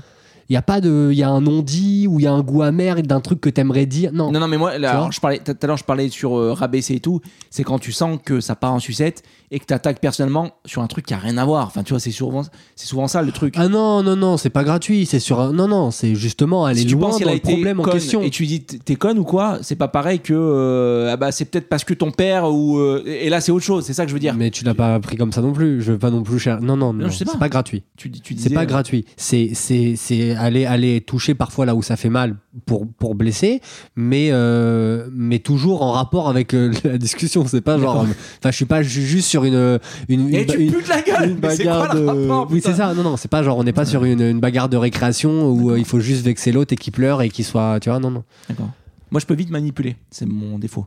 Il 0.50 0.54
y 0.54 0.56
a 0.56 0.62
pas 0.62 0.80
de, 0.80 1.10
il 1.12 1.16
y 1.16 1.22
a 1.22 1.30
un 1.30 1.40
non-dit 1.40 2.08
ou 2.08 2.18
il 2.18 2.24
y 2.24 2.26
a 2.26 2.32
un 2.32 2.42
goût 2.42 2.62
amer 2.62 3.00
d'un 3.02 3.20
truc 3.20 3.40
que 3.40 3.48
t'aimerais 3.48 3.86
dire? 3.86 4.10
Non. 4.12 4.32
Non, 4.32 4.40
non, 4.40 4.48
mais 4.48 4.58
moi, 4.58 4.78
là, 4.78 5.08
je 5.12 5.20
parlais, 5.20 5.38
tout 5.38 5.54
à 5.62 5.66
l'heure, 5.68 5.76
je 5.76 5.84
parlais 5.84 6.08
sur 6.08 6.36
euh, 6.36 6.52
rabaisser 6.52 6.94
et 6.96 7.00
tout. 7.00 7.20
C'est 7.50 7.62
quand 7.62 7.78
tu 7.78 7.92
sens 7.92 8.18
que 8.24 8.40
ça 8.40 8.56
part 8.56 8.72
en 8.72 8.80
sucette 8.80 9.22
et 9.52 9.58
que 9.58 9.64
tu 9.64 9.74
attaques 9.74 10.00
personnellement 10.00 10.50
sur 10.64 10.82
un 10.82 10.86
truc 10.88 11.06
qui 11.06 11.14
a 11.14 11.18
rien 11.18 11.38
à 11.38 11.44
voir. 11.44 11.66
Enfin, 11.66 11.84
tu 11.84 11.92
vois, 11.92 12.00
c'est 12.00 12.10
souvent, 12.10 12.42
c'est 12.74 12.86
souvent 12.86 13.06
ça 13.08 13.22
le 13.22 13.30
truc. 13.32 13.54
Ah 13.56 13.68
non, 13.68 14.02
non, 14.02 14.16
non, 14.16 14.36
c'est 14.36 14.50
pas 14.50 14.64
gratuit. 14.64 15.06
C'est 15.06 15.20
sur 15.20 15.40
un. 15.40 15.52
Non, 15.52 15.68
non, 15.68 15.92
c'est 15.92 16.16
justement 16.16 16.64
aller 16.66 16.80
si 16.80 16.86
tu 16.86 16.94
loin 16.94 17.10
penses 17.10 17.18
qu'elle 17.18 17.28
dans 17.28 17.32
a 17.32 17.36
le 17.36 17.40
problème 17.40 17.80
en 17.80 17.84
question. 17.84 18.22
et 18.22 18.30
tu 18.30 18.46
dis 18.46 18.60
t'es 18.62 18.96
conne 18.96 19.18
ou 19.18 19.24
quoi, 19.24 19.58
c'est 19.62 19.76
pas 19.76 19.88
pareil 19.88 20.20
que 20.20 20.34
euh, 20.34 21.10
ah 21.12 21.16
bah 21.16 21.32
c'est 21.32 21.44
peut-être 21.44 21.68
parce 21.68 21.84
que 21.84 21.94
ton 21.94 22.10
père 22.10 22.52
ou 22.52 22.78
euh, 22.78 23.02
et 23.06 23.28
là 23.28 23.40
c'est 23.40 23.52
autre 23.52 23.64
chose. 23.64 23.84
C'est 23.84 23.92
ça 23.94 24.04
que 24.04 24.08
je 24.08 24.14
veux 24.14 24.20
dire. 24.20 24.34
Mais 24.34 24.50
tu 24.50 24.64
l'as 24.64 24.74
pas 24.74 24.98
pris 25.00 25.16
comme 25.16 25.32
ça 25.32 25.42
non 25.42 25.52
plus. 25.52 25.80
Je 25.82 25.92
veux 25.92 25.98
pas 25.98 26.10
non 26.10 26.22
plus 26.22 26.38
cher. 26.38 26.60
Non, 26.60 26.76
non, 26.76 26.92
non, 26.92 27.04
Non, 27.04 27.10
c'est 27.12 27.24
pas. 27.24 27.36
pas 27.36 27.48
gratuit. 27.48 27.82
Tu, 27.96 28.10
tu 28.10 28.36
C'est 28.36 28.50
pas 28.50 28.62
euh, 28.62 28.66
gratuit. 28.66 29.04
C'est 29.16 29.50
c'est 29.54 29.94
c'est 29.96 30.36
aller 30.40 30.64
aller 30.66 31.00
toucher 31.00 31.34
parfois 31.34 31.66
là 31.66 31.74
où 31.74 31.82
ça 31.82 31.96
fait 31.96 32.08
mal 32.10 32.36
pour 32.66 32.86
pour 32.86 33.14
blesser, 33.14 33.60
mais 33.96 34.28
euh, 34.32 35.08
mais 35.12 35.38
toujours 35.38 35.82
en 35.82 35.92
rapport 35.92 36.28
avec 36.28 36.54
euh, 36.54 36.72
la 36.84 36.98
discussion. 36.98 37.46
C'est 37.46 37.60
pas 37.60 37.78
genre. 37.78 38.02
D'accord. 38.04 38.16
Enfin, 38.38 38.50
je 38.50 38.56
suis 38.56 38.64
pas 38.64 38.82
ju- 38.82 39.06
juste 39.06 39.28
sur 39.28 39.44
une 39.44 39.78
une, 40.08 40.34
Et 40.34 40.40
une- 40.42 40.46
tu 40.46 40.58
une- 40.60 40.72
putes 40.72 40.88
la 40.88 41.02
gueule. 41.02 41.30
une 41.30 41.40
quoi 41.40 41.54
de. 41.94 42.04
rapport, 42.06 42.48
oui, 42.50 42.60
c'est 42.64 42.74
ça. 42.74 42.94
Non, 42.94 43.02
non, 43.02 43.16
c'est 43.16 43.30
pas 43.30 43.42
genre 43.42 43.58
on 43.58 43.64
n'est 43.64 43.72
pas 43.72 43.84
sur 43.84 44.04
une, 44.04 44.20
une 44.22 44.40
bagarre 44.40 44.68
de 44.68 44.76
récréation 44.76 45.48
où 45.50 45.70
euh, 45.70 45.78
il 45.78 45.84
faut 45.84 46.00
juste 46.00 46.24
vexer 46.24 46.52
l'autre 46.52 46.72
et 46.72 46.76
qu'il 46.76 46.92
pleure 46.92 47.22
et 47.22 47.28
qu'il 47.28 47.44
soit. 47.44 47.78
Tu 47.80 47.88
vois, 47.90 47.98
non, 48.00 48.10
non. 48.10 48.24
D'accord. 48.48 48.70
Moi, 49.12 49.20
je 49.20 49.26
peux 49.26 49.34
vite 49.34 49.50
manipuler. 49.50 49.96
C'est 50.12 50.24
mon 50.24 50.56
défaut. 50.60 50.86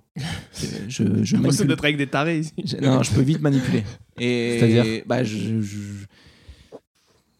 Je, 0.87 1.03
je 1.23 1.35
manipule. 1.37 1.67
d'être 1.67 1.83
avec 1.83 1.97
des 1.97 2.07
tarés 2.07 2.39
ici. 2.39 2.53
Je- 2.63 2.77
Non, 2.77 3.03
je 3.03 3.11
peux 3.11 3.21
vite 3.21 3.41
manipuler. 3.41 3.83
Et 4.17 4.57
C'est-à-dire 4.59 5.03
bah, 5.05 5.23
je, 5.25 5.61
je- 5.61 6.05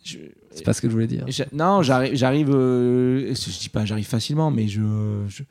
je- 0.03 0.17
C'est 0.51 0.63
pas 0.65 0.73
ce 0.73 0.81
que 0.81 0.87
je 0.87 0.93
voulais 0.93 1.07
dire. 1.07 1.25
je- 1.27 1.43
non, 1.53 1.81
j'arrive, 1.81 2.15
j'arrive. 2.15 2.49
euh, 2.53 3.33
je 3.33 3.59
dis 3.59 3.69
pas, 3.69 3.85
j'arrive 3.85 4.05
facilement, 4.05 4.51
mais 4.51 4.67
je, 4.67 4.81
je, 5.27 5.43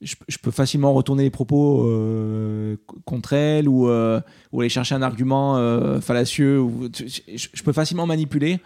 je, 0.00 0.14
je 0.28 0.38
peux 0.38 0.50
facilement 0.50 0.92
retourner 0.92 1.22
les 1.24 1.30
propos 1.30 1.88
euh, 1.88 2.76
contre 3.04 3.32
elle 3.34 3.68
ou, 3.68 3.88
euh, 3.88 4.20
ou 4.52 4.60
aller 4.60 4.68
chercher 4.68 4.94
un 4.94 5.02
argument 5.02 5.56
euh, 5.58 6.00
fallacieux. 6.00 6.60
Ou, 6.60 6.88
je, 6.96 7.48
je 7.52 7.62
peux 7.62 7.72
facilement 7.72 8.06
manipuler 8.06 8.58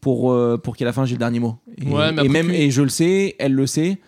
pour, 0.00 0.32
euh, 0.32 0.58
pour 0.58 0.76
qu'à 0.76 0.84
la 0.84 0.92
fin 0.92 1.04
j'ai 1.06 1.14
le 1.14 1.18
dernier 1.18 1.40
mot. 1.40 1.56
Et, 1.78 1.86
Ouais, 1.86 2.12
mais 2.12 2.24
et 2.24 2.28
même 2.28 2.50
et 2.50 2.70
je 2.70 2.82
le 2.82 2.88
sais, 2.88 3.36
elle 3.38 3.52
le 3.54 3.66
sait. 3.66 3.98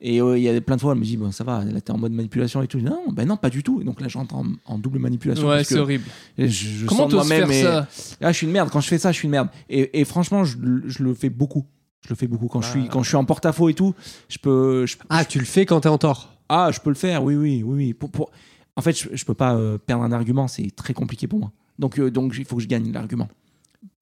Et 0.00 0.20
euh, 0.20 0.36
il 0.38 0.44
y 0.44 0.48
a 0.48 0.60
plein 0.60 0.76
de 0.76 0.80
fois, 0.80 0.92
elle 0.92 0.98
me 0.98 1.04
dit 1.04 1.16
bon, 1.16 1.32
ça 1.32 1.42
va, 1.42 1.64
là 1.64 1.80
t'es 1.80 1.90
en 1.90 1.96
mode 1.98 2.12
manipulation 2.12 2.62
et 2.62 2.66
tout. 2.68 2.78
Je 2.78 2.84
dis, 2.84 2.90
Non, 2.90 3.04
ben 3.12 3.26
non, 3.26 3.36
pas 3.36 3.48
du 3.50 3.62
tout. 3.62 3.80
Et 3.80 3.84
donc 3.84 4.00
là, 4.00 4.08
j'entre 4.08 4.34
en, 4.34 4.44
en 4.66 4.78
double 4.78 4.98
manipulation. 4.98 5.48
Ouais, 5.48 5.64
c'est 5.64 5.78
horrible. 5.78 6.04
je, 6.36 6.44
je 6.46 6.86
Comment 6.86 7.08
sens 7.08 7.14
moi-même. 7.14 7.50
et- 7.50 7.62
ça 7.62 7.88
ah, 8.20 8.32
je 8.32 8.36
suis 8.36 8.46
une 8.46 8.52
merde. 8.52 8.68
Quand 8.70 8.80
je 8.80 8.88
fais 8.88 8.98
ça, 8.98 9.10
je 9.12 9.16
suis 9.16 9.26
une 9.26 9.32
merde. 9.32 9.48
Et, 9.70 10.00
et 10.00 10.04
franchement, 10.04 10.44
je, 10.44 10.56
je 10.86 11.02
le 11.02 11.14
fais 11.14 11.30
beaucoup. 11.30 11.64
Je 12.04 12.10
le 12.10 12.14
fais 12.16 12.26
beaucoup 12.26 12.46
quand 12.46 12.60
je 12.60 12.70
suis 12.70 12.88
quand 12.88 13.02
je 13.02 13.08
suis 13.08 13.16
en 13.16 13.24
porte-à-faux 13.24 13.68
et 13.70 13.74
tout. 13.74 13.94
Je 14.28 14.38
peux. 14.38 14.84
je- 14.86 14.96
Ah, 15.08 15.24
tu 15.24 15.38
le 15.38 15.44
fais 15.46 15.64
quand 15.66 15.80
t'es 15.80 15.88
en 15.88 15.98
tort. 15.98 16.36
ah, 16.48 16.70
je 16.72 16.78
peux 16.80 16.90
le 16.90 16.94
faire. 16.94 17.24
Oui, 17.24 17.34
oui, 17.34 17.62
oui, 17.64 17.74
oui. 17.76 17.94
Pour, 17.94 18.10
pour- 18.10 18.30
En 18.76 18.82
fait, 18.82 18.92
je, 18.92 19.08
je 19.14 19.24
peux 19.24 19.34
pas 19.34 19.54
euh, 19.56 19.78
perdre 19.78 20.04
un 20.04 20.12
argument. 20.12 20.46
C'est 20.46 20.70
très 20.76 20.92
compliqué 20.94 21.26
pour 21.26 21.38
moi. 21.40 21.52
Donc, 21.78 21.98
euh, 21.98 22.10
donc, 22.10 22.34
il 22.38 22.44
faut 22.44 22.56
que 22.56 22.62
je 22.62 22.68
gagne 22.68 22.92
l'argument. 22.92 23.28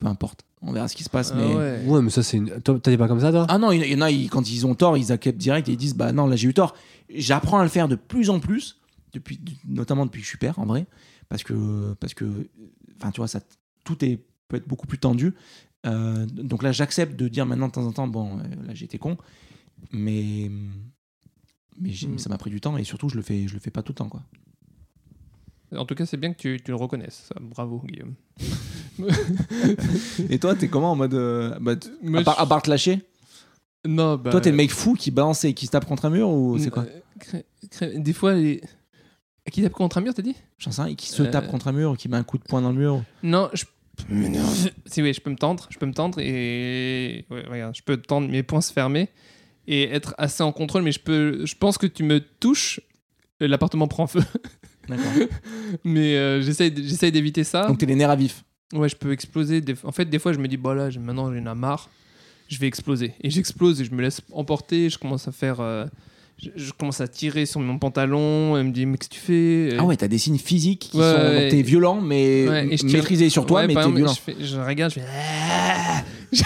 Peu 0.01 0.07
importe. 0.09 0.45
On 0.67 0.73
verra 0.73 0.89
ce 0.89 0.97
qui 0.97 1.05
se 1.05 1.11
passe. 1.11 1.31
Ah 1.35 1.37
mais 1.37 1.55
ouais. 1.55 1.83
Ouais, 1.87 2.01
mais 2.03 2.11
ça, 2.11 2.23
c'est 2.23 2.39
une. 2.39 2.61
Toi, 2.63 2.81
T'es 2.81 2.97
pas 2.97 3.07
comme 3.09 3.21
ça, 3.21 3.31
toi? 3.31 3.47
Ah 3.49 3.59
non, 3.59 3.71
il 3.71 3.85
y 3.87 3.95
en 3.95 4.01
a, 4.01 4.11
ils- 4.11 4.31
quand 4.31 4.51
ils 4.51 4.67
ont 4.67 4.75
tort, 4.75 4.97
ils 4.97 5.13
acceptent 5.13 5.39
direct 5.39 5.69
et 5.69 5.73
ils 5.73 5.77
disent 5.77 5.95
bah 5.95 6.13
non, 6.13 6.27
là 6.27 6.37
j'ai 6.37 6.49
eu 6.49 6.55
tort. 6.55 6.75
J'apprends 7.15 7.59
à 7.59 7.63
le 7.63 7.69
faire 7.69 7.87
de 7.87 7.97
plus 7.97 8.31
en 8.31 8.41
plus, 8.41 8.81
depuis, 9.13 9.39
notamment 9.67 10.07
depuis 10.07 10.21
que 10.21 10.25
je 10.25 10.31
suis 10.31 10.39
père 10.39 10.59
en 10.59 10.65
vrai, 10.65 10.87
parce 11.29 11.43
que, 11.45 11.95
parce 12.01 12.15
que, 12.15 12.49
enfin 12.97 13.11
tu 13.11 13.21
vois, 13.21 13.29
ça, 13.29 13.41
tout 13.85 14.03
est 14.05 14.19
peut 14.49 14.57
être 14.57 14.67
beaucoup 14.67 14.87
plus 14.87 14.99
tendu. 14.99 15.35
Euh, 15.87 16.25
donc 16.27 16.63
là, 16.63 16.73
j'accepte 16.73 17.15
de 17.19 17.29
dire 17.29 17.45
maintenant 17.45 17.67
de 17.69 17.73
temps 17.73 17.85
en 17.87 17.93
temps, 17.93 18.09
bon, 18.09 18.39
euh, 18.39 18.43
là 18.67 18.73
j'ai 18.75 18.87
été 18.87 18.97
con, 18.99 19.19
mais 19.93 20.51
mais 21.79 21.91
j'ai- 21.91 22.07
Mm. 22.09 22.19
ça 22.19 22.29
m'a 22.31 22.39
pris 22.39 22.51
du 22.51 22.61
temps 22.61 22.77
et 22.79 22.85
surtout 22.85 23.09
je 23.09 23.17
le 23.17 23.23
fais, 23.23 23.49
je 23.49 23.55
le 23.55 23.61
fais 23.61 23.71
pas 23.71 23.83
tout 23.83 23.93
le 23.93 23.97
temps 23.97 24.09
quoi. 24.09 24.23
En 25.77 25.85
tout 25.85 25.95
cas, 25.95 26.07
c'est 26.07 26.17
bien 26.17 26.33
que 26.33 26.39
tu, 26.39 26.61
tu 26.65 26.71
le 26.71 26.77
reconnaisses. 26.77 27.25
Ça, 27.29 27.35
bravo, 27.41 27.83
Guillaume. 27.87 28.15
Et 30.31 30.39
toi, 30.39 30.55
t'es 30.55 30.69
comment 30.69 30.93
en 30.93 30.97
mode, 30.97 31.15
euh, 31.15 31.57
bah, 31.61 31.77
t- 31.77 31.89
Moi, 32.03 32.21
à, 32.21 32.25
part, 32.25 32.37
je- 32.37 32.43
à 32.43 32.47
part 32.47 32.63
te 32.63 32.71
lâcher? 32.71 33.01
Non, 33.87 34.17
bah. 34.17 34.31
Toi, 34.31 34.41
t'es 34.41 34.51
le 34.51 34.57
mec 34.57 34.71
fou 34.71 34.95
qui 34.95 35.11
balance 35.11 35.45
et 35.45 35.53
qui 35.55 35.67
se 35.67 35.71
tape 35.73 35.85
contre 35.85 36.07
un 36.07 36.11
mur 36.11 36.29
ou 36.31 36.59
c'est 36.59 36.71
quoi? 36.71 36.85
Euh, 36.85 37.01
cré- 37.19 37.45
cré- 37.71 37.99
Des 37.99 38.13
fois, 38.13 38.35
les. 38.35 38.63
Qui 39.53 39.63
tape 39.63 39.73
contre 39.73 39.99
un 39.99 40.01
mur, 40.01 40.15
t'as 40.15 40.23
dit? 40.23 40.37
J'en 40.59 40.71
sais 40.71 40.81
rien, 40.83 40.95
qui 40.95 41.09
se 41.09 41.23
Euh. 41.23 41.31
tape 41.31 41.49
contre 41.49 41.69
un 41.69 41.73
mur, 41.73 41.97
qui 41.99 42.09
met 42.09 42.17
un 42.17 42.23
coup 42.23 42.39
de 42.39 42.45
poing 42.45 42.63
dans 42.63 42.71
le 42.73 42.79
mur. 42.79 43.03
Non, 43.23 43.51
je. 43.53 43.65
Si, 44.87 45.03
oui, 45.03 45.13
je 45.13 45.21
peux 45.21 45.31
me 45.31 45.37
tendre. 45.37 45.67
Je 45.71 45.79
peux 45.79 45.87
me 45.87 45.93
tendre 45.93 46.19
et. 46.21 47.27
Ouais, 47.31 47.45
regarde, 47.49 47.77
je 47.77 47.83
peux 47.83 47.97
tendre 47.99 48.29
mes 48.29 48.43
poings 48.43 48.61
se 48.63 48.73
fermer 48.73 49.09
et 49.67 49.85
être 49.85 50.15
assez 50.19 50.43
en 50.43 50.51
contrôle, 50.53 50.83
mais 50.83 50.93
je 50.93 51.01
peux. 51.01 51.45
Je 51.45 51.55
pense 51.55 51.77
que 51.79 51.87
tu 51.87 52.05
me 52.05 52.21
touches, 52.21 52.81
euh, 53.43 53.49
l'appartement 53.49 53.87
prend 53.87 54.07
feu. 54.07 54.21
D'accord. 54.89 55.13
mais 55.85 56.17
euh, 56.17 56.43
j'essaye 56.43 56.71
d'éviter 57.13 57.45
ça. 57.45 57.67
Donc 57.67 57.79
t'es 57.79 57.87
les 57.87 57.95
nerfs 57.95 58.11
à 58.11 58.17
vif. 58.17 58.45
Ouais, 58.73 58.89
je 58.89 58.97
peux 58.97 59.13
exploser. 59.13 59.63
En 59.85 59.93
fait, 59.93 60.07
des 60.07 60.19
fois, 60.19 60.33
je 60.33 60.39
me 60.39 60.49
dis, 60.49 60.57
bah 60.57 60.75
là, 60.75 60.89
maintenant, 61.01 61.33
j'en 61.33 61.53
ai 61.53 61.55
marre. 61.55 61.89
Je 62.49 62.59
vais 62.59 62.67
exploser. 62.67 63.15
Et 63.23 63.31
j'explose 63.31 63.81
et 63.81 63.85
je 63.85 63.93
me 63.95 64.03
laisse 64.03 64.21
emporter. 64.33 64.91
Je 64.91 64.99
commence 64.99 65.29
à 65.29 65.33
faire. 65.33 65.61
euh, 65.61 65.87
Je, 66.43 66.51
je 66.57 66.73
commence 66.73 67.01
à 67.01 67.07
tirer 67.09 67.47
sur 67.47 67.61
mon 67.61 67.79
pantalon. 67.79 68.57
Elle 68.57 68.67
me 68.67 68.73
dit, 68.73 68.85
mais 68.87 68.99
qu'est-ce 68.99 69.09
que 69.11 69.15
tu 69.15 69.21
fais? 69.21 69.77
Ah 69.79 69.85
ouais, 69.85 69.97
t'as 69.97 70.09
des 70.09 70.19
signes 70.19 70.39
physiques 70.39 70.89
qui 70.91 70.97
Ouais, 70.99 71.13
sont. 71.13 71.21
ouais. 71.21 71.49
T'es 71.51 71.63
violent, 71.63 72.01
mais 72.01 72.49
Ouais, 72.49 72.65
maîtrisé 72.85 73.31
sur 73.31 73.47
toi, 73.47 73.61
Ouais, 73.61 73.67
mais 73.69 73.75
t'es 73.75 73.91
violent. 73.91 74.13
Je, 74.13 74.21
fais- 74.21 74.37
je 74.45 74.57
regarde, 74.59 74.93
je 74.93 75.01
fais. 75.01 75.07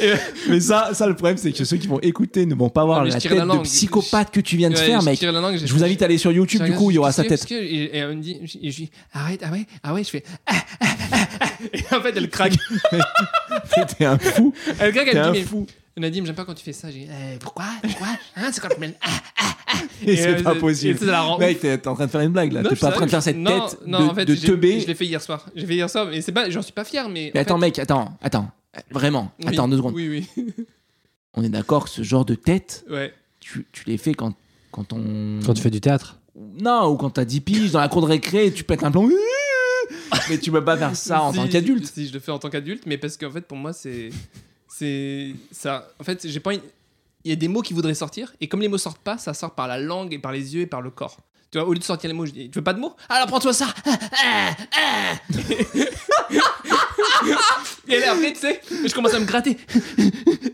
Mais 0.48 0.60
ça, 0.60 0.90
ça, 0.92 1.06
le 1.06 1.14
problème, 1.14 1.36
c'est 1.36 1.52
que 1.52 1.64
ceux 1.64 1.76
qui 1.76 1.86
vont 1.86 2.00
écouter 2.00 2.46
ne 2.46 2.54
vont 2.54 2.68
pas 2.68 2.84
voir 2.84 2.98
Non, 3.04 3.08
la 3.10 3.20
tête 3.20 3.30
la 3.32 3.44
de 3.44 3.62
psychopathe 3.62 4.30
que 4.30 4.40
tu 4.40 4.56
viens 4.56 4.70
de 4.70 4.76
faire, 4.76 5.00
je 5.00 5.06
mec. 5.06 5.22
langue, 5.22 5.58
Je 5.64 5.72
vous 5.72 5.82
invite 5.84 6.02
à 6.02 6.04
aller 6.06 6.18
sur 6.18 6.32
YouTube, 6.32 6.62
du 6.62 6.72
coup, 6.72 6.90
il 6.90 6.94
y 6.94 6.98
aura 6.98 7.12
sa 7.12 7.24
tête. 7.24 7.44
que- 7.46 7.54
Et, 7.54 7.84
et 7.84 7.96
elle 7.98 8.16
me 8.16 8.22
dit, 8.22 8.38
je, 8.44 8.58
et 8.62 8.70
je 8.70 8.76
dis, 8.76 8.90
arrête, 9.12 9.40
ah 9.44 9.50
ouais, 9.52 9.66
ah 9.82 9.94
ouais, 9.94 10.04
je 10.04 10.10
fais. 10.10 10.22
ah, 10.46 10.54
ah, 10.80 10.86
ah. 11.10 11.46
Et 11.72 11.82
en 11.94 12.00
fait, 12.00 12.12
elle 12.16 12.28
craque. 12.28 12.56
T'es 13.98 14.04
un 14.04 14.18
fou. 14.18 14.52
Elle 14.78 14.92
craque, 14.92 15.08
elle 15.10 15.16
me 15.18 15.22
un 15.24 15.32
dit, 15.32 15.38
mais. 15.40 15.44
fou. 15.44 15.66
Nadim, 15.98 16.26
j'aime 16.26 16.34
pas 16.34 16.44
quand 16.44 16.52
tu 16.54 16.62
fais 16.62 16.74
ça. 16.74 16.90
J'ai 16.90 17.00
dit, 17.00 17.08
eh, 17.10 17.38
pourquoi 17.38 17.64
Pourquoi 17.82 18.08
hein, 18.36 18.50
C'est 18.52 18.60
quand 18.60 18.68
je. 18.78 18.92
Ah, 19.02 19.08
Et 20.06 20.12
Et, 20.12 20.16
c'est 20.16 20.28
euh, 20.38 20.42
pas 20.42 20.54
et 20.54 20.58
possible. 20.58 20.98
ça 20.98 21.06
la 21.06 21.36
Mec, 21.38 21.60
t'es 21.60 21.88
en 21.88 21.94
train 21.94 22.04
de 22.06 22.10
faire 22.10 22.20
une 22.20 22.32
blague 22.32 22.52
là. 22.52 22.62
T'es 22.62 22.76
pas 22.76 22.88
en 22.88 22.92
train 22.92 23.06
de 23.06 23.10
faire 23.10 23.22
cette 23.22 23.38
non, 23.38 23.66
tête 23.66 23.78
non, 23.86 24.00
de, 24.00 24.04
en 24.10 24.14
fait, 24.14 24.24
de 24.26 24.34
teubé. 24.34 24.80
Je 24.80 24.86
l'ai 24.86 24.94
fait 24.94 25.06
hier 25.06 25.22
soir. 25.22 25.46
J'ai 25.56 25.64
fait 25.66 25.74
hier 25.74 25.88
soir, 25.88 26.06
mais 26.10 26.20
c'est 26.20 26.32
pas, 26.32 26.50
j'en 26.50 26.60
suis 26.60 26.72
pas 26.74 26.84
fier, 26.84 27.08
mais. 27.08 27.30
Mais 27.32 27.40
en 27.40 27.42
attends, 27.42 27.54
fait- 27.56 27.60
mec, 27.60 27.78
attends, 27.78 28.18
attends. 28.22 28.50
Vraiment, 28.90 29.32
Oui, 29.40 29.46
attends 29.48 29.68
deux 29.68 29.76
secondes. 29.76 29.94
Oui, 29.94 30.26
oui. 30.36 30.46
On 31.34 31.42
est 31.42 31.48
d'accord 31.48 31.84
que 31.84 31.90
ce 31.90 32.02
genre 32.02 32.24
de 32.24 32.34
tête, 32.34 32.84
Ouais. 32.90 33.12
tu, 33.40 33.66
tu 33.72 33.84
les 33.86 33.98
fais 33.98 34.14
quand, 34.14 34.34
quand 34.72 34.92
on. 34.92 35.40
Quand 35.44 35.54
tu 35.54 35.62
fais 35.62 35.70
du 35.70 35.80
théâtre. 35.80 36.18
Non, 36.60 36.88
ou 36.90 36.96
quand 36.96 37.10
t'as 37.10 37.24
10 37.24 37.40
piges 37.40 37.70
dans 37.72 37.80
la 37.80 37.88
cour 37.88 38.02
de 38.02 38.06
récré 38.06 38.46
et 38.46 38.52
tu 38.52 38.64
pètes 38.64 38.82
un 38.84 38.90
plomb. 38.90 39.08
Mais 40.28 40.38
tu 40.38 40.50
peux 40.50 40.64
pas 40.64 40.76
faire 40.76 40.94
ça 40.96 41.22
en 41.22 41.32
Si, 41.32 41.38
tant 41.38 41.48
qu'adulte. 41.48 41.86
Si, 41.86 42.08
je 42.08 42.12
le 42.12 42.20
fais 42.20 42.32
en 42.32 42.38
tant 42.38 42.50
qu'adulte, 42.50 42.84
mais 42.86 42.98
parce 42.98 43.16
qu'en 43.16 43.30
fait, 43.30 43.42
pour 43.42 43.56
moi, 43.56 43.72
c'est. 43.72 44.10
C'est. 44.68 45.34
Ça. 45.50 45.88
En 46.00 46.04
fait, 46.04 46.26
j'ai 46.28 46.40
pas. 46.40 46.54
une- 46.54 46.60
Il 47.24 47.30
y 47.30 47.32
a 47.32 47.36
des 47.36 47.48
mots 47.48 47.62
qui 47.62 47.72
voudraient 47.74 47.94
sortir, 47.94 48.32
et 48.40 48.48
comme 48.48 48.60
les 48.60 48.68
mots 48.68 48.78
sortent 48.78 49.00
pas, 49.02 49.18
ça 49.18 49.34
sort 49.34 49.54
par 49.54 49.68
la 49.68 49.78
langue 49.78 50.12
et 50.12 50.18
par 50.18 50.32
les 50.32 50.54
yeux 50.54 50.62
et 50.62 50.66
par 50.66 50.82
le 50.82 50.90
corps. 50.90 51.18
Tu 51.50 51.58
vois, 51.58 51.66
au 51.68 51.72
lieu 51.72 51.78
de 51.78 51.84
sortir 51.84 52.08
les 52.08 52.14
mots, 52.14 52.26
je 52.26 52.32
dis 52.32 52.50
Tu 52.50 52.58
veux 52.58 52.64
pas 52.64 52.74
de 52.74 52.80
mots? 52.80 52.94
Alors 53.08 53.26
prends-toi 53.28 53.52
ça 53.52 53.68
Et 57.88 58.00
là, 58.00 58.12
après, 58.12 58.32
tu 58.32 58.40
sais, 58.40 58.60
je 58.86 58.92
commence 58.94 59.14
à 59.14 59.20
me 59.20 59.24
gratter. 59.26 59.56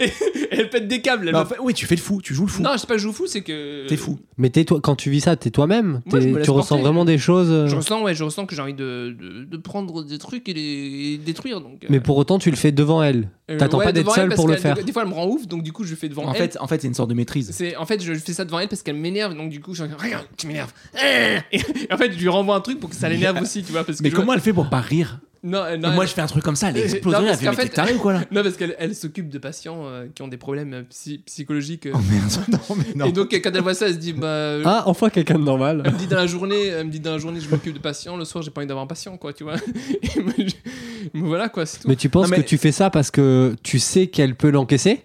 et, 0.00 0.10
elle 0.50 0.68
pète 0.70 0.86
des 0.88 1.00
câbles. 1.00 1.28
elle 1.28 1.34
me- 1.34 1.44
fait, 1.44 1.56
oui, 1.60 1.72
tu 1.72 1.86
fais 1.86 1.94
le 1.96 2.00
fou, 2.00 2.20
tu 2.22 2.34
joues 2.34 2.44
le 2.44 2.50
fou. 2.50 2.62
Non, 2.62 2.70
je 2.74 2.78
sais 2.78 2.86
pas, 2.86 2.96
je 2.98 3.02
joue 3.02 3.12
fou, 3.12 3.26
c'est 3.26 3.40
que. 3.42 3.86
T'es 3.88 3.96
fou. 3.96 4.18
Mais 4.36 4.50
t'es 4.50 4.64
toi, 4.64 4.80
quand 4.82 4.96
tu 4.96 5.08
vis 5.10 5.22
ça, 5.22 5.36
t'es 5.36 5.50
toi-même. 5.50 6.02
Moi, 6.06 6.20
je 6.20 6.26
T'es- 6.26 6.26
me 6.32 6.36
laisse 6.38 6.44
Tu 6.44 6.50
ressens 6.50 6.68
porter. 6.68 6.82
vraiment 6.82 7.04
des 7.04 7.16
choses. 7.18 7.48
euh, 7.50 7.68
Je 7.68 7.76
ressens, 7.76 8.02
ouais, 8.02 8.14
je 8.14 8.24
ressens 8.24 8.44
que 8.46 8.54
j'ai 8.54 8.60
envie 8.62 8.74
de, 8.74 9.16
de, 9.18 9.44
de 9.44 9.56
prendre 9.56 10.02
des 10.04 10.18
trucs 10.18 10.48
et 10.48 10.54
les 10.54 11.18
détruire. 11.18 11.60
Donc, 11.60 11.84
euh, 11.84 11.86
Mais 11.90 12.00
pour 12.00 12.16
autant, 12.18 12.38
tu 12.38 12.50
le 12.50 12.56
fais 12.56 12.72
devant 12.72 13.02
elle. 13.02 13.28
euh, 13.50 13.56
T'attends 13.58 13.78
ouais, 13.78 13.84
pas 13.86 13.92
d'être 13.92 14.04
devant 14.04 14.14
elle, 14.14 14.20
seul 14.22 14.28
parce 14.28 14.36
pour 14.40 14.48
le 14.48 14.56
faire. 14.56 14.74
Des, 14.74 14.82
des 14.82 14.92
fois, 14.92 15.02
elle 15.02 15.08
me 15.08 15.14
rend 15.14 15.26
ouf, 15.28 15.46
donc 15.46 15.62
du 15.62 15.72
coup, 15.72 15.84
je 15.84 15.90
le 15.90 15.96
fais 15.96 16.08
devant 16.10 16.24
En 16.26 16.32
elle. 16.34 16.38
fait, 16.50 16.58
en 16.60 16.66
fait, 16.66 16.80
c'est 16.82 16.88
une 16.88 16.94
sorte 16.94 17.08
de 17.10 17.14
maîtrise. 17.14 17.50
C'est 17.52 17.76
en 17.76 17.86
fait 17.86 18.02
je 18.02 18.12
fais 18.14 18.32
ça 18.34 18.44
devant 18.44 18.58
elle 18.60 18.68
parce 18.68 18.82
qu'elle 18.82 18.96
m'énerve 18.96 19.34
donc 19.34 19.50
du 19.50 19.60
coup 19.60 19.74
je 19.74 19.84
suis 19.84 19.92
regarde 19.94 20.26
tu 20.36 20.46
m'énerves 20.46 20.72
et, 21.52 21.60
en 21.92 21.96
fait 21.96 22.12
je 22.12 22.18
lui 22.18 22.28
renvoie 22.28 22.54
un 22.56 22.60
truc 22.60 22.80
pour 22.80 22.90
que 22.90 22.96
ça 22.96 23.08
l'énerve 23.08 23.40
aussi 23.40 23.62
tu 23.62 23.72
vois 23.72 23.84
parce 23.84 23.98
que 23.98 24.02
Mais 24.02 24.10
comment 24.10 24.32
elle 24.34 24.40
fait 24.40 24.52
pour 24.52 24.68
pas 24.70 24.80
rire 24.80 25.20
non, 25.44 25.58
euh, 25.58 25.76
non, 25.76 25.90
Et 25.90 25.94
Moi, 25.94 26.04
elle- 26.04 26.08
je 26.10 26.14
fais 26.14 26.20
un 26.20 26.26
truc 26.26 26.44
comme 26.44 26.54
ça, 26.56 26.70
elle 26.70 26.76
explose. 26.78 27.12
non, 27.14 27.20
Elle 27.20 27.26
parce 27.38 27.56
fait, 27.56 27.62
fait- 27.62 27.68
taré 27.70 27.94
ou 27.94 27.98
quoi 27.98 28.12
là 28.12 28.20
non 28.30 28.42
parce 28.42 28.56
qu'elle 28.56 28.76
elle 28.78 28.94
s'occupe 28.94 29.28
de 29.28 29.38
patients 29.38 29.86
euh, 29.86 30.06
qui 30.14 30.22
ont 30.22 30.28
des 30.28 30.36
problèmes 30.36 30.72
euh, 30.72 30.82
psy- 30.84 31.18
psychologiques 31.26 31.86
euh. 31.86 31.92
Oh 31.94 31.98
merde, 32.10 32.30
non, 32.68 32.76
mais 32.76 32.84
non. 32.94 33.06
et 33.06 33.12
donc 33.12 33.30
quand 33.32 33.50
elle 33.54 33.60
voit 33.62 33.74
ça 33.74 33.86
elle 33.88 33.94
se 33.94 33.98
dit 33.98 34.12
bah 34.12 34.58
Ah, 34.64 34.84
enfin 34.86 35.10
quelqu'un 35.10 35.38
de 35.38 35.44
normal. 35.44 35.82
elle 35.84 35.92
me 35.94 35.98
dit 35.98 36.06
dans 36.06 36.16
la 36.16 36.26
journée 36.26 36.66
elle 36.66 36.86
me 36.86 36.90
dit 36.92 37.00
dans 37.00 37.12
la 37.12 37.18
journée 37.18 37.40
je 37.40 37.48
m'occupe 37.48 37.74
de 37.74 37.78
patients 37.80 38.16
le 38.16 38.24
soir 38.24 38.42
j'ai 38.42 38.50
pas 38.50 38.60
envie 38.60 38.68
d'avoir 38.68 38.84
un 38.84 38.88
patient 38.88 39.16
quoi 39.16 39.32
tu 39.32 39.42
vois 39.44 39.56
et 39.56 40.20
moi, 40.20 40.32
je- 40.38 40.44
mais 41.14 41.20
voilà 41.22 41.48
quoi 41.48 41.66
c'est 41.66 41.78
tout 41.80 41.88
Mais 41.88 41.96
tu 41.96 42.08
penses 42.08 42.24
Non, 42.30 42.36
mais- 42.36 42.42
que 42.44 42.48
tu 42.48 42.56
fais 42.58 42.72
ça 42.72 42.90
parce 42.90 43.10
que 43.10 43.56
tu 43.64 43.78
sais 43.80 44.06
qu'elle 44.06 44.36
peut 44.36 44.50
l'encaisser? 44.50 45.02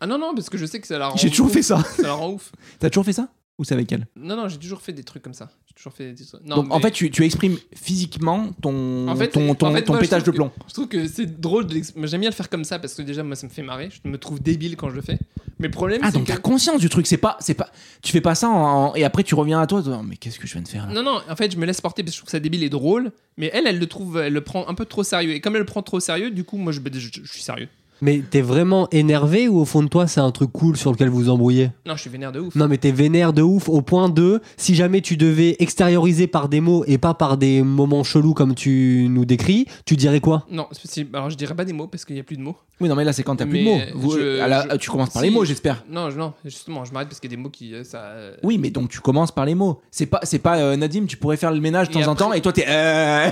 Ah 0.00 0.06
non 0.06 0.18
non 0.18 0.34
parce 0.34 0.48
que 0.50 0.56
je 0.58 0.64
sais 0.66 0.80
que 0.80 0.86
ça 0.86 0.98
la 0.98 1.08
rend 1.08 1.16
J'ai 1.16 1.28
toujours 1.30 1.46
ouf. 1.46 1.52
fait 1.52 1.62
ça. 1.62 1.82
ça 1.96 2.02
la 2.02 2.12
rend 2.12 2.30
ouf 2.32 2.52
T'as 2.78 2.88
toujours 2.90 3.04
fait 3.04 3.12
ça? 3.12 3.28
Ou 3.58 3.64
c'est 3.64 3.74
avec 3.74 3.90
elle? 3.92 4.06
Non 4.16 4.36
non 4.36 4.48
j'ai 4.48 4.58
toujours 4.58 4.80
fait 4.82 4.92
des 4.92 5.04
trucs 5.04 5.22
comme 5.22 5.32
ça 5.34 5.50
toujours 5.76 5.92
fait 5.92 6.12
des. 6.12 6.24
Non, 6.44 6.56
Donc 6.56 6.72
en 6.74 6.80
fait, 6.80 6.90
tu, 6.90 7.10
tu 7.10 7.24
exprimes 7.24 7.56
physiquement 7.74 8.50
ton, 8.62 9.06
En 9.08 9.14
fait, 9.14 9.28
ton, 9.28 9.50
en 9.50 9.54
ton, 9.54 9.72
fait, 9.72 9.82
ton 9.82 9.92
moi, 9.92 10.00
je 10.02 10.06
pétage 10.06 10.24
de 10.24 10.30
plomb. 10.30 10.50
Je 10.68 10.72
trouve 10.74 10.88
que 10.88 11.06
c'est 11.06 11.40
drôle. 11.40 11.66
de 11.66 11.80
J'aime 12.04 12.20
bien 12.22 12.30
le 12.30 12.34
faire 12.34 12.48
comme 12.48 12.64
ça 12.64 12.78
parce 12.78 12.94
que 12.94 13.02
déjà, 13.02 13.22
moi, 13.22 13.36
ça 13.36 13.46
me 13.46 13.52
fait 13.52 13.62
marrer. 13.62 13.90
Je 14.02 14.08
me 14.08 14.18
trouve 14.18 14.40
débile 14.42 14.76
quand 14.76 14.90
je 14.90 14.96
le 14.96 15.02
fais. 15.02 15.18
Mais 15.58 15.68
le 15.68 15.72
problème, 15.72 16.00
Ah 16.02 16.10
donc 16.10 16.24
que. 16.26 16.32
t'as 16.32 16.38
conscience 16.38 16.80
du 16.80 16.88
truc, 16.88 17.06
c'est 17.06 17.16
pas, 17.16 17.36
c'est 17.40 17.54
pas, 17.54 17.70
tu 18.02 18.12
fais 18.12 18.20
pas 18.20 18.34
ça 18.34 18.48
en- 18.48 18.94
et 18.94 19.04
après 19.04 19.22
tu 19.22 19.34
reviens 19.34 19.58
à 19.60 19.66
toi, 19.66 19.82
toi, 19.82 20.02
mais 20.06 20.16
qu'est-ce 20.16 20.38
que 20.38 20.46
je 20.46 20.52
viens 20.52 20.60
de 20.62 20.68
faire 20.68 20.86
là? 20.86 20.92
Non, 20.92 21.02
non, 21.02 21.20
en 21.30 21.36
fait, 21.36 21.50
je 21.52 21.56
me 21.56 21.64
laisse 21.64 21.80
porter 21.80 22.02
parce 22.02 22.12
que 22.12 22.16
je 22.16 22.20
trouve 22.22 22.30
ça 22.30 22.40
débile 22.40 22.62
et 22.62 22.68
drôle. 22.68 23.10
Mais 23.38 23.50
elle, 23.54 23.66
elle 23.66 23.78
le 23.78 23.86
trouve, 23.86 24.18
elle 24.18 24.32
le 24.34 24.40
prend 24.42 24.68
un 24.68 24.74
peu 24.74 24.84
trop 24.84 25.02
sérieux. 25.02 25.32
Et 25.32 25.40
comme 25.40 25.54
elle 25.54 25.60
le 25.60 25.66
prend 25.66 25.82
trop 25.82 26.00
sérieux, 26.00 26.30
du 26.30 26.44
coup, 26.44 26.56
moi, 26.58 26.72
je, 26.72 26.80
je- 26.92 27.08
je 27.22 27.32
suis 27.32 27.42
sérieux. 27.42 27.68
Mais 28.02 28.22
t'es 28.30 28.42
vraiment 28.42 28.88
énervé 28.92 29.48
ou 29.48 29.58
au 29.58 29.64
fond 29.64 29.82
de 29.82 29.88
toi, 29.88 30.06
c'est 30.06 30.20
un 30.20 30.30
truc 30.30 30.52
cool 30.52 30.76
sur 30.76 30.92
lequel 30.92 31.08
vous 31.08 31.30
embrouillez? 31.30 31.70
Non, 31.86 31.96
je 31.96 32.02
suis 32.02 32.10
vénère 32.10 32.30
de 32.32 32.40
ouf. 32.40 32.54
Non, 32.54 32.68
mais 32.68 32.76
t'es 32.76 32.90
vénère 32.92 33.32
de 33.32 33.40
ouf 33.42 33.68
au 33.70 33.80
point 33.80 34.08
de 34.10 34.40
si 34.58 34.74
jamais 34.74 35.00
tu 35.00 35.16
devais 35.16 35.56
extérioriser 35.60 36.26
par 36.26 36.48
des 36.48 36.60
mots 36.60 36.84
et 36.86 36.98
pas 36.98 37.14
par 37.14 37.38
des 37.38 37.62
moments 37.62 38.04
chelous 38.04 38.34
comme 38.34 38.54
tu 38.54 39.06
nous 39.08 39.24
décris, 39.24 39.66
tu 39.86 39.96
dirais 39.96 40.20
quoi? 40.20 40.44
Non, 40.50 40.66
alors 41.14 41.30
je 41.30 41.36
dirais 41.36 41.54
pas 41.54 41.64
des 41.64 41.72
mots 41.72 41.86
parce 41.86 42.04
qu'il 42.04 42.16
y 42.16 42.20
a 42.20 42.24
plus 42.24 42.36
de 42.36 42.42
mots. 42.42 42.56
Oui, 42.78 42.90
non 42.90 42.94
mais 42.94 43.04
là 43.04 43.14
c'est 43.14 43.22
quand 43.22 43.36
t'as 43.36 43.46
plus 43.46 43.60
de 43.60 43.64
Mais 43.64 43.90
mots. 43.94 43.98
Vous- 44.00 44.18
je- 44.18 44.38
à 44.40 44.46
la- 44.48 44.66
je- 44.70 44.76
tu 44.76 44.90
commences 44.90 45.08
par 45.08 45.22
si. 45.22 45.28
les 45.28 45.34
mots, 45.34 45.46
j'espère. 45.46 45.82
Non, 45.90 46.10
je- 46.10 46.18
non, 46.18 46.34
justement, 46.44 46.84
je 46.84 46.92
m'arrête 46.92 47.08
parce 47.08 47.20
qu'il 47.20 47.30
y 47.30 47.32
a 47.32 47.36
des 47.36 47.42
mots 47.42 47.48
qui. 47.48 47.72
euh, 47.72 47.82
Ça, 47.84 47.98
euh, 48.00 48.36
Oui, 48.42 48.58
mais 48.58 48.68
donc 48.68 48.90
tu 48.90 49.00
commences 49.00 49.32
par 49.32 49.46
les 49.46 49.54
mots. 49.54 49.80
C'est 49.90 50.04
pas, 50.04 50.20
c'est 50.24 50.38
pas 50.40 50.58
euh, 50.58 50.76
Nadim, 50.76 51.06
tu 51.06 51.16
pourrais 51.16 51.38
faire 51.38 51.50
le 51.52 51.60
ménage 51.60 51.88
de 51.88 51.92
Et 51.98 52.02
temps 52.02 52.08
en 52.08 52.12
après- 52.12 52.24
temps 52.26 52.32
et 52.34 52.40
toi 52.42 52.52
t'es. 52.52 52.66
euh, 52.68 53.30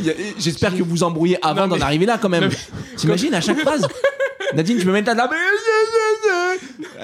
Il 0.00 0.06
y 0.06 0.10
a- 0.10 0.14
J'espère 0.38 0.76
que 0.76 0.82
vous 0.82 1.02
embrouillez 1.04 1.38
avant 1.42 1.68
Non, 1.68 1.76
d'en 1.76 1.82
arriver 1.82 2.06
là 2.06 2.18
quand 2.20 2.28
même. 2.28 2.44
Non, 2.44 2.50
T'imagines? 2.96 3.27
À 3.34 3.40
chaque 3.40 3.58
phrase 3.60 3.86
Nadine, 4.54 4.78
je 4.80 4.86
me 4.86 4.92
mets 4.92 5.02
là 5.02 5.14
là. 5.14 5.28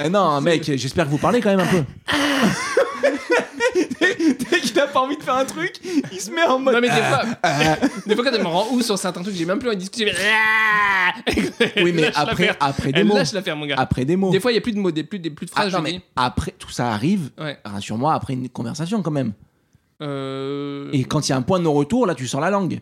Eh 0.05 0.09
non, 0.09 0.41
mec, 0.41 0.65
j'espère 0.65 1.05
que 1.05 1.11
vous 1.11 1.19
parlez 1.19 1.41
quand 1.41 1.51
même 1.55 1.61
un 1.61 1.67
peu. 1.67 1.85
Dès 4.51 4.61
qu'il 4.61 4.79
a 4.81 4.87
pas 4.87 5.01
envie 5.01 5.17
de 5.17 5.23
faire 5.23 5.35
un 5.35 5.45
truc, 5.45 5.75
il 6.13 6.21
se 6.21 6.31
met 6.31 6.43
en 6.45 6.59
mode. 6.59 6.75
Non, 6.75 6.81
mais 6.81 6.89
des 6.89 6.95
fois, 7.03 7.23
des 8.07 8.15
fois, 8.15 8.25
quand 8.25 8.33
elle 8.33 8.43
me 8.43 8.47
rend 8.49 8.69
ouf 8.71 8.83
sur 8.83 8.99
certains 8.99 9.23
trucs, 9.23 9.35
j'ai 9.35 9.45
même 9.45 9.59
plus 9.59 9.69
envie 9.69 9.77
de 9.77 9.81
discuter. 9.81 10.07
mais- 10.17 11.83
Oui, 11.83 11.93
mais 11.93 12.03
lâche 12.03 12.15
après, 12.17 12.47
l'affaire. 12.47 12.57
après 12.61 12.93
des 12.93 13.01
Elle 13.01 13.07
mots. 13.07 13.17
lâche 13.17 13.33
l'affaire, 13.33 13.57
mon 13.57 13.67
gars. 13.67 13.75
Après 13.79 14.05
des 14.05 14.17
mots. 14.17 14.31
Des 14.31 14.41
fois, 14.41 14.53
il 14.53 14.55
y 14.55 14.59
a 14.59 14.61
plus 14.61 14.73
de 14.73 14.79
mots, 14.79 14.91
des 14.91 15.05
plus, 15.05 15.19
des 15.19 15.31
plus 15.31 15.47
de 15.47 15.51
Ah, 15.55 15.61
phrases. 15.63 15.73
non, 15.73 15.79
je 15.79 15.85
mais 15.85 15.93
dis. 15.93 16.01
après, 16.17 16.55
tout 16.59 16.71
ça 16.71 16.93
arrive, 16.93 17.31
Ouais. 17.39 17.59
rassure-moi, 17.65 18.15
après 18.15 18.33
une 18.35 18.49
conversation 18.49 19.03
quand 19.03 19.11
même. 19.11 19.33
Euh... 20.03 20.89
Et 20.93 21.05
quand 21.05 21.27
il 21.29 21.31
y 21.31 21.35
a 21.35 21.37
un 21.37 21.43
point 21.43 21.59
de 21.59 21.65
non-retour, 21.65 22.07
là, 22.07 22.15
tu 22.15 22.27
sors 22.27 22.41
la 22.41 22.51
langue. 22.51 22.81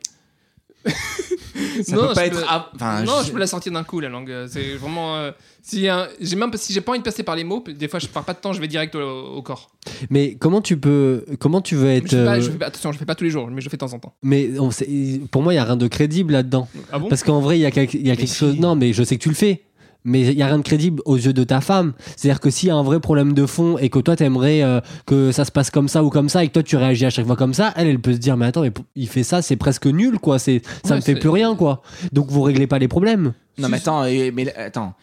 Ça 1.85 1.97
Non, 1.97 2.09
peut 2.09 2.15
pas 2.15 2.21
je 2.23 2.27
être. 2.27 2.39
peux- 2.41 2.45
ah, 2.49 2.71
Enfin, 2.75 3.03
non, 3.03 3.21
je- 3.23 3.27
je 3.29 3.33
peux 3.33 3.39
la 3.39 3.47
sortir 3.47 3.73
d'un 3.73 3.85
coup 3.85 4.01
la 4.01 4.09
langue. 4.09 4.33
C'est 4.49 4.75
vraiment. 4.77 5.17
euh, 5.17 5.31
si 5.63 5.89
un- 5.89 6.09
j'ai 6.21 6.37
même 6.37 6.51
si 6.57 6.73
j'ai 6.73 6.81
pas 6.81 6.93
envie 6.93 6.99
de 7.01 7.05
passer 7.05 7.23
par 7.23 7.37
les 7.37 7.45
mots, 7.45 7.63
des 7.67 7.89
fois 7.89 7.99
je 8.01 8.07
pars 8.09 8.25
pas 8.25 8.33
de 8.35 8.39
temps, 8.39 8.53
je 8.53 8.61
vais 8.61 8.69
direct 8.69 8.95
au, 8.95 9.37
au 9.37 9.43
corps. 9.43 9.71
Mais 10.11 10.35
comment 10.39 10.61
tu 10.61 10.77
peux, 10.77 11.25
comment 11.39 11.61
tu 11.61 11.75
veux 11.77 11.89
être 11.91 12.05
je 12.11 12.17
fais 12.17 12.25
pas- 12.25 12.37
euh, 12.37 12.41
je 12.41 12.51
fais 12.51 12.59
pas- 12.59 12.67
attention, 12.67 12.93
je 12.93 12.99
fais 12.99 13.05
pas 13.05 13.15
tous 13.15 13.25
les 13.25 13.31
jours, 13.31 13.47
mais 13.49 13.61
je 13.61 13.67
le 13.67 13.71
fais 13.71 13.77
de 13.77 13.81
temps 13.81 13.93
en 13.93 13.99
temps. 13.99 14.15
Mais 14.23 14.59
on 14.59 14.71
sait- 14.71 14.89
pour 15.31 15.43
moi, 15.43 15.53
il 15.53 15.57
y 15.57 15.59
a 15.61 15.65
rien 15.65 15.77
de 15.77 15.87
crédible 15.89 16.33
là-dedans. 16.33 16.69
Ah 16.93 16.99
bon? 16.99 17.09
Parce 17.09 17.23
qu'en 17.23 17.41
vrai, 17.41 17.59
il 17.59 17.63
y 17.63 17.67
a, 17.67 17.71
quelque- 17.71 17.95
il 17.95 18.07
y 18.07 18.11
a 18.11 18.17
quelque 18.17 18.29
si. 18.29 18.37
chose. 18.37 18.59
Non, 18.59 18.75
mais 18.75 18.93
je 18.93 19.03
sais 19.03 19.17
que 19.17 19.23
tu 19.23 19.29
le 19.29 19.35
fais. 19.35 19.63
Mais 20.05 20.23
il 20.23 20.35
y 20.35 20.43
a 20.43 20.47
rien 20.47 20.59
de 20.59 20.63
crédible 20.63 21.01
aux 21.05 21.17
yeux 21.17 21.33
de 21.33 21.45
ta 21.45 21.61
femme. 21.61 21.93
C'est-à-dire 22.17 22.41
que 22.41 22.51
s'il 22.51 22.69
y 22.69 22.73
a 22.73 22.75
un 22.77 22.83
vrai 22.83 22.99
problème 22.99 23.35
de 23.35 23.47
fond 23.47 23.79
et 23.79 23.89
que 23.89 23.99
toi 24.01 24.17
t'aimerais 24.17 24.63
euh, 24.63 24.81
que 25.07 25.31
ça 25.33 25.45
se 25.45 25.53
passe 25.53 25.71
comme 25.71 25.89
ça 25.89 26.03
ou 26.03 26.11
comme 26.11 26.29
ça 26.29 26.43
et 26.43 26.49
que 26.49 26.53
toi 26.55 26.63
tu 26.63 26.77
réagis 26.77 27.07
à 27.07 27.11
chaque 27.11 27.27
fois 27.27 27.37
comme 27.37 27.55
ça, 27.55 27.73
elle, 27.77 27.87
elle 27.87 28.01
peut 28.01 28.13
se 28.13 28.19
dire 28.19 28.37
mais 28.37 28.47
attends, 28.47 28.63
mais 28.63 28.73
il 28.97 29.09
fait 29.09 29.23
ça, 29.23 29.43
c'est 29.43 29.57
presque 29.57 29.87
nul 29.87 30.19
quoi. 30.19 30.39
C'est 30.39 30.63
ça 30.85 30.91
Ouais, 30.95 30.97
me 30.97 31.01
fait 31.03 31.15
plus 31.15 31.29
rien 31.29 31.55
quoi. 31.55 31.83
Donc 32.13 32.31
vous 32.31 32.43
réglez 32.43 32.67
pas 32.67 32.79
les 32.79 32.89
problèmes. 32.89 33.33
Non, 33.59 33.69
mais 33.69 33.77
attends, 33.77 34.03
mais 34.05 34.55
attends. 34.57 34.95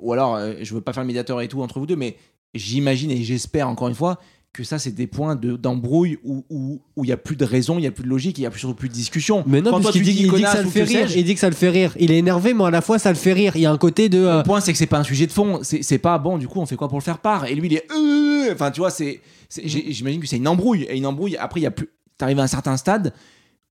Ou 0.00 0.12
alors, 0.12 0.36
euh, 0.36 0.54
je 0.60 0.74
veux 0.74 0.80
pas 0.80 0.92
faire 0.92 1.02
le 1.04 1.06
médiateur 1.06 1.40
et 1.40 1.48
tout 1.48 1.62
entre 1.62 1.78
vous 1.78 1.86
deux, 1.86 1.94
mais 1.96 2.16
j'imagine 2.54 3.10
et 3.10 3.22
j'espère 3.22 3.68
encore 3.68 3.88
une 3.88 3.94
fois 3.94 4.18
que 4.56 4.64
ça, 4.64 4.78
c'est 4.78 4.90
des 4.90 5.06
points 5.06 5.36
de- 5.36 5.56
d'embrouille 5.56 6.18
où 6.24 6.44
où 6.50 6.80
où 6.96 7.04
il 7.04 7.08
y 7.08 7.12
a 7.12 7.16
plus 7.16 7.36
de 7.36 7.44
raison, 7.44 7.78
il 7.78 7.84
y 7.84 7.86
a 7.86 7.90
plus 7.90 8.04
de 8.04 8.08
logique, 8.08 8.38
il 8.38 8.42
y 8.42 8.46
a 8.46 8.50
plus, 8.50 8.60
surtout 8.60 8.74
plus 8.74 8.88
de 8.88 8.94
discussion. 8.94 9.44
Mais 9.46 9.60
non, 9.60 9.78
puisqu'il 9.78 9.98
tu 10.00 10.04
dit, 10.04 10.14
dit 10.22 10.28
que 10.28 10.38
ça 10.40 10.62
le 10.62 10.68
fait 10.68 10.82
rire. 10.84 11.08
Il 11.14 11.24
dit 11.24 11.34
que 11.34 11.40
ça 11.40 11.48
le 11.50 11.54
fait 11.54 11.68
rire. 11.70 11.94
Il 11.98 12.10
est 12.10 12.18
énervé, 12.18 12.54
mais 12.54 12.64
à 12.64 12.70
la 12.70 12.80
fois 12.80 12.98
ça 12.98 13.10
le 13.10 13.16
fait 13.16 13.32
rire. 13.32 13.52
Il 13.56 13.62
y 13.62 13.66
a 13.66 13.70
un 13.70 13.78
côté 13.78 14.08
de. 14.08 14.18
euh, 14.18 14.38
Le 14.38 14.42
point, 14.42 14.60
c'est 14.60 14.72
que 14.72 14.78
c'est 14.78 14.86
pas 14.86 14.98
un 14.98 15.04
sujet 15.04 15.26
de 15.26 15.32
fond. 15.32 15.60
C'est 15.62 15.98
pas 15.98 16.18
bon. 16.18 16.38
Du 16.38 16.48
coup, 16.48 16.60
on 16.60 16.66
fait 16.66 16.76
quoi 16.76 16.88
pour 16.88 16.98
le 16.98 17.04
faire 17.04 17.18
part? 17.18 17.44
Et 17.46 17.54
lui, 17.54 17.66
il 17.68 17.74
est. 17.74 17.86
euh, 17.92 18.52
Enfin, 18.54 18.70
tu 18.70 18.80
vois, 18.80 18.90
c'est. 18.90 19.20
J'imagine 19.64 20.20
que 20.20 20.26
c'est 20.26 20.36
une 20.38 20.48
embrouille. 20.48 20.84
Et 20.84 20.96
une 20.96 21.06
embrouille. 21.06 21.36
Après, 21.36 21.60
il 21.60 21.64
y 21.64 21.66
a 21.66 21.70
plus. 21.70 21.88
T'arrives 22.18 22.38
à 22.38 22.44
un 22.44 22.46
certain 22.46 22.76
stade 22.78 23.12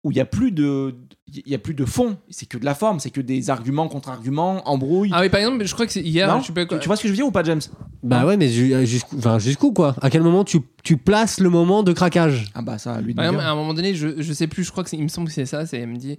où 0.06 0.12
il 0.12 0.18
y 0.18 0.22
a 0.22 0.26
plus 0.26 0.52
de. 0.54 0.96
Il 1.34 1.52
y 1.52 1.56
a 1.56 1.58
plus 1.58 1.74
de 1.74 1.84
fond. 1.84 2.18
C'est 2.30 2.46
que 2.46 2.58
de 2.58 2.64
la 2.64 2.76
forme. 2.76 3.00
C'est 3.02 3.10
que 3.10 3.20
des 3.20 3.50
arguments 3.50 3.88
contre 3.90 4.08
arguments, 4.10 4.62
embrouille. 4.70 5.10
Ah 5.12 5.20
oui, 5.22 5.30
par 5.30 5.40
exemple, 5.42 5.66
je 5.66 5.74
crois 5.74 5.86
que 5.86 5.92
c'est 5.92 6.02
hier. 6.02 6.28
non 6.30 6.40
je 6.40 6.52
tu, 6.54 6.80
tu 6.80 6.88
vois 6.88 6.96
ce 6.96 7.02
que 7.02 7.08
je 7.10 7.14
veux 7.14 7.18
dire 7.18 7.26
ou 7.28 7.32
pas, 7.32 7.44
James? 7.44 7.60
Bah 8.04 8.26
ouais, 8.26 8.38
mais 8.38 8.48
ju- 8.48 8.86
jusqu'où 8.86 9.18
enfin, 9.18 9.40
jusqu'où 9.40 9.74
quoi? 9.74 9.96
À 10.02 10.10
quel 10.12 10.22
moment 10.22 10.44
tu, 10.46 10.60
tu 10.84 10.96
places 10.98 11.40
le 11.42 11.50
moment 11.50 11.82
de 11.84 11.92
craquage? 11.92 12.46
Ah 12.54 12.62
bah 12.62 12.78
ça, 12.78 13.02
lui 13.02 13.16
Par 13.16 13.26
exemple, 13.26 13.44
à 13.44 13.50
un 13.50 13.56
moment 13.56 13.74
donné, 13.74 13.96
je, 13.96 14.22
je 14.22 14.34
sais 14.34 14.46
plus, 14.48 14.64
je 14.64 14.72
crois 14.72 14.84
que 14.84 14.90
c'est- 14.92 14.96
il 14.98 15.04
me 15.04 15.08
semble 15.10 15.28
que 15.28 15.34
c'est 15.34 15.48
ça, 15.48 15.66
c'est 15.66 15.80
elle 15.80 15.90
me 15.90 15.98
dit 15.98 16.18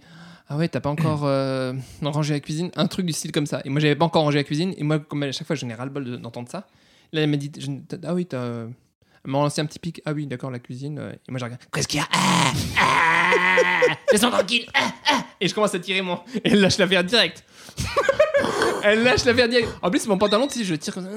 Ah 0.49 0.57
ouais, 0.57 0.68
t'as 0.68 0.80
pas 0.80 0.91
encore 0.91 1.22
euh, 1.24 1.72
rangé 2.03 2.34
la 2.34 2.41
cuisine? 2.41 2.70
Un 2.76 2.89
truc 2.89 3.07
du 3.07 3.12
style 3.12 3.30
comme 3.32 3.47
ça. 3.47 3.61
Et 3.64 3.70
moi, 3.70 3.80
j'avais 3.80 3.97
pas 3.97 4.05
encore 4.05 4.22
rangé 4.24 4.39
la 4.39 4.45
cuisine, 4.45 4.74
et 4.76 4.82
moi, 4.82 4.99
comme 4.99 5.22
à 5.22 5.30
chaque 5.32 5.47
fois, 5.47 5.55
j'en 5.57 5.68
ai 5.68 5.74
ras-le-bol 5.74 6.05
de- 6.05 6.16
d'entendre 6.16 6.49
ça. 6.51 6.66
Là, 7.12 7.20
elle 7.22 7.30
m'a 7.30 7.37
dit 7.37 7.53
je- 7.57 7.70
Ah 8.05 8.14
oui, 8.14 8.26
t'as. 8.26 8.64
M'a 9.27 9.39
lancé 9.39 9.61
un 9.61 9.66
petit 9.66 9.79
pic. 9.79 10.01
Ah 10.05 10.12
oui, 10.12 10.27
d'accord, 10.27 10.51
la 10.51 10.59
cuisine. 10.59 10.99
euh, 10.99 11.12
Et 11.12 11.31
moi, 11.31 11.39
je 11.39 11.45
regarde 11.45 11.61
Qu'est-ce 11.72 11.89
qu'il 11.89 12.01
y 12.01 12.03
a? 12.03 12.07
Ah 12.12 12.53
Ah 12.79 13.97
Laisse-moi 14.12 14.31
tranquille 14.31 14.66
Ah 14.74 14.93
Ah 15.11 15.24
Et 15.41 15.49
je 15.49 15.55
commence 15.55 15.74
à 15.74 15.79
tirer 15.79 16.03
mon. 16.03 16.16
Et 16.37 16.51
elle 16.51 16.61
lâche 16.61 16.79
l'affaire 16.79 17.05
direct. 17.05 17.45
Elle 18.82 19.03
lâche 19.03 19.24
l'affaire 19.24 19.49
direct. 19.49 19.68
En 19.82 19.91
plus, 19.91 20.07
mon 20.07 20.18
pantalon, 20.18 20.47
tu 20.47 20.59
sais, 20.59 20.64
je 20.64 20.74
tire 20.74 20.95
comme 20.95 21.05
ça. 21.05 21.11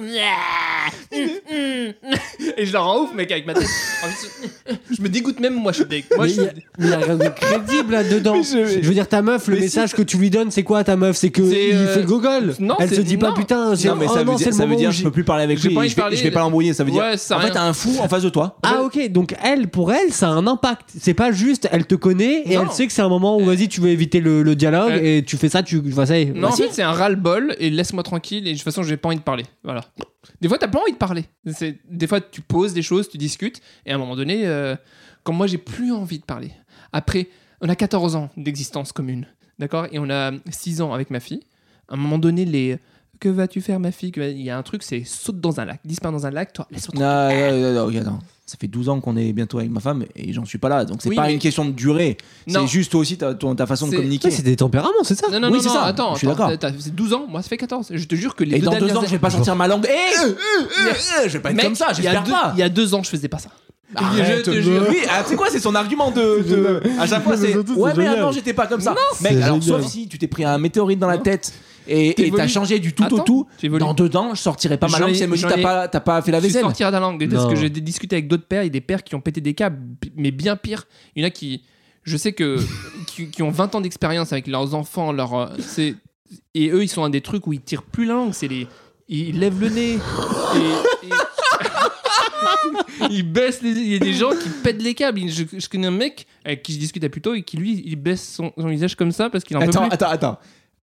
Et 2.58 2.66
je 2.66 2.74
la 2.74 2.80
rends 2.80 3.04
ouf, 3.04 3.14
mec, 3.14 3.32
avec 3.32 3.46
ma 3.46 3.54
tête. 3.54 3.68
En 4.04 4.08
plus, 4.08 4.76
je 4.98 5.02
me 5.02 5.10
dégoûte 5.10 5.40
même, 5.40 5.54
moi, 5.54 5.72
je 5.72 5.78
suis 5.78 5.86
deg. 5.86 6.06
Moi, 6.16 6.26
Mais 6.26 6.32
je 6.34 6.42
il 6.42 6.44
y 6.44 6.48
suis. 6.48 6.50
a- 6.50 6.54
mais 6.78 6.86
il 6.86 6.90
y 6.90 6.94
a 6.94 6.98
rien 6.98 7.16
de 7.16 7.30
crédible 7.30 7.92
là-dedans. 7.94 8.42
Je... 8.42 8.80
veux 8.82 8.94
dire, 8.94 9.08
ta 9.08 9.22
meuf, 9.22 9.48
le 9.48 9.54
Mais 9.56 9.60
si, 9.62 9.66
message 9.66 9.94
que 9.94 10.02
tu 10.02 10.18
lui 10.18 10.30
donnes, 10.30 10.52
c'est 10.52 10.64
quoi 10.64 10.84
ta 10.84 10.96
meuf? 10.96 11.18
C'est 11.18 11.30
que 11.30 11.48
C'est, 11.50 11.70
il 11.70 11.76
euh, 11.76 11.94
fait 11.94 12.04
gogol. 12.06 12.56
non, 12.60 12.76
Elle 12.80 12.90
se 12.90 12.96
c'est- 12.96 13.04
dit 13.04 13.18
pas 13.18 13.34
putain, 13.34 13.76
c'est 13.76 13.88
Non, 13.90 13.96
mais 13.96 14.06
oh 14.10 14.14
ça 14.14 14.24
non, 14.24 14.34
veut 14.34 14.38
c'est 14.38 14.46
dire, 14.46 14.52
le 14.52 14.58
ça 14.58 14.64
veut 14.64 14.68
moment 14.70 14.80
dire 14.80 14.90
où 14.90 14.92
je 14.92 14.98
j'ai- 14.98 15.04
peux 15.04 15.12
plus 15.12 15.24
parler 15.24 15.44
avec 15.44 15.58
J'ai 15.60 15.70
lui. 15.70 15.76
pas 15.76 15.82
envie 15.82 15.90
Je 15.90 15.96
vais, 15.96 16.02
parler. 16.02 16.18
je 16.18 16.24
vais 16.24 16.32
pas 16.32 16.40
l'embrouiller. 16.40 16.74
Ça 16.74 16.84
veut 16.84 16.92
dire. 16.92 17.02
Ouais, 17.04 17.18
ça 17.18 17.36
en 17.38 17.40
fait, 17.40 17.46
rien. 17.46 17.54
t'as 17.54 17.64
un 17.64 17.74
fou 17.74 17.96
en 18.00 18.08
face 18.08 18.24
de 18.24 18.30
toi. 18.30 18.58
Ah 18.64 18.82
ok, 18.84 19.10
donc 19.10 19.36
elle, 19.44 19.68
pour 19.68 19.92
elle, 19.94 20.12
ça 20.12 20.28
a 20.28 20.32
un 20.32 20.48
impact. 20.48 20.90
C'est 21.00 21.14
pas 21.14 21.32
juste, 21.32 21.68
elle 21.72 21.86
te 21.86 21.96
connaît 21.96 22.44
et 22.46 22.56
Non. 22.56 22.64
elle 22.64 22.72
sait 22.72 22.88
que 22.88 22.94
c'est 22.94 23.02
un 23.02 23.10
moment 23.10 23.38
où 23.38 23.46
vas-y, 23.46 23.68
tu 23.68 23.82
veux 23.82 23.90
éviter 23.90 24.20
le, 24.22 24.44
le 24.44 24.56
dialogue 24.56 24.92
Euh. 24.92 25.18
et 25.18 25.24
tu 25.26 25.38
fais 25.38 25.50
ça, 25.50 25.64
tu, 25.64 25.82
enfin, 25.92 26.06
ça 26.06 26.18
y 26.18 26.24
est. 26.24 26.26
Non, 26.34 26.50
en 26.50 26.52
si. 26.52 26.64
fait, 26.64 26.70
c'est 26.72 26.84
un 26.84 26.92
ras-le-bol 27.10 27.56
et 27.60 27.70
laisse-moi 27.70 28.04
tranquille. 28.04 28.48
Et 28.48 28.52
de 28.52 28.56
toute 28.58 28.64
façon, 28.64 28.84
j'ai 28.84 28.98
pas 28.98 29.10
envie 29.10 29.18
de 29.18 29.22
parler. 29.24 29.46
Voilà. 29.64 29.84
Des 30.42 30.48
fois, 30.48 30.58
t'as 30.58 30.68
pas 30.68 30.80
envie 30.80 30.94
de 30.94 30.98
parler. 30.98 31.26
C'est- 31.52 31.80
Des 31.90 32.08
fois, 32.08 32.22
tu 32.22 32.42
poses 32.42 32.74
des 32.74 32.82
choses, 32.82 33.10
tu 33.10 33.18
discutes. 33.18 33.62
Et 33.86 33.92
à 33.92 33.96
un 33.96 33.98
moment 33.98 34.16
donné, 34.16 34.48
euh, 34.48 34.76
quand 35.24 35.34
moi, 35.34 35.48
j'ai 35.48 35.58
plus 35.58 35.92
envie 35.92 36.20
de 36.20 36.26
parler. 36.26 36.52
Après, 36.94 37.28
on 37.62 37.70
a 37.70 37.76
14 37.76 38.16
ans 38.16 38.30
d'existence 38.38 38.92
commune. 38.92 39.28
D'accord 39.60 39.88
Et 39.92 40.00
on 40.00 40.10
a 40.10 40.32
6 40.50 40.82
ans 40.82 40.94
avec 40.94 41.10
ma 41.10 41.20
fille. 41.20 41.42
À 41.90 41.96
un 41.96 41.98
moment 41.98 42.18
donné, 42.18 42.46
les. 42.46 42.78
Que 43.20 43.28
vas-tu 43.28 43.60
faire, 43.60 43.80
ma 43.82 43.92
fille? 43.92 44.14
Il 44.16 44.42
y 44.42 44.50
a 44.50 44.58
un 44.58 44.64
truc, 44.64 44.82
c'est 44.82 45.04
saute 45.04 45.42
dans 45.42 45.60
un 45.60 45.66
lac, 45.66 45.82
disparaît 45.84 46.14
dans 46.14 46.26
un 46.26 46.32
lac, 46.32 46.54
toi, 46.54 46.68
laisse-moi 46.72 47.04
Non, 47.04 47.30
tranquille. 47.30 47.62
non, 47.62 47.74
non, 47.74 47.74
non, 47.74 47.88
ok, 47.90 47.96
attends. 47.96 48.20
Ça 48.50 48.58
fait 48.60 48.68
12 48.68 48.90
ans 48.90 49.00
qu'on 49.00 49.16
est 49.16 49.32
bientôt 49.32 49.60
avec 49.60 49.70
ma 49.70 49.80
femme 49.80 50.06
et 50.16 50.34
j'en 50.34 50.44
suis 50.44 50.58
pas 50.58 50.70
là. 50.70 50.84
Donc 50.84 51.04
c'est 51.04 51.10
Oui, 51.10 51.16
pas 51.16 51.28
mais- 51.28 51.34
une 51.34 51.40
question 51.40 51.66
de 51.66 51.72
durée. 51.72 52.18
C'est 52.48 52.66
juste 52.66 52.92
toi 52.92 53.02
aussi 53.02 53.16
ta, 53.16 53.36
façon 53.68 53.86
de 53.86 53.92
C'est- 53.92 53.98
communiquer. 53.98 54.30
Ouais, 54.30 54.34
c'est 54.34 54.42
des 54.42 54.56
tempéraments, 54.56 54.90
c'est 55.04 55.14
ça 55.14 55.28
Non, 55.32 55.40
non, 55.40 55.48
Oui, 55.50 55.54
non, 55.58 55.60
c'est 55.62 55.68
non, 55.68 55.74
ça, 55.76 55.84
attends, 55.84 56.14
je 56.14 56.18
suis 56.18 56.28
d'accord. 56.28 56.50
C'est 56.80 56.96
12 56.96 57.14
ans, 57.14 57.28
moi 57.30 57.44
ça 57.44 57.50
fait 57.50 57.58
14. 57.58 57.90
Je 57.94 58.04
te 58.06 58.16
jure 58.16 58.36
que 58.36 58.44
les 58.44 58.56
Et 58.56 58.60
deux 58.60 58.66
dans 58.66 58.80
deux 58.80 58.96
ans, 58.98 59.02
je 59.06 59.12
vais 59.12 59.20
pas 59.20 59.30
sortir 59.30 59.56
ma 59.56 59.68
langue. 59.68 59.86
Eh, 59.88 60.20
euh, 60.26 60.30
euh, 60.30 60.34
euh, 60.90 60.94
je 61.26 61.30
vais 61.34 61.40
pas 61.40 61.52
être 61.52 61.56
Mec, 61.58 61.66
comme 61.66 61.76
ça, 61.76 61.90
il 61.98 62.04
y 62.04 62.08
a 62.08 62.12
j'espère 62.14 62.24
deux- 62.24 62.32
pas. 62.32 62.52
Il 62.56 62.60
y 62.60 62.64
a 62.64 62.70
deux 62.70 62.94
ans, 62.96 63.04
je 63.04 63.10
faisais 63.10 63.28
pas 63.28 63.38
ça. 63.38 63.50
Arrête, 63.96 64.38
Je 64.40 64.42
te 64.44 64.50
me- 64.56 64.62
jure. 64.62 64.86
Oui, 64.90 64.98
ah, 65.10 65.24
sais 65.26 65.36
quoi, 65.36 65.48
c'est 65.52 65.60
son 65.60 65.74
argument 65.76 66.12
de. 66.12 66.44
de- 66.48 66.82
à 67.00 67.08
chaque 67.08 67.24
fois, 67.24 67.36
c'est. 67.38 67.54
c'est 67.54 67.58
Ouais, 67.72 67.92
mais 67.98 68.04
génial. 68.04 68.20
avant, 68.20 68.32
j'étais 68.32 68.54
pas 68.54 68.68
comme 68.68 68.82
ça. 68.82 68.96
C'est 69.16 69.32
Mec, 69.32 69.44
alors, 69.44 69.62
sauf 69.64 69.86
si 69.86 70.08
tu 70.08 70.18
t'es 70.18 70.28
pris 70.28 70.44
un 70.46 70.58
météorite 70.60 71.00
dans 71.00 71.08
la 71.08 71.18
tête 71.18 71.54
et 71.88 72.32
t'as 72.36 72.48
changé 72.48 72.80
du 72.80 72.94
tout 72.94 73.12
au 73.14 73.20
tout. 73.22 73.48
Dans 73.80 73.94
deux 73.94 74.16
ans, 74.16 74.34
je 74.36 74.42
sortirais 74.42 74.78
pas 74.78 74.88
ma 74.88 75.00
langue 75.00 75.14
si 75.14 75.24
elle 75.24 75.30
me 75.30 75.36
dit 75.36 75.42
t'as 75.44 75.62
pas, 75.62 75.88
t'as 75.88 76.00
pas 76.00 76.22
fait 76.22 76.32
la 76.32 76.40
Je 76.40 76.44
vaisselle. 76.46 76.62
sortir 76.62 76.92
la 76.92 77.00
langue 77.00 77.28
parce 77.30 77.48
que 77.48 77.56
j'ai 77.56 77.70
discuté 77.70 78.16
avec 78.18 78.28
d'autres 78.28 78.46
pères 78.48 78.64
et 78.64 78.70
des 78.70 78.82
pères 78.82 79.04
qui 79.04 79.16
ont 79.16 79.22
pété 79.22 79.42
des 79.42 79.54
câbles, 79.54 79.80
mais 80.16 80.32
bien 80.32 80.56
pire. 80.56 80.86
Il 81.16 81.24
y 81.24 81.26
en 81.26 81.28
a 81.28 81.32
qui, 81.32 81.64
je 82.04 82.18
sais 82.18 82.34
que, 82.34 82.58
qui, 83.08 83.30
qui 83.30 83.44
ont 83.44 83.52
20 83.52 83.76
ans 83.76 83.82
d'expérience 83.82 84.32
avec 84.34 84.48
leurs 84.48 84.74
enfants, 84.76 85.12
leur, 85.12 85.34
euh, 85.34 85.48
c'est, 85.60 85.96
et 86.54 86.70
eux 86.70 86.84
ils 86.84 86.90
sont 86.90 87.04
un 87.04 87.10
des 87.10 87.22
trucs 87.22 87.48
où 87.48 87.54
ils 87.54 87.62
tirent 87.62 87.84
plus 87.84 88.06
la 88.06 88.14
langue, 88.14 88.34
c'est 88.34 88.48
les, 88.48 88.68
ils 89.08 89.40
lèvent 89.40 89.60
le 89.60 89.70
nez 89.70 89.94
et, 89.94 91.08
et- 91.08 91.10
ils 93.10 93.24
baissent 93.24 93.62
les, 93.62 93.72
il 93.72 93.94
y 93.94 93.96
a 93.96 94.00
des 94.00 94.14
gens 94.14 94.32
qui 94.32 94.50
pètent 94.64 94.82
les 94.82 94.94
câbles. 94.94 95.22
Je, 95.28 95.44
je 95.58 95.70
connais 95.70 95.88
un 95.88 95.92
mec 95.92 96.26
avec 96.46 96.64
qui 96.64 96.74
je 96.74 96.80
discutais 96.80 97.10
plus 97.10 97.22
tôt 97.22 97.34
et 97.34 97.44
qui 97.44 97.58
lui 97.58 97.82
il 97.86 97.96
baisse 97.96 98.34
son, 98.36 98.52
son 98.58 98.68
visage 98.68 98.96
comme 98.96 99.12
ça 99.12 99.30
parce 99.30 99.44
qu'il 99.44 99.58
en 99.58 99.62
peut 99.62 99.68
Attends, 99.70 99.82
plus. 99.88 99.94
attends, 99.94 100.10
attends. 100.10 100.40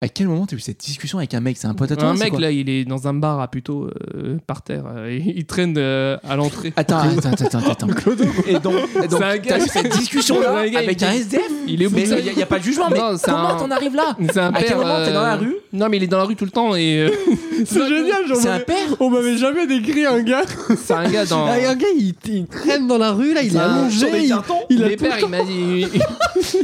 À 0.04 0.10
quel 0.10 0.28
moment 0.28 0.46
t'as 0.46 0.58
eu 0.58 0.60
cette 0.60 0.82
discussion 0.82 1.18
avec 1.20 1.34
un 1.34 1.40
mec? 1.40 1.56
C'est 1.58 1.68
un 1.68 1.74
pote 1.74 1.90
à 1.90 1.96
toi 1.96 2.10
Un 2.10 2.16
mec 2.16 2.38
là, 2.38 2.52
il 2.52 2.70
est 2.70 2.84
dans 2.84 3.08
un 3.08 3.14
bar 3.14 3.40
à 3.40 3.48
plutôt 3.48 3.88
euh, 4.16 4.36
par 4.46 4.62
terre. 4.62 4.84
euh, 4.94 5.18
il 5.26 5.46
traîne 5.46 5.76
euh, 5.78 6.18
à 6.28 6.36
l'entrée. 6.36 6.74
Attends, 6.76 6.98
attends, 7.00 7.30
attends, 7.32 7.72
attends. 7.72 7.88
Et 8.48 8.60
donc, 8.60 8.74
et 9.02 9.08
donc 9.08 9.20
C'est 9.20 9.24
un 9.24 9.38
gars- 9.38 9.58
t'as 9.58 9.60
eu 9.64 9.68
cette 9.70 9.98
discussion 9.98 10.42
là 10.42 10.48
C'est 10.64 10.68
un 10.68 10.72
gars, 10.72 10.80
avec 10.80 11.00
il- 11.02 11.06
un 11.06 11.12
SDF 11.14 11.42
Il 11.68 11.82
est 11.82 11.86
au 11.86 11.90
bout 11.90 11.96
Mais 11.96 12.02
de 12.04 12.08
sa- 12.10 12.20
il 12.20 12.36
n'y 12.36 12.44
a, 12.44 12.46
pas 12.46 12.60
de 12.60 12.64
jugement, 12.66 12.90
mais 12.92 12.98
Non, 13.00 13.16
c'est 13.18 13.32
comment 13.32 13.48
un- 13.52 13.56
t'en 13.56 13.72
arrives 13.72 13.96
là? 13.96 14.18
C'est 14.30 14.40
un 14.40 14.50
À 14.50 14.52
père. 14.60 14.64
quel 14.68 14.78
moment 14.78 15.06
t'es 15.06 15.14
dans 15.14 15.22
la 15.22 15.36
rue? 15.38 15.56
Non, 15.72 15.88
mais 15.90 15.96
il 15.98 16.04
est 16.04 16.08
dans 16.08 16.18
la 16.18 16.26
rue 16.26 16.36
tout 16.36 16.46
le 16.46 16.52
temps 16.52 16.76
et 16.76 17.00
euh, 17.08 17.10
C'est 17.66 17.80
génial, 17.88 18.28
genre, 18.28 18.38
C'est 18.38 18.50
un 18.50 18.60
père 18.60 18.76
On 19.00 19.10
m'avait 19.10 19.38
jamais 19.38 19.66
décrit 19.68 20.06
un 20.06 20.20
gars. 20.22 20.42
c'est 20.84 20.94
un 20.94 21.10
gars 21.10 21.24
dans. 21.26 21.46
Ah, 21.46 21.54
un 21.54 21.76
gars, 21.76 21.88
il, 21.98 22.14
il 22.28 22.46
traîne 22.48 22.88
dans 22.88 22.98
la 22.98 23.14
rue, 23.14 23.34
là, 23.34 23.42
il 23.42 23.56
est 23.56 23.60
allongé. 23.60 24.12
des 24.12 24.20
il, 24.24 24.28
cartons 24.28 24.56
il 24.70 24.80
Il 24.80 24.84
a 24.84 24.88
est 24.92 24.96
tout 24.98 25.04
le 25.06 25.10
père, 25.12 25.20
temps- 25.20 25.28
il 25.28 25.32
m'a 25.32 25.44
dit. 25.44 25.88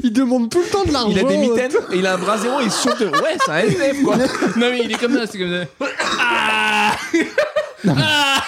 il 0.03 0.11
demande 0.11 0.49
tout 0.49 0.59
le 0.59 0.69
temps 0.69 0.83
de 0.83 0.91
l'argent. 0.91 1.09
Il 1.11 1.19
a 1.19 1.23
des 1.23 1.37
mitaines 1.37 1.71
et 1.93 1.97
il 1.99 2.05
a 2.05 2.15
un 2.15 2.17
bras 2.17 2.37
zéro 2.37 2.59
et 2.59 2.65
il 2.65 2.71
saute. 2.71 2.99
Ouais, 2.99 3.28
c'est 3.45 3.51
un 3.51 3.57
SDF 3.59 4.03
quoi. 4.03 4.17
non, 4.17 4.25
mais 4.71 4.81
il 4.83 4.91
est 4.91 4.99
comme 4.99 5.13
ça, 5.13 5.27
c'est 5.27 5.37
comme 5.37 5.51
ça. 5.51 5.87
Ah 6.19 6.91
Ah 7.87 8.43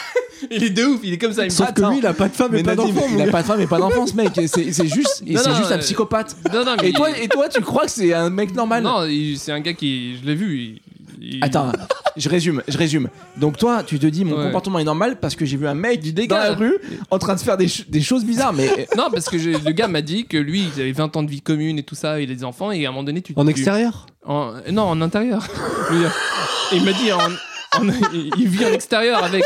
Il 0.50 0.64
est 0.64 0.70
de 0.72 0.84
ouf, 0.84 1.00
il 1.04 1.14
est 1.14 1.18
comme 1.18 1.34
ça. 1.34 1.44
Il 1.44 1.46
me 1.46 1.50
Sauf 1.52 1.72
que 1.74 1.82
lui, 1.82 2.00
il 2.00 2.06
a 2.06 2.14
pas 2.14 2.28
de 2.28 2.34
femme 2.36 2.54
et 2.54 2.58
Mais 2.58 2.64
pas 2.64 2.76
Nadim, 2.76 2.92
d'enfant. 2.94 3.06
il 3.14 3.22
a 3.22 3.26
gars. 3.26 3.32
pas 3.32 3.42
de 3.44 3.48
femme 3.48 3.62
et 3.62 3.68
pas 3.68 3.78
d'enfant 3.80 4.08
ce 4.08 4.16
mec. 4.16 4.32
C'est 4.36 4.48
c'est 4.74 4.88
juste, 4.88 5.24
et 5.26 5.34
Non, 5.36 5.42
c'est 5.44 5.50
non, 5.50 5.56
juste 5.56 5.72
un 5.72 5.76
euh, 5.76 5.80
psychopathe. 5.80 6.36
Non, 6.54 6.66
non, 6.66 6.76
mais. 6.82 6.90
Et 6.90 6.94
toi, 6.94 7.10
et 7.18 7.28
toi, 7.28 7.48
tu 7.48 7.62
crois 7.62 7.86
que 7.86 7.92
c'est 7.92 8.14
un 8.14 8.30
mec 8.30 8.54
normal? 8.56 8.84
Non, 8.84 9.06
il- 9.06 9.38
c'est 9.38 9.52
un 9.52 9.60
gars 9.62 9.74
qui. 9.74 10.18
Je 10.22 10.26
l'ai 10.26 10.36
vu. 10.36 10.58
il- 10.58 10.82
il- 11.36 11.44
Attends, 11.44 11.72
je 12.18 12.28
résume, 12.28 12.64
je 12.68 12.78
résume. 12.78 13.08
Donc 13.38 13.58
toi, 13.58 13.84
tu 13.84 14.00
te 14.00 14.08
dis 14.08 14.26
mon 14.26 14.36
Ouais. 14.38 14.46
comportement 14.46 14.80
est 14.80 14.84
normal 14.84 15.20
parce 15.20 15.36
que 15.36 15.46
j'ai 15.46 15.56
vu 15.58 15.68
un 15.68 15.76
mec 15.76 16.02
dans 16.04 16.12
dégât. 16.14 16.50
la 16.50 16.56
rue 16.56 16.74
en 17.12 17.20
train 17.20 17.36
de 17.36 17.40
faire 17.40 17.58
des, 17.58 17.68
ch- 17.68 17.88
des 17.88 18.02
choses 18.02 18.26
bizarres. 18.26 18.54
Mais 18.54 18.88
Non, 18.98 19.10
parce 19.14 19.30
que 19.30 19.38
j'ai- 19.38 19.54
le 19.54 19.72
gars 19.72 19.88
m'a 19.88 20.02
dit 20.02 20.26
que 20.26 20.38
lui, 20.38 20.66
il 20.76 20.82
avait 20.82 20.92
20 20.92 21.16
ans 21.16 21.22
de 21.24 21.30
vie 21.30 21.42
commune 21.42 21.78
et 21.78 21.84
tout 21.84 21.94
ça, 21.96 22.20
il 22.20 22.30
a 22.32 22.34
des 22.34 22.44
enfants, 22.44 22.72
et 22.72 22.84
à 22.86 22.90
un 22.90 22.92
moment 22.92 23.04
donné, 23.04 23.22
tu. 23.22 23.34
En 23.36 23.46
tu- 23.46 23.52
extérieur? 23.52 24.08
En- 24.26 24.54
Non, 24.72 24.84
en 24.84 25.02
intérieur. 25.02 25.46
Et 26.72 26.76
il 26.78 26.84
m'a 26.86 26.94
dit, 26.94 27.12
en- 27.12 27.18
en- 27.20 27.88
il 28.38 28.48
vit 28.48 28.66
en 28.66 28.70
extérieur 28.74 29.24
avec. 29.24 29.44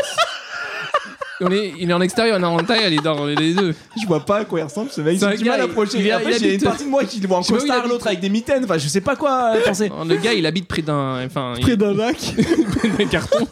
On 1.42 1.50
est, 1.52 1.74
il 1.78 1.90
est 1.90 1.92
en 1.92 2.00
extérieur, 2.00 2.38
on 2.40 2.42
est 2.42 2.46
en 2.46 2.58
intérieur, 2.58 2.88
il 2.88 2.98
est 2.98 3.02
dans 3.02 3.26
les 3.26 3.52
deux. 3.52 3.74
je 4.00 4.06
vois 4.06 4.24
pas 4.24 4.38
à 4.38 4.44
quoi 4.46 4.58
il 4.60 4.62
ressemble 4.62 4.90
ce 4.90 5.02
mec. 5.02 5.18
J'ai 5.20 5.36
du 5.36 5.44
mal 5.44 5.60
à 5.60 5.64
approcher. 5.64 5.98
il- 5.98 6.06
il- 6.06 6.12
Après, 6.12 6.32
il 6.32 6.38
j'ai 6.38 6.54
une 6.54 6.60
partie 6.62 6.84
de 6.84 6.88
moi 6.88 7.04
qui 7.04 7.20
le 7.20 7.28
voit 7.28 7.36
en 7.38 7.42
costard, 7.42 7.86
l'autre 7.86 8.06
avec 8.06 8.20
des 8.20 8.30
mitaines. 8.30 8.64
Enfin, 8.64 8.78
je 8.78 8.88
sais 8.88 9.02
pas 9.02 9.16
quoi 9.16 9.52
euh, 9.54 9.60
penser. 9.62 9.90
Le 10.08 10.16
gars, 10.16 10.32
il 10.32 10.46
habite 10.46 10.66
près 10.66 10.80
d'un. 10.80 11.26
Enfin, 11.26 11.52
il- 11.58 11.62
Près 11.66 11.76
d'un 11.76 11.92
lac. 11.92 12.16
d'un 12.98 13.04
carton. 13.06 13.46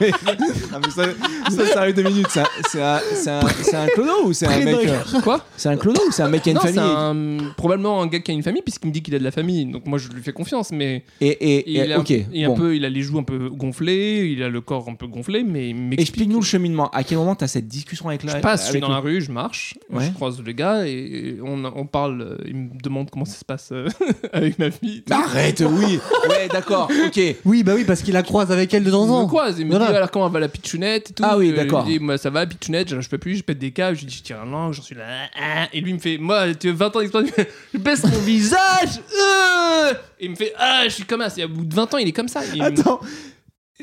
Ah, 0.00 0.78
mais 0.84 0.90
ça, 0.90 1.04
ça, 1.50 1.66
ça 1.72 1.80
arrive 1.80 1.94
deux 1.94 2.02
minutes. 2.02 2.26
C'est 2.30 2.40
un, 2.40 2.46
c'est 2.68 2.82
un, 2.82 3.00
c'est 3.14 3.30
un, 3.30 3.40
c'est 3.62 3.76
un 3.76 3.86
clodo 3.86 4.26
ou 4.26 4.32
c'est 4.32 4.46
un 4.46 4.58
mec 4.64 4.76
euh, 4.86 5.20
Quoi 5.22 5.44
C'est 5.56 5.68
un 5.68 5.76
clodo 5.76 6.00
ou 6.08 6.10
c'est 6.12 6.22
un 6.22 6.28
mec 6.28 6.42
qui 6.42 6.50
a 6.50 6.52
une 6.52 6.56
Non, 6.58 6.62
c'est 6.64 6.72
famille 6.74 7.40
un- 7.48 7.52
probablement 7.56 8.02
un 8.02 8.06
gars 8.06 8.18
qui 8.20 8.30
a 8.30 8.34
une 8.34 8.42
famille, 8.42 8.62
puisqu'il 8.62 8.88
me 8.88 8.92
dit 8.92 9.02
qu'il 9.02 9.14
a 9.14 9.18
de 9.18 9.24
la 9.24 9.30
famille. 9.30 9.66
Donc 9.66 9.86
moi, 9.86 9.98
je 9.98 10.08
lui 10.08 10.22
fais 10.22 10.32
confiance, 10.32 10.70
mais. 10.72 11.04
Et, 11.20 11.28
et, 11.28 11.70
Il, 11.70 11.76
et- 11.76 11.80
est 11.80 11.92
un- 11.92 12.00
ok. 12.00 12.10
il, 12.10 12.26
est 12.40 12.44
un 12.44 12.48
bon. 12.48 12.54
peu, 12.56 12.76
il 12.76 12.84
a 12.84 12.88
les 12.90 13.02
joues 13.02 13.18
un 13.18 13.22
peu 13.22 13.48
gonflées, 13.50 14.26
il 14.32 14.42
a 14.42 14.48
le 14.48 14.60
corps 14.60 14.88
un 14.88 14.94
peu 14.94 15.06
gonflé, 15.06 15.42
mais 15.44 15.70
il 15.70 15.74
m'explique- 15.74 16.00
Explique-nous 16.00 16.40
le 16.40 16.44
cheminement. 16.46 16.90
À 16.90 17.02
quel 17.04 17.18
moment 17.18 17.34
t'as 17.34 17.46
cette 17.48 17.68
discussion 17.68 18.08
avec 18.08 18.22
la 18.24 18.36
Je 18.36 18.38
passe, 18.38 18.60
je 18.62 18.64
suis 18.66 18.70
avec 18.72 18.82
dans 18.82 18.88
le- 18.88 18.94
la 18.94 19.00
rue, 19.00 19.20
je 19.20 19.30
marche, 19.32 19.74
Ouais. 19.92 20.04
je 20.06 20.10
croise 20.12 20.40
le 20.42 20.52
gars 20.52 20.86
et 20.86 21.36
on, 21.42 21.64
on 21.64 21.86
parle. 21.86 22.20
euh, 22.22 22.36
Il 22.46 22.56
me 22.56 22.68
demande 22.82 23.10
comment 23.10 23.24
ça 23.24 23.36
se 23.38 23.44
passe 23.44 23.70
euh, 23.72 23.88
avec 24.32 24.58
ma 24.58 24.70
fille. 24.70 25.02
Arrête, 25.10 25.62
oui. 25.66 25.98
Ouais, 26.28 26.48
d'accord. 26.50 26.88
Ok. 27.06 27.20
Oui, 27.44 27.62
bah 27.62 27.72
oui, 27.74 27.84
parce 27.84 28.02
qu'il 28.02 28.14
la 28.14 28.22
croise 28.22 28.50
avec 28.52 28.72
elle 28.74 28.84
de 28.84 28.90
temps 28.90 29.02
en 29.02 29.06
me 29.06 29.22
temps. 29.22 29.26
croise, 29.28 29.56
il 29.58 29.66
me 29.66 29.70
Voilà. 29.70 29.83
Dit 29.90 29.96
alors 29.96 30.10
comment 30.10 30.28
va 30.28 30.40
la 30.40 30.48
pitchounette 30.48 31.10
et 31.10 31.14
tout. 31.14 31.22
Ah 31.26 31.36
oui, 31.38 31.50
Euh, 31.52 31.56
d'accord. 31.56 31.84
Je 31.86 31.90
lui 31.92 31.98
dis, 31.98 32.04
moi 32.04 32.18
ça 32.18 32.30
va, 32.30 32.46
pitchounette, 32.46 32.88
je, 32.88 33.00
je 33.00 33.08
peux 33.08 33.18
plus, 33.18 33.36
je 33.36 33.42
pète 33.44 33.58
des 33.58 33.70
câbles, 33.72 33.96
je 33.96 34.02
lui 34.02 34.08
dis 34.08 34.16
je 34.16 34.22
tire 34.22 34.40
un 34.40 34.46
langue, 34.46 34.72
j'en 34.72 34.82
suis 34.82 34.94
là. 34.94 35.04
ah, 35.36 35.64
ah. 35.64 35.68
Et 35.72 35.80
lui 35.80 35.90
il 35.90 35.94
me 35.94 35.98
fait, 36.00 36.18
moi 36.18 36.54
tu 36.54 36.68
as 36.68 36.72
20 36.72 36.96
ans 36.96 37.00
d'expérience, 37.00 37.30
je 37.74 37.78
baisse 37.78 38.04
mon 38.04 38.18
visage. 38.20 39.00
euh. 39.12 39.92
Et 40.20 40.24
il 40.26 40.30
me 40.30 40.36
fait, 40.36 40.52
ah 40.58 40.82
je 40.84 40.90
suis 40.90 41.04
comme 41.04 41.20
ça. 41.28 41.32
Et 41.40 41.44
au 41.44 41.48
bout 41.48 41.64
de 41.64 41.74
20 41.74 41.94
ans 41.94 41.98
il 41.98 42.08
est 42.08 42.12
comme 42.12 42.28
ça. 42.28 42.40
Me- 42.40 42.60
Attends. 42.62 43.00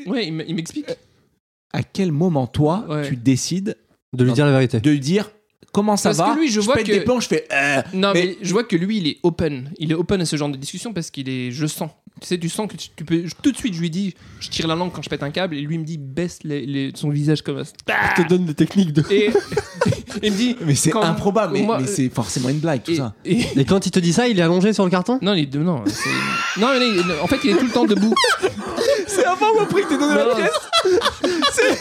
Ouais, 0.06 0.26
il 0.26 0.32
m'explique. 0.54 0.86
À 1.72 1.82
quel 1.82 2.12
moment 2.12 2.46
toi 2.46 2.84
Ouais. 2.88 3.08
tu 3.08 3.16
décides 3.16 3.76
De 4.12 4.24
lui 4.24 4.32
dire 4.32 4.44
la 4.46 4.52
vérité. 4.52 4.80
de 4.80 4.90
lui 4.90 5.00
dire 5.00 5.30
comment 5.72 5.96
ça 5.96 6.10
Parce 6.10 6.18
va 6.18 6.34
que 6.34 6.40
lui, 6.40 6.50
je 6.50 6.60
vois 6.60 6.74
pète 6.76 6.86
que- 6.86 6.92
des 6.92 7.00
plombs, 7.00 7.20
je 7.20 7.28
fais. 7.28 7.46
euh, 7.52 7.82
Non, 7.94 8.12
Mais- 8.14 8.24
mais... 8.24 8.38
je 8.42 8.52
vois 8.52 8.64
que 8.64 8.76
lui, 8.76 8.98
il 8.98 9.06
est 9.08 9.18
open. 9.22 9.70
Il 9.78 9.90
est 9.90 9.94
open 9.94 10.20
à 10.20 10.24
ce 10.24 10.36
genre 10.36 10.48
de 10.50 10.56
discussion 10.56 10.92
parce 10.92 11.10
qu'il 11.10 11.28
est. 11.28 11.50
Je 11.50 11.66
sens. 11.66 11.90
Tu 12.20 12.28
sais, 12.28 12.38
tu 12.38 12.48
sens 12.48 12.68
que 12.70 12.76
tu, 12.76 12.88
tu 12.94 13.04
peux. 13.04 13.26
je- 13.26 13.34
tout 13.42 13.50
de 13.50 13.56
suite, 13.56 13.74
je 13.74 13.80
lui 13.80 13.90
dis, 13.90 14.14
je 14.38 14.48
tire 14.48 14.68
la 14.68 14.74
langue 14.76 14.92
quand 14.92 15.02
je 15.02 15.08
pète 15.08 15.22
un 15.24 15.30
câble, 15.30 15.56
et 15.56 15.60
lui 15.62 15.74
il 15.74 15.80
me 15.80 15.84
dit, 15.84 15.98
baisse 15.98 16.38
les- 16.44 16.66
les- 16.66 16.92
son 16.94 17.08
visage 17.10 17.42
comme 17.42 17.64
ça. 17.64 17.72
Je 18.16 18.22
te 18.22 18.28
donne 18.28 18.44
des 18.44 18.54
techniques 18.54 18.92
de. 18.92 19.02
Et 19.10 19.30
il 20.22 20.30
me 20.32 20.36
dit. 20.36 20.56
Mais 20.60 20.74
c'est 20.76 20.90
quand- 20.90 21.02
improbable. 21.02 21.54
Mais, 21.54 21.62
moi- 21.62 21.78
mais 21.80 21.86
c'est 21.86 22.08
forcément 22.10 22.48
une 22.50 22.58
blague 22.60 22.82
tout 22.84 22.92
et- 22.92 22.96
ça. 22.96 23.14
et- 23.24 23.40
Et 23.56 23.64
quand 23.64 23.84
il 23.86 23.90
te 23.90 23.98
dit 23.98 24.12
ça, 24.12 24.28
il 24.28 24.38
est 24.38 24.42
allongé 24.42 24.72
sur 24.72 24.84
le 24.84 24.90
carton? 24.90 25.18
Non, 25.22 25.34
il 25.34 25.44
est 25.44 25.54
non, 25.58 25.82
c'est- 25.86 26.60
non, 26.60 26.68
en 27.22 27.26
fait, 27.26 27.38
il 27.44 27.50
est 27.50 27.56
tout 27.56 27.66
le 27.66 27.72
temps 27.72 27.86
debout. 27.86 28.14
C'est 29.06 29.24
avant 29.26 29.52
ou 29.56 29.60
après 29.60 29.82
que 29.82 29.88
t'aies 29.88 29.98
donné 29.98 30.14
Non, 30.14 30.28
la 30.28 30.34
pièce 30.36 31.72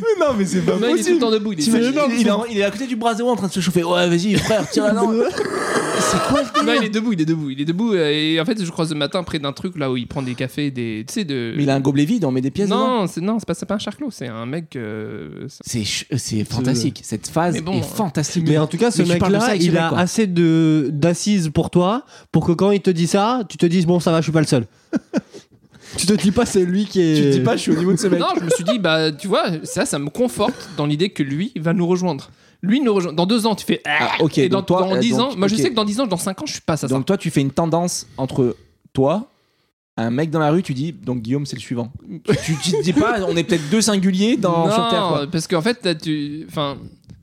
Mais 0.00 0.24
non, 0.26 0.32
mais 0.36 0.44
c'est 0.46 0.60
pas 0.62 0.76
non, 0.76 0.94
il 0.94 1.00
est 1.00 1.04
tout 1.04 1.12
le 1.14 1.18
temps 1.18 1.30
debout. 1.30 1.52
Il 1.52 1.60
est, 1.60 1.62
T'imagines, 1.62 1.94
non, 1.94 2.02
il, 2.10 2.26
est 2.26 2.30
en- 2.30 2.44
il 2.46 2.58
est 2.58 2.62
à 2.64 2.70
côté 2.70 2.86
du 2.86 2.96
bras 2.96 3.14
zéro 3.14 3.30
en 3.30 3.36
train 3.36 3.48
de 3.48 3.52
se 3.52 3.60
chauffer. 3.60 3.84
Ouais, 3.84 4.08
vas-y, 4.08 4.34
frère, 4.36 4.68
tire 4.70 4.84
la 4.84 4.92
langue. 4.92 5.22
c'est 6.00 6.18
quoi 6.28 6.40
le 6.42 6.60
délire 6.60 6.82
il 6.82 6.86
est 6.86 6.90
debout, 6.90 7.12
il 7.12 7.20
est 7.20 7.24
debout, 7.26 7.50
il 7.50 7.60
est 7.60 7.64
debout. 7.64 7.92
euh, 7.94 8.08
Et 8.10 8.40
en 8.40 8.44
fait, 8.44 8.62
je 8.64 8.70
croise 8.70 8.90
le 8.90 8.96
matin 8.96 9.22
près 9.22 9.38
d'un 9.38 9.52
truc 9.52 9.76
là 9.78 9.90
où 9.90 9.96
il 9.96 10.06
prend 10.06 10.22
des 10.22 10.34
cafés, 10.34 10.70
des. 10.70 11.04
Tu 11.06 11.12
sais, 11.14 11.24
de. 11.24 11.52
Mais 11.56 11.62
il 11.64 11.70
a 11.70 11.74
un 11.74 11.80
gobelet 11.80 12.04
vide, 12.04 12.24
on 12.24 12.30
met 12.30 12.40
des 12.40 12.50
pièces 12.50 12.68
dedans. 12.68 13.00
Non, 13.02 13.06
c'est 13.06 13.20
non, 13.20 13.38
c'est 13.38 13.46
pas, 13.46 13.54
c'est 13.54 13.66
pas 13.66 13.74
un 13.74 13.78
charclot, 13.78 14.10
c'est 14.10 14.28
un 14.28 14.46
mec. 14.46 14.76
euh, 14.76 15.46
c'est- 15.48 15.62
C'est 15.64 15.84
ch- 15.84 16.06
c'est 16.16 16.44
fantastique. 16.44 17.00
Cette 17.04 17.28
phase 17.28 17.54
Mais 17.54 17.60
bon, 17.60 17.72
est 17.74 17.80
euh, 17.80 17.82
fantastique. 17.82 18.44
Mais 18.48 18.58
en 18.58 18.66
tout 18.66 18.78
cas, 18.78 18.90
ce 18.90 19.02
Mais 19.02 19.14
tu 19.14 19.18
parles 19.18 19.34
de 19.34 19.38
ça 19.38 19.46
mec-là, 19.48 19.50
avec 19.50 19.62
ce 19.62 19.66
il 19.66 19.72
mec, 19.72 19.82
a 19.82 19.88
quoi. 19.90 19.98
assez 19.98 20.26
de 20.26 20.88
d'assises 20.92 21.50
pour 21.52 21.70
toi 21.70 22.04
pour 22.32 22.46
que 22.46 22.52
quand 22.52 22.70
il 22.70 22.80
te 22.80 22.90
dit 22.90 23.06
ça, 23.06 23.42
tu 23.48 23.56
te 23.58 23.66
dises 23.66 23.86
bon, 23.86 24.00
ça 24.00 24.10
va, 24.10 24.18
je 24.18 24.24
suis 24.24 24.32
pas 24.32 24.40
le 24.40 24.46
seul. 24.46 24.66
tu 25.96 26.06
te 26.06 26.12
dis 26.12 26.30
pas 26.30 26.46
c'est 26.46 26.64
lui 26.64 26.86
qui 26.86 27.00
est. 27.00 27.14
Tu 27.16 27.22
te 27.22 27.28
dis 27.30 27.40
pas, 27.40 27.56
je 27.56 27.62
suis 27.62 27.72
au 27.72 27.76
niveau 27.76 27.92
de 27.92 27.98
ce 27.98 28.06
mec. 28.06 28.20
Non, 28.20 28.26
je 28.38 28.44
me 28.44 28.50
suis 28.50 28.64
dit, 28.64 28.78
bah, 28.78 29.10
tu 29.12 29.28
vois, 29.28 29.44
ça, 29.64 29.84
ça 29.86 29.98
me 29.98 30.08
conforte 30.10 30.70
dans 30.76 30.86
l'idée 30.86 31.10
que 31.10 31.22
lui 31.22 31.52
va 31.56 31.72
nous 31.72 31.86
rejoindre. 31.86 32.30
Lui 32.62 32.80
nous 32.80 32.92
rejoint. 32.92 33.12
Dans 33.12 33.26
deux 33.26 33.46
ans, 33.46 33.54
tu 33.54 33.64
fais. 33.64 33.80
Ah, 33.86 34.10
Ah, 34.18 34.22
ok, 34.22 34.38
et 34.38 34.48
dans, 34.48 34.58
donc 34.58 34.66
toi, 34.66 34.80
dans 34.82 34.94
euh, 34.96 34.98
dix 34.98 35.16
donc, 35.16 35.32
ans, 35.32 35.36
moi 35.36 35.48
je 35.48 35.54
ok. 35.54 35.60
sais 35.62 35.70
que 35.70 35.74
dans 35.74 35.84
10 35.84 36.00
ans, 36.00 36.06
dans 36.06 36.16
5 36.18 36.42
ans, 36.42 36.46
je 36.46 36.52
suis 36.52 36.60
pas 36.60 36.76
ça. 36.76 36.88
Donc 36.88 37.06
toi, 37.06 37.16
tu 37.16 37.30
fais 37.30 37.40
une 37.40 37.50
tendance 37.50 38.06
entre 38.18 38.56
toi, 38.92 39.30
un 40.06 40.10
mec 40.10 40.30
dans 40.30 40.38
la 40.40 40.50
rue, 40.50 40.62
tu 40.62 40.74
dis, 40.74 40.92
donc 40.92 41.22
Guillaume, 41.22 41.46
c'est 41.46 41.56
le 41.56 41.60
suivant. 41.60 41.92
tu, 42.44 42.56
tu 42.62 42.70
te 42.72 42.82
dis 42.82 42.92
pas, 42.92 43.20
on 43.28 43.36
est 43.36 43.44
peut-être 43.44 43.68
deux 43.70 43.80
singuliers 43.80 44.36
dans, 44.36 44.66
non, 44.66 44.72
sur 44.72 44.88
Terre. 44.88 45.06
Quoi. 45.08 45.26
parce 45.30 45.46
qu'en 45.46 45.62
fait, 45.62 45.98
tu. 46.00 46.44
Enfin. 46.48 46.76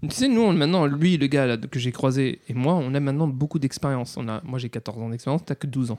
Tu 0.03 0.11
sais, 0.15 0.27
nous, 0.27 0.41
on, 0.41 0.53
maintenant, 0.53 0.85
lui, 0.85 1.17
le 1.17 1.25
gars 1.25 1.47
là, 1.47 1.57
que 1.57 1.79
j'ai 1.79 1.91
croisé, 1.91 2.39
et 2.47 2.53
moi, 2.53 2.75
on 2.75 2.93
a 2.93 2.99
maintenant 2.99 3.27
beaucoup 3.27 3.57
d'expérience. 3.57 4.15
On 4.15 4.27
a, 4.29 4.41
moi, 4.45 4.59
j'ai 4.59 4.69
14 4.69 5.01
ans 5.01 5.09
d'expérience, 5.09 5.41
t'as 5.43 5.55
que 5.55 5.65
12 5.65 5.89
ans. 5.89 5.97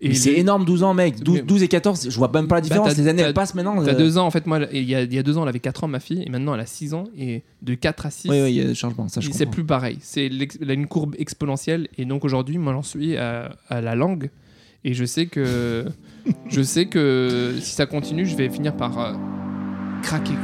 Et 0.00 0.08
Mais 0.08 0.14
c'est 0.14 0.32
énorme, 0.34 0.64
12 0.64 0.82
ans, 0.82 0.94
mec. 0.94 1.22
12, 1.22 1.36
Mais- 1.36 1.42
12 1.42 1.62
et 1.62 1.68
14, 1.68 2.08
je 2.10 2.18
vois 2.18 2.28
même 2.34 2.48
pas 2.48 2.56
la 2.56 2.60
différence. 2.60 2.88
t'as- 2.88 3.00
Les 3.00 3.06
années, 3.06 3.22
elles 3.22 3.32
passent 3.34 3.54
maintenant. 3.54 3.80
T'as 3.84 3.92
euh, 3.92 3.96
deux 3.98 4.18
ans, 4.18 4.26
en 4.26 4.32
fait, 4.32 4.48
moi, 4.48 4.58
il 4.72 4.82
y 4.82 4.96
a, 4.96 5.02
il 5.02 5.14
y 5.14 5.18
a 5.18 5.22
deux 5.22 5.38
ans, 5.38 5.42
elle 5.44 5.48
avait 5.50 5.60
4 5.60 5.84
ans, 5.84 5.88
ma 5.88 6.00
fille, 6.00 6.24
et 6.26 6.28
maintenant, 6.28 6.54
elle 6.54 6.60
a 6.60 6.66
6 6.66 6.92
ans, 6.92 7.04
et 7.16 7.44
de 7.62 7.74
4 7.74 8.06
à 8.06 8.10
6, 8.10 8.28
Oui, 8.28 8.40
oui, 8.42 8.50
il 8.50 8.56
y 8.56 8.60
a 8.60 8.64
des 8.64 8.74
changements, 8.74 9.06
ça 9.06 9.20
je 9.20 9.30
c'est 9.30 9.46
plus 9.46 9.64
pareil. 9.64 9.98
C'est 10.00 10.26
une 10.26 10.88
courbe 10.88 11.14
exponentielle, 11.16 11.86
et 11.96 12.04
donc 12.04 12.24
aujourd'hui, 12.24 12.58
moi, 12.58 12.72
j'en 12.72 12.82
suis 12.82 13.16
à, 13.16 13.54
à 13.68 13.80
la 13.80 13.94
langue, 13.94 14.28
et 14.86 14.94
je 14.94 15.04
sais 15.04 15.26
que, 15.26 15.84
je 16.48 16.62
sais 16.62 16.86
que 16.86 17.56
si 17.60 17.74
ça 17.74 17.86
continue, 17.86 18.24
je 18.24 18.36
vais 18.36 18.48
finir 18.48 18.76
par 18.76 18.98
euh, 19.00 19.14
craquer. 20.02 20.34